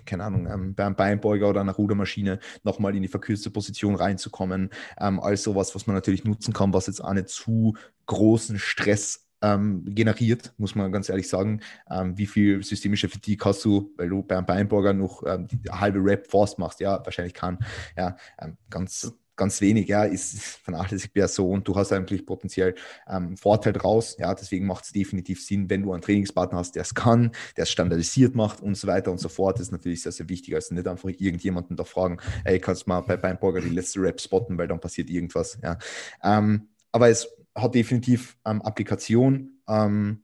keine 0.06 0.26
Ahnung, 0.26 0.48
ähm, 0.48 0.76
beim 0.76 0.96
Beinbeuger 0.96 1.50
oder 1.50 1.62
einer 1.62 1.74
Rudermaschine 1.74 2.40
nochmal 2.64 2.96
in 2.96 3.02
die 3.02 3.08
verkürzte 3.08 3.52
Position 3.52 3.96
reinzukommen. 3.96 4.70
Ähm, 5.00 5.20
als 5.20 5.44
sowas, 5.44 5.74
was 5.76 5.88
man 5.88 5.96
natürlich 5.96 6.26
nutzen 6.26 6.54
kann, 6.54 6.74
was 6.74 6.88
jetzt 6.88 7.02
auch 7.02 7.14
nicht 7.14 7.30
zu 7.30 7.76
großen 8.06 8.60
Stress 8.60 9.28
ähm, 9.44 9.84
generiert, 9.86 10.54
muss 10.58 10.74
man 10.74 10.92
ganz 10.92 11.10
ehrlich 11.10 11.30
sagen. 11.30 11.62
Ähm, 11.92 12.18
wie 12.18 12.26
viel 12.26 12.64
systemische 12.64 13.10
Fatigue 13.10 13.46
hast 13.46 13.64
du, 13.66 13.94
weil 13.98 14.10
du 14.10 14.24
beim 14.24 14.46
Beinburger 14.46 14.94
noch 14.94 15.24
ähm, 15.28 15.48
die 15.48 15.60
halbe 15.70 16.00
Rap 16.00 16.28
Force 16.28 16.58
machst? 16.58 16.80
Ja, 16.80 17.06
wahrscheinlich 17.06 17.34
kann. 17.34 17.60
Ja, 17.96 18.16
ähm, 18.42 18.58
ganz 18.70 19.14
ganz 19.36 19.62
wenig, 19.62 19.88
ja, 19.88 20.04
ist 20.04 20.40
vernachlässigbar 20.64 21.28
so 21.28 21.50
und 21.50 21.68
du 21.68 21.76
hast 21.76 21.92
eigentlich 21.92 22.26
potenziell 22.26 22.76
ähm, 23.08 23.36
Vorteil 23.36 23.74
draus. 23.74 24.16
Ja, 24.20 24.34
deswegen 24.34 24.68
macht 24.68 24.86
es 24.86 24.92
definitiv 24.92 25.44
Sinn, 25.44 25.70
wenn 25.70 25.82
du 25.84 25.92
einen 25.92 26.02
Trainingspartner 26.02 26.60
hast, 26.60 26.76
der 26.76 26.84
es 26.84 26.94
kann, 26.94 27.32
der 27.58 27.64
es 27.64 27.72
standardisiert 27.72 28.36
macht 28.36 28.62
und 28.62 28.76
so 28.76 28.88
weiter 28.88 29.12
und 29.12 29.20
so 29.20 29.30
fort. 29.30 29.58
Das 29.58 29.68
ist 29.68 29.72
natürlich 29.72 30.04
sehr, 30.04 30.12
sehr 30.12 30.30
wichtig. 30.30 30.56
Also 30.56 30.76
nicht 30.76 30.88
einfach 30.88 31.10
irgendjemanden 31.10 31.76
da 31.76 31.84
fragen, 31.84 32.20
ey, 32.44 32.60
kannst 32.60 32.84
du 32.86 32.90
mal 32.90 33.02
bei 33.02 33.18
Beinburger 33.18 33.62
die 33.62 33.70
letzte 33.70 34.02
Rap 34.02 34.22
spotten, 34.22 34.58
weil 34.58 34.68
dann 34.68 34.80
passiert 34.80 35.10
irgendwas. 35.10 35.58
Ja. 35.64 35.78
Ähm, 36.24 36.70
aber 36.92 37.10
es 37.10 37.28
hat 37.56 37.76
definitiv 37.76 38.38
ähm, 38.46 38.62
Applikation. 38.62 39.60
Ähm, 39.68 40.24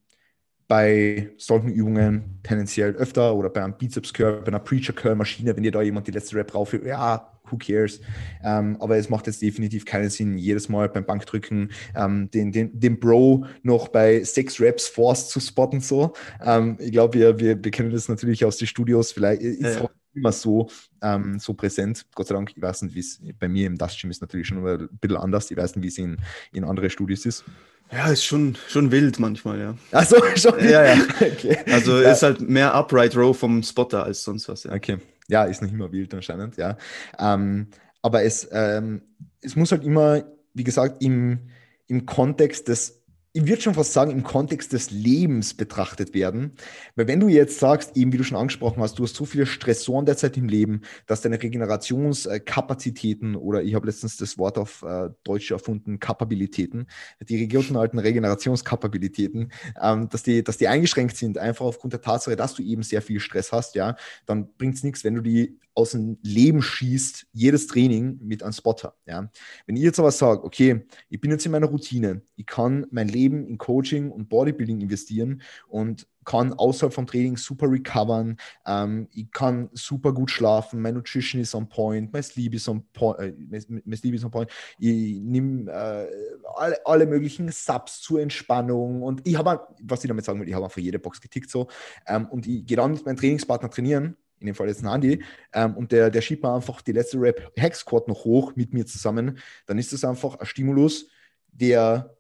bei 0.70 1.32
solchen 1.38 1.70
Übungen 1.70 2.40
tendenziell 2.44 2.94
öfter 2.94 3.36
oder 3.36 3.50
bei 3.50 3.64
einem 3.64 3.76
Bizeps 3.76 4.14
Curl, 4.14 4.42
bei 4.42 4.50
einer 4.50 4.60
Preacher 4.60 4.94
Curl 4.94 5.16
Maschine, 5.16 5.56
wenn 5.56 5.64
dir 5.64 5.72
da 5.72 5.82
jemand 5.82 6.06
die 6.06 6.12
letzte 6.12 6.36
Rep 6.36 6.54
rauf, 6.54 6.74
ja, 6.74 7.40
who 7.50 7.58
cares? 7.58 8.00
Ähm, 8.44 8.78
aber 8.80 8.98
es 8.98 9.10
macht 9.10 9.26
jetzt 9.26 9.42
definitiv 9.42 9.84
keinen 9.84 10.12
Sinn, 10.12 10.38
jedes 10.38 10.70
Mal 10.70 10.88
beim 10.90 11.06
Bankdrücken 11.06 11.72
ähm, 11.96 12.30
den, 12.30 12.52
den, 12.52 12.80
den 12.80 13.00
Bro 13.00 13.46
noch 13.64 13.88
bei 13.88 14.24
sechs 14.24 14.62
Reps 14.62 14.88
Force 14.88 15.30
zu 15.30 15.40
spotten. 15.40 15.82
So. 15.82 16.14
Ähm, 16.46 16.78
ich 16.80 16.92
glaube, 16.92 17.18
wir, 17.18 17.40
wir, 17.40 17.64
wir 17.64 17.72
kennen 17.72 17.92
das 17.92 18.08
natürlich 18.08 18.46
aus 18.46 18.58
den 18.58 18.68
Studios, 18.68 19.12
vielleicht 19.12 19.42
ist 19.42 19.62
ja, 19.62 19.82
ja. 19.82 19.90
Immer 20.14 20.32
so, 20.32 20.70
ähm, 21.02 21.40
so 21.40 21.54
präsent. 21.54 22.06
Gott 22.16 22.28
sei 22.28 22.36
Dank, 22.36 22.52
ich 22.56 22.62
weiß 22.62 22.82
nicht, 22.84 22.96
wie 22.96 23.00
es 23.00 23.22
bei 23.40 23.48
mir 23.48 23.68
im 23.68 23.78
Dust 23.78 24.00
Gym 24.00 24.12
ist 24.12 24.22
natürlich 24.22 24.48
schon 24.48 24.66
ein 24.66 24.90
bisschen 25.00 25.18
anders. 25.18 25.50
Ich 25.52 25.58
weiß 25.58 25.76
nicht, 25.76 25.84
wie 25.84 25.88
es 25.88 25.98
in, 25.98 26.18
in 26.52 26.64
anderen 26.64 26.90
Studios 26.90 27.26
ist. 27.26 27.44
Ja, 27.92 28.08
ist 28.12 28.24
schon, 28.24 28.56
schon 28.68 28.92
wild 28.92 29.20
manchmal, 29.20 29.60
ja. 29.60 29.76
Achso, 29.92 30.18
schon. 30.36 30.60
Ja, 30.60 30.86
ja. 30.86 30.96
Okay. 31.20 31.58
Also 31.72 32.00
ja. 32.00 32.12
ist 32.12 32.24
halt 32.24 32.42
mehr 32.42 32.74
Upright 32.76 33.16
Row 33.16 33.38
vom 33.38 33.64
Spotter 33.64 34.04
als 34.04 34.24
sonst 34.24 34.48
was, 34.48 34.64
ja. 34.64 34.74
Okay. 34.74 34.98
Ja, 35.28 35.44
ist 35.44 35.62
noch 35.62 35.72
immer 35.72 35.92
wild 35.92 36.14
anscheinend, 36.14 36.58
ja. 36.58 36.78
Ähm, 37.18 37.68
aber 38.02 38.24
es, 38.24 38.48
ähm, 38.52 39.02
es 39.42 39.56
muss 39.56 39.72
halt 39.72 39.84
immer, 39.84 40.24
wie 40.54 40.64
gesagt, 40.64 41.04
im, 41.04 41.50
im 41.88 42.06
Kontext 42.06 42.68
des 42.68 42.99
ich 43.32 43.48
würde 43.48 43.62
schon 43.62 43.76
fast 43.76 43.94
sagen, 43.94 44.10
im 44.10 44.24
Kontext 44.24 44.74
des 44.74 44.90
Lebens 44.90 45.54
betrachtet 45.54 46.16
werden. 46.16 46.54
Weil 46.96 47.08
wenn 47.08 47.20
du 47.20 47.28
jetzt 47.28 47.60
sagst, 47.60 47.96
eben 47.96 48.12
wie 48.12 48.18
du 48.18 48.24
schon 48.24 48.38
angesprochen 48.38 48.82
hast, 48.82 48.98
du 48.98 49.04
hast 49.04 49.16
so 49.16 49.26
viele 49.26 49.46
Stressoren 49.46 50.06
derzeit 50.06 50.36
im 50.36 50.50
Leben, 50.50 50.82
dass 51.06 51.22
deine 51.22 51.42
Regenerationskapazitäten 51.42 53.36
oder 53.36 53.62
ich 53.62 53.76
habe 53.76 53.86
letztens 53.86 54.18
das 54.18 54.40
Wort 54.40 54.58
auf 54.58 54.82
äh, 54.82 55.10
Deutsch 55.24 55.52
erfunden, 55.52 56.00
Kapabilitäten, 56.00 56.88
die 57.22 57.38
regionalen 57.38 58.00
Regenerationskapabilitäten, 58.00 59.52
ähm, 59.80 60.10
dass, 60.10 60.24
die, 60.24 60.44
dass 60.44 60.58
die 60.58 60.68
eingeschränkt 60.68 61.16
sind, 61.16 61.38
einfach 61.38 61.66
aufgrund 61.66 61.94
der 61.94 62.02
Tatsache, 62.02 62.36
dass 62.36 62.56
du 62.56 62.64
eben 62.64 62.82
sehr 62.82 63.04
viel 63.04 63.20
Stress 63.20 63.52
hast, 63.52 63.76
ja, 63.76 63.96
dann 64.26 64.50
bringt 64.58 64.76
es 64.76 64.84
nichts, 64.84 65.04
wenn 65.04 65.16
du 65.16 65.22
die 65.22 65.60
aus 65.74 65.92
dem 65.92 66.18
Leben 66.24 66.62
schießt, 66.62 67.28
jedes 67.32 67.68
Training 67.68 68.20
mit 68.22 68.44
einem 68.44 68.54
Spotter. 68.54 68.96
Ja. 69.06 69.32
Wenn 69.66 69.76
ich 69.76 69.84
jetzt 69.84 70.00
aber 70.00 70.12
sage, 70.12 70.44
okay, 70.44 70.86
ich 71.10 71.22
bin 71.22 71.32
jetzt 71.32 71.46
in 71.46 71.52
meiner 71.52 71.68
Routine, 71.68 72.22
ich 72.36 72.46
kann 72.46 72.86
mein 72.92 73.08
Leben 73.08 73.48
in 73.48 73.58
Coaching 73.58 74.12
und 74.12 74.30
Bodybuilding 74.30 74.82
investieren 74.82 75.42
und 75.68 76.08
kann 76.26 76.54
außerhalb 76.54 76.94
vom 76.94 77.08
Training 77.08 77.38
super 77.38 77.72
recovern, 77.72 78.38
ähm, 78.68 79.08
ich 79.12 79.32
kann 79.32 79.70
super 79.74 80.14
gut 80.14 80.30
schlafen, 80.30 80.82
mein 80.82 80.94
Nutrition 80.94 81.42
ist 81.42 81.56
on 81.56 81.68
point, 81.70 82.12
mein 82.14 82.24
Sleep 82.24 82.54
ist 82.54 82.68
on 82.68 82.84
point, 82.94 83.20
äh, 83.20 83.34
mein 83.50 83.98
Sleep 83.98 84.14
ist 84.14 84.26
on 84.26 84.32
point, 84.32 84.52
ich 84.78 85.20
nehme 85.20 85.72
äh, 85.72 86.08
alle, 86.56 86.86
alle, 86.86 87.08
möglichen 87.08 87.52
Subs 87.52 88.02
zur 88.02 88.22
Entspannung 88.22 89.02
und 89.02 89.28
ich 89.28 89.38
habe, 89.38 89.68
was 89.82 90.04
ich 90.04 90.08
damit 90.08 90.26
sagen 90.26 90.40
will, 90.40 90.48
ich 90.48 90.54
habe 90.54 90.66
einfach 90.66 90.78
jede 90.78 91.00
Box 91.00 91.20
getickt 91.20 91.50
so 91.50 91.68
ähm, 92.06 92.28
und 92.28 92.46
ich 92.46 92.66
gehe 92.66 92.78
dann 92.78 92.92
mit 92.92 93.06
meinem 93.06 93.18
Trainingspartner 93.18 93.72
trainieren 93.72 94.16
in 94.40 94.48
dem 94.48 94.56
Fall 94.56 94.68
jetzt 94.68 94.82
ein 94.84 94.88
Andi, 94.88 95.24
ähm, 95.54 95.76
und 95.76 95.92
der, 95.92 96.10
der 96.10 96.22
schiebt 96.22 96.44
mir 96.44 96.54
einfach 96.54 96.82
die 96.82 96.92
letzte 96.92 97.20
Rap 97.20 97.52
Hex 97.56 97.80
Squad 97.80 98.08
noch 98.08 98.26
hoch 98.26 98.56
mit 98.56 98.74
mir 98.74 98.86
zusammen, 98.86 99.40
dann 99.66 99.78
ist 99.78 99.94
das 99.94 100.04
einfach 100.04 100.36
ein 100.36 100.46
Stimulus, 100.46 101.08
der, 101.52 102.16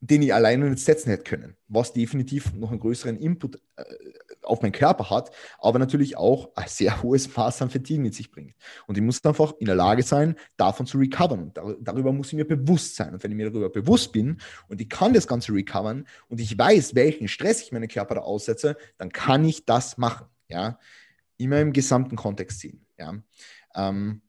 den 0.00 0.22
ich 0.22 0.34
alleine 0.34 0.68
nicht 0.70 0.84
setzen 0.84 1.10
hätte 1.10 1.24
können, 1.24 1.56
was 1.68 1.92
definitiv 1.92 2.52
noch 2.54 2.70
einen 2.70 2.80
größeren 2.80 3.16
Input 3.16 3.56
äh, 3.76 3.84
auf 4.42 4.62
meinen 4.62 4.72
Körper 4.72 5.10
hat, 5.10 5.30
aber 5.58 5.78
natürlich 5.78 6.16
auch 6.16 6.54
ein 6.54 6.68
sehr 6.68 7.02
hohes 7.02 7.34
Maß 7.34 7.62
an 7.62 7.70
Fatigue 7.70 8.02
mit 8.02 8.14
sich 8.14 8.30
bringt. 8.30 8.54
Und 8.86 8.96
ich 8.96 9.02
muss 9.02 9.24
einfach 9.24 9.54
in 9.58 9.66
der 9.66 9.74
Lage 9.74 10.02
sein, 10.02 10.36
davon 10.56 10.86
zu 10.86 10.98
recovern. 10.98 11.42
Und 11.44 11.56
dar 11.56 11.74
darüber 11.80 12.12
muss 12.12 12.28
ich 12.28 12.34
mir 12.34 12.44
bewusst 12.44 12.96
sein. 12.96 13.14
Und 13.14 13.22
wenn 13.22 13.30
ich 13.30 13.36
mir 13.36 13.50
darüber 13.50 13.70
bewusst 13.70 14.12
bin 14.12 14.38
und 14.68 14.80
ich 14.80 14.88
kann 14.88 15.14
das 15.14 15.26
Ganze 15.26 15.52
recovern 15.52 16.06
und 16.28 16.40
ich 16.40 16.56
weiß, 16.56 16.94
welchen 16.94 17.28
Stress 17.28 17.62
ich 17.62 17.72
meinen 17.72 17.88
Körper 17.88 18.16
da 18.16 18.20
aussetze, 18.20 18.76
dann 18.98 19.10
kann 19.10 19.44
ich 19.44 19.64
das 19.64 19.96
machen. 19.96 20.26
Ja, 20.48 20.78
immer 21.36 21.60
im 21.60 21.72
gesamten 21.72 22.16
Kontext 22.16 22.60
sehen. 22.60 22.86
Ja. 22.98 23.14
Ähm, 23.74 24.22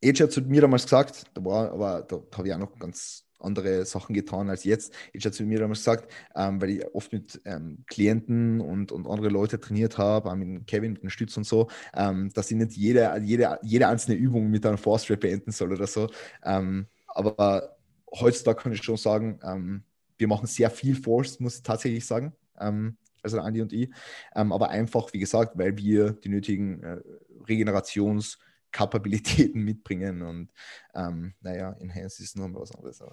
Edge 0.00 0.24
hat 0.24 0.32
zu 0.32 0.40
mir 0.42 0.60
damals 0.60 0.84
gesagt, 0.84 1.24
da 1.34 1.44
war, 1.44 1.72
aber 1.72 2.02
da 2.02 2.20
habe 2.36 2.48
ich 2.48 2.54
auch 2.54 2.58
noch 2.58 2.78
ganz 2.78 3.24
andere 3.40 3.84
Sachen 3.84 4.14
getan 4.14 4.50
als 4.50 4.64
jetzt. 4.64 4.92
Edge 5.12 5.28
hat 5.28 5.34
zu 5.34 5.44
mir 5.44 5.60
damals 5.60 5.80
gesagt, 5.80 6.12
ähm, 6.34 6.60
weil 6.60 6.70
ich 6.70 6.94
oft 6.94 7.12
mit 7.12 7.40
ähm, 7.44 7.84
Klienten 7.86 8.60
und, 8.60 8.92
und 8.92 9.06
andere 9.06 9.28
Leute 9.28 9.60
trainiert 9.60 9.98
habe, 9.98 10.34
mit 10.34 10.66
Kevin, 10.66 10.92
mit 10.92 11.02
dem 11.02 11.10
Stütz 11.10 11.36
und 11.36 11.44
so, 11.44 11.68
ähm, 11.94 12.30
dass 12.34 12.50
ich 12.50 12.56
nicht 12.56 12.72
jede, 12.72 13.16
jede, 13.22 13.58
jede 13.62 13.88
einzelne 13.88 14.16
Übung 14.16 14.50
mit 14.50 14.66
einer 14.66 14.78
Force 14.78 15.08
Rap 15.10 15.20
beenden 15.20 15.52
soll 15.52 15.72
oder 15.72 15.86
so. 15.86 16.08
Ähm, 16.44 16.88
aber 17.06 17.76
heutzutage 18.12 18.62
kann 18.62 18.72
ich 18.72 18.82
schon 18.82 18.96
sagen, 18.96 19.38
ähm, 19.42 19.84
wir 20.16 20.28
machen 20.28 20.46
sehr 20.46 20.70
viel 20.70 20.96
Force, 20.96 21.38
muss 21.38 21.56
ich 21.56 21.62
tatsächlich 21.62 22.04
sagen. 22.04 22.32
Ähm, 22.58 22.96
also 23.34 23.46
Andi 23.46 23.62
und 23.62 23.72
ich. 23.72 23.90
Ähm, 24.34 24.52
aber 24.52 24.70
einfach, 24.70 25.12
wie 25.12 25.18
gesagt, 25.18 25.58
weil 25.58 25.76
wir 25.76 26.12
die 26.12 26.28
nötigen 26.28 26.82
äh, 26.82 27.00
Regenerationskapabilitäten 27.48 29.64
mitbringen 29.64 30.22
und 30.22 30.52
ähm, 30.94 31.34
naja, 31.40 31.72
Enhance 31.80 32.22
ist 32.22 32.36
noch 32.36 32.48
was 32.54 32.70
anderes. 32.72 33.02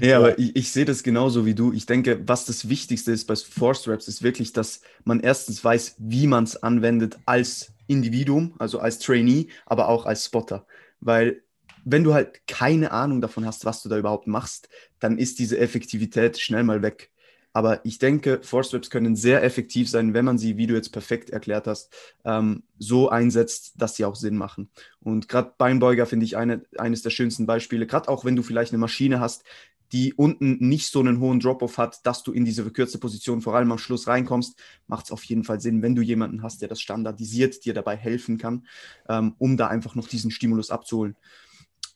ja, 0.00 0.18
aber 0.18 0.38
ich, 0.38 0.54
ich, 0.56 0.72
sehe 0.72 0.84
das 0.84 1.02
genauso 1.02 1.46
wie 1.46 1.54
du. 1.54 1.72
Ich 1.72 1.86
denke, 1.86 2.20
was 2.26 2.44
das 2.44 2.68
Wichtigste 2.68 3.12
ist 3.12 3.26
bei 3.26 3.36
Force 3.36 3.88
Reps, 3.88 4.08
ist 4.08 4.22
wirklich, 4.22 4.52
dass 4.52 4.82
man 5.04 5.20
erstens 5.20 5.64
weiß, 5.64 5.96
wie 5.98 6.26
man 6.26 6.44
es 6.44 6.62
anwendet 6.62 7.18
als 7.26 7.72
Individuum, 7.86 8.54
also 8.58 8.80
als 8.80 8.98
Trainee, 8.98 9.48
aber 9.64 9.88
auch 9.88 10.04
als 10.06 10.24
Spotter. 10.24 10.66
Weil 11.00 11.42
wenn 11.86 12.02
du 12.02 12.12
halt 12.12 12.46
keine 12.48 12.90
Ahnung 12.90 13.20
davon 13.20 13.46
hast, 13.46 13.64
was 13.64 13.80
du 13.82 13.88
da 13.88 13.96
überhaupt 13.96 14.26
machst, 14.26 14.68
dann 14.98 15.18
ist 15.18 15.38
diese 15.38 15.58
Effektivität 15.58 16.36
schnell 16.38 16.64
mal 16.64 16.82
weg. 16.82 17.12
Aber 17.52 17.80
ich 17.86 17.98
denke, 17.98 18.40
Force 18.42 18.74
Reps 18.74 18.90
können 18.90 19.14
sehr 19.14 19.42
effektiv 19.42 19.88
sein, 19.88 20.12
wenn 20.12 20.24
man 20.24 20.36
sie, 20.36 20.58
wie 20.58 20.66
du 20.66 20.74
jetzt 20.74 20.90
perfekt 20.90 21.30
erklärt 21.30 21.68
hast, 21.68 21.94
ähm, 22.24 22.64
so 22.78 23.08
einsetzt, 23.08 23.74
dass 23.76 23.94
sie 23.94 24.04
auch 24.04 24.16
Sinn 24.16 24.36
machen. 24.36 24.68
Und 25.00 25.28
gerade 25.28 25.54
Beinbeuger 25.56 26.06
finde 26.06 26.26
ich 26.26 26.36
eine, 26.36 26.64
eines 26.76 27.02
der 27.02 27.10
schönsten 27.10 27.46
Beispiele. 27.46 27.86
Gerade 27.86 28.08
auch 28.08 28.24
wenn 28.24 28.36
du 28.36 28.42
vielleicht 28.42 28.72
eine 28.72 28.78
Maschine 28.78 29.20
hast, 29.20 29.44
die 29.92 30.12
unten 30.12 30.58
nicht 30.58 30.90
so 30.90 30.98
einen 30.98 31.20
hohen 31.20 31.38
Drop-off 31.38 31.78
hat, 31.78 32.04
dass 32.04 32.24
du 32.24 32.32
in 32.32 32.44
diese 32.44 32.62
verkürzte 32.62 32.98
Position 32.98 33.40
vor 33.40 33.54
allem 33.54 33.70
am 33.70 33.78
Schluss 33.78 34.08
reinkommst, 34.08 34.58
macht 34.88 35.06
es 35.06 35.12
auf 35.12 35.22
jeden 35.22 35.44
Fall 35.44 35.60
Sinn, 35.60 35.82
wenn 35.82 35.94
du 35.94 36.02
jemanden 36.02 36.42
hast, 36.42 36.62
der 36.62 36.68
das 36.68 36.80
standardisiert 36.80 37.64
dir 37.64 37.74
dabei 37.74 37.96
helfen 37.96 38.38
kann, 38.38 38.66
ähm, 39.08 39.36
um 39.38 39.56
da 39.56 39.68
einfach 39.68 39.94
noch 39.94 40.08
diesen 40.08 40.32
Stimulus 40.32 40.70
abzuholen 40.70 41.16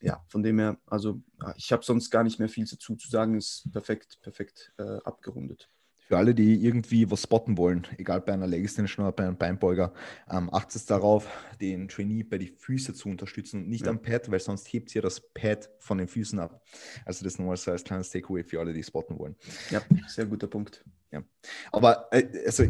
ja, 0.01 0.25
von 0.29 0.43
dem 0.43 0.59
her, 0.59 0.79
also 0.87 1.21
ich 1.57 1.73
habe 1.73 1.85
sonst 1.85 2.11
gar 2.11 2.25
nicht 2.25 2.39
mehr 2.39 2.49
viel 2.49 2.67
dazu 2.67 2.97
zu 2.97 3.09
sagen, 3.09 3.37
ist 3.37 3.71
perfekt, 3.73 4.19
perfekt 4.23 4.73
äh, 4.79 4.99
abgerundet. 5.05 5.71
Für 6.11 6.19
alle, 6.19 6.35
die 6.35 6.65
irgendwie 6.65 7.09
was 7.09 7.23
spotten 7.23 7.57
wollen, 7.57 7.87
egal 7.97 8.21
bei 8.21 8.33
einer 8.33 8.49
Leg 8.49 8.65
Extension 8.65 9.07
oder 9.07 9.13
bei 9.13 9.23
einem 9.23 9.37
Beinbeuger, 9.37 9.93
ähm, 10.29 10.53
achtet 10.53 10.91
darauf, 10.91 11.29
den 11.61 11.87
Trainee 11.87 12.25
bei 12.25 12.37
den 12.37 12.49
Füßen 12.49 12.97
zu 12.97 13.09
unterstützen 13.09 13.63
und 13.63 13.69
nicht 13.69 13.85
ja. 13.85 13.93
am 13.93 14.03
Pad, 14.03 14.29
weil 14.29 14.41
sonst 14.41 14.67
hebt 14.73 14.93
ihr 14.97 15.03
das 15.03 15.21
Pad 15.21 15.71
von 15.79 15.99
den 15.99 16.09
Füßen 16.09 16.41
ab. 16.41 16.65
Also 17.05 17.23
das 17.23 17.39
nur 17.39 17.57
so 17.57 17.71
als 17.71 17.85
kleines 17.85 18.11
Takeaway 18.11 18.43
für 18.43 18.59
alle, 18.59 18.73
die 18.73 18.83
spotten 18.83 19.21
wollen. 19.21 19.37
Ja, 19.71 19.83
sehr 20.09 20.27
guter 20.27 20.49
Punkt. 20.49 20.85
Ja. 21.13 21.23
Aber 21.71 22.09
äh, 22.11 22.27
also 22.45 22.65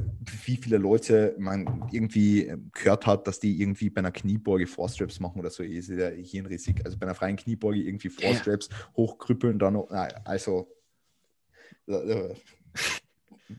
wie 0.45 0.57
viele 0.59 0.77
Leute 0.77 1.35
man 1.39 1.89
irgendwie 1.93 2.43
ähm, 2.45 2.71
gehört 2.75 3.07
hat, 3.07 3.27
dass 3.27 3.41
die 3.41 3.59
irgendwie 3.59 3.89
bei 3.89 4.01
einer 4.01 4.13
Kniebeuge 4.13 4.67
Vorstraps 4.67 5.19
machen 5.19 5.41
oder 5.41 5.49
so, 5.49 5.63
ist 5.63 5.89
ja 5.89 6.09
hirnrissig. 6.09 6.85
Also 6.85 6.99
bei 6.99 7.07
einer 7.07 7.15
freien 7.15 7.37
Kniebeuge 7.37 7.81
irgendwie 7.81 8.11
Vorstraps 8.11 8.69
ja. 8.71 8.77
hochkrüppeln, 8.99 9.59
dann 9.59 9.77
also 9.77 10.71
äh, 11.87 12.35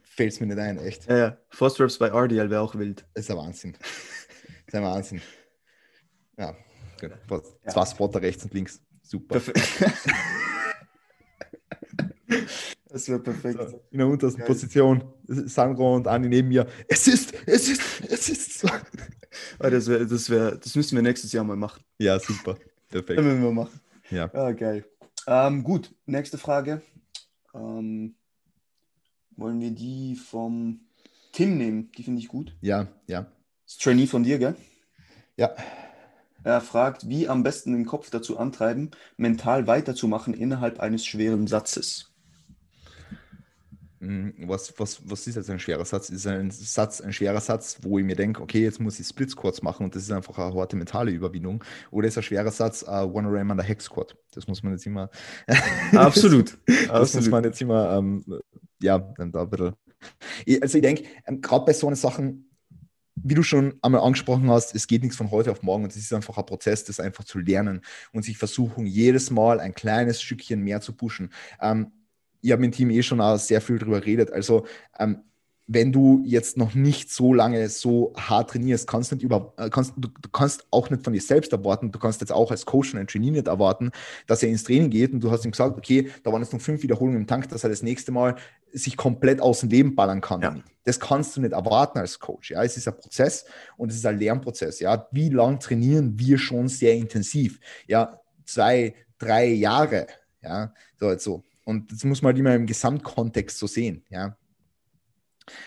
fällt 0.03 0.33
es 0.33 0.39
mir 0.39 0.47
nicht 0.47 0.59
ein, 0.59 0.77
echt. 0.79 1.07
Ja, 1.09 1.17
ja. 1.17 1.37
Four-Straps 1.49 1.97
bei 1.97 2.07
RDL 2.07 2.49
wäre 2.49 2.61
auch 2.61 2.75
wild. 2.75 3.05
Das 3.13 3.25
ist 3.25 3.31
ein 3.31 3.37
Wahnsinn. 3.37 3.73
Das 3.73 4.67
ist 4.67 4.75
ein 4.75 4.83
Wahnsinn. 4.83 5.21
Ja, 6.37 6.55
gut. 6.99 7.43
Zwei 7.67 7.85
Spotter 7.85 8.21
rechts 8.21 8.43
und 8.43 8.53
links. 8.53 8.81
Super. 9.01 9.41
Das 12.91 13.07
wäre 13.07 13.19
perfekt. 13.19 13.57
So, 13.57 13.81
in 13.91 13.99
der 13.99 14.07
untersten 14.07 14.39
Geil. 14.39 14.47
Position. 14.47 15.03
Sandro 15.25 15.95
und 15.95 16.07
Anni 16.07 16.27
neben 16.27 16.49
mir. 16.49 16.67
Es 16.89 17.07
ist, 17.07 17.33
es 17.45 17.69
ist, 17.69 17.81
es 18.09 18.29
ist 18.29 18.59
so. 18.59 18.67
Ah, 19.59 19.69
das, 19.69 19.87
wär, 19.87 20.03
das, 20.03 20.29
wär, 20.29 20.57
das 20.57 20.75
müssen 20.75 20.97
wir 20.97 21.01
nächstes 21.01 21.31
Jahr 21.31 21.45
mal 21.45 21.55
machen. 21.55 21.81
Ja, 21.99 22.19
super. 22.19 22.57
Perfekt. 22.89 23.17
Das 23.17 23.25
müssen 23.25 23.43
wir 23.43 23.51
machen. 23.51 23.79
Ja. 24.09 24.29
Ah, 24.33 24.51
geil. 24.51 24.83
Ähm, 25.25 25.63
gut, 25.63 25.93
nächste 26.05 26.37
Frage. 26.37 26.81
Ähm, 27.53 28.15
wollen 29.41 29.59
wir 29.59 29.71
die 29.71 30.15
vom 30.15 30.81
Tim 31.33 31.57
nehmen? 31.57 31.91
Die 31.97 32.03
finde 32.03 32.21
ich 32.21 32.27
gut. 32.27 32.55
Ja, 32.61 32.87
ja. 33.07 33.25
Das 33.65 33.77
Trainee 33.77 34.07
von 34.07 34.23
dir, 34.23 34.37
gell? 34.39 34.55
Ja. 35.35 35.53
Er 36.43 36.61
fragt, 36.61 37.07
wie 37.07 37.27
am 37.27 37.43
besten 37.43 37.73
den 37.73 37.85
Kopf 37.85 38.09
dazu 38.09 38.37
antreiben, 38.37 38.91
mental 39.17 39.67
weiterzumachen 39.67 40.33
innerhalb 40.33 40.79
eines 40.79 41.05
schweren 41.05 41.47
Satzes. 41.47 42.10
Hm, 44.01 44.33
was, 44.47 44.73
was, 44.79 44.99
was 45.07 45.27
ist 45.27 45.35
jetzt 45.35 45.49
ein 45.51 45.59
schwerer 45.59 45.85
Satz? 45.85 46.09
Ist 46.09 46.25
ein 46.25 46.49
Satz 46.49 47.01
ein 47.01 47.13
schwerer 47.13 47.39
Satz, 47.39 47.77
wo 47.83 47.99
ich 47.99 48.05
mir 48.05 48.15
denke, 48.15 48.41
okay, 48.41 48.63
jetzt 48.63 48.79
muss 48.79 48.99
ich 48.99 49.05
Splits 49.05 49.35
kurz 49.35 49.61
machen 49.61 49.83
und 49.83 49.95
das 49.95 50.01
ist 50.01 50.11
einfach 50.11 50.39
eine 50.39 50.55
harte 50.55 50.75
mentale 50.75 51.11
Überwindung? 51.11 51.63
Oder 51.91 52.07
ist 52.07 52.17
ein 52.17 52.23
schwerer 52.23 52.49
Satz 52.49 52.83
uh, 52.87 53.03
One 53.03 53.27
Ram 53.29 53.51
an 53.51 53.57
der 53.57 53.65
Hex 53.65 53.85
Squad? 53.85 54.17
Das 54.31 54.47
muss 54.47 54.63
man 54.63 54.73
jetzt 54.73 54.87
immer. 54.87 55.11
Absolut. 55.91 56.57
das, 56.65 56.87
das 56.87 57.13
muss 57.13 57.29
man 57.29 57.43
jetzt 57.43 57.61
immer, 57.61 57.95
ähm, 57.95 58.25
ja, 58.81 58.97
dann 58.97 59.31
da 59.31 59.43
ein 59.43 59.49
bisschen. 59.51 59.75
Also 60.63 60.77
ich 60.79 60.81
denke, 60.81 61.03
ähm, 61.27 61.39
gerade 61.39 61.65
bei 61.65 61.73
so 61.73 61.85
einen 61.85 61.95
Sachen, 61.95 62.49
wie 63.13 63.35
du 63.35 63.43
schon 63.43 63.75
einmal 63.83 64.01
angesprochen 64.01 64.49
hast, 64.49 64.73
es 64.73 64.87
geht 64.87 65.03
nichts 65.03 65.15
von 65.15 65.29
heute 65.29 65.51
auf 65.51 65.61
morgen 65.61 65.83
und 65.83 65.91
es 65.91 65.97
ist 65.97 66.11
einfach 66.11 66.39
ein 66.39 66.45
Prozess, 66.47 66.83
das 66.85 66.99
einfach 66.99 67.23
zu 67.23 67.37
lernen 67.37 67.81
und 68.13 68.25
sich 68.25 68.39
versuchen, 68.39 68.87
jedes 68.87 69.29
Mal 69.29 69.59
ein 69.59 69.75
kleines 69.75 70.23
Stückchen 70.23 70.61
mehr 70.63 70.81
zu 70.81 70.93
pushen. 70.93 71.31
Ähm, 71.61 71.91
ich 72.41 72.51
habe 72.51 72.61
mit 72.61 72.73
dem 72.73 72.77
Team 72.77 72.89
eh 72.89 73.03
schon 73.03 73.21
auch 73.21 73.37
sehr 73.37 73.61
viel 73.61 73.79
darüber 73.79 73.99
geredet. 73.99 74.31
Also, 74.31 74.65
ähm, 74.99 75.23
wenn 75.73 75.93
du 75.93 76.21
jetzt 76.25 76.57
noch 76.57 76.73
nicht 76.73 77.11
so 77.11 77.33
lange 77.33 77.69
so 77.69 78.13
hart 78.17 78.49
trainierst, 78.49 78.87
kannst, 78.87 79.11
nicht 79.13 79.23
über, 79.23 79.53
äh, 79.57 79.69
kannst 79.69 79.93
du, 79.95 80.09
du, 80.09 80.29
kannst 80.29 80.65
auch 80.69 80.89
nicht 80.89 81.03
von 81.03 81.13
dir 81.13 81.21
selbst 81.21 81.53
erwarten, 81.53 81.91
du 81.91 81.99
kannst 81.99 82.19
jetzt 82.19 82.31
auch 82.31 82.51
als 82.51 82.65
Coach 82.65 82.93
und 82.93 82.99
ein 82.99 83.07
Trainee 83.07 83.31
nicht 83.31 83.47
erwarten, 83.47 83.91
dass 84.27 84.43
er 84.43 84.49
ins 84.49 84.63
Training 84.63 84.89
geht 84.89 85.13
und 85.13 85.23
du 85.23 85.31
hast 85.31 85.45
ihm 85.45 85.51
gesagt, 85.51 85.77
okay, 85.77 86.11
da 86.23 86.31
waren 86.31 86.41
jetzt 86.41 86.51
noch 86.51 86.59
fünf 86.59 86.83
Wiederholungen 86.83 87.21
im 87.21 87.27
Tank, 87.27 87.47
dass 87.49 87.63
er 87.63 87.69
das 87.69 87.83
nächste 87.83 88.11
Mal 88.11 88.35
sich 88.73 88.97
komplett 88.97 89.39
aus 89.39 89.61
dem 89.61 89.69
Leben 89.69 89.95
ballern 89.95 90.19
kann. 90.19 90.41
Ja. 90.41 90.55
Das 90.83 90.99
kannst 90.99 91.37
du 91.37 91.41
nicht 91.41 91.53
erwarten 91.53 91.99
als 91.99 92.19
Coach. 92.19 92.51
Ja, 92.51 92.63
es 92.63 92.75
ist 92.75 92.87
ein 92.87 92.97
Prozess 92.97 93.45
und 93.77 93.91
es 93.91 93.97
ist 93.97 94.05
ein 94.05 94.19
Lernprozess. 94.19 94.79
Ja, 94.79 95.07
wie 95.11 95.29
lang 95.29 95.59
trainieren 95.59 96.19
wir 96.19 96.37
schon 96.37 96.67
sehr 96.67 96.95
intensiv? 96.95 97.59
Ja, 97.87 98.19
zwei, 98.45 98.95
drei 99.17 99.45
Jahre. 99.47 100.07
Ja, 100.41 100.73
so, 100.99 101.07
also 101.07 101.43
und 101.65 101.91
das 101.91 102.03
muss 102.03 102.21
man 102.21 102.31
halt 102.31 102.39
immer 102.39 102.55
im 102.55 102.65
Gesamtkontext 102.65 103.57
so 103.57 103.67
sehen, 103.67 104.03
ja. 104.09 104.35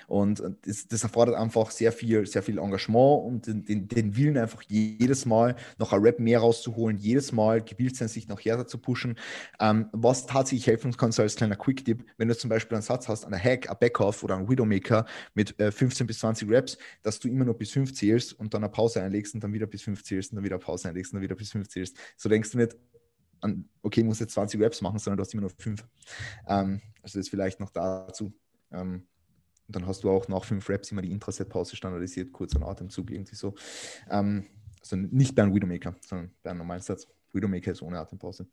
Und 0.06 0.42
das, 0.62 0.88
das, 0.88 1.02
erfordert 1.02 1.36
einfach 1.36 1.70
sehr 1.70 1.92
viel, 1.92 2.26
sehr 2.26 2.42
viel 2.42 2.58
Engagement 2.58 3.24
und 3.24 3.46
den, 3.46 3.64
den, 3.64 3.88
den, 3.88 4.16
Willen 4.16 4.38
einfach 4.38 4.62
jedes 4.62 5.26
Mal 5.26 5.56
noch 5.78 5.92
ein 5.92 6.00
Rap 6.00 6.20
mehr 6.20 6.40
rauszuholen, 6.40 6.96
jedes 6.96 7.32
Mal 7.32 7.62
gewillt 7.62 7.96
sein, 7.96 8.08
sich 8.08 8.28
noch 8.28 8.40
härter 8.40 8.66
zu 8.66 8.78
pushen. 8.78 9.16
Ähm, 9.60 9.88
was 9.92 10.26
tatsächlich 10.26 10.66
helfen 10.66 10.96
kann, 10.96 11.12
so 11.12 11.22
als 11.22 11.36
kleiner 11.36 11.56
Quick-Tip, 11.56 12.04
wenn 12.16 12.28
du 12.28 12.36
zum 12.36 12.50
Beispiel 12.50 12.76
einen 12.76 12.82
Satz 12.82 13.08
hast, 13.08 13.24
einen 13.24 13.42
Hack, 13.42 13.68
ein 13.68 13.76
Backoff 13.78 14.22
oder 14.22 14.36
einen 14.36 14.48
Widowmaker 14.48 15.06
mit 15.34 15.58
äh, 15.58 15.72
15 15.72 16.06
bis 16.06 16.20
20 16.20 16.50
Raps, 16.50 16.78
dass 17.02 17.18
du 17.18 17.28
immer 17.28 17.44
nur 17.44 17.54
bis 17.54 17.70
5 17.72 17.92
zählst 17.94 18.32
und 18.38 18.54
dann 18.54 18.62
eine 18.62 18.70
Pause 18.70 19.02
einlegst 19.02 19.34
und 19.34 19.42
dann 19.42 19.52
wieder 19.52 19.66
bis 19.66 19.82
5 19.82 20.02
zählst 20.04 20.32
und 20.32 20.36
dann 20.36 20.44
wieder 20.44 20.56
eine 20.56 20.64
Pause 20.64 20.88
einlegst 20.88 21.12
und 21.12 21.16
dann 21.16 21.22
wieder 21.22 21.36
bis 21.36 21.50
5 21.50 21.68
zählst. 21.68 21.96
So 22.16 22.28
denkst 22.28 22.52
du 22.52 22.58
nicht, 22.58 22.76
an, 23.44 23.68
okay, 23.82 24.02
muss 24.02 24.20
jetzt 24.20 24.34
20 24.34 24.60
Raps 24.60 24.80
machen, 24.80 24.98
sondern 24.98 25.18
du 25.18 25.20
hast 25.22 25.32
immer 25.34 25.42
nur 25.42 25.50
fünf. 25.50 25.86
Ähm, 26.48 26.80
also 27.02 27.18
das 27.18 27.28
vielleicht 27.28 27.60
noch 27.60 27.70
dazu. 27.70 28.32
Ähm, 28.72 29.06
und 29.66 29.76
dann 29.76 29.86
hast 29.86 30.02
du 30.04 30.10
auch 30.10 30.28
nach 30.28 30.44
fünf 30.44 30.68
Raps 30.68 30.90
immer 30.90 31.02
die 31.02 31.12
Intraset-Pause 31.12 31.76
standardisiert, 31.76 32.32
kurz 32.32 32.56
an 32.56 32.62
Atemzug, 32.62 33.10
irgendwie 33.10 33.36
so. 33.36 33.54
Ähm, 34.10 34.46
also 34.80 34.96
nicht 34.96 35.34
bei 35.34 35.42
einem 35.42 35.54
Widowmaker, 35.54 35.94
sondern 36.06 36.32
bei 36.42 36.50
einem 36.50 36.58
normalen 36.58 36.82
Satz. 36.82 37.06
Widowmaker 37.32 37.72
ist 37.72 37.82
ohne 37.82 37.98
Atempause. 37.98 38.46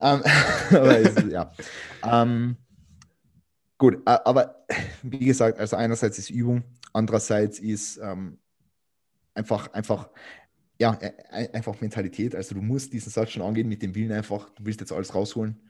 Ähm, 0.00 0.22
aber 0.70 0.98
ist, 0.98 1.22
ja. 1.24 1.52
Ähm, 2.02 2.56
gut, 3.78 3.98
aber 4.06 4.64
wie 5.02 5.18
gesagt, 5.18 5.58
also 5.58 5.76
einerseits 5.76 6.18
ist 6.18 6.30
Übung, 6.30 6.64
andererseits 6.92 7.58
ist 7.58 7.98
ähm, 7.98 8.38
einfach, 9.34 9.72
einfach 9.72 10.08
ja, 10.78 10.94
e, 11.00 11.06
e, 11.06 11.50
einfach 11.52 11.80
Mentalität. 11.80 12.34
Also 12.34 12.54
du 12.54 12.62
musst 12.62 12.92
diesen 12.92 13.10
Satz 13.10 13.30
schon 13.30 13.42
angehen 13.42 13.68
mit 13.68 13.82
dem 13.82 13.94
Willen 13.94 14.12
einfach, 14.12 14.50
du 14.50 14.64
willst 14.64 14.80
jetzt 14.80 14.92
alles 14.92 15.14
rausholen. 15.14 15.60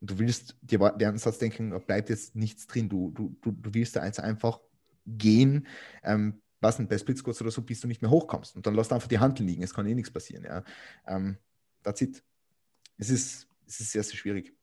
Und 0.00 0.10
du 0.10 0.18
willst 0.18 0.56
dir 0.60 0.80
während 0.80 1.20
Satz 1.20 1.38
denken, 1.38 1.70
da 1.70 1.78
bleibt 1.78 2.10
jetzt 2.10 2.36
nichts 2.36 2.66
drin. 2.66 2.88
Du, 2.88 3.10
du, 3.12 3.36
du, 3.40 3.52
du 3.52 3.74
willst 3.74 3.96
da 3.96 4.00
eins 4.00 4.18
einfach 4.18 4.60
gehen, 5.06 5.66
ähm, 6.02 6.42
was 6.60 6.78
ein 6.78 6.88
bei 6.88 6.98
Splitsquats 6.98 7.40
oder 7.40 7.50
so, 7.50 7.62
bis 7.62 7.80
du 7.80 7.88
nicht 7.88 8.02
mehr 8.02 8.10
hochkommst. 8.10 8.56
Und 8.56 8.66
dann 8.66 8.74
lässt 8.74 8.92
einfach 8.92 9.08
die 9.08 9.18
Hand 9.18 9.38
liegen. 9.38 9.62
Es 9.62 9.72
kann 9.72 9.86
eh 9.86 9.94
nichts 9.94 10.10
passieren. 10.10 10.44
Ja. 10.44 10.64
Ähm, 11.06 11.38
that's 11.82 12.00
it. 12.00 12.22
Es 12.98 13.10
ist, 13.10 13.48
es 13.66 13.80
ist 13.80 13.92
sehr, 13.92 14.02
sehr 14.02 14.16
schwierig. 14.16 14.54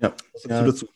Ja. 0.00 0.14
Was 0.32 0.44
ja. 0.44 0.64
dazu? 0.64 0.88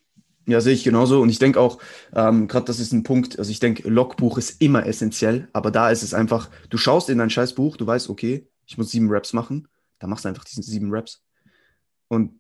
Ja, 0.46 0.60
sehe 0.60 0.74
ich 0.74 0.84
genauso. 0.84 1.20
Und 1.20 1.30
ich 1.30 1.38
denke 1.38 1.60
auch, 1.60 1.78
ähm, 2.14 2.48
gerade 2.48 2.66
das 2.66 2.78
ist 2.78 2.92
ein 2.92 3.02
Punkt, 3.02 3.38
also 3.38 3.50
ich 3.50 3.60
denke, 3.60 3.88
Logbuch 3.88 4.36
ist 4.36 4.60
immer 4.60 4.86
essentiell, 4.86 5.48
aber 5.52 5.70
da 5.70 5.90
ist 5.90 6.02
es 6.02 6.12
einfach, 6.12 6.50
du 6.68 6.76
schaust 6.76 7.08
in 7.08 7.18
dein 7.18 7.30
Scheißbuch, 7.30 7.76
du 7.76 7.86
weißt, 7.86 8.10
okay, 8.10 8.46
ich 8.66 8.76
muss 8.76 8.90
sieben 8.90 9.10
Raps 9.10 9.32
machen, 9.32 9.68
dann 9.98 10.10
machst 10.10 10.24
du 10.24 10.28
einfach 10.28 10.44
diese 10.44 10.62
sieben 10.62 10.92
Raps. 10.92 11.22
Und 12.08 12.32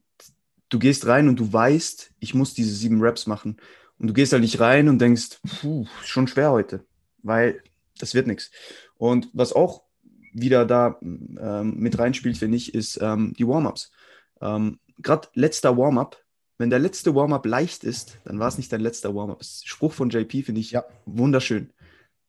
du 0.68 0.78
gehst 0.78 1.06
rein 1.06 1.28
und 1.28 1.40
du 1.40 1.50
weißt, 1.50 2.12
ich 2.18 2.34
muss 2.34 2.52
diese 2.52 2.74
sieben 2.74 3.02
Raps 3.02 3.26
machen. 3.26 3.56
Und 3.98 4.08
du 4.08 4.12
gehst 4.12 4.32
halt 4.32 4.42
nicht 4.42 4.60
rein 4.60 4.88
und 4.88 4.98
denkst, 4.98 5.38
puh, 5.60 5.86
schon 6.02 6.26
schwer 6.26 6.50
heute, 6.50 6.84
weil 7.22 7.62
das 7.98 8.14
wird 8.14 8.26
nichts. 8.26 8.50
Und 8.96 9.30
was 9.32 9.52
auch 9.52 9.84
wieder 10.32 10.66
da 10.66 10.98
ähm, 11.00 11.74
mit 11.76 11.98
reinspielt, 11.98 12.36
finde 12.36 12.56
ich, 12.56 12.74
ist 12.74 12.98
ähm, 13.00 13.34
die 13.38 13.46
Warm-ups. 13.46 13.92
Ähm, 14.40 14.80
gerade 14.98 15.28
letzter 15.34 15.76
Warm-up, 15.76 16.23
wenn 16.58 16.70
der 16.70 16.78
letzte 16.78 17.14
Warm-up 17.14 17.46
leicht 17.46 17.84
ist, 17.84 18.18
dann 18.24 18.38
war 18.38 18.48
es 18.48 18.58
nicht 18.58 18.72
dein 18.72 18.80
letzter 18.80 19.14
Warm-up. 19.14 19.44
Spruch 19.44 19.92
von 19.92 20.10
JP 20.10 20.42
finde 20.42 20.60
ich 20.60 20.70
ja. 20.70 20.84
wunderschön. 21.04 21.72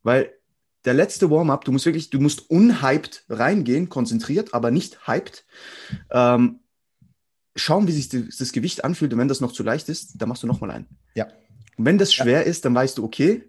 Weil 0.04 0.34
der 0.86 0.94
letzte 0.94 1.30
Warm-up, 1.30 1.66
du 1.66 1.72
musst 1.72 1.86
wirklich, 1.86 2.10
du 2.10 2.20
musst 2.20 2.50
unhyped 2.50 3.26
reingehen, 3.30 3.90
konzentriert, 3.90 4.54
aber 4.54 4.72
nicht 4.72 5.08
hyped. 5.08 5.46
Ähm, 6.12 6.60
schauen, 7.56 7.88
wie 7.88 7.92
sich 7.92 8.10
das, 8.10 8.38
das, 8.38 8.52
Gewicht 8.52 8.84
anfühlt 8.84 9.14
und 9.14 9.20
wenn 9.20 9.28
das 9.28 9.42
noch 9.42 9.52
zu 9.52 9.64
leicht 9.64 9.90
ist, 9.90 10.22
dann 10.22 10.30
machst 10.30 10.44
du 10.44 10.48
nochmal 10.48 10.72
einen. 10.72 10.88
Ja. 11.16 11.28
Und 11.78 11.86
wenn 11.86 11.98
das 11.98 12.14
schwer 12.14 12.42
ja. 12.42 12.46
ist, 12.46 12.66
dann 12.66 12.76
weißt 12.76 12.98
du, 12.98 13.04
okay, 13.04 13.44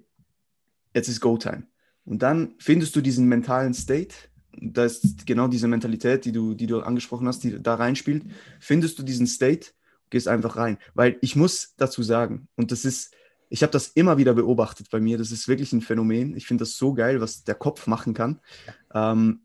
jetzt 0.94 1.08
ist 1.08 1.20
Go-Time. 1.20 1.64
Und 2.04 2.22
dann 2.22 2.54
findest 2.58 2.94
du 2.96 3.00
diesen 3.00 3.26
mentalen 3.26 3.74
State, 3.74 4.14
da 4.52 4.84
ist 4.84 5.26
genau 5.26 5.48
diese 5.48 5.68
Mentalität, 5.68 6.24
die 6.24 6.32
du, 6.32 6.54
die 6.54 6.66
du 6.66 6.80
angesprochen 6.80 7.28
hast, 7.28 7.44
die 7.44 7.62
da 7.62 7.74
reinspielt, 7.74 8.24
findest 8.60 8.98
du 8.98 9.02
diesen 9.02 9.26
State 9.26 9.72
gehst 10.10 10.28
einfach 10.28 10.56
rein. 10.56 10.78
Weil 10.94 11.16
ich 11.20 11.36
muss 11.36 11.74
dazu 11.76 12.02
sagen, 12.02 12.48
und 12.56 12.72
das 12.72 12.84
ist, 12.84 13.14
ich 13.48 13.62
habe 13.62 13.72
das 13.72 13.88
immer 13.88 14.18
wieder 14.18 14.34
beobachtet 14.34 14.90
bei 14.90 15.00
mir, 15.00 15.18
das 15.18 15.30
ist 15.30 15.48
wirklich 15.48 15.72
ein 15.72 15.80
Phänomen. 15.80 16.36
Ich 16.36 16.46
finde 16.46 16.62
das 16.62 16.76
so 16.76 16.94
geil, 16.94 17.20
was 17.20 17.44
der 17.44 17.54
Kopf 17.54 17.86
machen 17.86 18.14
kann. 18.14 18.40
Ähm, 18.94 19.40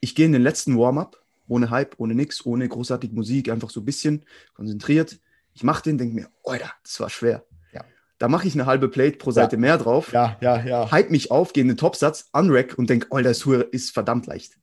ich 0.00 0.14
gehe 0.14 0.26
in 0.26 0.32
den 0.32 0.42
letzten 0.42 0.76
Warm-up, 0.78 1.22
ohne 1.48 1.70
Hype, 1.70 1.94
ohne 1.98 2.14
nix, 2.14 2.44
ohne 2.44 2.68
großartig 2.68 3.12
Musik, 3.12 3.48
einfach 3.48 3.70
so 3.70 3.80
ein 3.80 3.84
bisschen 3.84 4.24
konzentriert. 4.54 5.18
Ich 5.54 5.62
mache 5.62 5.82
den, 5.82 5.98
denke 5.98 6.14
mir, 6.14 6.28
Alter, 6.44 6.72
das 6.82 6.98
war 7.00 7.10
schwer. 7.10 7.44
Ja. 7.72 7.84
Da 8.18 8.28
mache 8.28 8.48
ich 8.48 8.54
eine 8.54 8.66
halbe 8.66 8.88
Plate 8.88 9.18
pro 9.18 9.30
Seite 9.30 9.56
ja. 9.56 9.60
mehr 9.60 9.78
drauf. 9.78 10.12
Ja, 10.12 10.36
ja, 10.40 10.64
ja. 10.64 10.90
Hype 10.90 11.10
mich 11.10 11.30
auf, 11.30 11.52
gehe 11.52 11.62
in 11.62 11.68
den 11.68 11.76
Topsatz, 11.76 12.28
unrack 12.32 12.76
und 12.76 12.90
denke, 12.90 13.06
Alter, 13.10 13.30
das 13.30 13.46
ist 13.70 13.92
verdammt 13.92 14.26
leicht. 14.26 14.58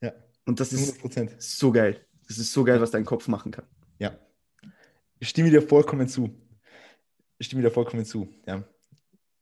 Ja. 0.00 0.12
Und 0.46 0.60
das 0.60 0.72
ist 0.72 1.00
100%. 1.02 1.30
so 1.38 1.72
geil. 1.72 2.00
Das 2.26 2.38
ist 2.38 2.52
so 2.52 2.64
geil, 2.64 2.80
was 2.80 2.90
dein 2.90 3.04
Kopf 3.04 3.28
machen 3.28 3.52
kann. 3.52 3.64
Ja. 3.98 4.18
Ich 5.20 5.28
stimme 5.28 5.50
dir 5.50 5.62
vollkommen 5.62 6.08
zu. 6.08 6.30
Ich 7.38 7.46
stimme 7.46 7.62
dir 7.62 7.70
vollkommen 7.70 8.04
zu, 8.04 8.28
ja. 8.46 8.58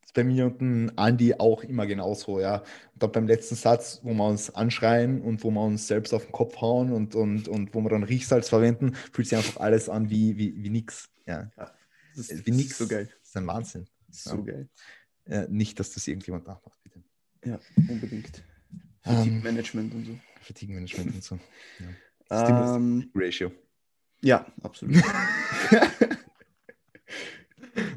Das 0.01 0.11
ist 0.11 0.15
bei 0.15 0.25
mir 0.25 0.47
und 0.47 0.61
dem 0.61 0.93
Andi 0.97 1.35
auch 1.35 1.65
immer 1.65 1.87
genauso, 1.87 2.41
ja. 2.41 2.59
Und 2.93 3.03
dann 3.03 3.13
beim 3.13 3.27
letzten 3.27 3.57
Satz, 3.57 4.01
wo 4.03 4.13
wir 4.13 4.27
uns 4.27 4.55
anschreien 4.55 5.23
und 5.23 5.43
wo 5.43 5.51
wir 5.51 5.63
uns 5.63 5.87
selbst 5.87 6.13
auf 6.13 6.25
den 6.25 6.33
Kopf 6.33 6.61
hauen 6.61 6.93
und, 6.93 7.15
und, 7.15 7.49
und 7.49 7.75
wo 7.75 7.81
wir 7.81 7.91
dann 7.91 8.03
Riechsalz 8.03 8.49
verwenden, 8.49 8.95
fühlt 9.13 9.29
sich 9.29 9.37
einfach 9.37 9.61
alles 9.61 9.89
an 9.89 10.11
wie, 10.11 10.37
wie, 10.37 10.63
wie 10.63 10.71
nix. 10.71 11.09
Ja. 11.27 11.51
ja 11.57 11.73
das 12.15 12.29
ist, 12.29 12.47
wie 12.47 12.51
nix. 12.51 12.79
so 12.79 12.87
geil. 12.87 13.09
Das 13.21 13.29
ist 13.29 13.37
ein 13.37 13.47
Wahnsinn. 13.47 13.87
So 14.11 14.37
ja. 14.37 14.43
geil. 14.43 14.69
Ja, 15.29 15.49
nicht, 15.49 15.81
dass 15.81 15.93
das 15.93 16.07
irgendjemand 16.07 16.47
nachmacht, 16.47 16.79
bitte. 16.83 17.03
Ja, 17.45 17.59
unbedingt. 17.77 18.43
Fatigue-Management 19.03 19.93
ähm, 19.93 19.99
und 19.99 20.07
so. 20.07 20.19
Fatigue-Management 20.43 21.15
und 21.15 21.25
so. 21.25 21.39
Ja. 21.81 22.75
Um, 22.75 23.03
ähm, 23.03 23.11
Ratio. 23.15 23.53
Ja, 24.27 24.45
absolut. 24.61 24.97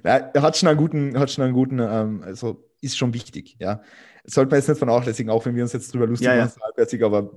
er 0.03 0.31
hat 0.35 0.57
schon 0.57 0.69
einen 0.69 0.77
guten, 0.77 1.17
hat 1.17 1.31
schon 1.31 1.43
einen 1.43 1.55
guten, 1.55 1.79
ähm, 1.79 2.21
also 2.21 2.63
ist 2.81 2.99
schon 2.99 3.15
wichtig, 3.15 3.55
ja. 3.57 3.81
Sollte 4.25 4.51
man 4.51 4.59
jetzt 4.59 4.67
nicht 4.67 4.77
vernachlässigen, 4.77 5.31
auch 5.31 5.43
wenn 5.47 5.55
wir 5.55 5.63
uns 5.63 5.73
jetzt 5.73 5.91
drüber 5.91 6.05
lustig 6.05 6.27
ja, 6.27 6.45
machen, 6.45 6.61
ja. 6.77 7.05
aber 7.07 7.33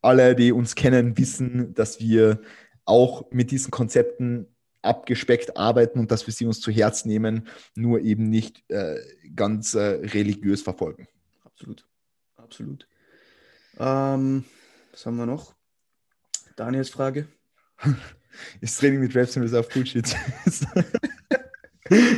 alle, 0.00 0.34
die 0.34 0.50
uns 0.50 0.74
kennen, 0.74 1.18
wissen, 1.18 1.74
dass 1.74 2.00
wir 2.00 2.40
auch 2.86 3.30
mit 3.32 3.50
diesen 3.50 3.70
Konzepten 3.70 4.46
abgespeckt 4.80 5.58
arbeiten 5.58 5.98
und 5.98 6.10
dass 6.10 6.26
wir 6.26 6.32
sie 6.32 6.46
uns 6.46 6.58
zu 6.58 6.70
Herz 6.70 7.04
nehmen, 7.04 7.48
nur 7.74 8.00
eben 8.00 8.30
nicht 8.30 8.64
äh, 8.70 8.98
ganz 9.36 9.74
äh, 9.74 9.80
religiös 9.80 10.62
verfolgen. 10.62 11.06
Absolut. 11.44 11.86
Absolut. 12.38 12.88
Ähm, 13.78 14.46
was 14.90 15.04
haben 15.04 15.16
wir 15.16 15.26
noch? 15.26 15.54
Daniels 16.56 16.88
Frage. 16.88 17.28
Ist 18.60 18.78
Training 18.80 19.00
mit 19.00 19.14
Reps 19.14 19.36
und 19.36 19.42
Reserve 19.42 19.68
Bullshit? 19.72 20.14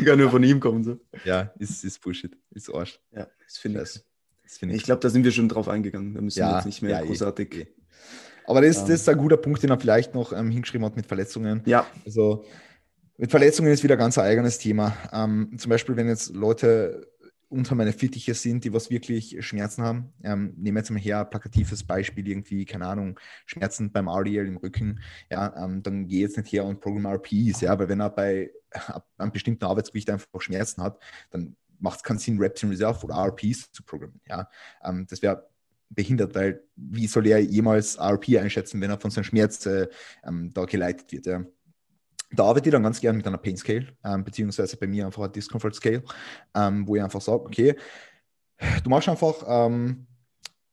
Kann 0.05 0.19
nur 0.19 0.31
von 0.31 0.43
ihm 0.43 0.61
kommen. 0.61 0.85
So. 0.85 0.99
Ja, 1.25 1.53
ist, 1.59 1.83
ist 1.85 2.01
Bullshit. 2.01 2.37
Ist 2.51 2.73
Arsch. 2.73 3.01
Ja, 3.13 3.27
das 3.45 3.59
finde 3.59 3.83
ich. 3.83 4.01
Das 4.43 4.59
find 4.59 4.73
ich 4.73 4.79
Ich 4.79 4.85
glaube, 4.85 5.01
da 5.01 5.09
sind 5.09 5.25
wir 5.25 5.33
schon 5.33 5.49
drauf 5.49 5.69
eingegangen. 5.69 6.15
Da 6.15 6.21
müssen 6.21 6.37
wir 6.39 6.45
Ja, 6.47 6.57
jetzt 6.57 6.67
nicht 6.67 6.83
mehr 6.83 6.91
ja, 6.93 7.03
eh, 7.03 7.07
großartig. 7.07 7.55
eh. 7.55 7.67
Aber 8.45 8.61
das, 8.61 8.81
das 8.81 8.91
ist 8.91 9.09
ein 9.09 9.17
guter 9.17 9.37
Punkt, 9.37 9.63
den 9.63 9.71
er 9.71 9.79
vielleicht 9.81 10.15
noch 10.15 10.33
ähm, 10.33 10.51
hingeschrieben 10.51 10.85
hat 10.85 10.97
mit 10.97 11.07
Verletzungen. 11.07 11.63
Ja, 11.65 11.87
Also 12.05 12.45
mit 13.17 13.31
Verletzungen 13.31 13.73
ist 13.73 13.83
wieder 13.83 13.97
ganz 13.97 14.19
ein 14.19 14.25
eigenes 14.25 14.59
Thema. 14.59 14.97
Ähm, 15.13 15.53
zum 15.57 15.71
Beispiel, 15.71 15.97
wenn 15.97 16.09
jetzt 16.09 16.35
Leute 16.35 17.12
unter 17.53 17.75
meine 17.75 17.93
Fittiche 17.93 18.35
sind, 18.35 18.65
die 18.65 18.73
was 18.73 18.91
wirklich 18.91 19.37
Schmerzen 19.45 19.83
haben. 19.83 20.13
Ähm, 20.25 20.55
nehmen 20.57 20.77
wir 20.77 20.81
jetzt 20.81 20.91
mal 20.91 20.99
her, 20.99 21.25
plakatives 21.25 21.85
Beispiel, 21.85 22.27
irgendwie, 22.27 22.65
keine 22.65 22.87
Ahnung, 22.87 23.21
Schmerzen 23.47 23.93
beim 23.93 24.09
RDL 24.09 24.47
im 24.47 24.57
Rücken, 24.57 25.01
ja, 25.31 25.55
ähm, 25.63 25.83
dann 25.83 26.07
geh 26.07 26.21
jetzt 26.21 26.37
nicht 26.37 26.53
her 26.53 26.65
und 26.65 26.81
Programm 26.81 27.07
RPs, 27.07 27.61
ja, 27.61 27.79
weil 27.79 27.89
wenn 27.89 28.01
er 28.01 28.11
bei 28.11 28.51
einem 29.19 29.33
bestimmten 29.33 29.65
Arbeitsgewicht 29.65 30.11
einfach 30.11 30.27
Schmerzen 30.41 30.83
hat, 30.83 30.99
dann 31.31 31.57
macht 31.79 31.99
es 31.99 32.03
keinen 32.03 32.19
Sinn, 32.19 32.39
Reps 32.39 32.63
in 32.63 32.71
Reserve 32.71 33.05
oder 33.05 33.17
RPs 33.17 33.71
zu 33.71 33.83
programmieren, 33.83 34.23
ja. 34.29 34.49
Ähm, 34.83 35.07
das 35.09 35.23
wäre 35.23 35.49
behindert, 35.91 36.35
weil 36.35 36.65
wie 36.75 37.07
soll 37.07 37.27
er 37.27 37.39
jemals 37.39 37.99
RP 37.99 38.39
einschätzen, 38.39 38.81
wenn 38.81 38.91
er 38.91 38.99
von 38.99 39.11
seinem 39.11 39.25
Schmerz 39.25 39.67
äh, 39.67 39.89
da 40.23 40.65
geleitet 40.65 41.13
wird, 41.13 41.27
ja. 41.27 41.45
Da 42.35 42.45
arbeite 42.45 42.69
ich 42.69 42.73
dann 42.73 42.83
ganz 42.83 43.01
gerne 43.01 43.17
mit 43.17 43.27
einer 43.27 43.39
Pain 43.39 43.57
Scale, 43.57 43.89
ähm, 44.05 44.25
beziehungsweise 44.25 44.77
bei 44.77 44.87
mir 44.87 45.07
einfach 45.07 45.23
eine 45.23 45.33
Discomfort 45.33 45.75
Scale, 45.75 46.03
ähm, 46.55 46.87
wo 46.87 46.97
ich 46.97 47.03
einfach 47.03 47.21
sage, 47.21 47.45
okay, 47.45 47.77
du 48.83 48.91
machst 48.91 49.09
einfach, 49.09 49.45
ähm, 49.47 50.07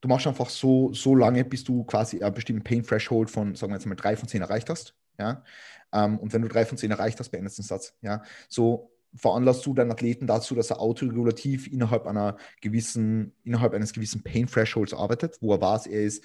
du 0.00 0.08
machst 0.08 0.26
einfach 0.26 0.48
so, 0.48 0.92
so 0.92 1.14
lange, 1.14 1.44
bis 1.44 1.64
du 1.64 1.84
quasi 1.84 2.22
einen 2.22 2.34
bestimmten 2.34 2.64
Pain 2.64 2.82
Threshold 2.82 3.30
von, 3.30 3.54
sagen 3.54 3.72
wir 3.72 3.76
jetzt 3.76 3.86
mal, 3.86 3.94
drei 3.94 4.16
von 4.16 4.28
zehn 4.28 4.42
erreicht 4.42 4.70
hast. 4.70 4.94
Ja? 5.18 5.44
Ähm, 5.92 6.18
und 6.18 6.32
wenn 6.32 6.42
du 6.42 6.48
drei 6.48 6.64
von 6.64 6.78
zehn 6.78 6.90
erreicht 6.90 7.18
hast, 7.20 7.30
beendest 7.30 7.58
du 7.58 7.62
den 7.62 7.68
Satz. 7.68 7.94
Ja? 8.00 8.22
So 8.48 8.90
veranlasst 9.14 9.66
du 9.66 9.74
deinen 9.74 9.90
Athleten 9.90 10.26
dazu, 10.26 10.54
dass 10.54 10.70
er 10.70 10.80
autoregulativ 10.80 11.66
innerhalb 11.66 12.06
einer 12.06 12.36
gewissen, 12.60 13.34
innerhalb 13.42 13.74
eines 13.74 13.92
gewissen 13.92 14.22
Pain 14.22 14.46
Thresholds 14.46 14.94
arbeitet, 14.94 15.38
wo 15.40 15.52
er 15.52 15.60
weiß, 15.60 15.86
er 15.88 16.04
ist, 16.04 16.24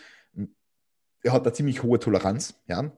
er 1.23 1.33
hat 1.33 1.43
eine 1.43 1.53
ziemlich 1.53 1.81
hohe 1.81 1.99
Toleranz, 1.99 2.61
ja. 2.67 2.91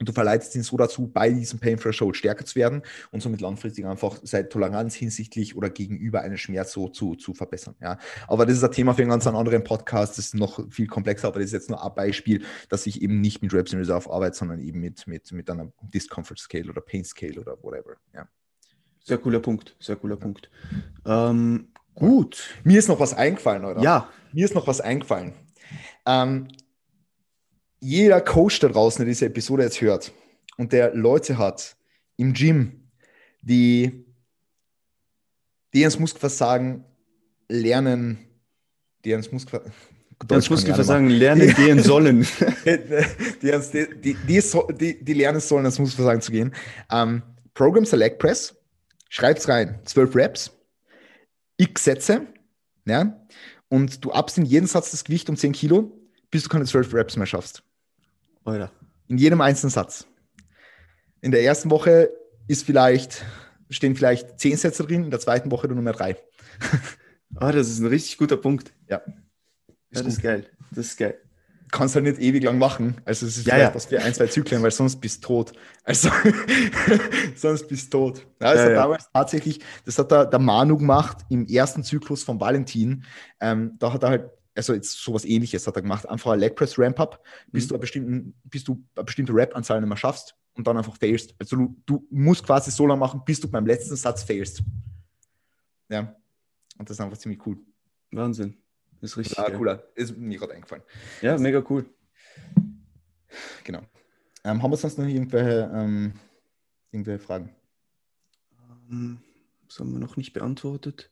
Und 0.00 0.08
du 0.08 0.12
verleitest 0.12 0.54
ihn 0.56 0.62
so 0.62 0.76
dazu, 0.76 1.06
bei 1.06 1.30
diesem 1.30 1.60
Pain 1.60 1.78
Threshold 1.78 2.16
stärker 2.16 2.44
zu 2.44 2.56
werden 2.56 2.82
und 3.12 3.22
somit 3.22 3.40
langfristig 3.40 3.86
einfach 3.86 4.18
seine 4.22 4.48
Toleranz 4.48 4.94
hinsichtlich 4.94 5.56
oder 5.56 5.70
gegenüber 5.70 6.22
einem 6.22 6.36
Schmerz 6.36 6.72
so 6.72 6.88
zu, 6.88 7.14
zu 7.14 7.32
verbessern. 7.32 7.76
Ja. 7.80 7.98
Aber 8.26 8.44
das 8.44 8.56
ist 8.56 8.64
ein 8.64 8.72
Thema 8.72 8.94
für 8.94 9.02
einen 9.02 9.10
ganz 9.10 9.26
anderen 9.26 9.62
Podcast, 9.62 10.18
das 10.18 10.26
ist 10.26 10.34
noch 10.34 10.60
viel 10.70 10.86
komplexer, 10.88 11.28
aber 11.28 11.38
das 11.38 11.46
ist 11.46 11.52
jetzt 11.52 11.70
nur 11.70 11.84
ein 11.84 11.94
Beispiel, 11.94 12.44
dass 12.68 12.86
ich 12.86 13.02
eben 13.02 13.20
nicht 13.20 13.40
mit 13.42 13.52
Reps 13.54 13.72
in 13.72 13.78
Reserve 13.78 14.10
arbeite, 14.10 14.36
sondern 14.36 14.60
eben 14.60 14.80
mit, 14.80 15.06
mit, 15.06 15.30
mit 15.32 15.48
einer 15.48 15.70
Discomfort 15.82 16.38
Scale 16.38 16.70
oder 16.70 16.80
Pain 16.80 17.04
Scale 17.04 17.40
oder 17.40 17.56
whatever. 17.62 17.96
Ja. 18.12 18.28
sehr 19.04 19.18
cooler 19.18 19.40
Punkt. 19.40 19.76
Sehr 19.78 19.96
cooler 19.96 20.16
Punkt. 20.16 20.50
Ähm, 21.06 21.68
gut. 21.94 22.48
Mir 22.64 22.78
ist 22.78 22.88
noch 22.88 22.98
was 22.98 23.14
eingefallen, 23.14 23.64
oder? 23.64 23.80
Ja, 23.80 24.08
Mir 24.32 24.44
ist 24.44 24.54
noch 24.54 24.66
was 24.66 24.80
eingefallen. 24.80 25.34
Ähm, 26.06 26.48
jeder 27.84 28.20
Coach 28.22 28.60
da 28.60 28.68
draußen, 28.68 28.98
der 29.04 29.06
diese 29.06 29.26
Episode 29.26 29.64
jetzt 29.64 29.80
hört 29.80 30.12
und 30.56 30.72
der 30.72 30.94
Leute 30.94 31.36
hat 31.38 31.76
im 32.16 32.32
Gym, 32.32 32.88
die, 33.42 34.04
die 35.74 35.82
ins 35.82 35.98
Muskelversagen 35.98 36.84
lernen, 37.48 38.18
die 39.04 39.10
ins 39.12 39.30
Muskelversagen, 39.30 39.72
das 40.26 40.48
muss 40.48 40.64
ich 40.64 40.74
sagen, 40.76 41.08
lernen 41.10 41.52
gehen 41.56 41.82
sollen. 41.82 42.26
die, 43.42 43.52
ans- 43.52 43.70
die, 43.72 43.86
die, 44.00 44.14
die, 44.14 44.42
die, 44.80 45.04
die 45.04 45.12
lernen 45.12 45.40
sollen, 45.40 45.64
ans 45.66 45.78
Muskelversagen 45.78 46.22
zu 46.22 46.32
gehen. 46.32 46.54
Ähm, 46.90 47.22
Program 47.52 47.84
Select 47.84 48.18
Press, 48.18 48.54
schreib's 49.10 49.46
rein, 49.48 49.80
12 49.84 50.14
Reps, 50.16 50.50
x 51.58 51.84
Sätze, 51.84 52.26
ja, 52.86 53.20
und 53.68 54.04
du 54.04 54.12
abst 54.12 54.38
in 54.38 54.46
jeden 54.46 54.66
Satz 54.66 54.90
das 54.92 55.04
Gewicht 55.04 55.28
um 55.28 55.36
10 55.36 55.52
Kilo, 55.52 55.92
bis 56.30 56.44
du 56.44 56.48
keine 56.48 56.64
12 56.64 56.94
Reps 56.94 57.16
mehr 57.16 57.26
schaffst. 57.26 57.62
Alter. 58.44 58.70
In 59.08 59.18
jedem 59.18 59.40
einzelnen 59.40 59.70
Satz. 59.70 60.06
In 61.20 61.30
der 61.30 61.42
ersten 61.42 61.70
Woche 61.70 62.10
ist 62.48 62.64
vielleicht, 62.64 63.24
stehen 63.70 63.96
vielleicht 63.96 64.38
10 64.38 64.56
Sätze 64.56 64.84
drin, 64.84 65.04
in 65.04 65.10
der 65.10 65.20
zweiten 65.20 65.50
Woche 65.50 65.68
nur 65.68 65.80
mehr 65.82 65.92
drei. 65.94 66.16
Ah, 67.36 67.50
das 67.50 67.68
ist 67.68 67.80
ein 67.80 67.86
richtig 67.86 68.16
guter 68.18 68.36
Punkt. 68.36 68.72
Ja. 68.88 69.02
Ja, 69.08 70.02
das 70.02 70.06
ist 70.06 70.22
geil. 70.22 70.46
Das 70.70 70.86
ist 70.86 70.96
geil. 70.96 71.18
kannst 71.72 71.96
halt 71.96 72.04
nicht 72.04 72.20
ewig 72.20 72.44
lang 72.44 72.58
machen. 72.58 73.00
Also 73.04 73.26
es 73.26 73.36
ist 73.36 73.46
Ja, 73.46 73.54
vielleicht 73.54 73.70
ja. 73.70 73.74
was 73.74 73.86
für 73.86 74.00
ein, 74.00 74.14
zwei 74.14 74.28
Zyklen, 74.28 74.62
weil 74.62 74.70
sonst 74.70 75.00
bist 75.00 75.24
du 75.24 75.26
tot. 75.28 75.52
Also 75.82 76.10
sonst 77.34 77.66
bist 77.66 77.92
du 77.92 77.98
tot. 77.98 78.18
Ja, 78.40 78.52
das 78.54 78.56
Ja, 78.62 78.66
hat 78.66 78.76
damals 78.76 79.08
tatsächlich, 79.12 79.60
das 79.84 79.98
hat 79.98 80.12
der, 80.12 80.26
der 80.26 80.38
Manu 80.38 80.76
gemacht 80.78 81.18
im 81.28 81.44
ersten 81.46 81.82
Zyklus 81.82 82.22
von 82.22 82.38
Valentin. 82.38 83.04
Ähm, 83.40 83.74
da 83.80 83.92
hat 83.92 84.04
er 84.04 84.10
halt, 84.10 84.30
also 84.54 84.72
jetzt 84.74 84.92
sowas 84.92 85.24
ähnliches 85.24 85.66
hat 85.66 85.76
er 85.76 85.82
gemacht, 85.82 86.08
einfach 86.08 86.32
ein 86.32 86.38
Leg 86.40 86.54
Press 86.56 86.78
Ramp 86.78 87.00
Up, 87.00 87.24
bis 87.48 87.64
Mhm. 87.64 87.68
du, 87.68 87.74
eine 87.74 87.80
bestimmten, 87.80 88.34
bis 88.44 88.64
du 88.64 88.84
eine 88.94 89.04
bestimmte 89.04 89.34
Rap-Anzahl 89.34 89.80
nicht 89.80 89.88
mehr 89.88 89.96
schaffst 89.96 90.36
und 90.54 90.66
dann 90.66 90.76
einfach 90.76 90.96
failst. 90.96 91.34
Also 91.38 91.56
du, 91.56 91.76
du 91.86 92.06
musst 92.10 92.44
quasi 92.44 92.70
so 92.70 92.86
lange 92.86 93.00
machen, 93.00 93.22
bis 93.24 93.40
du 93.40 93.48
beim 93.48 93.66
letzten 93.66 93.96
Satz 93.96 94.22
failst. 94.22 94.62
Ja. 95.88 96.14
Und 96.78 96.88
das 96.88 96.96
ist 96.96 97.00
einfach 97.00 97.18
ziemlich 97.18 97.44
cool. 97.46 97.58
Wahnsinn. 98.12 98.56
Das 99.00 99.10
ist 99.10 99.16
richtig 99.18 99.38
Ah, 99.38 99.50
cooler. 99.50 99.82
Ist 99.96 100.16
mir 100.16 100.38
gerade 100.38 100.54
eingefallen. 100.54 100.82
Ja, 101.20 101.36
mega 101.38 101.62
cool. 101.68 101.84
Genau. 103.64 103.80
Ähm, 104.44 104.62
haben 104.62 104.70
wir 104.70 104.76
sonst 104.76 104.98
noch 104.98 105.06
irgendwelche, 105.06 105.70
ähm, 105.74 106.14
irgendwelche 106.92 107.24
Fragen? 107.24 107.54
Ähm, 108.90 109.20
Das 109.66 109.80
haben 109.80 109.92
wir 109.92 109.98
noch 109.98 110.16
nicht 110.16 110.32
beantwortet. 110.32 111.10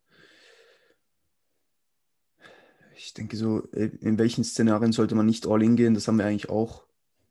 Ich 3.04 3.14
denke 3.14 3.36
so, 3.36 3.68
äh, 3.72 3.90
in 4.00 4.18
welchen 4.18 4.44
Szenarien 4.44 4.92
sollte 4.92 5.14
man 5.14 5.26
nicht 5.26 5.46
all 5.46 5.62
in 5.62 5.74
gehen? 5.76 5.94
Das 5.94 6.06
haben 6.06 6.18
wir 6.18 6.24
eigentlich 6.24 6.48
auch 6.48 6.84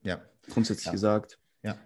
Ja. 0.04 0.22
grundsätzlich 0.50 0.88
Ja. 0.88 0.92
gesagt. 0.92 1.40
Ja. 1.64 1.78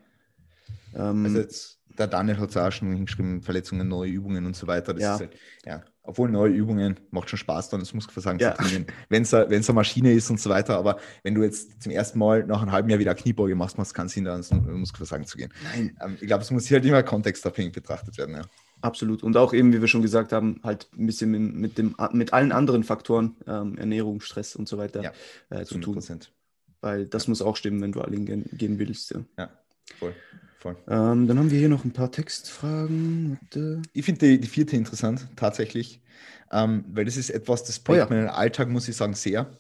Ähm, 0.95 1.26
Also 1.26 1.38
jetzt, 1.40 1.80
der 1.98 2.07
Daniel 2.07 2.38
hat 2.40 2.49
es 2.49 2.57
auch 2.57 2.72
schon 2.72 2.91
hingeschrieben, 2.94 3.41
Verletzungen, 3.41 3.88
neue 3.88 4.10
Übungen 4.10 4.45
und 4.45 4.56
so 4.56 4.66
weiter. 4.68 4.94
Das 4.94 5.03
Ja. 5.03 5.14
Ist 5.16 5.20
halt, 5.22 5.36
ja. 5.66 5.84
Obwohl 6.02 6.30
neue 6.30 6.52
Übungen 6.52 6.99
macht 7.12 7.30
schon 7.30 7.38
Spaß, 7.40 7.70
dann 7.70 7.80
das 7.80 7.94
Muskelversagen 7.94 8.40
Ja. 8.40 8.56
zu 8.56 8.62
trainieren. 8.64 8.86
Wenn 9.10 9.24
es 9.24 9.34
eine 9.34 9.74
Maschine 9.74 10.14
ist 10.14 10.30
und 10.30 10.40
so 10.40 10.49
weiter, 10.49 10.78
aber 10.78 10.99
wenn 11.24 11.34
du 11.36 11.44
jetzt 11.44 11.82
zum 11.82 11.91
ersten 11.91 12.20
Mal 12.20 12.45
nach 12.45 12.62
einem 12.62 12.72
halben 12.72 12.90
Jahr 12.90 12.99
wieder 12.99 13.16
Kniebeuge 13.16 13.56
machst, 13.56 13.78
macht 13.78 13.88
es 13.88 13.94
keinen 13.94 14.10
Sinn, 14.10 14.24
da 14.26 14.32
ans 14.34 14.52
Muskelversagen 14.52 15.26
zu 15.26 15.38
gehen. 15.38 15.52
nein, 15.64 15.95
Ähm, 16.02 16.18
ich 16.20 16.28
glaube, 16.28 16.44
es 16.44 16.52
muss 16.52 16.68
hier 16.68 16.78
halt 16.78 16.86
immer 16.86 17.02
kontextabhängig 17.03 17.72
betrachtet 17.74 18.18
werden. 18.18 18.36
Ja. 18.36 18.41
Absolut. 18.82 19.24
Und 19.24 19.38
auch 19.38 19.54
eben, 19.54 19.74
wie 19.74 19.82
wir 19.82 19.88
schon 19.88 20.02
gesagt 20.02 20.32
haben, 20.32 20.60
halt 20.64 20.90
ein 20.98 21.06
bisschen 21.08 21.32
mit, 21.32 21.54
mit, 21.56 21.78
dem, 21.78 21.96
mit 22.12 22.34
allen 22.34 22.52
anderen 22.52 22.84
Faktoren, 22.84 23.36
ähm, 23.48 23.78
Ernährung, 23.78 24.22
Stress 24.22 24.56
und 24.56 24.68
so 24.68 24.78
weiter, 24.78 25.02
Ja, 25.02 25.12
äh, 25.50 25.66
zu 25.66 25.76
100 25.76 25.82
tun. 25.82 25.94
Prozent. 25.94 26.34
Weil 26.82 27.08
das 27.08 27.28
muss 27.28 27.42
auch 27.42 27.56
stimmen, 27.56 27.82
wenn 27.82 27.92
du 27.92 28.02
all 28.02 28.14
in 28.14 28.26
gehen, 28.26 28.46
gehen 28.52 28.80
willst. 28.80 29.12
Ja. 29.12 29.26
Ja, 29.38 29.50
voll. 30.00 30.16
voll. 30.58 30.78
Ähm, 30.88 31.28
dann 31.28 31.40
haben 31.40 31.52
wir 31.52 31.60
hier 31.60 31.70
noch 31.70 31.86
ein 31.86 31.94
paar 31.94 32.12
Textfragen. 32.12 33.40
Warte. 33.42 33.82
Ich 33.94 34.06
finde 34.06 34.28
die, 34.28 34.40
die 34.40 34.48
vierte 34.48 34.76
interessant, 34.76 35.28
tatsächlich, 35.36 36.02
ähm, 36.52 36.86
weil 36.90 37.06
das 37.06 37.18
ist 37.18 37.30
etwas, 37.30 37.64
das 37.64 37.80
prägt 37.80 38.10
Oh 38.10 38.14
ja. 38.14 38.16
meinen 38.16 38.30
Alltag, 38.30 38.70
muss 38.70 38.88
ich 38.88 38.96
sagen, 38.96 39.14
sehr. 39.14 39.58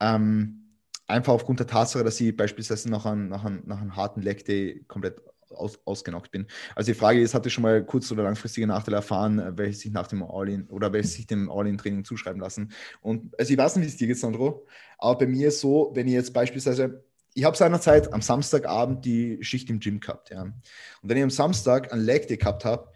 Ähm, 0.00 0.64
einfach 1.06 1.32
aufgrund 1.32 1.60
der 1.60 1.66
Tatsache, 1.66 2.04
dass 2.04 2.20
ich 2.20 2.36
beispielsweise 2.36 2.90
nach 2.90 3.06
einem, 3.06 3.28
nach 3.28 3.44
einem, 3.44 3.62
nach 3.66 3.80
einem 3.80 3.96
harten 3.96 4.22
Leg 4.22 4.44
Day 4.44 4.84
komplett 4.88 5.20
aus, 5.52 5.78
ausgenockt 5.84 6.30
bin. 6.30 6.46
Also 6.74 6.92
die 6.92 6.98
Frage 6.98 7.20
ist, 7.20 7.34
hatte 7.34 7.50
schon 7.50 7.62
mal 7.62 7.84
kurz- 7.84 8.10
oder 8.12 8.22
langfristige 8.22 8.66
Nachteile 8.66 8.96
erfahren, 8.96 9.56
welche 9.56 9.78
sich 9.78 9.92
nach 9.92 10.06
dem 10.06 10.22
All-In 10.22 10.66
oder 10.68 10.92
welche 10.92 11.08
sich 11.08 11.26
dem 11.26 11.50
All-In-Training 11.50 12.04
zuschreiben 12.04 12.40
lassen. 12.40 12.72
Und 13.00 13.38
also 13.38 13.52
ich 13.52 13.58
weiß 13.58 13.76
nicht, 13.76 13.86
wie 13.86 13.88
es 13.88 13.96
dir 13.96 14.06
geht, 14.08 14.18
Sandro, 14.18 14.66
aber 14.98 15.18
bei 15.18 15.26
mir 15.26 15.48
ist 15.48 15.60
so, 15.60 15.90
wenn 15.94 16.06
ich 16.06 16.14
jetzt 16.14 16.32
beispielsweise, 16.32 17.04
ich 17.34 17.44
habe 17.44 17.56
seinerzeit 17.56 18.12
am 18.12 18.22
Samstagabend 18.22 19.04
die 19.04 19.38
Schicht 19.42 19.70
im 19.70 19.80
Gym 19.80 20.00
gehabt, 20.00 20.30
ja. 20.30 20.42
Und 20.42 20.56
wenn 21.02 21.16
ich 21.16 21.22
am 21.22 21.30
Samstag 21.30 21.92
ein 21.92 22.00
Leg 22.00 22.26
Day 22.26 22.36
gehabt 22.36 22.64
habe, 22.64 22.90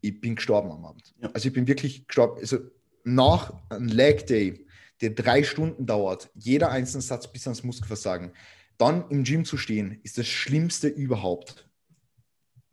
ich 0.00 0.20
bin 0.20 0.36
gestorben 0.36 0.70
am 0.70 0.84
Abend. 0.84 1.14
Ja. 1.20 1.30
Also 1.32 1.48
ich 1.48 1.54
bin 1.54 1.66
wirklich 1.66 2.06
gestorben. 2.06 2.38
Also 2.40 2.58
nach 3.04 3.52
einem 3.70 3.88
Leg 3.88 4.26
Day, 4.26 4.66
der 5.00 5.10
drei 5.10 5.42
Stunden 5.42 5.86
dauert, 5.86 6.30
jeder 6.34 6.70
einzelne 6.70 7.02
Satz 7.02 7.30
bis 7.30 7.46
ans 7.46 7.62
Muskelversagen, 7.62 8.32
dann 8.78 9.08
im 9.10 9.24
Gym 9.24 9.44
zu 9.44 9.56
stehen, 9.56 10.00
ist 10.02 10.18
das 10.18 10.26
Schlimmste 10.26 10.88
überhaupt. 10.88 11.68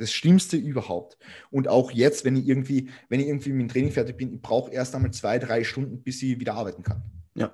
Das 0.01 0.11
Schlimmste 0.11 0.57
überhaupt. 0.57 1.17
Und 1.51 1.67
auch 1.67 1.91
jetzt, 1.91 2.25
wenn 2.25 2.35
ich 2.35 2.47
irgendwie, 2.47 2.89
wenn 3.09 3.19
ich 3.19 3.27
irgendwie 3.27 3.51
mit 3.51 3.61
dem 3.61 3.69
Training 3.69 3.91
fertig 3.91 4.17
bin, 4.17 4.33
ich 4.33 4.41
brauche 4.41 4.71
erst 4.71 4.95
einmal 4.95 5.11
zwei, 5.11 5.39
drei 5.39 5.63
Stunden, 5.63 6.01
bis 6.01 6.21
ich 6.23 6.39
wieder 6.39 6.55
arbeiten 6.55 6.83
kann. 6.83 7.03
Ja. 7.35 7.53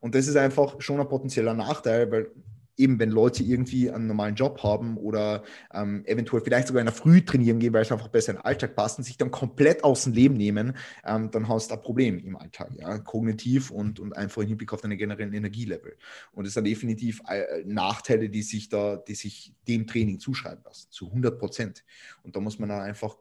Und 0.00 0.14
das 0.14 0.26
ist 0.26 0.36
einfach 0.36 0.80
schon 0.80 1.00
ein 1.00 1.08
potenzieller 1.08 1.54
Nachteil, 1.54 2.10
weil 2.10 2.30
eben 2.76 2.98
wenn 2.98 3.10
Leute 3.10 3.42
irgendwie 3.42 3.90
einen 3.90 4.06
normalen 4.06 4.34
Job 4.34 4.62
haben 4.62 4.96
oder 4.96 5.42
ähm, 5.72 6.04
eventuell 6.06 6.42
vielleicht 6.42 6.68
sogar 6.68 6.80
in 6.80 6.86
der 6.86 6.94
Früh 6.94 7.24
trainieren 7.24 7.58
gehen, 7.58 7.72
weil 7.72 7.82
es 7.82 7.92
einfach 7.92 8.08
besser 8.08 8.32
in 8.32 8.38
den 8.38 8.44
Alltag 8.44 8.74
passt 8.74 8.98
und 8.98 9.04
sich 9.04 9.16
dann 9.16 9.30
komplett 9.30 9.84
aus 9.84 10.04
dem 10.04 10.14
Leben 10.14 10.34
nehmen, 10.34 10.76
ähm, 11.04 11.30
dann 11.30 11.48
hast 11.48 11.70
du 11.70 11.74
ein 11.74 11.82
Problem 11.82 12.18
im 12.18 12.36
Alltag, 12.36 12.70
ja, 12.78 12.98
kognitiv 12.98 13.70
und, 13.70 14.00
und 14.00 14.16
einfach 14.16 14.42
im 14.42 14.48
Hinblick 14.48 14.72
auf 14.72 14.80
deine 14.80 14.96
generellen 14.96 15.32
Energielevel. 15.32 15.96
Und 16.32 16.46
das 16.46 16.54
sind 16.54 16.64
definitiv 16.64 17.20
äh, 17.28 17.62
Nachteile, 17.64 18.28
die 18.28 18.42
sich 18.42 18.68
da, 18.68 18.96
die 18.96 19.14
sich 19.14 19.54
dem 19.68 19.86
Training 19.86 20.18
zuschreiben 20.18 20.64
lassen, 20.64 20.88
zu 20.90 21.06
100 21.08 21.38
Prozent. 21.38 21.84
Und 22.22 22.36
da 22.36 22.40
muss 22.40 22.58
man 22.58 22.70
dann 22.70 22.80
einfach 22.80 23.16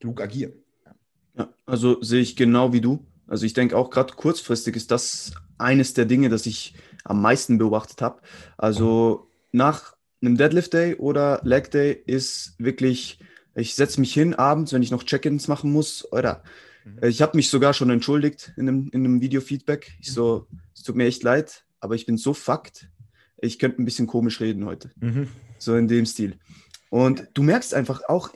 klug 0.00 0.20
agieren. 0.20 0.52
Ja, 0.84 0.94
ja 1.38 1.54
also 1.64 2.02
sehe 2.02 2.20
ich 2.20 2.36
genau 2.36 2.72
wie 2.72 2.80
du. 2.80 3.06
Also 3.26 3.46
ich 3.46 3.54
denke 3.54 3.76
auch 3.76 3.88
gerade 3.88 4.12
kurzfristig 4.14 4.76
ist 4.76 4.90
das 4.90 5.32
eines 5.56 5.94
der 5.94 6.04
Dinge, 6.04 6.28
das 6.28 6.44
ich 6.44 6.74
am 7.04 7.20
meisten 7.20 7.58
beobachtet 7.58 8.02
habe. 8.02 8.20
Also 8.56 9.28
nach 9.52 9.96
einem 10.20 10.36
Deadlift 10.36 10.72
Day 10.72 10.94
oder 10.96 11.40
Leg 11.44 11.70
Day 11.70 12.02
ist 12.06 12.54
wirklich, 12.58 13.18
ich 13.54 13.74
setze 13.74 14.00
mich 14.00 14.12
hin 14.14 14.34
abends, 14.34 14.72
wenn 14.72 14.82
ich 14.82 14.90
noch 14.90 15.02
Check-ins 15.02 15.48
machen 15.48 15.72
muss, 15.72 16.10
oder 16.12 16.42
mhm. 16.84 17.08
ich 17.08 17.22
habe 17.22 17.36
mich 17.36 17.50
sogar 17.50 17.74
schon 17.74 17.90
entschuldigt 17.90 18.52
in 18.56 18.68
einem, 18.68 18.88
in 18.92 19.04
einem 19.04 19.20
Video-Feedback. 19.20 19.92
Ich 20.00 20.12
so, 20.12 20.46
es 20.74 20.82
tut 20.82 20.96
mir 20.96 21.06
echt 21.06 21.22
leid, 21.22 21.64
aber 21.80 21.94
ich 21.94 22.06
bin 22.06 22.16
so 22.16 22.34
fucked, 22.34 22.88
ich 23.38 23.58
könnte 23.58 23.82
ein 23.82 23.84
bisschen 23.84 24.06
komisch 24.06 24.40
reden 24.40 24.64
heute. 24.64 24.90
Mhm. 25.00 25.28
So 25.58 25.74
in 25.76 25.88
dem 25.88 26.06
Stil. 26.06 26.38
Und 26.90 27.28
du 27.34 27.42
merkst 27.42 27.74
einfach 27.74 28.02
auch, 28.08 28.30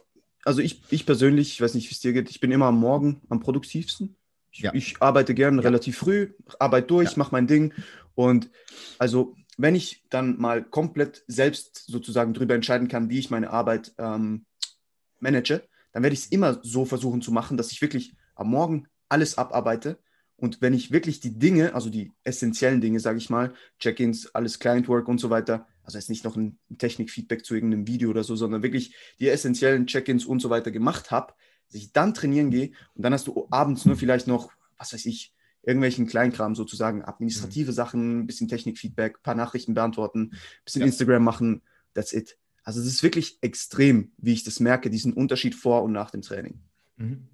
also 0.45 0.61
ich, 0.61 0.83
ich 0.91 1.07
persönlich, 1.07 1.53
ich 1.53 1.61
weiß 1.61 1.75
nicht, 1.75 1.91
wie 1.91 1.95
es 1.95 2.01
dir 2.01 2.13
geht, 2.13 2.31
ich 2.31 2.41
bin 2.41 2.53
immer 2.53 2.67
am 2.67 2.79
Morgen 2.79 3.21
am 3.29 3.41
produktivsten. 3.41 4.17
Ich, 4.51 4.61
ja. 4.61 4.73
ich 4.75 4.97
arbeite 5.01 5.35
gerne 5.35 5.59
ja. 5.59 5.63
relativ 5.63 5.99
früh, 5.99 6.31
arbeite 6.59 6.87
durch, 6.87 7.13
ja. 7.13 7.19
mache 7.19 7.33
mein 7.33 7.47
Ding 7.47 7.73
und 8.17 8.51
also, 8.99 9.37
wenn 9.59 9.77
ich 9.77 10.05
dann 10.11 10.39
mal 10.39 10.65
komplett 10.65 11.23
selbst 11.29 11.85
sozusagen 11.87 12.35
darüber 12.35 12.55
entscheiden 12.55 12.89
kann, 12.89 13.09
wie 13.09 13.19
ich 13.19 13.31
meine 13.31 13.51
Arbeit 13.51 13.95
ähm, 13.99 14.47
manage, 15.21 15.63
dann 15.93 16.03
werde 16.03 16.15
ich 16.15 16.21
es 16.21 16.27
immer 16.27 16.59
so 16.63 16.85
versuchen 16.85 17.23
zu 17.23 17.31
machen, 17.31 17.57
dass 17.57 17.71
ich 17.71 17.81
wirklich 17.81 18.15
am 18.35 18.51
Morgen 18.51 18.89
alles 19.09 19.39
abarbeite. 19.39 19.99
Und 20.37 20.61
wenn 20.61 20.75
ich 20.75 20.93
wirklich 20.93 21.21
die 21.21 21.39
Dinge, 21.39 21.75
also 21.75 21.89
die 21.89 22.13
essentiellen 22.25 22.81
Dinge, 22.81 23.01
sage 23.01 23.19
ich 23.19 23.31
mal, 23.31 23.55
Check-ins, 23.79 24.35
alles 24.35 24.59
Client-Work 24.59 25.09
und 25.09 25.19
so 25.19 25.31
weiter, 25.31 25.67
also 25.83 25.97
jetzt 25.97 26.11
nicht 26.11 26.25
noch 26.25 26.37
ein 26.37 26.59
Technik-Feedback 26.77 27.45
zu 27.45 27.55
irgendeinem 27.55 27.87
Video 27.87 28.11
oder 28.11 28.25
so, 28.25 28.35
sondern 28.37 28.63
wirklich 28.63 28.95
die 29.21 29.29
essentiellen 29.29 29.87
Check-ins 29.87 30.27
und 30.27 30.41
so 30.41 30.51
weiter 30.51 30.71
gemacht 30.71 31.11
habe, 31.11 31.35
dass 31.69 31.77
ich 31.77 31.93
dann 31.93 32.13
trainieren 32.13 32.51
gehe 32.51 32.73
und 32.95 33.03
dann 33.03 33.13
hast 33.13 33.27
du 33.27 33.47
abends 33.51 33.85
nur 33.85 33.97
vielleicht 33.97 34.27
noch, 34.27 34.53
was 34.77 34.93
weiß 34.93 35.07
ich, 35.07 35.36
irgendwelchen 35.67 36.07
Kleinkram 36.07 36.55
sozusagen, 36.55 37.05
administrative 37.05 37.73
mhm. 37.73 37.75
Sachen, 37.75 38.21
ein 38.21 38.27
bisschen 38.27 38.49
Technikfeedback, 38.49 39.19
ein 39.19 39.23
paar 39.23 39.35
Nachrichten 39.35 39.75
beantworten, 39.75 40.31
ein 40.33 40.65
bisschen 40.65 40.81
ja. 40.81 40.87
Instagram 40.87 41.23
machen, 41.23 41.63
that's 41.93 42.13
it. 42.13 42.39
Also 42.63 42.81
es 42.81 42.87
ist 42.87 43.03
wirklich 43.03 43.39
extrem, 43.43 44.13
wie 44.17 44.33
ich 44.33 44.45
das 44.45 44.61
merke, 44.61 44.91
diesen 44.91 45.13
Unterschied 45.13 45.55
vor 45.55 45.83
und 45.83 45.93
nach 45.93 46.11
dem 46.11 46.23
Training. 46.23 46.61
Mhm. 46.97 47.27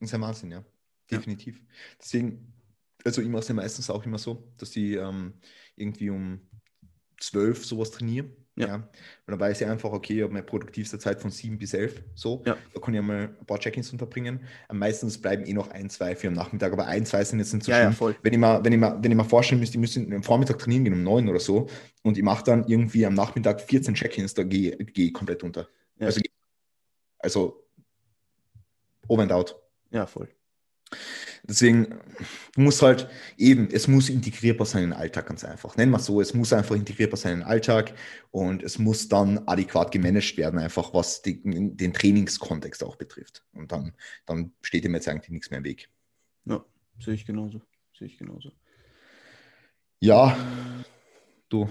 Das 0.00 0.08
ist 0.08 0.12
ja 0.12 0.20
Wahnsinn, 0.20 0.50
ja. 0.52 0.64
Definitiv. 1.10 1.58
Ja. 1.58 1.64
Deswegen, 2.00 2.52
also 3.04 3.20
ich 3.20 3.28
mache 3.28 3.42
es 3.42 3.48
ja 3.48 3.54
meistens 3.54 3.90
auch 3.90 4.04
immer 4.06 4.18
so, 4.18 4.48
dass 4.56 4.74
ich 4.76 4.94
ähm, 4.94 5.34
irgendwie 5.76 6.10
um 6.10 6.40
zwölf 7.18 7.64
sowas 7.66 7.90
trainiere 7.90 8.30
ja. 8.56 8.66
ja. 8.66 8.74
Und 8.76 8.84
dann 9.26 9.40
weiß 9.40 9.60
ich 9.60 9.66
einfach, 9.66 9.90
okay, 9.92 10.16
ich 10.16 10.22
habe 10.22 10.32
meine 10.32 10.44
produktivste 10.44 10.98
Zeit 10.98 11.20
von 11.20 11.30
7 11.30 11.58
bis 11.58 11.74
11. 11.74 12.02
So, 12.14 12.42
ja. 12.46 12.56
da 12.72 12.80
kann 12.80 12.94
ich 12.94 13.02
mal 13.02 13.34
ein 13.38 13.46
paar 13.46 13.58
Check-ins 13.58 13.90
unterbringen. 13.92 14.40
Meistens 14.72 15.20
bleiben 15.20 15.44
eh 15.44 15.52
noch 15.52 15.70
ein, 15.70 15.90
zwei 15.90 16.14
für 16.14 16.28
am 16.28 16.34
Nachmittag, 16.34 16.72
aber 16.72 16.86
ein, 16.86 17.04
zwei 17.04 17.24
sind 17.24 17.38
jetzt 17.40 17.52
nicht 17.52 17.64
so 17.64 17.72
ja, 17.72 17.92
schlimm. 17.92 18.10
Ja, 18.10 18.16
wenn, 18.22 18.32
ich 18.32 18.38
mal, 18.38 18.64
wenn, 18.64 18.72
ich 18.72 18.78
mal, 18.78 18.98
wenn 19.02 19.10
ich 19.10 19.16
mal 19.16 19.24
vorstellen 19.24 19.60
müsste, 19.60 19.76
ich 19.76 19.80
müsste 19.80 20.00
am 20.00 20.22
Vormittag 20.22 20.58
trainieren 20.58 20.84
gehen 20.84 20.94
um 20.94 21.02
9 21.02 21.28
oder 21.28 21.40
so 21.40 21.68
und 22.02 22.16
ich 22.16 22.22
mache 22.22 22.44
dann 22.44 22.64
irgendwie 22.66 23.04
am 23.06 23.14
Nachmittag 23.14 23.60
14 23.60 23.94
Check-ins, 23.94 24.34
da 24.34 24.42
gehe 24.44 24.76
geh 24.76 25.06
ich 25.06 25.14
komplett 25.14 25.42
unter. 25.42 25.68
Also, 25.98 26.20
also 27.18 27.64
over 29.08 29.22
and 29.22 29.32
out. 29.32 29.56
Ja, 29.90 30.06
voll. 30.06 30.28
Deswegen, 31.46 32.00
du 32.54 32.60
musst 32.62 32.80
halt 32.80 33.06
eben, 33.36 33.68
es 33.70 33.86
muss 33.86 34.08
integrierbar 34.08 34.66
sein 34.66 34.84
in 34.84 34.90
den 34.90 34.98
Alltag, 34.98 35.26
ganz 35.26 35.44
einfach. 35.44 35.76
Nennen 35.76 35.92
wir 35.92 35.98
es 35.98 36.06
so, 36.06 36.20
es 36.22 36.32
muss 36.32 36.54
einfach 36.54 36.74
integrierbar 36.74 37.18
sein 37.18 37.34
in 37.34 37.38
den 37.40 37.46
Alltag 37.46 37.92
und 38.30 38.62
es 38.62 38.78
muss 38.78 39.08
dann 39.08 39.46
adäquat 39.46 39.92
gemanagt 39.92 40.38
werden, 40.38 40.58
einfach 40.58 40.94
was 40.94 41.20
die, 41.20 41.42
den 41.42 41.92
Trainingskontext 41.92 42.82
auch 42.82 42.96
betrifft. 42.96 43.44
Und 43.52 43.72
dann, 43.72 43.92
dann 44.24 44.52
steht 44.62 44.86
ihm 44.86 44.94
jetzt 44.94 45.06
eigentlich 45.06 45.30
nichts 45.30 45.50
mehr 45.50 45.58
im 45.58 45.64
Weg. 45.64 45.90
Ja, 46.46 46.64
sehe 46.98 47.14
ich 47.14 47.26
genauso. 47.26 47.60
Sehe 47.98 48.08
ich 48.08 48.16
genauso. 48.16 48.50
Ja, 50.00 50.36
du, 51.50 51.68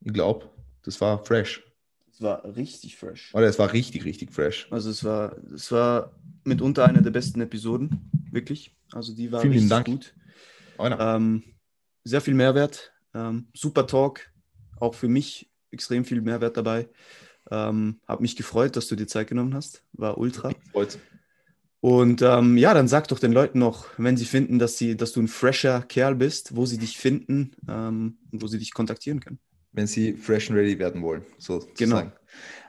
ich 0.00 0.12
glaube, 0.12 0.48
das 0.84 0.98
war 1.02 1.22
fresh. 1.22 1.62
Es 2.10 2.22
war 2.22 2.44
richtig 2.56 2.96
fresh. 2.96 3.34
Oder 3.34 3.46
es 3.46 3.58
war 3.58 3.72
richtig, 3.72 4.04
richtig 4.04 4.32
fresh. 4.32 4.68
Also 4.70 4.90
es 4.90 5.04
war, 5.04 5.36
es 5.54 5.70
war 5.70 6.12
mitunter 6.44 6.86
eine 6.86 7.02
der 7.02 7.10
besten 7.10 7.40
Episoden, 7.40 8.10
wirklich. 8.32 8.74
Also 8.92 9.14
die 9.14 9.30
war 9.30 9.40
Vielen 9.40 9.52
richtig 9.52 9.70
Dank. 9.70 9.86
gut. 9.86 10.14
Ähm, 10.78 11.44
sehr 12.04 12.20
viel 12.20 12.34
Mehrwert. 12.34 12.92
Ähm, 13.14 13.48
super 13.54 13.86
Talk. 13.86 14.32
Auch 14.80 14.94
für 14.94 15.08
mich 15.08 15.50
extrem 15.70 16.04
viel 16.04 16.20
Mehrwert 16.20 16.56
dabei. 16.56 16.88
Ähm, 17.50 18.00
Habe 18.06 18.22
mich 18.22 18.36
gefreut, 18.36 18.76
dass 18.76 18.88
du 18.88 18.96
dir 18.96 19.06
Zeit 19.06 19.28
genommen 19.28 19.54
hast. 19.54 19.84
War 19.92 20.18
ultra. 20.18 20.52
Freut. 20.72 20.98
Und 21.80 22.22
ähm, 22.22 22.56
ja, 22.56 22.74
dann 22.74 22.86
sag 22.86 23.08
doch 23.08 23.18
den 23.18 23.32
Leuten 23.32 23.58
noch, 23.58 23.86
wenn 23.98 24.16
sie 24.16 24.24
finden, 24.24 24.60
dass, 24.60 24.78
sie, 24.78 24.96
dass 24.96 25.12
du 25.12 25.20
ein 25.20 25.26
fresher 25.26 25.82
Kerl 25.82 26.14
bist, 26.14 26.54
wo 26.54 26.64
sie 26.64 26.78
dich 26.78 26.96
finden 26.96 27.56
ähm, 27.68 28.18
und 28.30 28.40
wo 28.40 28.46
sie 28.46 28.58
dich 28.58 28.72
kontaktieren 28.72 29.18
können. 29.18 29.40
Wenn 29.72 29.88
sie 29.88 30.12
fresh 30.12 30.48
and 30.48 30.58
ready 30.58 30.78
werden 30.78 31.02
wollen, 31.02 31.24
so 31.38 31.66
genau. 31.76 32.00
Ähm, 32.00 32.12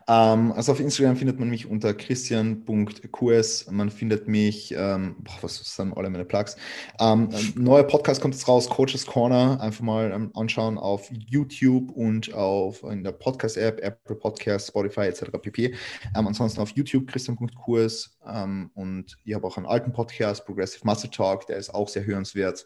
also 0.07 0.73
auf 0.73 0.79
Instagram 0.79 1.15
findet 1.15 1.39
man 1.39 1.49
mich 1.49 1.65
unter 1.65 1.93
christian.qs. 1.93 3.71
Man 3.71 3.89
findet 3.89 4.27
mich, 4.27 4.73
ähm, 4.77 5.15
boah, 5.19 5.37
was 5.41 5.57
sind 5.57 5.95
alle 5.95 6.09
meine 6.09 6.25
Plugs? 6.25 6.57
Ähm, 6.99 7.29
neuer 7.55 7.83
Podcast 7.83 8.21
kommt 8.21 8.33
jetzt 8.33 8.47
raus, 8.47 8.69
Coaches 8.69 9.05
Corner. 9.05 9.59
Einfach 9.61 9.81
mal 9.81 10.11
ähm, 10.11 10.31
anschauen 10.33 10.77
auf 10.77 11.09
YouTube 11.11 11.91
und 11.91 12.33
auf 12.33 12.83
in 12.83 13.03
der 13.03 13.13
Podcast-App, 13.13 13.79
Apple 13.81 14.15
Podcast, 14.15 14.67
Spotify 14.67 15.01
etc. 15.01 15.25
pp. 15.41 15.75
Ähm, 16.15 16.27
ansonsten 16.27 16.59
auf 16.59 16.71
YouTube 16.71 17.07
christian.qs 17.07 18.17
ähm, 18.27 18.71
und 18.73 19.17
ich 19.23 19.33
habe 19.33 19.47
auch 19.47 19.55
einen 19.57 19.67
alten 19.67 19.93
Podcast, 19.93 20.45
Progressive 20.45 20.85
Muscle 20.85 21.11
Talk, 21.11 21.47
der 21.47 21.57
ist 21.57 21.73
auch 21.73 21.87
sehr 21.87 22.05
hörenswert. 22.05 22.65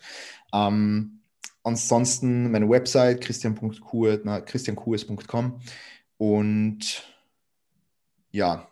ansonsten 1.64 2.52
meine 2.52 2.70
Website 2.70 3.22
christian.qs.com 3.22 5.62
und 6.18 7.04
ja, 8.38 8.68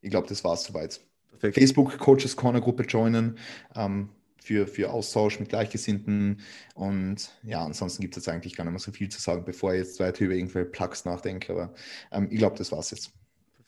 ich 0.00 0.10
glaube, 0.10 0.26
das 0.26 0.42
war 0.42 0.54
es 0.54 0.64
soweit. 0.64 1.00
Perfekt. 1.28 1.54
Facebook 1.54 1.98
Coaches 1.98 2.36
Corner 2.36 2.60
Gruppe 2.60 2.84
joinen 2.84 3.38
ähm, 3.76 4.08
für, 4.42 4.66
für 4.66 4.90
Austausch 4.90 5.38
mit 5.38 5.50
Gleichgesinnten. 5.50 6.40
Und 6.74 7.30
ja, 7.42 7.64
ansonsten 7.64 8.00
gibt 8.00 8.16
es 8.16 8.24
jetzt 8.24 8.32
eigentlich 8.32 8.56
gar 8.56 8.64
nicht 8.64 8.72
mehr 8.72 8.80
so 8.80 8.92
viel 8.92 9.10
zu 9.10 9.20
sagen, 9.20 9.44
bevor 9.44 9.74
ich 9.74 9.80
jetzt 9.80 10.00
weiter 10.00 10.24
über 10.24 10.34
irgendwelche 10.34 10.70
Plugs 10.70 11.04
nachdenke. 11.04 11.52
Aber 11.52 11.74
ähm, 12.10 12.28
ich 12.30 12.38
glaube, 12.38 12.56
das 12.56 12.72
war 12.72 12.78
es 12.78 12.90
jetzt. 12.90 13.12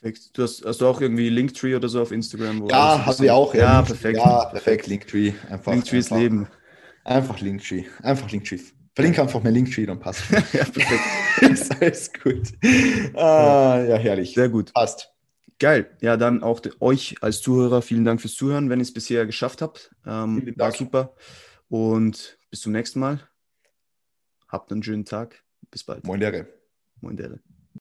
Perfekt. 0.01 0.31
Du 0.33 0.43
hast, 0.43 0.65
hast 0.65 0.81
du 0.81 0.87
auch 0.87 1.01
irgendwie 1.01 1.29
Linktree 1.29 1.75
oder 1.75 1.89
so 1.89 2.01
auf 2.01 2.11
Instagram? 2.11 2.67
Ja, 2.69 3.05
habe 3.05 3.25
ich 3.25 3.31
auch. 3.31 3.55
Ja, 3.55 3.83
perfekt. 3.83 4.19
Ja, 4.19 4.47
perfekt. 4.47 4.87
Linktree. 4.87 5.35
Einfach, 5.51 5.73
Linktree 5.73 5.99
ist 5.99 6.11
Leben. 6.11 6.49
Einfach 7.05 7.41
Linktree. 7.41 7.85
Einfach 8.03 8.31
Linktree. 8.31 8.61
Verlinke 8.95 9.23
einfach 9.23 9.43
mein 9.43 9.55
Linktree, 9.55 9.87
dann 9.87 9.99
passt. 9.99 10.23
ja, 10.31 10.65
perfekt. 10.65 11.01
ist 11.41 11.83
alles 11.83 12.13
gut. 12.13 12.53
Ah, 13.17 13.85
ja, 13.89 13.97
herrlich. 13.97 14.35
Sehr 14.35 14.49
gut. 14.49 14.73
Passt. 14.73 15.13
Geil. 15.59 15.97
Ja, 16.01 16.17
dann 16.17 16.43
auch 16.43 16.61
euch 16.81 17.17
als 17.21 17.41
Zuhörer 17.41 17.83
vielen 17.83 18.05
Dank 18.05 18.21
fürs 18.21 18.35
Zuhören, 18.35 18.71
wenn 18.71 18.81
ihr 18.81 18.85
es 18.85 18.93
bisher 18.93 19.27
geschafft 19.27 19.63
habt. 19.63 19.95
Ähm, 20.07 20.55
war 20.57 20.73
super. 20.73 21.15
Und 21.69 22.39
bis 22.51 22.61
zum 22.61 22.73
nächsten 22.73 23.01
Mal. 23.01 23.21
Habt 24.49 24.71
einen 24.71 24.83
schönen 24.83 25.05
Tag. 25.05 25.43
Bis 25.71 25.83
bald. 25.85 26.07
Moin 26.07 26.21
Dere. 26.21 26.47
Moin 27.01 27.17
Dere. 27.17 27.41